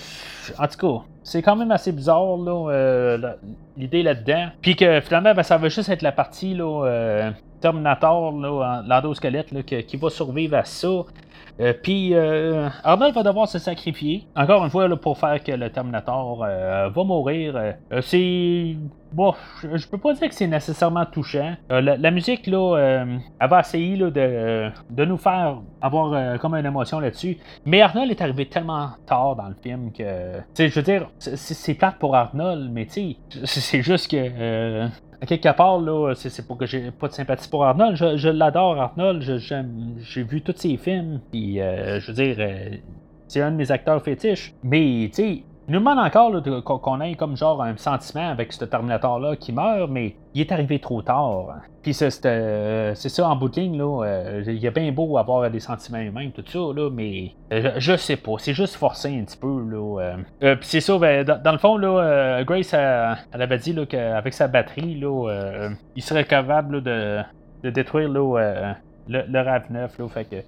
en 0.57 0.67
tout 0.67 0.77
cas, 0.77 1.03
c'est 1.23 1.41
quand 1.41 1.55
même 1.55 1.71
assez 1.71 1.91
bizarre 1.91 2.37
l'idée 3.77 4.03
là-dedans. 4.03 4.47
Puis 4.61 4.75
que 4.75 5.01
finalement, 5.01 5.33
ben, 5.33 5.43
ça 5.43 5.57
va 5.57 5.69
juste 5.69 5.89
être 5.89 6.01
la 6.01 6.11
partie 6.11 6.53
là, 6.53 7.31
Terminator, 7.59 8.31
l'endosquelette, 8.31 9.65
qui 9.65 9.97
va 9.97 10.09
survivre 10.09 10.57
à 10.57 10.65
ça. 10.65 11.03
Euh, 11.59 11.73
puis 11.81 12.13
euh, 12.13 12.69
Arnold 12.83 13.13
va 13.13 13.23
devoir 13.23 13.47
se 13.47 13.59
sacrifier, 13.59 14.27
encore 14.35 14.63
une 14.63 14.71
fois, 14.71 14.89
pour 14.97 15.17
faire 15.17 15.43
que 15.43 15.51
le 15.51 15.69
Terminator 15.69 16.43
euh, 16.43 16.89
va 16.89 17.03
mourir. 17.03 17.75
c'est. 18.01 18.75
Bon, 19.11 19.35
je, 19.61 19.87
peux 19.87 19.99
pas 19.99 20.13
dire 20.13 20.27
que 20.27 20.33
c'est 20.33 20.47
nécessairement 20.47 21.05
touchant. 21.05 21.53
La, 21.69 22.09
musique, 22.09 22.47
là, 22.47 23.05
elle 23.39 23.47
va 23.47 23.59
essayer 23.59 23.95
de, 23.95 24.71
de, 24.89 25.05
nous 25.05 25.17
faire 25.17 25.59
avoir 25.81 26.39
comme 26.39 26.55
une 26.55 26.65
émotion 26.65 26.99
là-dessus. 26.99 27.37
Mais 27.63 27.81
Arnold 27.81 28.09
est 28.09 28.21
arrivé 28.23 28.47
tellement 28.47 28.89
tard 29.05 29.35
dans 29.35 29.49
le 29.49 29.55
film 29.61 29.91
que. 29.91 30.39
Je 30.57 30.73
veux 30.73 30.81
dire, 30.81 31.11
c'est 31.19 31.75
plate 31.75 31.99
pour 31.99 32.15
Arnold, 32.15 32.71
mais 32.71 32.87
tu 32.87 33.15
c'est 33.43 33.83
juste 33.83 34.09
que 34.09 34.87
à 35.23 35.25
quelque 35.25 35.55
part, 35.55 35.79
là, 35.79 36.13
c'est, 36.15 36.45
pour 36.45 36.57
que 36.57 36.65
j'ai 36.65 36.91
pas 36.91 37.07
de 37.07 37.13
sympathie 37.13 37.47
pour 37.47 37.63
Arnold. 37.63 37.95
Je, 37.95 38.27
l'adore, 38.27 38.77
Arnold. 38.77 39.21
j'ai 39.21 40.23
vu 40.23 40.41
tous 40.41 40.57
ses 40.57 40.75
films. 40.75 41.21
Puis, 41.31 41.61
euh, 41.61 42.01
je 42.01 42.07
veux 42.07 42.13
dire, 42.13 42.35
euh, 42.39 42.75
c'est 43.29 43.41
un 43.41 43.51
de 43.51 43.55
mes 43.55 43.71
acteurs 43.71 44.03
fétiches. 44.03 44.53
Mais, 44.63 45.09
tu 45.15 45.23
sais, 45.23 45.43
nous 45.67 45.79
demande 45.79 45.99
encore 45.99 46.31
qu'on 46.81 47.01
ait 47.01 47.15
comme 47.15 47.37
genre 47.37 47.61
un 47.61 47.77
sentiment 47.77 48.29
avec 48.29 48.51
ce 48.51 48.65
Terminator-là 48.65 49.35
qui 49.37 49.53
meurt, 49.53 49.89
mais 49.89 50.15
il 50.33 50.41
est 50.41 50.51
arrivé 50.51 50.79
trop 50.79 51.01
tard. 51.01 51.55
Puis 51.81 51.93
c'est 51.93 52.09
ça 52.11 53.29
en 53.29 53.35
bout 53.35 53.49
de 53.49 53.61
ligne, 53.61 53.77
là. 53.77 54.05
Euh, 54.05 54.43
il 54.45 54.65
est 54.65 54.71
bien 54.71 54.91
beau 54.91 55.17
avoir 55.17 55.49
des 55.49 55.59
sentiments 55.59 55.99
humains, 55.99 56.29
tout 56.31 56.43
ça, 56.45 56.59
là, 56.59 56.89
mais 56.89 57.31
je, 57.51 57.95
sais 57.95 58.17
pas. 58.17 58.33
C'est 58.39 58.53
juste 58.53 58.75
forcé 58.75 59.17
un 59.17 59.23
petit 59.23 59.37
peu, 59.37 59.63
là. 59.69 60.15
Euh, 60.43 60.55
puis 60.55 60.67
c'est 60.67 60.81
ça, 60.81 60.97
ben, 60.97 61.23
dans, 61.23 61.51
le 61.51 61.57
fond, 61.57 61.77
là, 61.77 62.43
Grace, 62.43 62.73
avait 62.73 63.57
dit 63.57 63.75
qu'avec 63.87 64.33
sa 64.33 64.47
batterie, 64.47 64.99
là, 64.99 65.69
il 65.95 66.03
serait 66.03 66.25
capable 66.25 66.83
de, 66.83 67.21
de, 67.63 67.69
détruire 67.69 68.09
le, 68.09 68.73
le 69.07 69.39
RAV9, 69.39 69.71
là. 69.71 70.43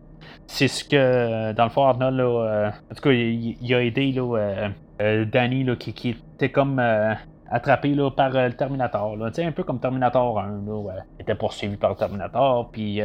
C'est 0.48 0.68
ce 0.68 0.84
que, 0.84 1.54
dans 1.54 1.64
le 1.64 1.70
fond, 1.70 1.92
là, 1.92 2.72
en 2.92 2.96
tout 2.96 3.02
cas, 3.02 3.12
il, 3.12 3.74
a 3.74 3.84
aidé 3.84 4.12
là, 4.12 4.38
euh, 4.38 4.70
Danny 5.00 5.64
là, 5.64 5.76
qui, 5.76 5.94
qui, 5.94 6.16
était 6.36 6.52
comme 6.52 6.80
euh, 6.80 7.14
attrapé 7.50 7.94
là, 7.94 8.10
par 8.12 8.36
euh, 8.36 8.48
le 8.48 8.54
Terminator. 8.54 9.16
Là. 9.18 9.30
Un 9.38 9.52
peu 9.52 9.64
comme 9.64 9.80
Terminator 9.80 10.40
1. 10.40 10.64
Là, 10.66 10.94
Il 11.18 11.22
était 11.22 11.36
poursuivi 11.36 11.78
par 11.78 11.92
le 11.92 11.96
Terminator. 11.96 12.70
Puis 12.72 13.02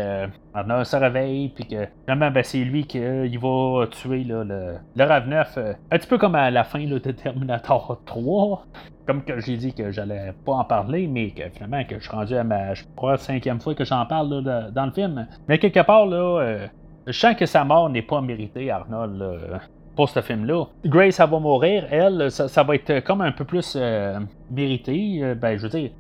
Arnold 0.55 0.85
se 0.85 0.97
réveille. 0.97 1.49
Puis 1.51 1.67
que 1.67 1.87
finalement, 2.05 2.31
ben, 2.31 2.45
c'est 2.45 2.65
lui 2.65 2.87
qui 2.87 2.99
va 2.99 3.87
tuer 3.91 4.25
là, 4.25 4.45
le, 4.45 4.77
le 4.97 5.05
RAV9. 5.05 5.75
un 5.91 5.99
petit 5.99 6.09
peu 6.09 6.19
comme 6.19 6.35
à 6.35 6.51
la 6.51 6.65
fin 6.65 6.85
de 6.85 6.99
Terminator 6.99 8.01
3. 8.07 8.67
Comme 9.07 9.25
que 9.25 9.41
j'ai 9.41 9.57
dit 9.57 9.75
que 9.75 9.91
j'allais 9.91 10.33
pas 10.47 10.53
en 10.53 10.65
parler, 10.65 11.09
mais 11.09 11.31
que 11.31 11.49
finalement 11.49 11.83
que 11.83 11.99
je 11.99 12.05
suis 12.05 12.11
rendu 12.15 12.37
à 12.37 12.45
ma 12.45 12.75
je 12.75 12.85
crois, 12.95 13.17
cinquième 13.17 13.61
fois 13.61 13.75
que 13.75 13.85
j'en 13.85 14.07
parle 14.07 14.71
dans 14.73 14.87
le 14.87 14.93
film. 14.93 15.27
Mais 15.49 15.59
quelque 15.59 15.81
part, 15.81 16.07
là, 16.07 16.69
je 17.07 17.13
sens 17.13 17.35
que 17.35 17.47
sa 17.47 17.65
mort 17.65 17.89
n'est 17.91 18.03
pas 18.03 18.21
méritée, 18.21 18.71
Arnold 18.71 19.61
pour 20.01 20.09
ce 20.09 20.23
film-là. 20.23 20.65
Grace, 20.87 21.21
elle 21.21 21.29
va 21.29 21.39
mourir, 21.39 21.87
elle, 21.91 22.31
ça, 22.31 22.63
va 22.63 22.75
être 22.75 23.01
comme 23.01 23.21
un 23.21 23.33
peu 23.33 23.45
plus 23.45 23.77
euh, 23.77 24.19
mérité. 24.51 25.19
Euh, 25.23 25.35
ben, 25.35 25.59
je 25.59 25.63
veux 25.63 25.69
dire, 25.69 25.91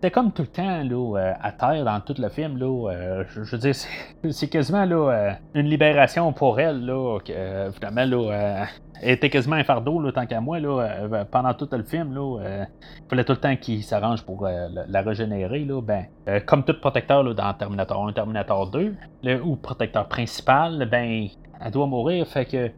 t'es 0.00 0.10
comme 0.10 0.32
tout 0.32 0.42
le 0.42 0.48
temps 0.48 0.82
là, 0.82 1.18
euh, 1.18 1.32
à 1.40 1.52
terre 1.52 1.84
dans 1.84 2.00
tout 2.00 2.14
le 2.18 2.28
film. 2.30 2.56
Là, 2.58 3.22
je, 3.28 3.40
veux 3.40 3.58
dire, 3.58 3.74
c'est 4.30 4.48
quasiment 4.48 4.84
là, 4.84 5.36
une 5.54 5.66
libération 5.66 6.32
pour 6.32 6.58
elle. 6.58 6.84
Là, 6.84 7.18
que, 7.24 7.70
finalement, 7.74 8.04
là, 8.04 8.66
elle 9.02 9.10
était 9.10 9.30
quasiment 9.30 9.56
un 9.56 9.64
fardeau, 9.64 10.10
tant 10.12 10.26
qu'à 10.26 10.40
moi, 10.40 10.60
là, 10.60 11.24
pendant 11.30 11.54
tout 11.54 11.68
le 11.72 11.82
film. 11.82 12.14
Là, 12.14 12.38
il 12.66 13.08
fallait 13.08 13.24
tout 13.24 13.32
le 13.32 13.38
temps 13.38 13.56
qu'il 13.56 13.82
s'arrange 13.82 14.24
pour 14.24 14.44
la, 14.44 15.02
régénérer. 15.02 15.64
Là, 15.64 15.80
ben, 15.80 16.06
comme 16.46 16.64
tout 16.64 16.78
protecteur 16.80 17.22
là, 17.22 17.34
dans 17.34 17.54
Terminator 17.54 18.08
1, 18.08 18.12
Terminator 18.12 18.70
2, 18.70 18.94
ou 19.44 19.56
protecteur 19.56 20.08
principal, 20.08 20.88
ben, 20.90 21.26
elle 21.60 21.70
doit 21.70 21.86
mourir. 21.86 22.26
Fait 22.26 22.44
que 22.44 22.70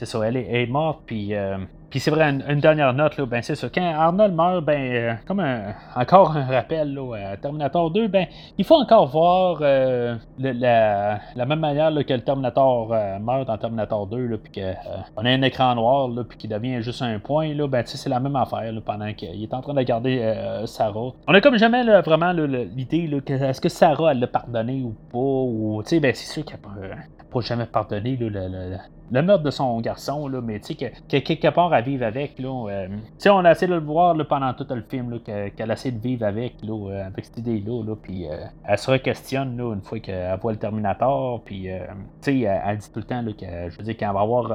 c'est 0.00 0.06
ça, 0.06 0.26
elle 0.26 0.38
est, 0.38 0.66
morte, 0.66 1.00
puis 1.04 1.34
euh, 1.34 1.58
puis 1.90 2.00
c'est 2.00 2.10
vrai, 2.10 2.30
une, 2.30 2.60
dernière 2.60 2.94
note, 2.94 3.18
là, 3.18 3.26
ben 3.26 3.42
c'est 3.42 3.54
ça. 3.54 3.68
Quand 3.68 3.84
Arnold 3.84 4.34
meurt, 4.34 4.64
ben, 4.64 5.18
comme 5.26 5.44
encore 5.94 6.34
un 6.34 6.46
rappel 6.46 6.94
là, 6.94 7.32
à 7.32 7.36
Terminator 7.36 7.90
2, 7.90 8.08
ben, 8.08 8.26
il 8.56 8.64
faut 8.64 8.76
encore 8.76 9.08
voir 9.08 9.60
la, 9.60 11.20
même 11.36 11.58
manière 11.58 11.92
que 12.06 12.14
le 12.14 12.20
Terminator 12.22 12.94
meurt 13.20 13.46
dans 13.46 13.58
Terminator 13.58 14.06
2, 14.06 14.16
là, 14.26 14.36
puis 14.38 14.62
qu'on 14.62 15.24
a 15.26 15.28
un 15.28 15.42
écran 15.42 15.74
noir, 15.74 16.08
là, 16.08 16.24
puis 16.24 16.38
qu'il 16.38 16.48
devient 16.48 16.80
juste 16.80 17.02
un 17.02 17.18
point, 17.18 17.52
là, 17.52 17.66
ben, 17.66 17.82
c'est 17.84 18.08
la 18.08 18.20
même 18.20 18.36
affaire 18.36 18.72
pendant 18.86 19.12
qu'il 19.12 19.42
est 19.42 19.52
en 19.52 19.60
train 19.60 19.74
de 19.74 19.82
garder 19.82 20.34
Sarah. 20.64 21.10
On 21.28 21.34
a 21.34 21.40
comme 21.42 21.58
jamais 21.58 21.82
vraiment 22.00 22.32
l'idée, 22.32 23.20
est-ce 23.26 23.60
que 23.60 23.68
Sarah, 23.68 24.12
elle 24.12 24.20
l'a 24.20 24.28
pardonné 24.28 24.82
ou 24.82 24.94
pas, 25.12 25.18
ou, 25.18 25.82
tu 25.82 25.90
sais, 25.90 26.00
ben, 26.00 26.14
c'est 26.14 26.32
sûr 26.32 26.44
qu'elle 26.44 26.60
pas 27.30 27.40
jamais 27.40 27.66
pardonné 27.66 28.16
le, 28.16 28.28
le, 28.28 29.22
meurtre 29.22 29.42
de 29.42 29.50
son 29.50 29.80
garçon, 29.80 30.28
là, 30.28 30.40
mais 30.40 30.60
tu 30.60 30.74
sais, 30.74 30.92
que, 31.08 31.18
quelque 31.18 31.48
part 31.48 31.72
à 31.72 31.80
vivre 31.80 32.04
avec. 32.04 32.38
Là, 32.38 32.68
euh, 32.68 32.88
on 33.26 33.44
a 33.44 33.52
essayé 33.52 33.68
de 33.68 33.74
le 33.74 33.84
voir 33.84 34.16
pendant 34.26 34.52
tout 34.54 34.66
le 34.68 34.82
film, 34.82 35.20
qu'elle 35.20 35.70
essaie 35.70 35.92
de 35.92 36.00
vivre 36.00 36.26
avec, 36.26 36.54
là, 36.62 36.90
euh, 36.90 37.06
avec 37.06 37.24
cette 37.24 37.38
idée-là, 37.38 37.84
là, 37.84 37.96
puis 38.00 38.28
euh, 38.28 38.36
elle 38.64 38.78
se 38.78 38.90
re-questionne 38.90 39.58
une 39.60 39.82
fois 39.82 40.00
qu'elle 40.00 40.38
voit 40.40 40.52
le 40.52 40.58
Terminator, 40.58 41.42
puis 41.44 41.68
tu 42.22 42.32
sais, 42.32 42.40
elle, 42.40 42.78
dit 42.78 42.90
tout 42.92 43.00
le 43.00 43.06
temps 43.06 43.24
que, 43.24 43.70
je 43.70 43.92
qu'elle 43.92 44.12
va 44.12 44.20
avoir 44.20 44.52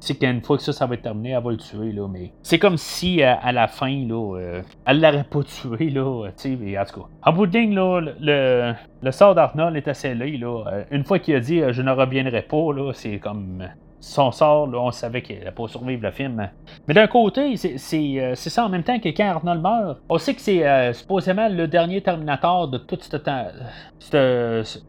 c'est 0.00 0.16
qu'une 0.16 0.42
fois 0.42 0.56
que 0.56 0.62
ça, 0.62 0.72
ça 0.72 0.86
va 0.86 0.94
être 0.94 1.02
terminé, 1.02 1.30
elle 1.30 1.42
va 1.42 1.50
le 1.50 1.56
tuer, 1.56 1.92
là, 1.92 2.08
mais 2.08 2.32
c'est 2.42 2.58
comme 2.58 2.76
si 2.76 3.22
euh, 3.22 3.34
à, 3.40 3.52
la 3.52 3.68
fin, 3.68 4.06
là, 4.06 4.36
euh, 4.38 4.62
elle 4.86 5.00
l'aurait 5.00 5.24
pas 5.24 5.42
tué, 5.42 5.90
là, 5.90 6.28
tu 6.36 6.56
sais, 6.56 6.78
en 6.78 6.84
tout 6.84 7.00
cas. 7.00 7.06
En 7.22 7.32
bout 7.32 7.46
de 7.46 7.58
ligne, 7.58 7.74
là, 7.74 8.00
le, 8.20 8.72
le 9.02 9.10
sort 9.10 9.34
d'Arnold 9.34 9.76
est 9.76 9.88
assez 9.88 10.14
là, 10.14 10.26
là. 10.26 10.84
Une 10.90 11.04
fois 11.04 11.18
qu'il 11.18 11.34
a 11.34 11.40
dit 11.40 11.62
je 11.70 11.82
ne 11.82 11.90
reviendrai 11.90 12.42
pas, 12.42 12.72
là, 12.72 12.92
c'est 12.92 13.18
comme 13.18 13.68
son 14.06 14.30
sort, 14.30 14.68
on 14.72 14.92
savait 14.92 15.20
qu'il 15.20 15.38
n'allait 15.38 15.50
pas 15.50 15.66
survivre 15.66 16.02
le 16.02 16.10
film. 16.12 16.48
Mais 16.86 16.94
d'un 16.94 17.08
côté, 17.08 17.54
euh, 17.54 18.32
c'est 18.34 18.50
ça 18.50 18.64
en 18.64 18.68
même 18.68 18.84
temps 18.84 19.00
que 19.00 19.08
quand 19.08 19.28
Arnold 19.28 19.60
meurt, 19.60 19.98
on 20.08 20.18
sait 20.18 20.34
que 20.34 20.40
c'est 20.40 20.64
euh, 20.64 20.92
supposément 20.92 21.48
le 21.48 21.66
dernier 21.66 22.00
Terminator 22.00 22.68
de 22.68 22.78
toute 22.78 23.02
cette, 23.02 23.28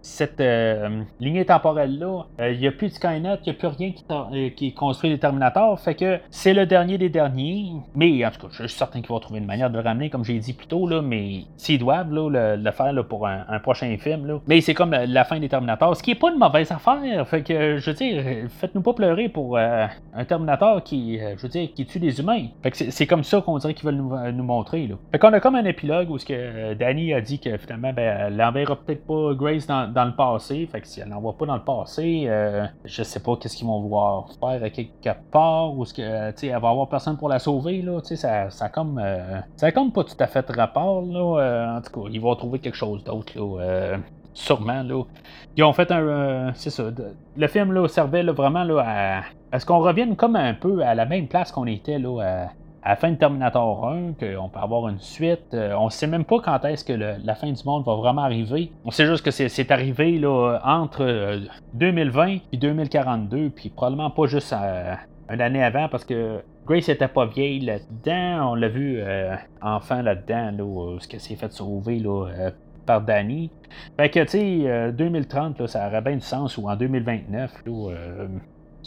cette 0.02 0.40
euh, 0.40 1.02
lignée 1.20 1.46
temporelle-là. 1.46 2.26
Il 2.52 2.60
n'y 2.60 2.68
a 2.68 2.72
plus 2.72 2.90
de 2.90 2.94
Skynet, 2.94 3.40
il 3.46 3.50
n'y 3.50 3.50
a 3.50 3.54
plus 3.54 3.68
rien 3.68 3.92
qui, 3.92 4.52
qui, 4.52 4.74
construit 4.74 5.10
des 5.10 5.18
Terminators. 5.18 5.80
Fait 5.80 5.96
que 5.96 6.20
c'est 6.30 6.54
le 6.54 6.68
dernier 6.68 7.00
des 7.00 7.10
derniers. 7.10 7.72
Mais 7.96 8.24
en 8.24 8.30
tout 8.30 8.42
cas, 8.42 8.48
je 8.52 8.68
suis 8.68 8.78
certain 8.78 9.00
qu'ils 9.00 9.10
vont 9.10 9.20
trouver 9.20 9.40
une 9.40 9.48
manière 9.48 9.72
de 9.72 9.78
le 9.78 9.84
ramener, 9.84 10.12
comme 10.12 10.24
j'ai 10.24 10.38
dit 10.38 10.54
plus 10.54 10.68
tôt. 10.68 10.88
Là, 10.88 11.02
mais 11.02 11.46
s'ils 11.58 11.80
doivent 11.80 12.14
le, 12.14 12.72
faire 12.72 12.94
pour 13.10 13.26
un, 13.28 13.60
prochain 13.64 13.96
film. 13.98 14.28
Là. 14.28 14.40
Mais 14.48 14.62
c'est 14.62 14.76
comme 14.76 14.92
la, 14.92 15.24
fin 15.24 15.40
des 15.40 15.50
Terminators, 15.50 15.98
ce 15.98 16.04
qui 16.04 16.12
n'est 16.12 16.16
pas 16.16 16.30
une 16.30 16.38
mauvaise 16.38 16.72
affaire. 16.72 17.28
Fait 17.28 17.42
que 17.42 17.78
je 17.80 17.90
veux 17.90 17.96
dire, 17.96 18.24
faites-nous 18.50 18.82
pas 18.82 18.94
pour 19.34 19.58
euh, 19.58 19.88
un 20.14 20.26
Terminator 20.26 20.84
qui, 20.84 21.20
euh, 21.20 21.36
je 21.38 21.48
dire, 21.48 21.70
qui 21.74 21.86
tue 21.86 22.00
des 22.00 22.20
humains. 22.20 22.48
c'est 22.74 23.08
comme 23.08 23.24
ça 23.24 23.42
qu'on 23.42 23.58
dirait 23.58 23.74
qu'ils 23.74 23.86
veulent 23.86 23.96
nous, 23.96 24.14
euh, 24.14 24.32
montrer. 24.32 24.88
Là. 24.88 24.96
Fait 25.12 25.20
qu'on 25.20 25.34
a 25.34 25.40
comme 25.40 25.56
un 25.56 25.66
épilogue 25.66 26.10
où 26.10 26.18
ce 26.18 26.26
que 26.26 26.74
Danny 26.74 27.14
a 27.14 27.22
dit 27.22 27.40
que 27.40 27.58
finalement, 27.58 27.94
ben, 27.94 28.28
elle 28.28 28.36
n'enverra 28.36 28.76
peut-être 28.76 29.06
pas 29.06 29.34
Grace 29.34 29.66
dans, 29.68 30.06
le 30.06 30.16
passé. 30.16 30.68
Fait 30.72 30.82
que 30.82 30.88
si 30.88 31.00
elle 31.00 31.10
n'envoie 31.10 31.38
pas 31.38 31.46
dans 31.46 31.56
le 31.56 31.64
passé, 31.64 32.30
je 32.86 33.04
sais 33.04 33.20
pas 33.20 33.36
qu'est-ce 33.36 33.58
qu'ils 33.58 33.68
vont 33.68 33.82
vouloir 33.82 34.28
faire 34.40 34.64
à 34.64 34.70
quelque 34.70 35.10
part 35.32 35.76
ou 35.78 35.86
ce 35.86 35.94
que, 35.94 36.32
tu 36.32 36.48
elle 36.48 36.62
va 36.62 36.70
avoir 36.70 36.88
personne 36.88 37.18
pour 37.18 37.30
la 37.30 37.40
sauver. 37.40 37.82
Là, 37.82 38.00
ça, 38.04 38.50
ça 38.50 38.70
comme, 38.70 39.02
ça 39.56 39.72
comme 39.72 39.92
pas 39.92 40.04
tout 40.04 40.16
à 40.20 40.28
fait 40.28 40.50
rapport. 40.50 41.02
Là, 41.02 41.78
en 41.78 41.82
tout 41.82 42.02
cas, 42.02 42.10
ils 42.12 42.22
vont 42.22 42.36
trouver 42.36 42.60
quelque 42.60 42.78
chose 42.78 43.04
d'autre. 43.04 43.34
Sûrement. 44.38 44.84
Là. 44.84 45.04
Ils 45.56 45.64
ont 45.64 45.74
fait 45.74 45.92
un. 45.92 46.02
Euh, 46.02 46.52
c'est 46.54 46.70
ça. 46.70 46.84
le 47.36 47.48
film 47.48 47.74
là, 47.74 47.88
servait 47.88 48.24
vraiment 48.24 48.64
là, 48.64 49.24
à, 49.52 49.60
ce 49.60 49.66
qu'on 49.66 49.80
revienne 49.80 50.16
comme 50.16 50.36
un 50.36 50.54
peu 50.54 50.82
à 50.82 50.96
la 50.96 51.06
même 51.06 51.28
place 51.28 51.52
qu'on 51.52 51.66
était 51.66 51.98
là, 51.98 52.22
à, 52.84 52.90
la 52.90 52.96
fin 52.96 53.12
de 53.12 53.16
Terminator 53.16 53.90
1, 53.90 54.14
qu'on 54.14 54.50
peut 54.50 54.60
avoir 54.60 54.88
une 54.88 55.00
suite. 55.00 55.54
Euh, 55.54 55.74
on 55.74 55.86
ne 55.86 55.90
sait 55.90 56.08
même 56.08 56.24
pas 56.24 56.40
quand 56.40 56.64
est-ce 56.66 56.86
que 56.86 56.94
la 56.94 57.36
fin 57.36 57.52
du 57.52 57.64
monde 57.66 57.84
va 57.86 57.96
vraiment 57.96 58.22
arriver. 58.22 58.72
On 58.86 58.92
sait 58.92 59.08
juste 59.08 59.26
que 59.26 59.32
c'est 59.32 59.72
arrivé 59.72 60.20
là, 60.20 60.60
entre 60.64 61.40
2020 61.74 62.30
euh, 62.30 62.38
et 62.54 62.58
2042, 62.58 63.50
puis 63.50 63.70
probablement 63.70 64.12
pas 64.12 64.28
juste 64.28 64.54
une 64.54 65.42
année 65.42 65.64
avant 65.64 65.90
parce 65.90 66.06
que 66.06 66.40
Grace 66.66 66.90
était 66.90 67.08
pas 67.08 67.26
vieille 67.26 67.62
là-dedans. 67.62 68.52
On 68.52 68.56
l'a 68.56 68.68
vu 68.70 69.02
enfin 69.62 70.02
là-dedans, 70.04 70.52
là, 70.52 70.98
ce 71.00 71.08
qu'elle 71.08 71.20
s'est 71.20 71.36
fait 71.36 71.52
sauver 71.52 72.00
là, 72.00 72.52
par 72.88 73.02
Danny. 73.02 73.52
Fait 73.98 74.10
que, 74.10 74.22
tu 74.22 74.30
sais, 74.30 74.92
2030, 74.94 75.62
euh, 75.62 75.68
ça 75.68 75.88
aurait 75.88 76.02
bien 76.02 76.16
du 76.16 76.22
sens, 76.22 76.58
ou 76.58 76.68
en 76.68 76.76
2029, 76.76 77.52
là, 77.66 77.92
euh, 77.92 78.28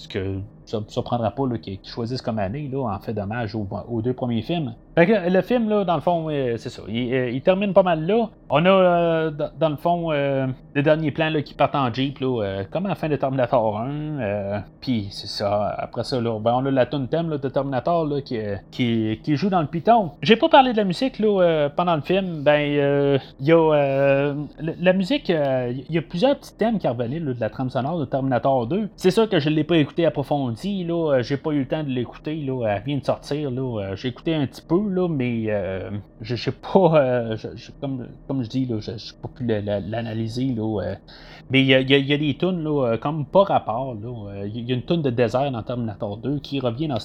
que 0.09 0.38
ça 0.71 0.81
ne 0.81 0.85
surprendra 0.89 1.31
pas 1.31 1.43
qu'ils 1.61 1.79
choisissent 1.85 2.23
comme 2.23 2.39
année, 2.39 2.68
là, 2.73 2.95
en 2.95 2.99
fait 3.01 3.12
dommage 3.12 3.55
aux, 3.55 4.03
deux 4.03 4.12
premiers 4.12 4.43
films. 4.43 4.75
Le 4.97 5.41
film, 5.41 5.68
là, 5.68 5.85
dans 5.85 5.95
le 5.95 6.01
fond, 6.01 6.29
euh, 6.31 6.57
c'est 6.59 6.68
ça. 6.68 6.83
Il, 6.89 7.41
termine 7.43 7.73
pas 7.73 7.83
mal 7.83 8.07
là. 8.07 8.29
On 8.51 8.64
a, 8.66 9.31
dans, 9.31 9.68
le 9.68 9.77
fond, 9.77 10.11
les 10.11 10.83
derniers 10.83 11.11
plans 11.11 11.31
là, 11.31 11.43
qui 11.43 11.55
partent 11.55 11.75
en 11.75 11.93
Jeep, 11.93 12.18
là, 12.18 12.64
comme 12.71 12.87
à 12.87 12.91
la 12.91 12.95
fin 12.95 13.09
de 13.09 13.16
Terminator 13.16 13.79
1. 13.79 14.62
Puis, 14.81 15.09
c'est 15.11 15.27
ça. 15.27 15.75
Après 15.79 16.05
ça, 16.05 16.21
là, 16.21 16.39
ben, 16.39 16.53
on 16.55 16.66
a 16.66 16.71
la 16.71 16.87
tune 16.87 17.09
thème 17.09 17.29
de 17.29 17.49
Terminator 17.49 18.05
là, 18.05 18.21
qui, 18.21 18.39
qui, 18.71 19.37
joue 19.37 19.49
dans 19.49 19.61
le 19.61 19.68
Python. 19.68 20.12
J'ai 20.23 20.37
pas 20.37 20.49
parlé 20.49 20.73
de 20.73 20.77
la 20.77 20.85
musique 20.85 21.18
là, 21.18 21.71
pendant 21.75 21.95
le 21.95 22.03
film. 22.03 22.43
Ben, 22.43 23.21
il 23.41 23.47
y 23.47 23.53
a 23.53 24.35
la, 24.61 24.93
musique, 24.93 25.29
il 25.31 25.85
y 25.95 25.99
a 25.99 26.03
plusieurs 26.03 26.37
petits 26.37 26.55
thèmes 26.55 26.79
qui 26.79 26.89
revenaient 26.89 27.21
de 27.21 27.41
la 27.41 27.49
trame 27.49 27.71
sonore 27.71 27.99
de 27.99 28.05
Terminator 28.05 28.66
2. 28.66 28.91
C'est 28.97 29.11
sûr 29.11 29.29
que 29.29 29.39
je 29.39 29.49
l'ai 29.49 29.64
pas 29.64 29.77
écouté 29.77 30.05
approfondi. 30.05 30.60
Là, 30.65 31.23
j'ai 31.23 31.37
pas 31.37 31.51
eu 31.51 31.61
le 31.61 31.69
temps 31.69 31.83
de 31.83 31.89
l'écouter. 31.89 32.37
Là, 32.37 32.67
elle 32.67 32.83
vient 32.83 32.99
de 32.99 33.05
sortir. 33.05 33.51
Là, 33.51 33.95
j'ai 33.95 34.09
écouté 34.09 34.35
un 34.35 34.47
petit 34.47 34.63
peu, 34.63 34.89
là, 34.89 35.09
mais 35.09 35.49
je 36.21 36.37
sais 36.37 36.53
pas. 36.53 37.37
comme, 37.81 38.09
comme 38.27 38.43
je 38.43 38.49
dis, 38.49 38.67
là, 38.67 38.79
je 38.81 38.93
n'ai 38.93 38.97
pas 39.23 39.29
pu 39.29 39.45
l'analyser. 39.45 40.47
Là, 40.55 40.97
mais 41.51 41.63
il 41.63 41.67
y, 41.67 41.75
a, 41.75 42.19
des 42.19 42.37
tunes 42.37 42.63
là, 42.63 42.97
comme 42.99 43.27
pas 43.27 43.43
rapport. 43.43 43.97
Il 44.45 44.69
y 44.69 44.73
a 44.73 44.75
une 44.77 44.85
tune 44.85 45.03
de 45.03 45.11
désert 45.11 45.51
dans 45.51 45.63
Terminator 45.65 46.17
2 46.19 46.39
qui 46.39 46.61
revient 46.61 46.87
dans, 46.87 46.99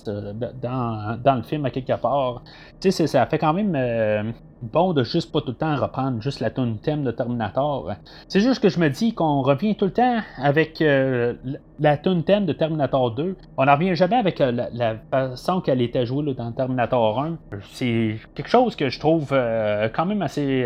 dans, 0.62 1.20
dans 1.24 1.36
le 1.36 1.42
film 1.42 1.66
à 1.66 1.72
quelque 1.72 2.00
part. 2.00 2.44
Tu 2.80 2.92
sais, 2.92 3.08
ça 3.08 3.26
fait 3.26 3.40
quand 3.40 3.54
même 3.54 4.34
bon 4.62 4.94
de 4.94 5.04
juste 5.04 5.32
pas 5.32 5.42
tout 5.42 5.50
le 5.50 5.56
temps 5.56 5.76
reprendre 5.76 6.22
juste 6.22 6.40
la 6.40 6.50
tune 6.50 6.78
thème 6.80 7.04
de 7.04 7.12
Terminator. 7.12 7.92
C'est 8.28 8.40
juste 8.40 8.62
que 8.62 8.70
je 8.70 8.80
me 8.80 8.90
dis 8.90 9.14
qu'on 9.14 9.42
revient 9.42 9.76
tout 9.76 9.86
le 9.86 9.94
temps 9.94 10.20
avec 10.38 10.82
euh, 10.82 11.34
la 11.80 11.98
tune 11.98 12.24
thème 12.24 12.46
de 12.46 12.54
Terminator 12.54 13.12
2. 13.12 13.36
On 13.58 13.66
n'en 13.66 13.76
revient 13.76 13.96
jamais 13.96 14.16
avec 14.16 14.42
euh, 14.42 14.52
la, 14.52 14.96
façon 15.12 15.62
qu'elle 15.62 15.82
était 15.82 16.06
jouée 16.06 16.34
dans 16.34 16.52
Terminator 16.52 17.20
1. 17.20 17.38
C'est 17.74 18.18
quelque 18.34 18.50
chose 18.50 18.76
que 18.76 18.90
je 18.90 19.00
trouve 19.00 19.30
euh, 19.32 19.90
quand 19.94 20.06
même 20.06 20.22
assez 20.22 20.66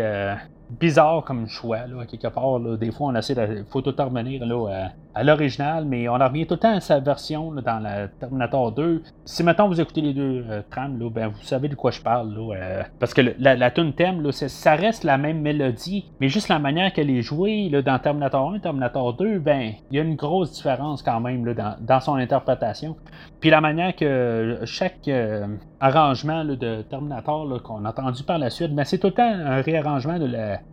bizarre 0.78 1.24
comme 1.24 1.48
choix, 1.48 1.86
là, 1.86 2.04
quelque 2.06 2.28
part. 2.28 2.60
Des 2.78 2.90
fois, 2.90 3.08
on 3.08 3.14
essaie 3.14 3.34
de. 3.34 3.64
faut 3.70 3.82
tout 3.82 3.94
revenir 3.96 4.44
là, 4.46 4.88
à, 5.14 5.24
l'original, 5.24 5.84
mais 5.84 6.08
on 6.08 6.14
en 6.14 6.28
revient 6.28 6.46
tout 6.46 6.54
le 6.54 6.60
temps 6.60 6.76
à 6.76 6.80
sa 6.80 7.00
version 7.00 7.52
dans 7.52 7.78
la 7.80 8.08
Terminator 8.08 8.72
2. 8.72 9.02
Si 9.24 9.42
maintenant 9.42 9.68
vous 9.68 9.80
écoutez 9.80 10.00
les 10.00 10.14
deux 10.14 10.44
euh, 10.48 10.62
trames, 10.70 10.98
là, 10.98 11.10
ben, 11.10 11.28
vous 11.28 11.42
savez 11.42 11.68
de 11.68 11.74
quoi 11.74 11.90
je 11.90 12.00
parle. 12.00 12.32
Là, 12.34 12.54
euh, 12.54 12.82
parce 12.98 13.14
que 13.14 13.20
la, 13.38 13.56
la 13.56 13.70
tune 13.70 13.92
thème, 13.92 14.22
là, 14.22 14.32
ça 14.32 14.74
reste 14.74 15.04
la 15.04 15.18
même 15.18 15.40
mélodie, 15.40 16.10
mais 16.20 16.28
juste 16.28 16.48
la 16.48 16.58
manière 16.58 16.92
qu'elle 16.92 17.10
est 17.10 17.22
jouée 17.22 17.68
là, 17.68 17.82
dans 17.82 17.98
Terminator 17.98 18.50
1 18.50 18.54
et 18.56 18.60
Terminator 18.60 19.14
2, 19.14 19.38
ben, 19.38 19.72
il 19.90 19.96
y 19.96 20.00
a 20.00 20.02
une 20.02 20.16
grosse 20.16 20.52
différence 20.52 21.02
quand 21.02 21.20
même 21.20 21.44
là, 21.46 21.54
dans, 21.54 21.76
dans, 21.80 22.00
son 22.00 22.14
interprétation. 22.14 22.96
Puis 23.40 23.50
la 23.50 23.60
manière 23.60 23.94
que 23.96 24.60
chaque 24.64 25.08
euh, 25.08 25.46
arrangement 25.80 26.44
de 26.44 26.82
Terminator 26.82 27.62
qu'on 27.62 27.84
a 27.84 27.88
entendu 27.88 28.22
par 28.22 28.38
la 28.38 28.50
suite, 28.50 28.74
ben, 28.74 28.84
c'est 28.84 28.98
tout 28.98 29.08
le 29.08 29.14
temps 29.14 29.22
un 29.22 29.62
réarrangement 29.62 30.18
de 30.18 30.26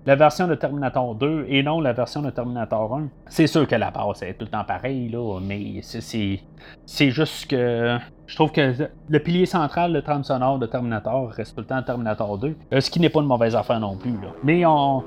la 0.05 0.15
version 0.15 0.47
de 0.47 0.55
Terminator 0.55 1.15
2 1.15 1.45
et 1.47 1.63
non 1.63 1.79
la 1.79 1.93
version 1.93 2.21
de 2.21 2.29
Terminator 2.29 2.93
1. 2.95 3.07
C'est 3.27 3.47
sûr 3.47 3.67
que 3.67 3.75
la 3.75 3.89
base 3.89 4.23
est 4.23 4.33
tout 4.33 4.45
le 4.45 4.51
temps 4.51 4.65
pareil, 4.65 5.09
là, 5.09 5.39
mais 5.41 5.81
c'est 5.81 7.09
juste 7.09 7.49
que 7.49 7.97
je 8.27 8.35
trouve 8.35 8.51
que 8.51 8.73
le 9.07 9.19
pilier 9.19 9.45
central, 9.45 9.93
le 9.93 10.01
trame 10.01 10.23
sonore 10.23 10.59
de 10.59 10.65
Terminator, 10.65 11.29
reste 11.29 11.55
tout 11.55 11.61
le 11.61 11.67
temps 11.67 11.81
Terminator 11.81 12.37
2, 12.37 12.55
euh, 12.73 12.81
ce 12.81 12.91
qui 12.91 12.99
n'est 12.99 13.09
pas 13.09 13.21
une 13.21 13.27
mauvaise 13.27 13.55
affaire 13.55 13.79
non 13.79 13.95
plus. 13.95 14.13
Mais 14.43 14.65
on, 14.65 15.03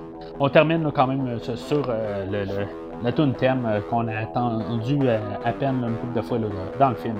termine 0.51 0.91
quand 0.95 1.07
même 1.07 1.29
euh, 1.29 1.39
sur 1.57 1.85
euh, 1.89 2.25
le, 2.31 2.67
le, 3.05 3.13
tune 3.13 3.35
thème 3.35 3.69
qu'on 3.91 4.09
a 4.09 4.23
entendu 4.23 4.99
à 5.45 5.53
peine 5.53 5.85
une 5.87 5.97
couple 5.97 6.15
de 6.15 6.23
fois 6.23 6.39
dans 6.79 6.89
le 6.89 6.97
film. 6.97 7.17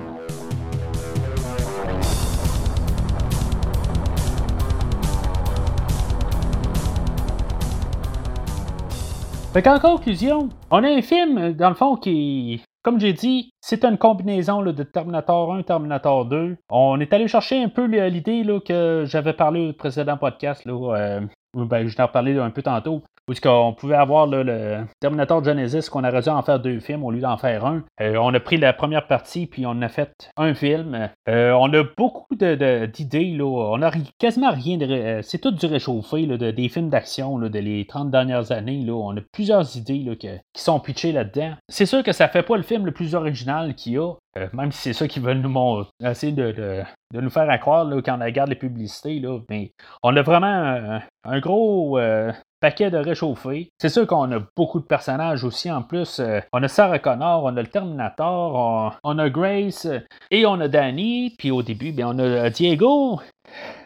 Fait 9.53 9.61
qu'en 9.61 9.79
conclusion, 9.79 10.47
on 10.69 10.81
a 10.81 10.87
un 10.87 11.01
film, 11.01 11.51
dans 11.51 11.67
le 11.67 11.75
fond, 11.75 11.97
qui, 11.97 12.63
comme 12.83 13.01
j'ai 13.01 13.11
dit, 13.11 13.51
c'est 13.59 13.83
une 13.83 13.97
combinaison 13.97 14.61
de 14.61 14.83
Terminator 14.83 15.53
1 15.53 15.63
Terminator 15.63 16.25
2. 16.25 16.55
On 16.69 17.01
est 17.01 17.11
allé 17.11 17.27
chercher 17.27 17.61
un 17.61 17.67
peu 17.67 17.83
l'idée 17.83 18.45
que 18.65 19.03
j'avais 19.05 19.33
parlé 19.33 19.71
au 19.71 19.73
précédent 19.73 20.15
podcast, 20.15 20.63
là, 20.63 20.95
euh, 20.95 21.21
ben, 21.53 21.87
je 21.87 21.95
t'en 21.95 22.07
reparlé 22.07 22.37
un 22.37 22.49
peu 22.49 22.61
tantôt, 22.61 23.03
où 23.29 23.33
qu'on 23.41 23.73
pouvait 23.73 23.95
avoir 23.95 24.27
le 24.27 24.85
Terminator 24.99 25.43
Genesis, 25.43 25.89
qu'on 25.89 26.03
aurait 26.03 26.21
dû 26.21 26.29
en 26.29 26.41
faire 26.41 26.59
deux 26.59 26.79
films 26.79 27.03
au 27.03 27.11
lieu 27.11 27.21
d'en 27.21 27.37
faire 27.37 27.65
un. 27.65 27.83
Euh, 28.01 28.15
on 28.17 28.33
a 28.33 28.39
pris 28.39 28.57
la 28.57 28.73
première 28.73 29.07
partie, 29.07 29.45
puis 29.47 29.65
on 29.65 29.81
a 29.81 29.89
fait 29.89 30.29
un 30.37 30.53
film. 30.53 31.09
Euh, 31.29 31.51
on 31.53 31.71
a 31.73 31.83
beaucoup 31.97 32.35
d'idées, 32.35 33.35
là. 33.37 33.45
On 33.45 33.81
a 33.81 33.91
quasiment 34.17 34.51
rien 34.51 34.77
de. 34.77 35.19
C'est 35.21 35.39
tout 35.39 35.51
du 35.51 35.65
réchauffé, 35.65 36.25
là, 36.25 36.37
des 36.51 36.69
films 36.69 36.89
d'action 36.89 37.37
de 37.37 37.59
les 37.59 37.85
30 37.85 38.11
dernières 38.11 38.51
années. 38.51 38.83
Là. 38.83 38.93
On 38.93 39.15
a 39.15 39.21
plusieurs 39.31 39.77
idées 39.77 39.99
là, 39.99 40.15
qui 40.15 40.29
sont 40.55 40.79
pitchées 40.79 41.11
là-dedans. 41.11 41.53
C'est 41.69 41.85
sûr 41.85 42.03
que 42.03 42.11
ça 42.11 42.27
fait 42.27 42.43
pas 42.43 42.57
le 42.57 42.63
film 42.63 42.85
le 42.85 42.91
plus 42.91 43.15
original 43.15 43.75
qu'il 43.75 43.93
y 43.93 43.97
a, 43.97 44.13
euh, 44.37 44.47
même 44.53 44.71
si 44.71 44.81
c'est 44.81 44.93
ça 44.93 45.07
qu'ils 45.07 45.23
veulent 45.23 45.41
nous 45.41 45.49
montrer, 45.49 45.91
essayer 46.03 46.31
de, 46.31 46.83
nous 47.13 47.29
faire 47.29 47.59
croire 47.59 47.83
là, 47.83 48.01
quand 48.01 48.17
on 48.17 48.23
regarde 48.23 48.49
les 48.49 48.55
publicités. 48.55 49.19
Là, 49.19 49.39
mais 49.49 49.73
on 50.03 50.15
a 50.15 50.21
vraiment 50.21 51.01
un, 51.25 51.39
gros 51.39 51.99
euh, 51.99 52.31
paquet 52.61 52.89
de 52.89 52.97
réchauffés. 52.97 53.69
C'est 53.77 53.89
sûr 53.89 54.07
qu'on 54.07 54.31
a 54.31 54.39
beaucoup 54.55 54.79
de 54.79 54.85
personnages 54.85 55.43
aussi 55.43 55.69
en 55.69 55.81
plus. 55.81 56.19
Euh, 56.19 56.39
on 56.53 56.63
a 56.63 56.69
Sarah 56.69 56.99
Connor, 56.99 57.43
on 57.43 57.57
a 57.57 57.61
le 57.61 57.67
Terminator, 57.67 58.97
on, 59.03 59.19
a 59.19 59.29
Grace 59.29 59.87
et 60.29 60.45
on 60.45 60.59
a 60.61 60.69
Danny. 60.69 61.35
Puis 61.37 61.51
au 61.51 61.61
début, 61.61 61.91
bien, 61.91 62.09
on 62.15 62.19
a 62.19 62.49
Diego. 62.49 63.19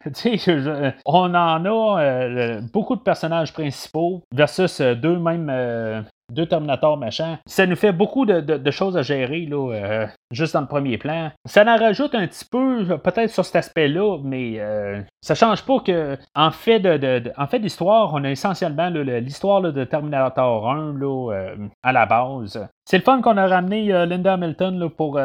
on 1.05 1.33
en 1.33 1.65
a 1.65 2.61
beaucoup 2.71 2.95
de 2.95 3.01
personnages 3.01 3.51
principaux 3.51 4.21
versus 4.31 4.79
deux 4.79 5.17
mêmes 5.17 6.05
deux 6.31 6.45
Terminators 6.45 6.97
machin. 6.97 7.37
Ça 7.45 7.65
nous 7.65 7.75
fait 7.75 7.91
beaucoup 7.91 8.25
de, 8.25 8.71
choses 8.71 8.97
à 8.97 9.01
gérer, 9.01 9.45
là, 9.45 9.73
euh, 9.73 10.07
juste 10.31 10.53
dans 10.53 10.61
le 10.61 10.67
premier 10.67 10.97
plan. 10.97 11.31
Ça 11.45 11.63
en 11.63 11.77
rajoute 11.77 12.15
un 12.15 12.27
petit 12.27 12.45
peu, 12.45 12.97
peut-être 12.97 13.29
sur 13.29 13.45
cet 13.45 13.57
aspect-là, 13.57 14.19
mais 14.23 14.59
euh, 14.59 15.01
ça 15.21 15.35
change 15.35 15.63
pas 15.63 15.79
que, 15.79 16.17
en 16.35 16.51
fait, 16.51 16.79
de, 16.79 17.57
d'histoire, 17.57 18.13
on 18.13 18.23
a 18.23 18.31
essentiellement 18.31 18.89
l'histoire 18.89 19.61
de 19.61 19.83
Terminator 19.83 20.69
1 20.69 20.93
là, 20.97 21.31
euh, 21.31 21.55
à 21.83 21.91
la 21.91 22.05
base. 22.05 22.67
C'est 22.87 22.97
le 22.97 23.03
fun 23.03 23.19
qu'on 23.19 23.35
a 23.37 23.47
ramené 23.47 23.87
Linda 24.05 24.33
Hamilton 24.33 24.91
pour 24.95 25.19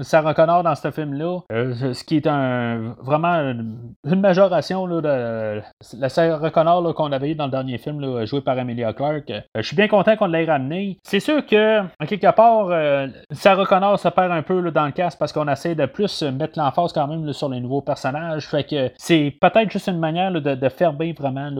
Sarah 0.00 0.32
Connor 0.32 0.62
dans 0.62 0.74
ce 0.74 0.90
film-là, 0.90 1.40
ce 1.50 2.02
qui 2.04 2.16
est 2.16 2.26
un 2.26 2.94
vraiment 3.02 3.34
une 3.36 4.20
majoration 4.20 4.86
de 4.88 5.60
la 5.98 6.08
Sarah 6.08 6.50
Connor 6.50 6.94
qu'on 6.94 7.12
avait 7.12 7.32
eu 7.32 7.34
dans 7.34 7.44
le 7.44 7.50
dernier 7.50 7.76
film, 7.76 8.24
joué 8.24 8.40
par 8.40 8.58
Emilia 8.58 8.94
Clarke. 8.94 9.30
je 9.54 9.60
suis 9.60 9.76
bien 9.76 9.88
content 9.88 10.16
qu'on 10.16 10.26
l'ait 10.26 10.46
ramené. 10.46 10.98
C'est 11.02 11.20
sûr 11.20 11.44
que, 11.44 11.82
en 11.82 12.06
quelque 12.06 12.34
part, 12.34 12.68
euh, 12.70 13.08
Sarah 13.30 13.66
Connor 13.66 13.98
se 13.98 14.08
perd 14.08 14.32
un 14.32 14.40
peu 14.40 14.70
dans 14.70 14.86
le 14.86 14.92
casque 14.92 15.18
parce 15.18 15.34
qu'on 15.34 15.48
essaie 15.48 15.74
de 15.74 15.84
plus 15.84 16.22
mettre 16.22 16.58
l'emphase 16.58 16.94
quand 16.94 17.06
même 17.08 17.30
sur 17.34 17.50
les 17.50 17.60
nouveaux 17.60 17.82
personnages. 17.82 18.48
Fait 18.48 18.64
que 18.64 18.90
c'est 18.96 19.36
peut-être 19.38 19.70
juste 19.70 19.88
une 19.88 19.98
manière 19.98 20.32
de, 20.32 20.68
faire 20.70 20.94
bien 20.94 21.12
vraiment 21.12 21.50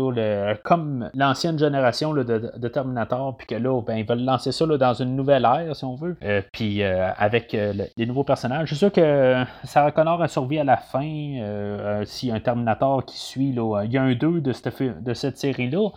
comme 0.64 1.10
l'ancienne 1.12 1.58
génération 1.58 2.14
de, 2.14 2.68
Terminator, 2.68 3.36
puis 3.36 3.46
que 3.46 3.54
là, 3.54 3.82
ben, 3.82 3.96
ils 3.96 4.06
veulent 4.06 4.24
lancer 4.24 4.50
ça 4.50 4.64
dans 4.66 4.94
une 4.94 5.14
nouvelle 5.14 5.25
si 5.74 5.84
on 5.84 5.94
veut. 5.94 6.16
Euh, 6.22 6.42
puis 6.52 6.82
euh, 6.82 7.10
avec 7.16 7.52
les 7.52 8.06
nouveaux 8.06 8.24
personnages. 8.24 8.68
Je 8.68 8.74
suis 8.74 8.76
sûr 8.76 8.92
que 8.92 9.44
Sarah 9.64 9.92
Connor 9.92 10.22
a 10.22 10.28
survécu 10.28 10.60
à 10.60 10.64
la 10.64 10.76
fin. 10.76 12.04
S'il 12.04 12.28
y 12.28 12.32
a 12.32 12.34
un 12.34 12.40
Terminator 12.40 13.04
qui 13.04 13.18
suit, 13.18 13.48
il 13.50 13.92
y 13.92 13.98
a 13.98 14.02
un 14.02 14.14
2 14.14 14.40
de 14.40 14.52
cette, 14.52 15.02
de 15.02 15.14
série-là 15.14 15.90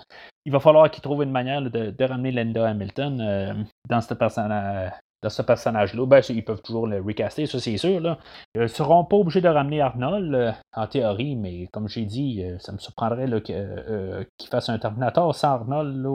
il 0.50 0.52
va 0.52 0.60
falloir 0.60 0.90
qu'ils 0.90 1.04
trouvent 1.04 1.22
une 1.22 1.32
manière 1.32 1.62
de, 1.62 2.04
ramener 2.04 2.32
Linda 2.32 2.68
Hamilton 2.68 3.22
euh, 3.22 3.54
dans 3.88 4.02
ce 4.02 4.14
personnage 4.16 4.92
dans 5.22 5.30
ce 5.30 5.42
personnage-là. 5.42 6.06
Ben, 6.06 6.22
ils 6.30 6.44
peuvent 6.44 6.62
toujours 6.62 6.88
le 6.88 7.02
recaster, 7.02 7.46
ça 7.46 7.60
c'est 7.60 7.78
sûr. 7.78 8.00
Là. 8.00 8.18
Ils 8.56 8.62
ne 8.62 8.68
seront 8.68 9.04
pas 9.04 9.18
obligés 9.18 9.42
de 9.42 9.50
ramener 9.50 9.82
Arnold, 9.82 10.34
euh, 10.34 10.52
en 10.76 10.88
théorie, 10.88 11.36
mais 11.36 11.68
comme 11.74 11.90
j'ai 11.90 12.06
dit, 12.06 12.44
euh, 12.44 12.58
ça 12.60 12.72
me 12.72 12.78
surprendrait 12.78 13.28
euh, 13.30 14.24
qu'il 14.38 14.50
fasse 14.50 14.70
un 14.70 14.78
Terminator 14.78 15.36
sans 15.36 15.50
Arnold 15.50 16.06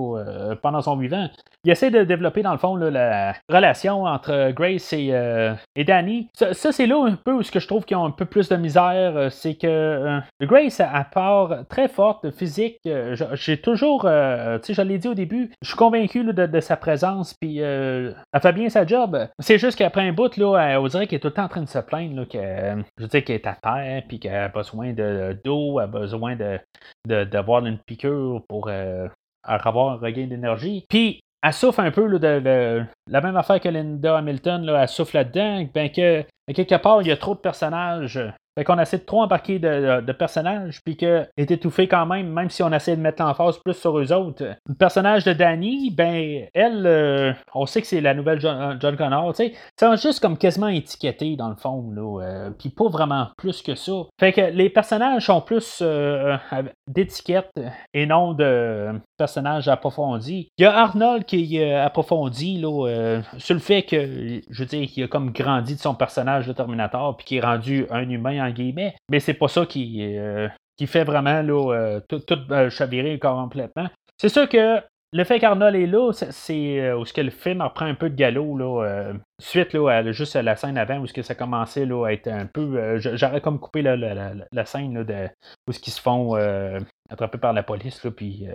pendant 0.63 0.81
son 0.81 0.97
vivant. 0.97 1.29
Il 1.65 1.71
essaie 1.71 1.91
de 1.91 2.05
développer, 2.05 2.43
dans 2.43 2.53
le 2.53 2.59
fond, 2.59 2.77
la 2.77 3.35
relation 3.49 4.05
entre 4.05 4.51
Grace 4.53 4.93
et, 4.93 5.13
et 5.77 5.85
Danny. 5.85 6.29
Ça, 6.35 6.73
c'est 6.73 6.87
là 6.87 7.03
un 7.07 7.17
peu 7.17 7.33
où 7.33 7.43
ce 7.43 7.51
que 7.51 7.61
je 7.61 7.67
trouve 7.67 7.85
qu'ils 7.85 7.97
ont 7.97 8.05
un 8.05 8.11
peu 8.11 8.27
plus 8.27 8.49
de 8.49 8.57
misère. 8.57 9.33
c'est 9.33 9.55
que 9.55 10.21
Grace, 10.43 10.81
à 10.81 11.05
part 11.05 11.67
très 11.69 11.89
forte, 11.89 12.31
physique, 12.33 12.79
j'ai 12.85 13.61
toujours, 13.61 14.03
tu 14.03 14.09
sais, 14.09 14.75
je 14.75 14.83
l'ai 14.83 14.99
dit 14.99 15.09
au 15.09 15.15
début, 15.15 15.51
je 15.63 15.69
suis 15.69 15.77
convaincu 15.77 16.25
de, 16.25 16.47
de, 16.47 16.61
sa 16.61 16.77
présence, 16.77 17.35
puis 17.35 17.59
elle 17.59 18.15
fait 18.43 18.53
bien 18.53 18.69
sa 18.69 18.87
job 18.87 18.94
c'est 19.39 19.59
juste 19.59 19.79
qu'après 19.79 20.03
un 20.03 20.13
bout, 20.13 20.37
là, 20.37 20.81
on 20.81 20.87
dirait 20.87 21.07
qu'elle 21.07 21.17
est 21.17 21.21
tout 21.21 21.29
le 21.29 21.35
temps 21.35 21.45
en 21.45 21.49
train 21.49 21.63
de 21.63 21.69
se 21.69 21.79
plaindre, 21.79 22.27
que, 22.29 22.83
je 22.99 23.07
qu'elle 23.07 23.37
est 23.37 23.47
à 23.47 23.55
terre, 23.55 24.03
puis 24.09 24.19
qu'elle 24.19 24.35
a 24.35 24.49
besoin 24.49 24.93
d'eau, 24.93 25.81
elle 25.81 25.85
a 25.85 25.87
besoin 25.87 26.37
d'avoir 27.07 27.63
de, 27.63 27.69
une 27.69 27.79
piqûre 27.79 28.43
pour 28.49 28.69
euh, 28.69 29.09
avoir 29.43 29.93
un 29.93 29.97
regain 29.97 30.27
d'énergie. 30.27 30.85
Puis, 30.89 31.21
elle 31.43 31.53
souffre 31.53 31.81
un 31.81 31.91
peu 31.91 32.19
de, 32.19 32.85
la 33.11 33.21
même 33.21 33.37
affaire 33.37 33.61
que 33.61 33.69
Linda 33.69 34.17
Hamilton, 34.17 34.65
là, 34.65 34.83
elle 34.83 34.89
souffre 34.89 35.15
là-dedans, 35.15 35.67
ben 35.75 35.91
que 35.91 36.25
quelque 36.53 36.77
part, 36.77 37.03
il 37.03 37.09
y 37.09 37.13
a 37.13 37.17
trop 37.17 37.35
de 37.35 37.41
personnages 37.41 38.19
fait 38.57 38.65
qu'on 38.65 38.79
essaie 38.79 38.99
de 38.99 39.05
trop 39.05 39.23
embarquer 39.23 39.59
de, 39.59 40.13
personnages, 40.13 40.81
puis 40.85 40.97
que 40.97 41.27
est 41.37 41.51
étouffé 41.51 41.89
quand 41.89 42.07
même, 42.07 42.29
même 42.29 42.51
si 42.51 42.63
on 42.63 42.73
essaie 42.73 42.97
de 42.97 43.01
mettre 43.01 43.23
l'emphase 43.23 43.59
plus 43.59 43.75
sur 43.75 43.99
eux 43.99 44.13
autres. 44.13 44.45
Le 44.69 44.75
personnage 44.75 45.25
de 45.25 45.33
Danny, 45.33 45.91
ben, 45.91 46.47
elle, 46.55 46.87
euh, 46.87 47.33
on 47.53 47.67
sait 47.67 47.81
que 47.81 47.87
c'est 47.87 48.01
la 48.01 48.15
nouvelle 48.15 48.41
John, 48.41 48.79
euh, 48.81 48.97
Connor, 48.97 49.35
tu 49.35 49.45
sais. 49.45 49.55
C'est 49.77 50.01
juste 50.01 50.21
comme 50.21 50.39
quasiment 50.39 50.69
étiqueté, 50.69 51.35
dans 51.35 51.49
le 51.49 51.57
fond, 51.57 51.91
là. 51.91 52.23
Euh, 52.23 52.51
puis 52.57 52.69
pas 52.69 52.89
vraiment 52.89 53.29
plus 53.37 53.61
que 53.61 53.75
ça. 53.75 53.93
Fait 54.21 54.33
que 54.33 54.41
les 54.41 54.71
personnages 54.71 55.27
sont 55.27 55.41
plus 55.41 55.83
d'étiquettes 56.87 57.61
et 57.93 58.07
non 58.07 58.35
de 58.35 58.93
personnages 59.17 59.69
approfondis. 59.69 60.49
Il 60.59 60.63
y 60.63 60.65
a 60.65 60.77
Arnold 60.77 61.25
qui 61.25 61.57
est 61.57 61.75
approfondi, 61.75 62.61
là, 62.61 63.21
sur 63.39 63.55
le 63.55 63.61
fait 63.61 63.83
que, 63.83 64.41
je 64.49 64.63
veux 64.63 64.67
dire, 64.67 64.89
qu'il 64.89 65.03
a 65.03 65.09
comme 65.09 65.33
grandi 65.33 65.75
de 65.75 65.81
son 65.81 65.95
personnage 65.95 66.47
de 66.47 66.53
Terminator, 66.53 67.17
puis 67.17 67.27
qui 67.27 67.37
est 67.39 67.41
rendu 67.41 67.87
un 67.91 68.09
humain 68.09 68.44
mais 69.09 69.21
c'est 69.21 69.35
pas 69.35 69.49
ça 69.49 69.67
qui, 69.67 70.17
euh, 70.17 70.49
qui 70.77 70.87
fait 70.87 71.05
vraiment 71.05 71.43
là, 71.43 71.73
euh, 71.73 72.01
tout, 72.09 72.23
euh, 72.51 72.71
chavirer 72.71 73.19
complètement. 73.19 73.89
C'est 74.19 74.29
sûr 74.29 74.49
que 74.49 74.81
le 75.13 75.25
fait 75.25 75.39
qu'Arnold 75.39 75.77
est 75.77 75.87
là, 75.87 76.11
c'est 76.13 76.93
où 76.93 77.05
ce 77.05 77.13
que 77.13 77.21
le 77.21 77.31
film 77.31 77.63
reprend 77.63 77.87
un 77.87 77.95
peu 77.95 78.11
de 78.11 78.17
galop 78.17 78.59
là, 78.59 79.13
suite 79.41 79.73
là, 79.73 79.89
à, 79.89 80.11
juste 80.11 80.35
la 80.35 80.57
scène 80.57 80.77
avant 80.77 80.99
où 80.99 81.07
ce 81.07 81.13
que 81.13 81.23
ça 81.23 81.37
commençait 81.37 81.87
là, 81.87 82.07
à 82.07 82.13
être 82.13 82.27
un 82.27 82.47
peu. 82.47 82.99
J'aurais 82.99 83.41
comme 83.41 83.61
coupé 83.61 83.83
la, 83.83 83.97
la, 83.97 84.65
scène 84.65 85.07
là, 85.07 85.29
où 85.69 85.73
ce 85.73 85.79
qu'ils 85.79 85.93
se 85.93 86.01
font 86.01 86.35
attraper 87.11 87.39
par 87.39 87.53
la 87.53 87.63
police 87.63 88.03
là, 88.03 88.11
puis 88.11 88.49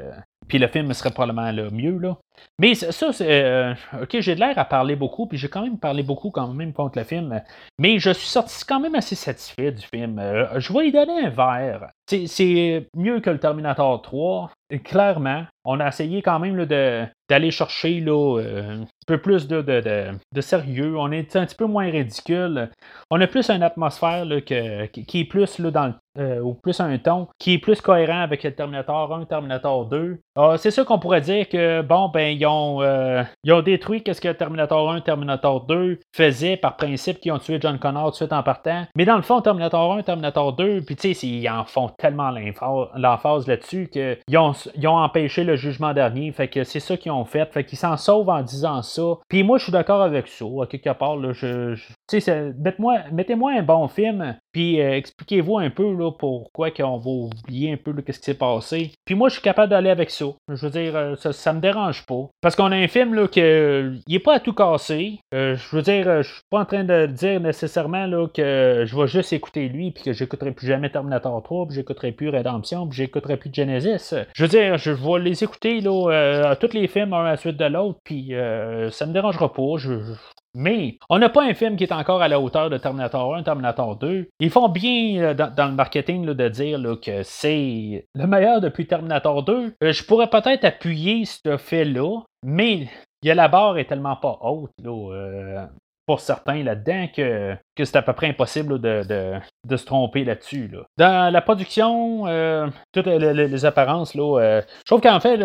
puis 0.49 0.57
le 0.57 0.67
film 0.67 0.91
serait 0.93 1.11
probablement 1.11 1.51
le 1.51 1.69
mieux. 1.69 1.97
Là. 1.97 2.17
Mais 2.59 2.73
ça, 2.73 3.13
c'est. 3.13 3.43
Euh, 3.43 3.73
ok, 4.01 4.19
j'ai 4.19 4.35
de 4.35 4.39
l'air 4.39 4.57
à 4.57 4.65
parler 4.65 4.95
beaucoup, 4.95 5.27
puis 5.27 5.37
j'ai 5.37 5.47
quand 5.47 5.61
même 5.61 5.77
parlé 5.77 6.03
beaucoup 6.03 6.31
quand 6.31 6.47
même 6.47 6.73
contre 6.73 6.97
le 6.97 7.05
film. 7.05 7.41
Mais 7.77 7.99
je 7.99 8.09
suis 8.09 8.27
sorti 8.27 8.65
quand 8.67 8.79
même 8.79 8.95
assez 8.95 9.15
satisfait 9.15 9.71
du 9.71 9.85
film. 9.85 10.19
Euh, 10.19 10.59
je 10.59 10.73
vais 10.73 10.87
y 10.87 10.91
donner 10.91 11.25
un 11.25 11.29
verre. 11.29 11.91
C'est 12.07 12.87
mieux 12.95 13.19
que 13.19 13.29
le 13.29 13.39
Terminator 13.39 14.01
3, 14.01 14.51
clairement. 14.83 15.45
On 15.63 15.79
a 15.79 15.87
essayé 15.87 16.21
quand 16.23 16.39
même 16.39 16.55
d'aller 17.29 17.51
chercher 17.51 17.99
là, 17.99 18.39
euh, 18.39 18.81
un 18.81 18.87
peu 19.07 19.19
plus 19.19 19.47
de, 19.47 19.61
de, 19.61 20.41
sérieux. 20.41 20.97
On 20.97 21.11
est 21.11 21.35
un 21.35 21.45
petit 21.45 21.55
peu 21.55 21.65
moins 21.65 21.89
ridicule. 21.89 22.69
On 23.11 23.21
a 23.21 23.27
plus 23.27 23.49
une 23.49 23.63
atmosphère 23.63 24.25
là, 24.25 24.41
que, 24.41 24.85
qui 24.87 25.21
est 25.21 25.25
plus 25.25 25.59
là, 25.59 25.71
dans 25.71 25.87
le 25.87 25.93
euh, 26.19 26.41
ou 26.41 26.53
plus 26.53 26.79
un 26.81 26.97
ton 26.97 27.27
qui 27.37 27.53
est 27.53 27.57
plus 27.59 27.79
cohérent 27.81 28.19
avec 28.19 28.43
le 28.43 28.51
Terminator 28.53 29.13
1, 29.13 29.25
Terminator 29.25 29.85
2. 29.85 30.19
Ah, 30.35 30.55
c'est 30.57 30.71
sûr 30.71 30.83
qu'on 30.83 30.99
pourrait 30.99 31.21
dire 31.21 31.47
que, 31.47 31.81
bon, 31.81 32.09
ben, 32.09 32.35
ils 32.35 32.45
ont, 32.45 32.81
euh, 32.81 33.23
ils 33.43 33.53
ont 33.53 33.61
détruit 33.61 34.03
ce 34.05 34.19
que 34.19 34.31
Terminator 34.31 34.91
1, 34.91 35.01
Terminator 35.01 35.65
2 35.67 35.99
faisaient 36.13 36.57
par 36.57 36.75
principe 36.75 37.19
qu'ils 37.19 37.31
ont 37.31 37.37
tué 37.37 37.59
John 37.61 37.77
Connor 37.77 38.05
tout 38.05 38.11
de 38.11 38.15
suite 38.15 38.33
en 38.33 38.43
partant. 38.43 38.85
Mais 38.95 39.05
dans 39.05 39.15
le 39.15 39.21
fond, 39.21 39.39
Terminator 39.39 39.93
1, 39.93 40.01
Terminator 40.01 40.53
2, 40.53 40.81
puis 40.81 40.95
tu 40.95 41.13
sais, 41.13 41.27
ils 41.27 41.47
en 41.47 41.63
font 41.63 41.89
tellement 41.97 42.31
l'emphase 42.95 43.47
là-dessus 43.47 43.89
qu'ils 43.89 44.37
ont, 44.37 44.53
ils 44.75 44.87
ont 44.87 44.97
empêché 44.97 45.43
le 45.43 45.55
jugement 45.55 45.93
dernier. 45.93 46.31
Fait 46.31 46.47
que 46.47 46.63
c'est 46.63 46.79
ça 46.79 46.97
qu'ils 46.97 47.11
ont 47.11 47.18
fait. 47.25 47.51
Fait 47.53 47.63
qu'ils 47.63 47.77
s'en 47.77 47.97
sauvent 47.97 48.29
en 48.29 48.41
disant 48.41 48.81
ça. 48.81 49.03
Puis 49.27 49.43
moi, 49.43 49.57
je 49.57 49.63
suis 49.63 49.71
d'accord 49.71 50.01
avec 50.01 50.27
ça. 50.27 50.45
À 50.61 50.65
quelque 50.65 50.93
part, 50.93 51.17
là, 51.17 51.33
je, 51.33 51.75
tu 52.09 52.19
sais, 52.19 52.53
mettez-moi 53.11 53.51
un 53.51 53.63
bon 53.63 53.87
film, 53.87 54.35
puis 54.51 54.81
euh, 54.81 54.95
expliquez-vous 54.95 55.59
un 55.59 55.69
peu 55.69 55.93
là, 55.93 56.11
pourquoi 56.11 56.71
qu'on 56.71 56.97
va 56.97 57.09
oublier 57.09 57.73
un 57.73 57.77
peu 57.77 57.93
ce 58.07 58.17
qui 58.17 58.25
s'est 58.25 58.33
passé. 58.33 58.91
Puis 59.05 59.15
moi, 59.15 59.29
je 59.29 59.33
suis 59.33 59.43
capable 59.43 59.69
d'aller 59.69 59.89
avec 59.89 60.09
ça. 60.09 60.25
Je 60.47 60.65
veux 60.65 60.71
dire, 60.71 60.95
euh, 60.95 61.15
ça, 61.15 61.31
ça 61.33 61.53
me 61.53 61.59
dérange 61.59 62.05
pas. 62.05 62.29
Parce 62.41 62.55
qu'on 62.55 62.71
a 62.71 62.75
un 62.75 62.87
film 62.87 63.13
là, 63.13 63.27
que 63.27 63.93
il 64.07 64.15
est 64.15 64.19
pas 64.19 64.35
à 64.35 64.39
tout 64.39 64.53
casser. 64.53 65.19
Euh, 65.33 65.55
je 65.55 65.75
veux 65.75 65.81
dire, 65.81 66.23
je 66.23 66.33
suis 66.33 66.41
pas 66.49 66.61
en 66.61 66.65
train 66.65 66.83
de 66.83 67.05
dire 67.05 67.39
nécessairement 67.39 68.07
là, 68.07 68.27
que 68.27 68.85
je 68.85 68.97
vais 68.97 69.07
juste 69.07 69.33
écouter 69.33 69.69
lui, 69.69 69.91
puis 69.91 70.03
que 70.03 70.13
j'écouterai 70.13 70.51
plus 70.51 70.67
jamais 70.67 70.89
Terminator 70.89 71.43
3, 71.43 71.67
puis 71.67 71.75
j'écouterai 71.75 72.11
plus 72.11 72.29
Redemption, 72.29 72.87
puis 72.87 72.97
j'écouterai 72.97 73.37
plus 73.37 73.51
Genesis. 73.53 74.15
Je 74.33 74.43
veux 74.43 74.49
dire, 74.49 74.77
je 74.77 74.91
vais 74.91 75.19
les 75.19 75.43
écouter 75.43 75.81
là, 75.81 76.55
tous 76.59 76.73
les 76.73 76.87
films 76.87 77.08
un 77.13 77.25
à 77.25 77.31
la 77.31 77.37
suite 77.37 77.57
de 77.57 77.65
l'autre, 77.65 77.99
puis 78.03 78.33
ça 78.91 79.05
me 79.05 79.13
dérangera 79.13 79.51
pas. 79.53 79.61
Mais 80.55 80.97
on 81.09 81.19
n'a 81.19 81.29
pas 81.29 81.43
un 81.43 81.53
film 81.53 81.75
qui 81.75 81.83
est 81.83 81.93
encore 81.93 82.21
à 82.21 82.27
la 82.27 82.39
hauteur 82.39 82.69
de 82.69 82.77
Terminator 82.77 83.35
1, 83.35 83.43
Terminator 83.43 83.95
2. 83.97 84.27
Ils 84.39 84.49
font 84.49 84.67
bien 84.67 85.33
dans, 85.33 85.67
le 85.67 85.75
marketing 85.75 86.25
de 86.25 86.49
dire 86.49 86.79
que 87.01 87.21
c'est 87.23 88.07
le 88.15 88.27
meilleur 88.27 88.59
depuis 88.59 88.87
Terminator 88.87 89.43
2. 89.43 89.75
je 89.81 90.03
pourrais 90.03 90.29
peut-être 90.29 90.65
appuyer 90.65 91.25
ce 91.25 91.57
fait-là, 91.57 92.21
mais 92.43 92.87
la 93.23 93.47
barre 93.47 93.77
est 93.77 93.85
tellement 93.85 94.15
pas 94.15 94.39
haute. 94.41 94.71
Là, 94.83 95.69
pour 96.09 96.21
certains 96.21 96.63
là-dedans 96.63 97.07
que, 97.15 97.55
que 97.75 97.85
c'est 97.85 97.95
à 97.95 98.01
peu 98.01 98.13
près 98.13 98.29
impossible 98.29 98.81
de, 98.81 99.39
se 99.69 99.85
tromper 99.85 100.23
là-dessus. 100.23 100.71
Dans 100.97 101.31
la 101.31 101.39
production, 101.39 102.25
euh, 102.25 102.67
toutes 102.91 103.05
les, 103.05 103.63
apparences, 103.63 104.15
là, 104.15 104.39
euh, 104.39 104.61
je 104.79 104.85
trouve 104.85 105.01
qu'en 105.01 105.19
fait, 105.19 105.37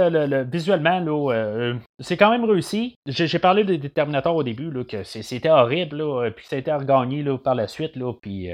visuellement, 0.50 1.00
là, 1.00 1.34
euh, 1.34 1.74
c'est 2.00 2.16
quand 2.16 2.30
même 2.30 2.46
réussi. 2.46 2.94
J'ai, 3.04 3.38
parlé 3.38 3.64
des 3.64 3.90
Terminator 3.90 4.34
au 4.34 4.42
début, 4.42 4.70
là, 4.70 4.84
que 4.84 5.02
c'était 5.04 5.50
horrible, 5.50 5.98
là, 5.98 6.30
puis 6.30 6.46
ça 6.46 6.56
a 6.56 6.60
été 6.60 6.72
regagné 6.72 7.22
là, 7.22 7.36
par 7.36 7.54
la 7.54 7.68
suite, 7.68 7.94
là, 7.96 8.14
puis 8.14 8.48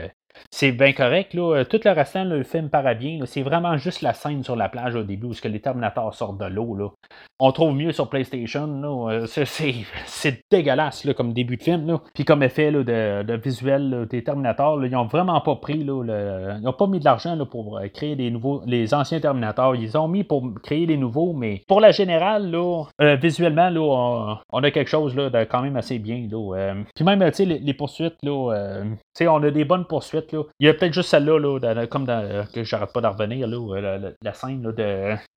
c'est 0.51 0.73
bien 0.73 0.93
correct. 0.93 1.35
Là. 1.35 1.65
Tout 1.65 1.81
le 1.85 1.91
restant, 1.91 2.25
le 2.25 2.43
film 2.43 2.71
paraît 2.71 2.95
bien. 2.95 3.21
C'est 3.25 3.43
vraiment 3.43 3.77
juste 3.77 4.03
la 4.03 4.13
scène 4.15 4.43
sur 4.43 4.57
la 4.57 4.69
plage 4.69 4.95
au 4.95 5.03
début 5.03 5.27
où 5.27 5.35
que 5.41 5.49
les 5.49 5.61
Terminators 5.61 6.15
sortent 6.15 6.39
de 6.39 6.47
l'eau. 6.47 6.93
On 7.39 7.53
trouve 7.53 7.75
mieux 7.75 7.93
sur 7.93 8.09
PlayStation. 8.09 8.67
Là. 8.67 9.27
C'est, 10.07 10.45
dégueulasse 10.51 11.05
là, 11.05 11.15
comme 11.15 11.33
début 11.33 11.57
de 11.57 11.63
film. 11.63 11.87
Là. 11.87 12.01
Puis 12.15 12.25
comme 12.25 12.43
effet 12.43 12.71
de, 12.73 13.37
visuel 13.43 14.07
des 14.11 14.23
Terminators, 14.23 14.85
ils 14.85 14.93
n'ont 14.93 15.07
vraiment 15.07 15.41
pas 15.41 15.57
pris. 15.57 15.81
Ils 15.81 15.87
n'ont 15.87 16.73
pas 16.73 16.87
mis 16.87 16.99
de 16.99 17.05
l'argent 17.05 17.37
pour 17.47 17.79
euh, 17.79 17.89
créer 17.89 18.17
des 18.17 18.31
nouveaux. 18.31 18.63
les 18.67 18.93
anciens 18.95 19.21
Terminators. 19.21 19.77
Ils 19.77 19.97
ont 19.97 20.09
mis 20.09 20.25
pour 20.25 20.45
créer 20.63 20.87
les 20.87 20.97
nouveaux, 20.97 21.33
mais 21.33 21.63
pour 21.67 21.81
la 21.81 21.91
générale, 21.91 22.55
euh, 22.55 23.17
visuellement, 23.17 23.71
là, 23.71 24.41
on, 24.53 24.63
a 24.63 24.71
quelque 24.71 24.89
chose 24.89 25.15
de 25.15 25.45
quand 25.45 25.63
même 25.63 25.77
assez 25.77 25.99
bien. 25.99 26.29
Euh. 26.33 26.83
puis 26.95 27.05
même 27.05 27.23
les, 27.39 27.75
poursuites, 27.75 28.17
on 28.27 29.43
a 29.43 29.51
des 29.51 29.65
bonnes 29.65 29.87
poursuites 29.87 30.20
il 30.61 30.67
y 30.67 30.69
a 30.69 30.75
peut-être 30.75 30.93
juste 30.93 31.11
celle-là, 31.11 31.59
là, 31.59 31.87
comme 31.87 32.05
dans, 32.05 32.47
que 32.53 32.65
j'arrête 32.65 32.93
pas 32.93 33.01
d'en 33.01 33.13
revenir, 33.13 33.47
là, 33.47 33.99
la, 34.23 34.35
scène 34.35 34.63
de, 34.63 34.73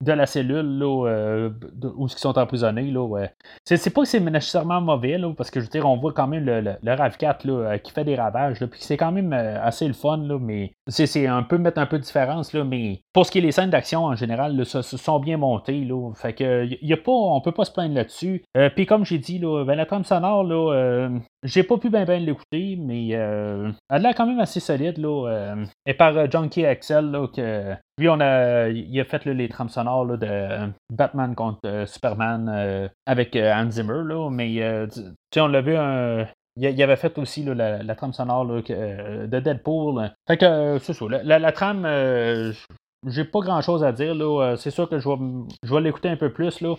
de, 0.02 0.12
la 0.12 0.26
cellule 0.26 0.80
là, 0.80 1.08
euh, 1.08 1.50
où 1.96 2.08
ils 2.08 2.12
sont 2.12 2.38
emprisonnés. 2.38 2.92
Là, 2.92 3.28
c'est, 3.66 3.94
pas 3.94 4.06
c'est 4.06 4.20
nécessairement 4.20 4.82
mauvais, 4.82 5.18
là, 5.18 5.32
parce 5.36 5.52
que 5.52 5.60
je 5.60 5.66
veux 5.66 5.72
dire, 5.72 5.88
on 5.88 5.98
voit 5.98 6.14
quand 6.14 6.28
même 6.28 6.46
le, 6.46 6.62
le, 6.62 6.76
RAV4 6.84 7.48
là, 7.48 7.54
euh, 7.54 7.78
qui 7.78 7.92
fait 7.92 8.04
des 8.04 8.16
ravages, 8.16 8.60
là, 8.60 8.68
puis 8.68 8.80
c'est 8.82 8.98
quand 8.98 9.12
même 9.12 9.34
euh, 9.34 9.64
assez 9.64 9.88
le 9.88 9.94
fun, 9.94 10.18
là, 10.18 10.38
mais 10.40 10.74
c'est, 10.88 11.28
un 11.28 11.44
peu 11.44 11.58
mettre 11.58 11.80
un 11.80 11.86
peu 11.86 11.98
de 11.98 12.04
différence, 12.04 12.54
là, 12.54 12.64
mais 12.64 13.02
pour 13.14 13.26
ce 13.26 13.32
qui 13.32 13.40
est 13.40 13.42
des 13.42 13.52
scènes 13.52 13.70
d'action 13.70 14.06
en 14.06 14.16
général, 14.16 14.56
là, 14.56 14.66
ça, 14.66 14.82
sont 14.84 15.20
bien 15.20 15.38
montées. 15.38 15.84
Là, 15.86 16.12
fait 16.16 16.34
que 16.34 16.68
y 16.82 16.94
a 16.94 16.98
pas, 16.98 17.12
on 17.12 17.42
peut 17.42 17.52
pas 17.52 17.66
se 17.66 17.72
plaindre 17.72 17.96
là-dessus. 17.96 18.44
puis 18.76 18.86
comme 18.86 19.06
j'ai 19.06 19.18
dit, 19.18 19.40
là, 19.40 19.64
la 19.64 19.86
trame 19.86 20.04
sonore, 20.04 20.44
là, 20.44 21.10
j'ai 21.44 21.64
pas 21.64 21.78
pu 21.78 21.90
bien 21.90 22.06
ben, 22.06 22.24
l'écouter, 22.24 22.78
mais 22.78 23.10
elle 23.10 24.06
a 24.06 24.14
quand 24.14 24.26
même 24.26 24.40
assez 24.40 24.60
solide. 24.60 24.98
Là, 24.98 25.28
euh, 25.28 25.66
et 25.86 25.94
par 25.94 26.18
euh, 26.18 26.28
Junkie 26.30 26.62
là, 26.64 27.28
que 27.28 27.74
lui, 27.98 28.10
on 28.10 28.20
a, 28.20 28.70
il 28.70 29.00
a 29.00 29.06
fait 29.06 29.26
les 29.26 29.50
trames 29.50 29.70
sonores 29.70 30.18
de 30.18 30.28
euh, 30.28 30.68
Batman 30.90 31.36
contre 31.36 31.86
Superman 31.88 32.90
avec 33.06 33.36
Hans 33.36 33.70
Zimmer, 33.70 34.04
là, 34.06 34.30
mais 34.30 34.88
on 35.38 35.48
l'a 35.48 35.62
vu 35.62 35.76
il, 36.56 36.84
avait 36.84 36.96
fait 36.96 37.18
aussi 37.18 37.44
la, 37.44 37.96
trame 37.96 38.14
sonore 38.14 38.46
de 38.46 39.40
Deadpool. 39.40 40.12
Fait 40.28 40.38
que 40.38 40.78
c'est 40.80 40.94
ça. 40.94 41.06
La 41.24 41.52
trame, 41.52 41.86
j'ai 43.08 43.26
pas 43.26 43.40
grand 43.40 43.62
chose 43.62 43.84
à 43.84 43.92
dire. 43.92 44.16
Là. 44.16 44.56
C'est 44.58 44.72
sûr 44.72 44.90
que 44.90 45.00
je 45.00 45.08
vais, 45.08 45.16
je 45.64 45.74
vais 45.74 45.82
l'écouter 45.82 46.10
un 46.10 46.18
peu 46.18 46.32
plus. 46.32 46.62
Là. 46.62 46.76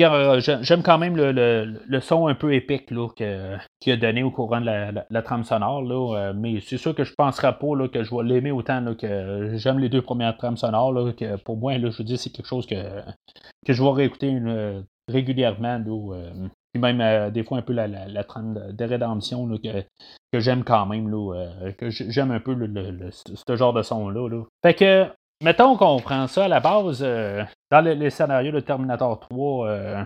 Euh, 0.00 0.40
j'aime 0.40 0.82
quand 0.82 0.98
même 0.98 1.16
le, 1.16 2.00
son 2.00 2.26
un 2.26 2.34
peu 2.34 2.54
épique 2.54 2.86
qu'il 2.86 3.92
a 3.92 3.96
donné 3.96 4.22
au 4.22 4.30
courant 4.30 4.60
de 4.60 4.66
la, 4.66 5.22
trame 5.22 5.44
sonore. 5.44 5.82
Là, 5.82 6.16
euh, 6.16 6.32
mais 6.34 6.60
c'est 6.60 6.76
sûr 6.76 6.94
que 6.94 7.04
je 7.04 7.10
ne 7.10 7.14
penserai 7.16 7.52
pas 7.58 7.88
que 7.88 8.02
je 8.02 8.14
vais 8.14 8.22
l'aimer 8.24 8.50
autant 8.50 8.94
que 8.94 9.52
j'aime 9.54 9.78
les 9.78 9.88
deux 9.88 10.02
premières 10.02 10.36
trames 10.36 10.56
sonores. 10.56 11.14
que 11.16 11.36
pour 11.36 11.56
moi, 11.56 11.78
là, 11.78 11.90
je 11.90 11.98
veux 11.98 12.04
dire, 12.04 12.18
c'est 12.18 12.30
quelque 12.30 12.46
chose 12.46 12.66
que, 12.66 12.74
que 13.66 13.72
je 13.72 13.82
vais 13.82 13.90
réécouter 13.90 14.38
régulièrement. 15.08 15.78
Là, 15.78 16.14
euh, 16.14 16.48
même 16.74 17.30
des 17.30 17.42
fois 17.42 17.58
un 17.58 17.62
peu 17.62 17.72
la, 17.72 18.24
trame 18.24 18.72
de, 18.72 18.84
rédemption 18.84 19.48
que, 19.56 19.82
que 20.32 20.40
j'aime 20.40 20.62
quand 20.62 20.84
même. 20.84 21.10
que 21.78 21.88
j'aime 21.88 22.32
un 22.32 22.40
peu 22.40 22.54
ce 23.12 23.56
genre 23.56 23.72
de 23.72 23.82
son-là. 23.82 24.28
Là. 24.28 24.42
Fait 24.62 24.74
que 24.74 25.06
mettons 25.42 25.76
qu'on 25.76 26.00
prend 26.00 26.26
ça 26.26 26.44
à 26.44 26.48
la 26.48 26.60
base, 26.60 27.02
euh, 27.02 27.42
dans 27.70 27.80
les, 27.80 28.10
scénarios 28.10 28.52
de 28.52 28.60
Terminator 28.60 29.20
3, 29.20 29.68
euh, 29.68 30.04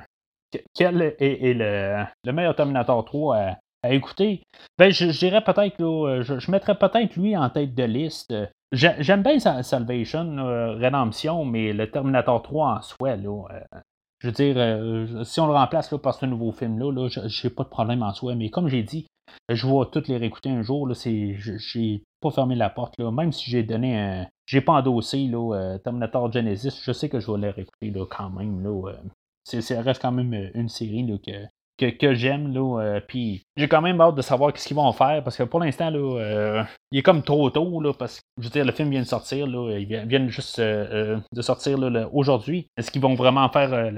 quel 0.74 1.14
est, 1.18 1.54
le, 1.54 2.32
meilleur 2.32 2.56
Terminator 2.56 3.04
3 3.04 3.36
à, 3.82 3.92
écouter? 3.92 4.42
Ben, 4.78 4.90
je, 4.90 5.06
dirais 5.06 5.42
peut-être, 5.42 5.78
je, 5.78 6.50
mettrais 6.50 6.76
peut-être 6.76 7.16
lui 7.16 7.36
en 7.36 7.48
tête 7.50 7.74
de 7.74 7.84
liste. 7.84 8.34
J'aime 8.72 9.22
bien 9.22 9.38
Salvation, 9.38 10.76
Rédemption, 10.76 11.44
mais 11.44 11.72
le 11.72 11.90
Terminator 11.90 12.42
3 12.42 12.66
en 12.66 12.82
soi, 12.82 13.16
là, 13.16 13.44
euh, 13.50 13.78
je 14.18 14.28
veux 14.28 14.32
dire, 14.32 15.24
si 15.24 15.40
on 15.40 15.46
le 15.46 15.54
remplace 15.54 15.90
là, 15.90 15.98
par 15.98 16.14
ce 16.14 16.26
nouveau 16.26 16.52
film-là, 16.52 16.92
là, 16.92 17.08
j'ai 17.26 17.48
pas 17.48 17.64
de 17.64 17.70
problème 17.70 18.02
en 18.02 18.12
soi. 18.12 18.34
Mais 18.34 18.50
comme 18.50 18.68
j'ai 18.68 18.82
dit, 18.82 19.06
je 19.48 19.66
vais 19.66 19.86
toutes 19.90 20.08
les 20.08 20.18
réécouter 20.18 20.50
un 20.50 20.62
jour. 20.62 20.86
Pas 22.20 22.30
fermé 22.30 22.54
la 22.54 22.70
porte. 22.70 22.98
Là. 22.98 23.10
Même 23.10 23.32
si 23.32 23.50
j'ai 23.50 23.62
donné 23.62 23.98
un. 23.98 24.26
J'ai 24.46 24.60
pas 24.60 24.72
endossé 24.72 25.30
euh, 25.32 25.78
Terminator 25.78 26.32
Genesis, 26.32 26.80
je 26.82 26.92
sais 26.92 27.08
que 27.08 27.20
je 27.20 27.30
vais 27.30 27.38
les 27.38 27.50
réécouter 27.50 27.92
quand 28.10 28.30
même. 28.30 28.62
Là, 28.62 28.90
euh. 28.90 29.60
ça 29.60 29.80
reste 29.80 30.02
quand 30.02 30.12
même 30.12 30.50
une 30.54 30.68
série 30.68 31.06
là, 31.06 31.16
que 31.18 31.46
que, 31.88 32.14
j'aime. 32.14 32.52
Là, 32.52 32.80
euh, 32.80 33.00
puis 33.06 33.42
j'ai 33.56 33.68
quand 33.68 33.80
même 33.80 34.00
hâte 34.00 34.14
de 34.14 34.22
savoir 34.22 34.52
ce 34.56 34.66
qu'ils 34.66 34.76
vont 34.76 34.92
faire 34.92 35.22
parce 35.22 35.36
que 35.36 35.42
pour 35.42 35.60
l'instant, 35.60 35.90
là, 35.90 35.98
euh, 35.98 36.62
il 36.92 36.98
est 36.98 37.02
comme 37.02 37.22
trop 37.22 37.50
tôt. 37.50 37.80
Là, 37.80 37.92
parce 37.92 38.20
que 38.20 38.26
je 38.38 38.44
veux 38.44 38.50
dire, 38.50 38.64
le 38.64 38.72
film 38.72 38.90
vient 38.90 39.00
de 39.00 39.06
sortir. 39.06 39.46
Là, 39.46 39.78
ils 39.78 39.86
viennent 39.86 40.28
juste 40.28 40.58
euh, 40.58 41.18
de 41.32 41.42
sortir 41.42 41.78
aujourd'hui. 42.12 42.66
Est-ce 42.76 42.90
qu'ils 42.90 43.02
vont 43.02 43.14
vraiment 43.14 43.48
faire 43.48 43.92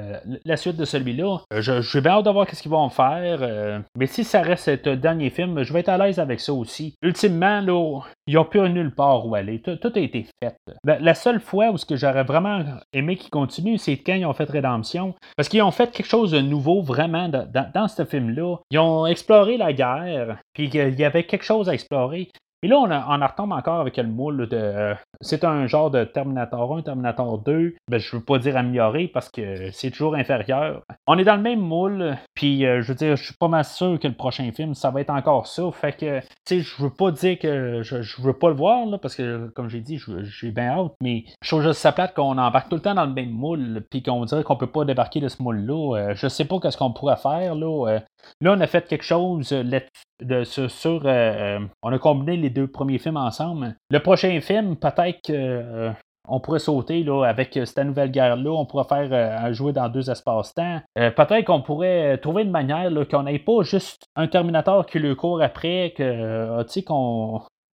la, 0.44 0.56
suite 0.56 0.76
de 0.76 0.84
celui-là? 0.84 1.38
je, 1.58 1.80
je 1.80 2.00
bien 2.00 2.12
hâte 2.12 2.24
de 2.24 2.30
voir 2.30 2.48
ce 2.50 2.60
qu'ils 2.60 2.70
vont 2.70 2.88
faire. 2.88 3.82
mais 3.96 4.06
si 4.06 4.24
ça 4.24 4.42
reste 4.42 4.64
ce 4.84 4.90
dernier 4.90 5.30
film, 5.30 5.62
je 5.62 5.72
vais 5.72 5.80
être 5.80 5.88
à 5.88 5.98
l'aise 5.98 6.18
avec 6.18 6.40
ça 6.40 6.52
aussi. 6.52 6.94
Ultimement, 7.02 7.60
là, 7.60 8.00
ils 8.26 8.34
n'ont 8.34 8.44
plus 8.44 8.60
nulle 8.68 8.94
part 8.94 9.26
où 9.26 9.34
aller. 9.34 9.60
Tout, 9.60 9.78
a 9.82 9.98
été 9.98 10.26
fait. 10.42 10.54
La, 10.84 11.14
seule 11.14 11.40
fois 11.40 11.70
où 11.70 11.78
ce 11.78 11.86
que 11.86 11.96
j'aurais 11.96 12.24
vraiment 12.24 12.62
aimé 12.92 13.16
qu'ils 13.16 13.30
continuent, 13.30 13.76
c'est 13.76 13.96
quand 13.96 14.14
ils 14.14 14.26
ont 14.26 14.32
fait 14.32 14.48
Rédemption. 14.48 15.14
Parce 15.36 15.48
qu'ils 15.48 15.62
ont 15.62 15.70
fait 15.70 15.90
quelque 15.90 16.06
chose 16.06 16.32
de 16.32 16.40
nouveau 16.40 16.82
vraiment 16.82 17.28
dans 17.28 17.71
ce 17.88 18.04
film-là. 18.04 18.56
Ils 18.70 18.78
ont 18.78 19.06
exploré 19.06 19.56
la 19.56 19.72
guerre, 19.72 20.38
puis 20.52 20.70
il 20.72 20.98
y 20.98 21.04
avait 21.04 21.24
quelque 21.24 21.44
chose 21.44 21.68
à 21.68 21.74
explorer. 21.74 22.30
Et 22.64 22.68
là, 22.68 22.78
on, 22.78 22.90
en 22.90 23.26
retombe 23.26 23.50
encore 23.50 23.80
avec 23.80 23.96
le 23.96 24.06
moule 24.06 24.48
de. 24.48 24.56
Euh, 24.56 24.94
c'est 25.20 25.42
un 25.42 25.66
genre 25.66 25.90
de 25.90 26.04
Terminator 26.04 26.76
1, 26.76 26.82
Terminator 26.82 27.38
2. 27.38 27.74
Ben, 27.88 27.98
je 27.98 28.16
veux 28.16 28.22
pas 28.22 28.38
dire 28.38 28.56
amélioré 28.56 29.08
parce 29.08 29.28
que 29.28 29.72
c'est 29.72 29.90
toujours 29.90 30.14
inférieur. 30.14 30.82
On 31.08 31.18
est 31.18 31.24
dans 31.24 31.34
le 31.34 31.42
même 31.42 31.58
moule, 31.58 32.16
puis 32.34 32.64
euh, 32.64 32.80
je 32.80 32.88
veux 32.88 32.94
dire, 32.94 33.16
je 33.16 33.24
suis 33.24 33.34
pas 33.34 33.48
mal 33.48 33.64
sûr 33.64 33.98
que 33.98 34.06
le 34.06 34.14
prochain 34.14 34.48
film, 34.52 34.74
ça 34.74 34.90
va 34.90 35.00
être 35.00 35.10
encore 35.10 35.48
ça. 35.48 35.68
Fait 35.72 35.92
que, 35.92 36.20
tu 36.20 36.26
sais, 36.44 36.60
je 36.60 36.82
veux 36.82 36.90
pas 36.90 37.10
dire 37.10 37.36
que 37.40 37.82
je, 37.82 38.22
veux 38.22 38.32
pas 38.32 38.48
le 38.48 38.54
voir, 38.54 38.86
là, 38.86 38.96
parce 38.96 39.16
que, 39.16 39.48
comme 39.56 39.68
j'ai 39.68 39.80
dit, 39.80 40.00
j'ai 40.22 40.52
bien 40.52 40.68
hâte, 40.68 40.92
mais 41.02 41.24
je 41.42 41.48
trouve 41.48 41.62
juste 41.62 41.80
ça 41.80 41.90
plate 41.90 42.14
qu'on 42.14 42.38
embarque 42.38 42.68
tout 42.68 42.76
le 42.76 42.82
temps 42.82 42.94
dans 42.94 43.06
le 43.06 43.12
même 43.12 43.30
moule, 43.30 43.84
puis 43.90 44.04
qu'on 44.04 44.24
dirait 44.24 44.44
qu'on 44.44 44.56
peut 44.56 44.68
pas 44.68 44.84
débarquer 44.84 45.18
de 45.18 45.26
ce 45.26 45.42
moule-là. 45.42 45.96
Euh, 45.96 46.14
je 46.14 46.28
sais 46.28 46.44
pas 46.44 46.60
qu'est-ce 46.60 46.76
qu'on 46.76 46.92
pourrait 46.92 47.16
faire, 47.16 47.56
là. 47.56 47.98
Là, 48.40 48.54
on 48.56 48.60
a 48.60 48.66
fait 48.66 48.86
quelque 48.88 49.04
chose 49.04 49.50
de, 49.50 50.44
sur. 50.44 51.04
on 51.04 51.92
a 51.92 51.98
combiné 51.98 52.36
les 52.36 52.50
deux 52.50 52.66
premiers 52.66 52.98
films 52.98 53.16
ensemble. 53.16 53.76
Le 53.90 53.98
prochain 54.00 54.40
film, 54.40 54.76
peut-être 54.76 55.20
qu'on 55.26 55.34
euh, 55.34 56.38
pourrait 56.42 56.58
sauter 56.58 57.02
là, 57.02 57.24
avec 57.24 57.58
cette 57.64 57.78
nouvelle 57.78 58.10
guerre-là, 58.10 58.50
on 58.50 58.66
pourrait 58.66 58.84
faire 58.84 59.08
euh, 59.12 59.52
jouer 59.52 59.72
dans 59.72 59.88
deux 59.88 60.10
espaces-temps. 60.10 60.80
Euh, 60.98 61.10
peut-être 61.10 61.44
qu'on 61.44 61.62
pourrait 61.62 62.18
trouver 62.18 62.42
une 62.42 62.50
manière 62.50 62.90
qu'on 63.10 63.24
n'ait 63.24 63.38
pas 63.38 63.62
juste 63.62 64.06
un 64.16 64.26
Terminator 64.26 64.86
qui 64.86 64.98
le 64.98 65.14
court 65.14 65.42
après, 65.42 65.92
que 65.96 66.62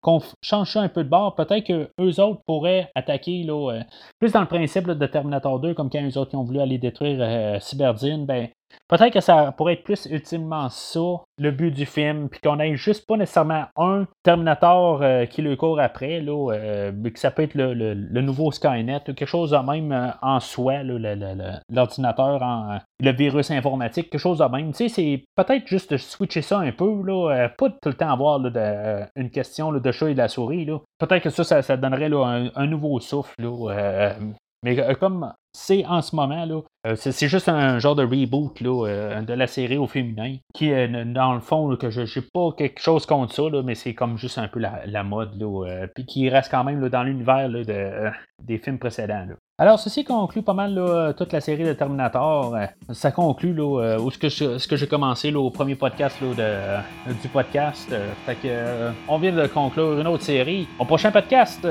qu'on 0.03 0.21
change 0.43 0.77
un 0.77 0.89
peu 0.89 1.03
de 1.03 1.09
bord, 1.09 1.35
peut-être 1.35 1.67
qu'eux 1.67 2.21
autres 2.21 2.41
pourraient 2.47 2.91
attaquer 2.95 3.43
là, 3.43 3.81
plus 4.21 4.33
dans 4.33 4.41
le 4.41 4.47
principe 4.47 4.87
de 4.87 5.07
Terminator 5.07 5.59
2, 5.59 5.75
comme 5.75 5.91
quand 5.91 6.03
eux 6.03 6.17
autres 6.17 6.37
ont 6.37 6.45
voulu 6.45 6.61
aller 6.61 6.79
détruire 6.79 7.61
Cyberdine, 7.61 8.25
ben, 8.25 8.49
Peut-être 8.89 9.13
que 9.13 9.21
ça 9.21 9.53
pourrait 9.53 9.75
être 9.75 9.85
plus 9.85 10.07
ultimement 10.07 10.69
ça, 10.71 11.01
le 11.39 11.51
but 11.51 11.71
du 11.71 11.85
film, 11.85 12.29
puis 12.29 12.41
qu'on 12.41 12.59
ait 12.59 12.77
juste 12.77 13.07
pas 13.07 13.17
nécessairement 13.17 13.67
un 13.77 14.07
Terminator 14.23 15.03
euh, 15.03 15.27
qui 15.27 15.43
le 15.43 15.57
court 15.57 15.79
après, 15.79 16.21
là, 16.21 16.53
euh, 16.53 16.93
mais 16.95 17.11
que 17.11 17.19
ça 17.19 17.31
peut 17.31 17.43
être 17.43 17.55
le, 17.55 17.95
nouveau 18.23 18.51
Skynet, 18.51 19.01
quelque 19.05 19.27
chose 19.27 19.51
de 19.51 19.59
même 19.59 19.93
euh, 19.93 20.11
en 20.23 20.41
soi, 20.41 20.83
l'ordinateur, 20.83 22.81
le 23.01 23.13
virus 23.13 23.51
informatique, 23.51 24.11
quelque 24.11 24.21
chose 24.21 24.39
de 24.39 24.45
même. 24.45 24.73
Tu 24.73 24.89
sais, 24.89 24.89
c'est 24.89 25.25
peut-être 25.37 25.67
juste 25.67 25.93
de 25.93 25.97
switcher 25.99 26.43
ça 26.43 26.59
un 26.59 26.73
peu, 26.73 27.03
là, 27.05 27.49
pas 27.57 27.69
tout 27.69 27.89
le 27.91 27.95
temps 27.95 28.11
avoir 28.11 28.41
une 29.17 29.31
question 29.31 29.73
de 29.73 29.93
chat 29.93 30.11
et 30.11 30.15
de 30.15 30.19
la 30.19 30.29
souris. 30.29 30.67
Peut-être 30.99 31.23
que 31.23 31.31
ça, 31.31 31.63
ça, 31.63 31.77
donnerait 31.77 32.11
un, 32.55 32.67
nouveau 32.67 33.01
souffle. 33.01 33.35
mais 34.63 34.95
comme 34.95 35.33
c'est 35.53 35.85
en 35.87 36.03
ce 36.03 36.15
moment. 36.15 36.45
Là. 36.45 36.61
Euh, 36.87 36.95
c'est, 36.97 37.29
juste 37.29 37.49
un 37.49 37.79
genre 37.79 37.97
de 37.97 38.05
reboot 38.05 38.61
là, 38.61 38.87
euh, 38.87 39.21
de 39.23 39.33
la 39.33 39.47
série 39.47 39.77
au 39.79 39.87
féminin. 39.87 40.37
Qui, 40.55 40.71
dans 40.71 41.35
le 41.35 41.41
fond, 41.41 41.75
que 41.77 41.91
je 41.91 42.03
n'ai 42.03 42.27
pas 42.33 42.53
quelque 42.57 42.81
chose 42.81 43.07
contre 43.07 43.35
ça, 43.35 43.43
mais 43.65 43.75
c'est 43.75 43.95
comme 43.95 44.17
juste 44.17 44.39
un 44.39 44.49
peu 44.49 44.61
la, 44.61 45.03
mode. 45.03 45.41
Là, 45.41 45.87
puis 45.95 46.07
qui 46.07 46.29
reste 46.29 46.51
quand 46.51 46.65
même 46.65 46.89
dans 46.89 47.03
l'univers 47.03 47.49
de, 47.49 48.11
des 48.43 48.59
films 48.59 48.79
précédents. 48.79 49.27
Alors, 49.61 49.81
ceci 49.81 50.05
conclut 50.05 50.43
pas 50.43 50.53
mal 50.55 51.15
toute 51.17 51.33
la 51.33 51.41
série 51.41 51.65
de 51.65 51.73
Terminator. 51.73 52.57
Ça 52.93 53.11
conclut 53.11 53.53
là, 53.53 53.99
ce 54.11 54.19
que, 54.19 54.29
ce 54.29 54.69
que 54.69 54.77
j'ai 54.77 54.87
commencé 54.87 55.35
au 55.35 55.51
premier 55.51 55.75
podcast 55.75 56.17
de, 56.23 57.13
du 57.21 57.29
podcast. 57.29 57.93
fait 58.25 58.37
que, 58.37 58.93
on 59.09 59.19
vient 59.19 59.33
de 59.33 59.47
conclure 59.49 59.99
une 60.01 60.07
autre 60.07 60.23
série. 60.23 60.69
Au 60.79 60.85
prochain 60.85 61.11
podcast, 61.11 61.67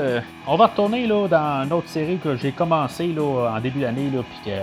on 0.46 0.56
va 0.56 0.66
retourner 0.66 1.06
là, 1.06 1.28
dans 1.28 1.64
une 1.64 1.72
autre 1.72 1.88
série 1.88 2.18
que 2.18 2.36
j'ai 2.36 2.52
commencé 2.52 3.06
là, 3.06 3.52
en 3.56 3.60
début 3.60 3.67
d'année, 3.70 4.10
puis 4.10 4.50
que 4.50 4.56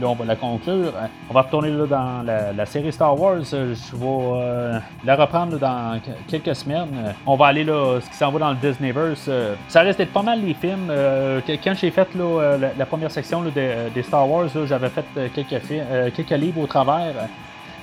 là, 0.00 0.08
on 0.08 0.14
va 0.14 0.24
la 0.24 0.36
conclure. 0.36 0.92
On 1.28 1.34
va 1.34 1.42
retourner 1.42 1.70
là, 1.70 1.86
dans 1.86 2.22
la, 2.22 2.66
série 2.66 2.92
Star 2.92 3.18
Wars. 3.18 3.42
Je 3.42 3.96
vais 3.96 4.06
euh, 4.06 4.78
la 5.04 5.16
reprendre 5.16 5.58
dans 5.58 6.00
quelques 6.28 6.54
semaines. 6.54 7.14
On 7.26 7.36
va 7.36 7.46
aller 7.46 7.64
là, 7.64 8.00
ce 8.00 8.08
qui 8.08 8.16
s'en 8.16 8.30
va 8.30 8.38
dans 8.38 8.50
le 8.50 8.56
Disneyverse. 8.56 9.30
Ça 9.68 9.80
reste 9.82 9.98
d'être 9.98 10.12
pas 10.12 10.22
mal 10.22 10.40
les 10.42 10.54
films. 10.54 10.88
Euh, 10.90 11.40
quand 11.62 11.74
j'ai 11.74 11.90
fait 11.90 12.08
là, 12.14 12.56
la, 12.76 12.86
première 12.86 13.10
section 13.10 13.42
des 13.42 14.02
Star 14.02 14.28
Wars, 14.28 14.48
j'avais 14.66 14.88
fait 14.88 15.04
quelques, 15.34 15.62
euh, 15.70 16.10
quelques 16.14 16.30
livres 16.30 16.60
au 16.60 16.66
travers. 16.66 17.14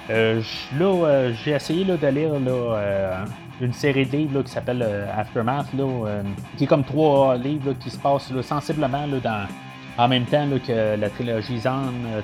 là, 0.10 1.32
j'ai 1.44 1.52
essayé 1.52 1.86
de 1.86 2.08
lire 2.08 2.32
une 3.60 3.74
série 3.74 4.06
de 4.06 4.12
livres 4.12 4.42
qui 4.44 4.52
s'appelle 4.52 4.86
Aftermath, 5.18 5.68
qui 6.58 6.64
est 6.64 6.68
comme 6.68 6.84
trois 6.84 7.36
livres 7.38 7.74
qui 7.80 7.90
se 7.90 7.98
passent 7.98 8.32
sensiblement 8.42 9.08
dans 9.24 9.48
en 9.98 10.08
même 10.08 10.26
temps 10.26 10.48
que 10.66 10.96
la 10.96 11.10
trilogie 11.10 11.60
Zan, 11.60 11.92
euh, 12.06 12.22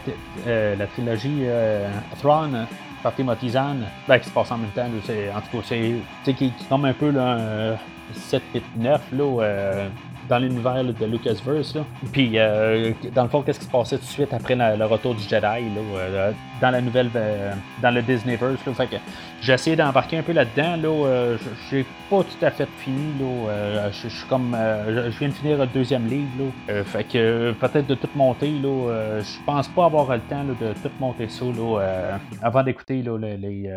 euh, 0.47 0.75
la 0.75 0.87
trilogie 0.87 1.39
euh, 1.41 1.89
Thrawn 2.19 2.67
par 3.01 3.15
Timothy 3.15 3.49
Zahn, 3.49 3.85
ben, 4.07 4.19
qui 4.19 4.29
se 4.29 4.33
passe 4.33 4.51
en 4.51 4.57
même 4.57 4.69
temps. 4.69 4.85
en 4.85 5.41
tout 5.41 5.57
cas, 5.57 5.63
c'est 5.63 6.33
qui, 6.33 6.51
qui 6.51 6.65
comme 6.69 6.85
un 6.85 6.93
peu 6.93 7.09
là, 7.09 7.77
7 8.13 8.41
8 8.53 8.63
9 8.77 9.01
là, 9.11 9.87
dans 10.29 10.39
l'univers 10.39 10.83
de 10.83 11.05
Lucasverse. 11.05 11.75
Là. 11.75 11.81
Puis, 12.11 12.31
euh, 12.35 12.91
dans 13.13 13.23
le 13.23 13.29
fond, 13.29 13.41
qu'est-ce 13.41 13.59
qui 13.59 13.65
se 13.65 13.71
passait 13.71 13.97
tout 13.97 14.05
de 14.05 14.09
suite 14.09 14.33
après 14.33 14.55
le 14.55 14.85
retour 14.85 15.15
du 15.15 15.23
Jedi 15.23 15.41
là, 15.41 15.59
euh, 15.95 16.31
dans 16.61 16.71
la 16.71 16.81
nouvelle, 16.81 17.09
euh, 17.15 17.53
dans 17.81 17.91
le 17.91 18.01
Disneyverse. 18.01 18.65
Là. 18.65 18.73
Fait 18.73 18.87
que 18.87 18.95
j'ai 19.41 19.53
essayé 19.53 19.75
d'embarquer 19.75 20.17
un 20.17 20.23
peu 20.23 20.31
là-dedans. 20.31 20.77
Là, 20.77 21.37
j'ai 21.69 21.85
pas 22.09 22.23
tout 22.23 22.45
à 22.45 22.51
fait 22.51 22.67
fini. 22.77 23.13
Là. 23.19 23.89
je 23.91 24.07
suis 24.07 24.27
comme, 24.27 24.55
je 24.87 25.17
viens 25.19 25.29
de 25.29 25.33
finir 25.33 25.57
le 25.57 25.67
deuxième 25.67 26.07
livre. 26.07 26.29
Là. 26.67 26.83
fait 26.83 27.03
que 27.03 27.51
peut-être 27.53 27.87
de 27.87 27.95
tout 27.95 28.09
monter. 28.15 28.51
Là, 28.51 29.19
je 29.19 29.45
pense 29.45 29.67
pas 29.67 29.85
avoir 29.85 30.13
le 30.13 30.21
temps 30.21 30.43
de 30.43 30.73
tout 30.81 30.91
monter 30.99 31.27
ça 31.27 31.45
là, 31.45 32.19
avant 32.41 32.63
d'écouter 32.63 33.03
les, 33.03 33.69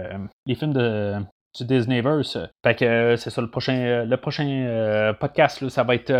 les 0.47 0.55
films 0.55 0.73
de 0.73 1.17
du 1.57 1.65
Disneyverse. 1.65 2.39
Fait 2.65 2.75
que 2.75 2.85
euh, 2.85 3.17
c'est 3.17 3.31
ça, 3.31 3.41
le 3.41 3.51
prochain, 3.51 3.77
euh, 3.77 4.05
le 4.05 4.17
prochain 4.17 4.49
euh, 4.49 5.13
podcast, 5.13 5.69
ça 5.69 5.83
va 5.83 5.95
être 5.95 6.13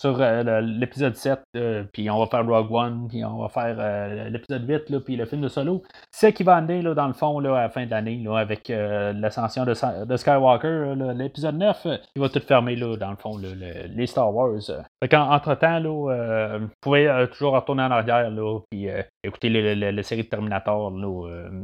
sur 0.00 0.18
l'épisode 0.18 1.14
7, 1.14 1.40
puis 1.92 2.10
on 2.10 2.18
va 2.18 2.26
faire 2.26 2.46
Rogue 2.46 2.72
One, 2.72 3.08
puis 3.08 3.24
on 3.24 3.38
va 3.38 3.48
faire 3.48 4.30
l'épisode 4.30 4.68
8, 4.68 4.98
puis 5.00 5.16
le 5.16 5.26
film 5.26 5.42
de 5.42 5.48
Solo. 5.48 5.82
C'est 6.10 6.32
qui 6.32 6.42
va 6.42 6.56
amener, 6.56 6.82
là, 6.82 6.94
dans 6.94 7.06
le 7.06 7.12
fond, 7.12 7.38
là, 7.38 7.56
à 7.56 7.62
la 7.62 7.68
fin 7.70 7.84
de 7.84 7.90
l'année, 7.90 8.24
avec 8.34 8.68
l'ascension 8.68 9.64
de, 9.64 9.74
Skywalker, 9.74 10.94
l'épisode 11.14 11.56
9, 11.56 11.86
il 12.14 12.22
va 12.22 12.28
tout 12.28 12.40
fermer, 12.40 12.76
là, 12.76 12.96
dans 12.96 13.10
le 13.10 13.16
fond, 13.16 13.38
les 13.38 14.06
Star 14.06 14.34
Wars. 14.34 14.60
Fait 15.02 15.08
qu'entre-temps, 15.08 15.82
vous 15.82 16.68
pouvez 16.80 17.26
toujours 17.32 17.52
retourner 17.52 17.82
en 17.82 17.90
arrière, 17.90 18.30
là, 18.30 18.60
puis 18.70 18.88
écouter 19.22 19.48
les, 19.48 20.02
séries 20.02 20.24
de 20.24 20.28
Terminator, 20.28 20.92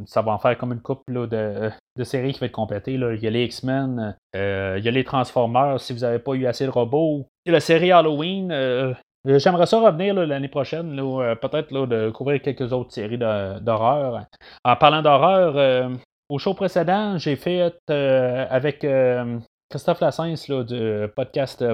ça 0.06 0.22
va 0.22 0.32
en 0.32 0.38
faire 0.38 0.56
comme 0.58 0.72
une 0.72 0.80
couple 0.80 1.28
de, 1.28 1.70
de 1.96 2.04
séries 2.04 2.32
qui 2.32 2.40
va 2.40 2.46
être 2.46 2.52
complétée. 2.52 2.94
Il 2.94 3.18
y 3.22 3.26
a 3.26 3.30
les 3.30 3.44
X-Men, 3.44 4.16
euh, 4.34 4.76
il 4.78 4.84
y 4.84 4.88
a 4.88 4.90
les 4.90 5.04
Transformers 5.04 5.80
si 5.80 5.92
vous 5.92 6.00
n'avez 6.00 6.18
pas 6.18 6.32
eu 6.32 6.46
assez 6.46 6.64
de 6.64 6.70
robots. 6.70 7.26
Et 7.44 7.50
la 7.50 7.60
série 7.60 7.92
Halloween, 7.92 8.50
euh, 8.52 8.94
J'aimerais 9.24 9.66
ça 9.66 9.80
revenir 9.80 10.14
l'année 10.14 10.46
prochaine, 10.46 10.96
euh, 11.00 11.34
peut-être 11.34 11.72
de 11.86 12.10
couvrir 12.10 12.40
quelques 12.40 12.72
autres 12.72 12.92
séries 12.92 13.18
d'horreur. 13.18 14.24
En 14.64 14.76
parlant 14.76 15.02
d'horreur, 15.02 15.90
au 16.28 16.38
show 16.38 16.54
précédent, 16.54 17.18
j'ai 17.18 17.34
fait 17.34 17.72
avec 17.88 18.86
Christophe 19.68 20.00
Lassens 20.00 20.48
là, 20.48 20.62
du 20.62 21.08
podcast 21.14 21.64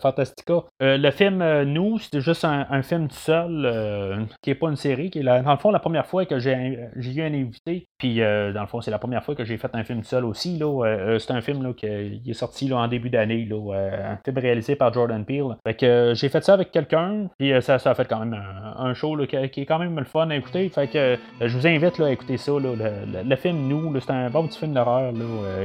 Fantastica. 0.00 0.64
le 0.80 1.10
film 1.10 1.62
Nous, 1.64 1.98
c'était 1.98 2.20
juste 2.20 2.44
un, 2.44 2.82
film 2.82 3.08
tout 3.08 3.16
seul, 3.16 4.26
qui 4.42 4.50
n'est 4.50 4.54
pas 4.54 4.68
une 4.68 4.76
série, 4.76 5.10
qui 5.10 5.20
est 5.20 5.22
dans 5.22 5.50
le 5.50 5.58
fond 5.58 5.70
la 5.70 5.80
première 5.80 6.06
fois 6.06 6.24
que 6.26 6.38
j'ai 6.38 6.52
eu 6.52 7.22
un 7.22 7.34
invité 7.34 7.86
puis, 7.98 8.20
euh, 8.20 8.52
dans 8.52 8.60
le 8.60 8.66
fond, 8.66 8.80
c'est 8.82 8.90
la 8.90 8.98
première 8.98 9.24
fois 9.24 9.34
que 9.34 9.44
j'ai 9.44 9.56
fait 9.56 9.70
un 9.74 9.82
film 9.82 10.02
seul 10.02 10.24
aussi. 10.24 10.58
Là. 10.58 10.66
Euh, 10.66 11.14
euh, 11.14 11.18
c'est 11.18 11.32
un 11.32 11.40
film 11.40 11.62
là, 11.62 11.72
qui 11.72 11.86
est 11.86 12.34
sorti 12.34 12.68
là, 12.68 12.76
en 12.76 12.88
début 12.88 13.08
d'année. 13.08 13.48
un 13.50 14.18
film 14.22 14.38
réalisé 14.38 14.76
par 14.76 14.92
Jordan 14.92 15.24
Peele. 15.24 15.56
Fait 15.66 15.74
que 15.74 16.12
j'ai 16.14 16.28
fait 16.28 16.44
ça 16.44 16.54
avec 16.54 16.72
quelqu'un. 16.72 17.28
Puis 17.38 17.52
ça, 17.62 17.78
ça 17.78 17.90
a 17.90 17.94
fait 17.94 18.06
quand 18.06 18.20
même 18.20 18.34
un, 18.34 18.94
show 18.94 19.16
qui, 19.26 19.36
est 19.36 19.66
quand 19.66 19.78
même 19.78 19.98
le 19.98 20.04
fun 20.04 20.28
à 20.30 20.36
écouter. 20.36 20.68
Fait 20.68 20.88
que 20.88 21.16
je 21.40 21.56
vous 21.56 21.66
invite 21.66 21.98
là, 21.98 22.06
à 22.06 22.10
écouter 22.10 22.36
ça. 22.36 22.52
le, 22.52 23.36
film 23.36 23.68
Nous, 23.68 23.98
c'est 24.00 24.10
un 24.10 24.28
bon 24.28 24.46
petit 24.46 24.58
film 24.58 24.74
d'horreur 24.74 25.12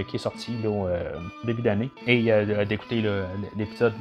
qui 0.10 0.16
est 0.16 0.20
sorti 0.20 0.54
au 0.66 0.88
d'année. 1.54 1.90
Et 2.08 2.32
d'écouter 2.66 3.04
l'épisode 3.58 3.94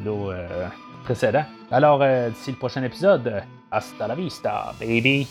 précédent. 1.05 1.44
Alors, 1.70 2.05
d'ici 2.31 2.51
le 2.51 2.56
prochain 2.56 2.82
épisode, 2.85 3.43
hasta 3.70 4.06
la 4.06 4.14
vista, 4.14 4.74
baby! 4.78 5.27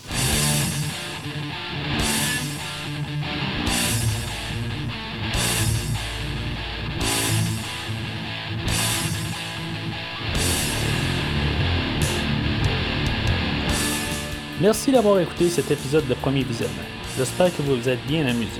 Merci 14.61 14.91
d'avoir 14.91 15.17
écouté 15.21 15.47
cet 15.49 15.71
épisode 15.71 16.05
de 16.09 16.13
Premier 16.15 16.43
Visionnement. 16.43 16.75
J'espère 17.17 17.55
que 17.55 17.61
vous 17.61 17.77
vous 17.77 17.87
êtes 17.87 18.05
bien 18.05 18.25
amusé. 18.27 18.59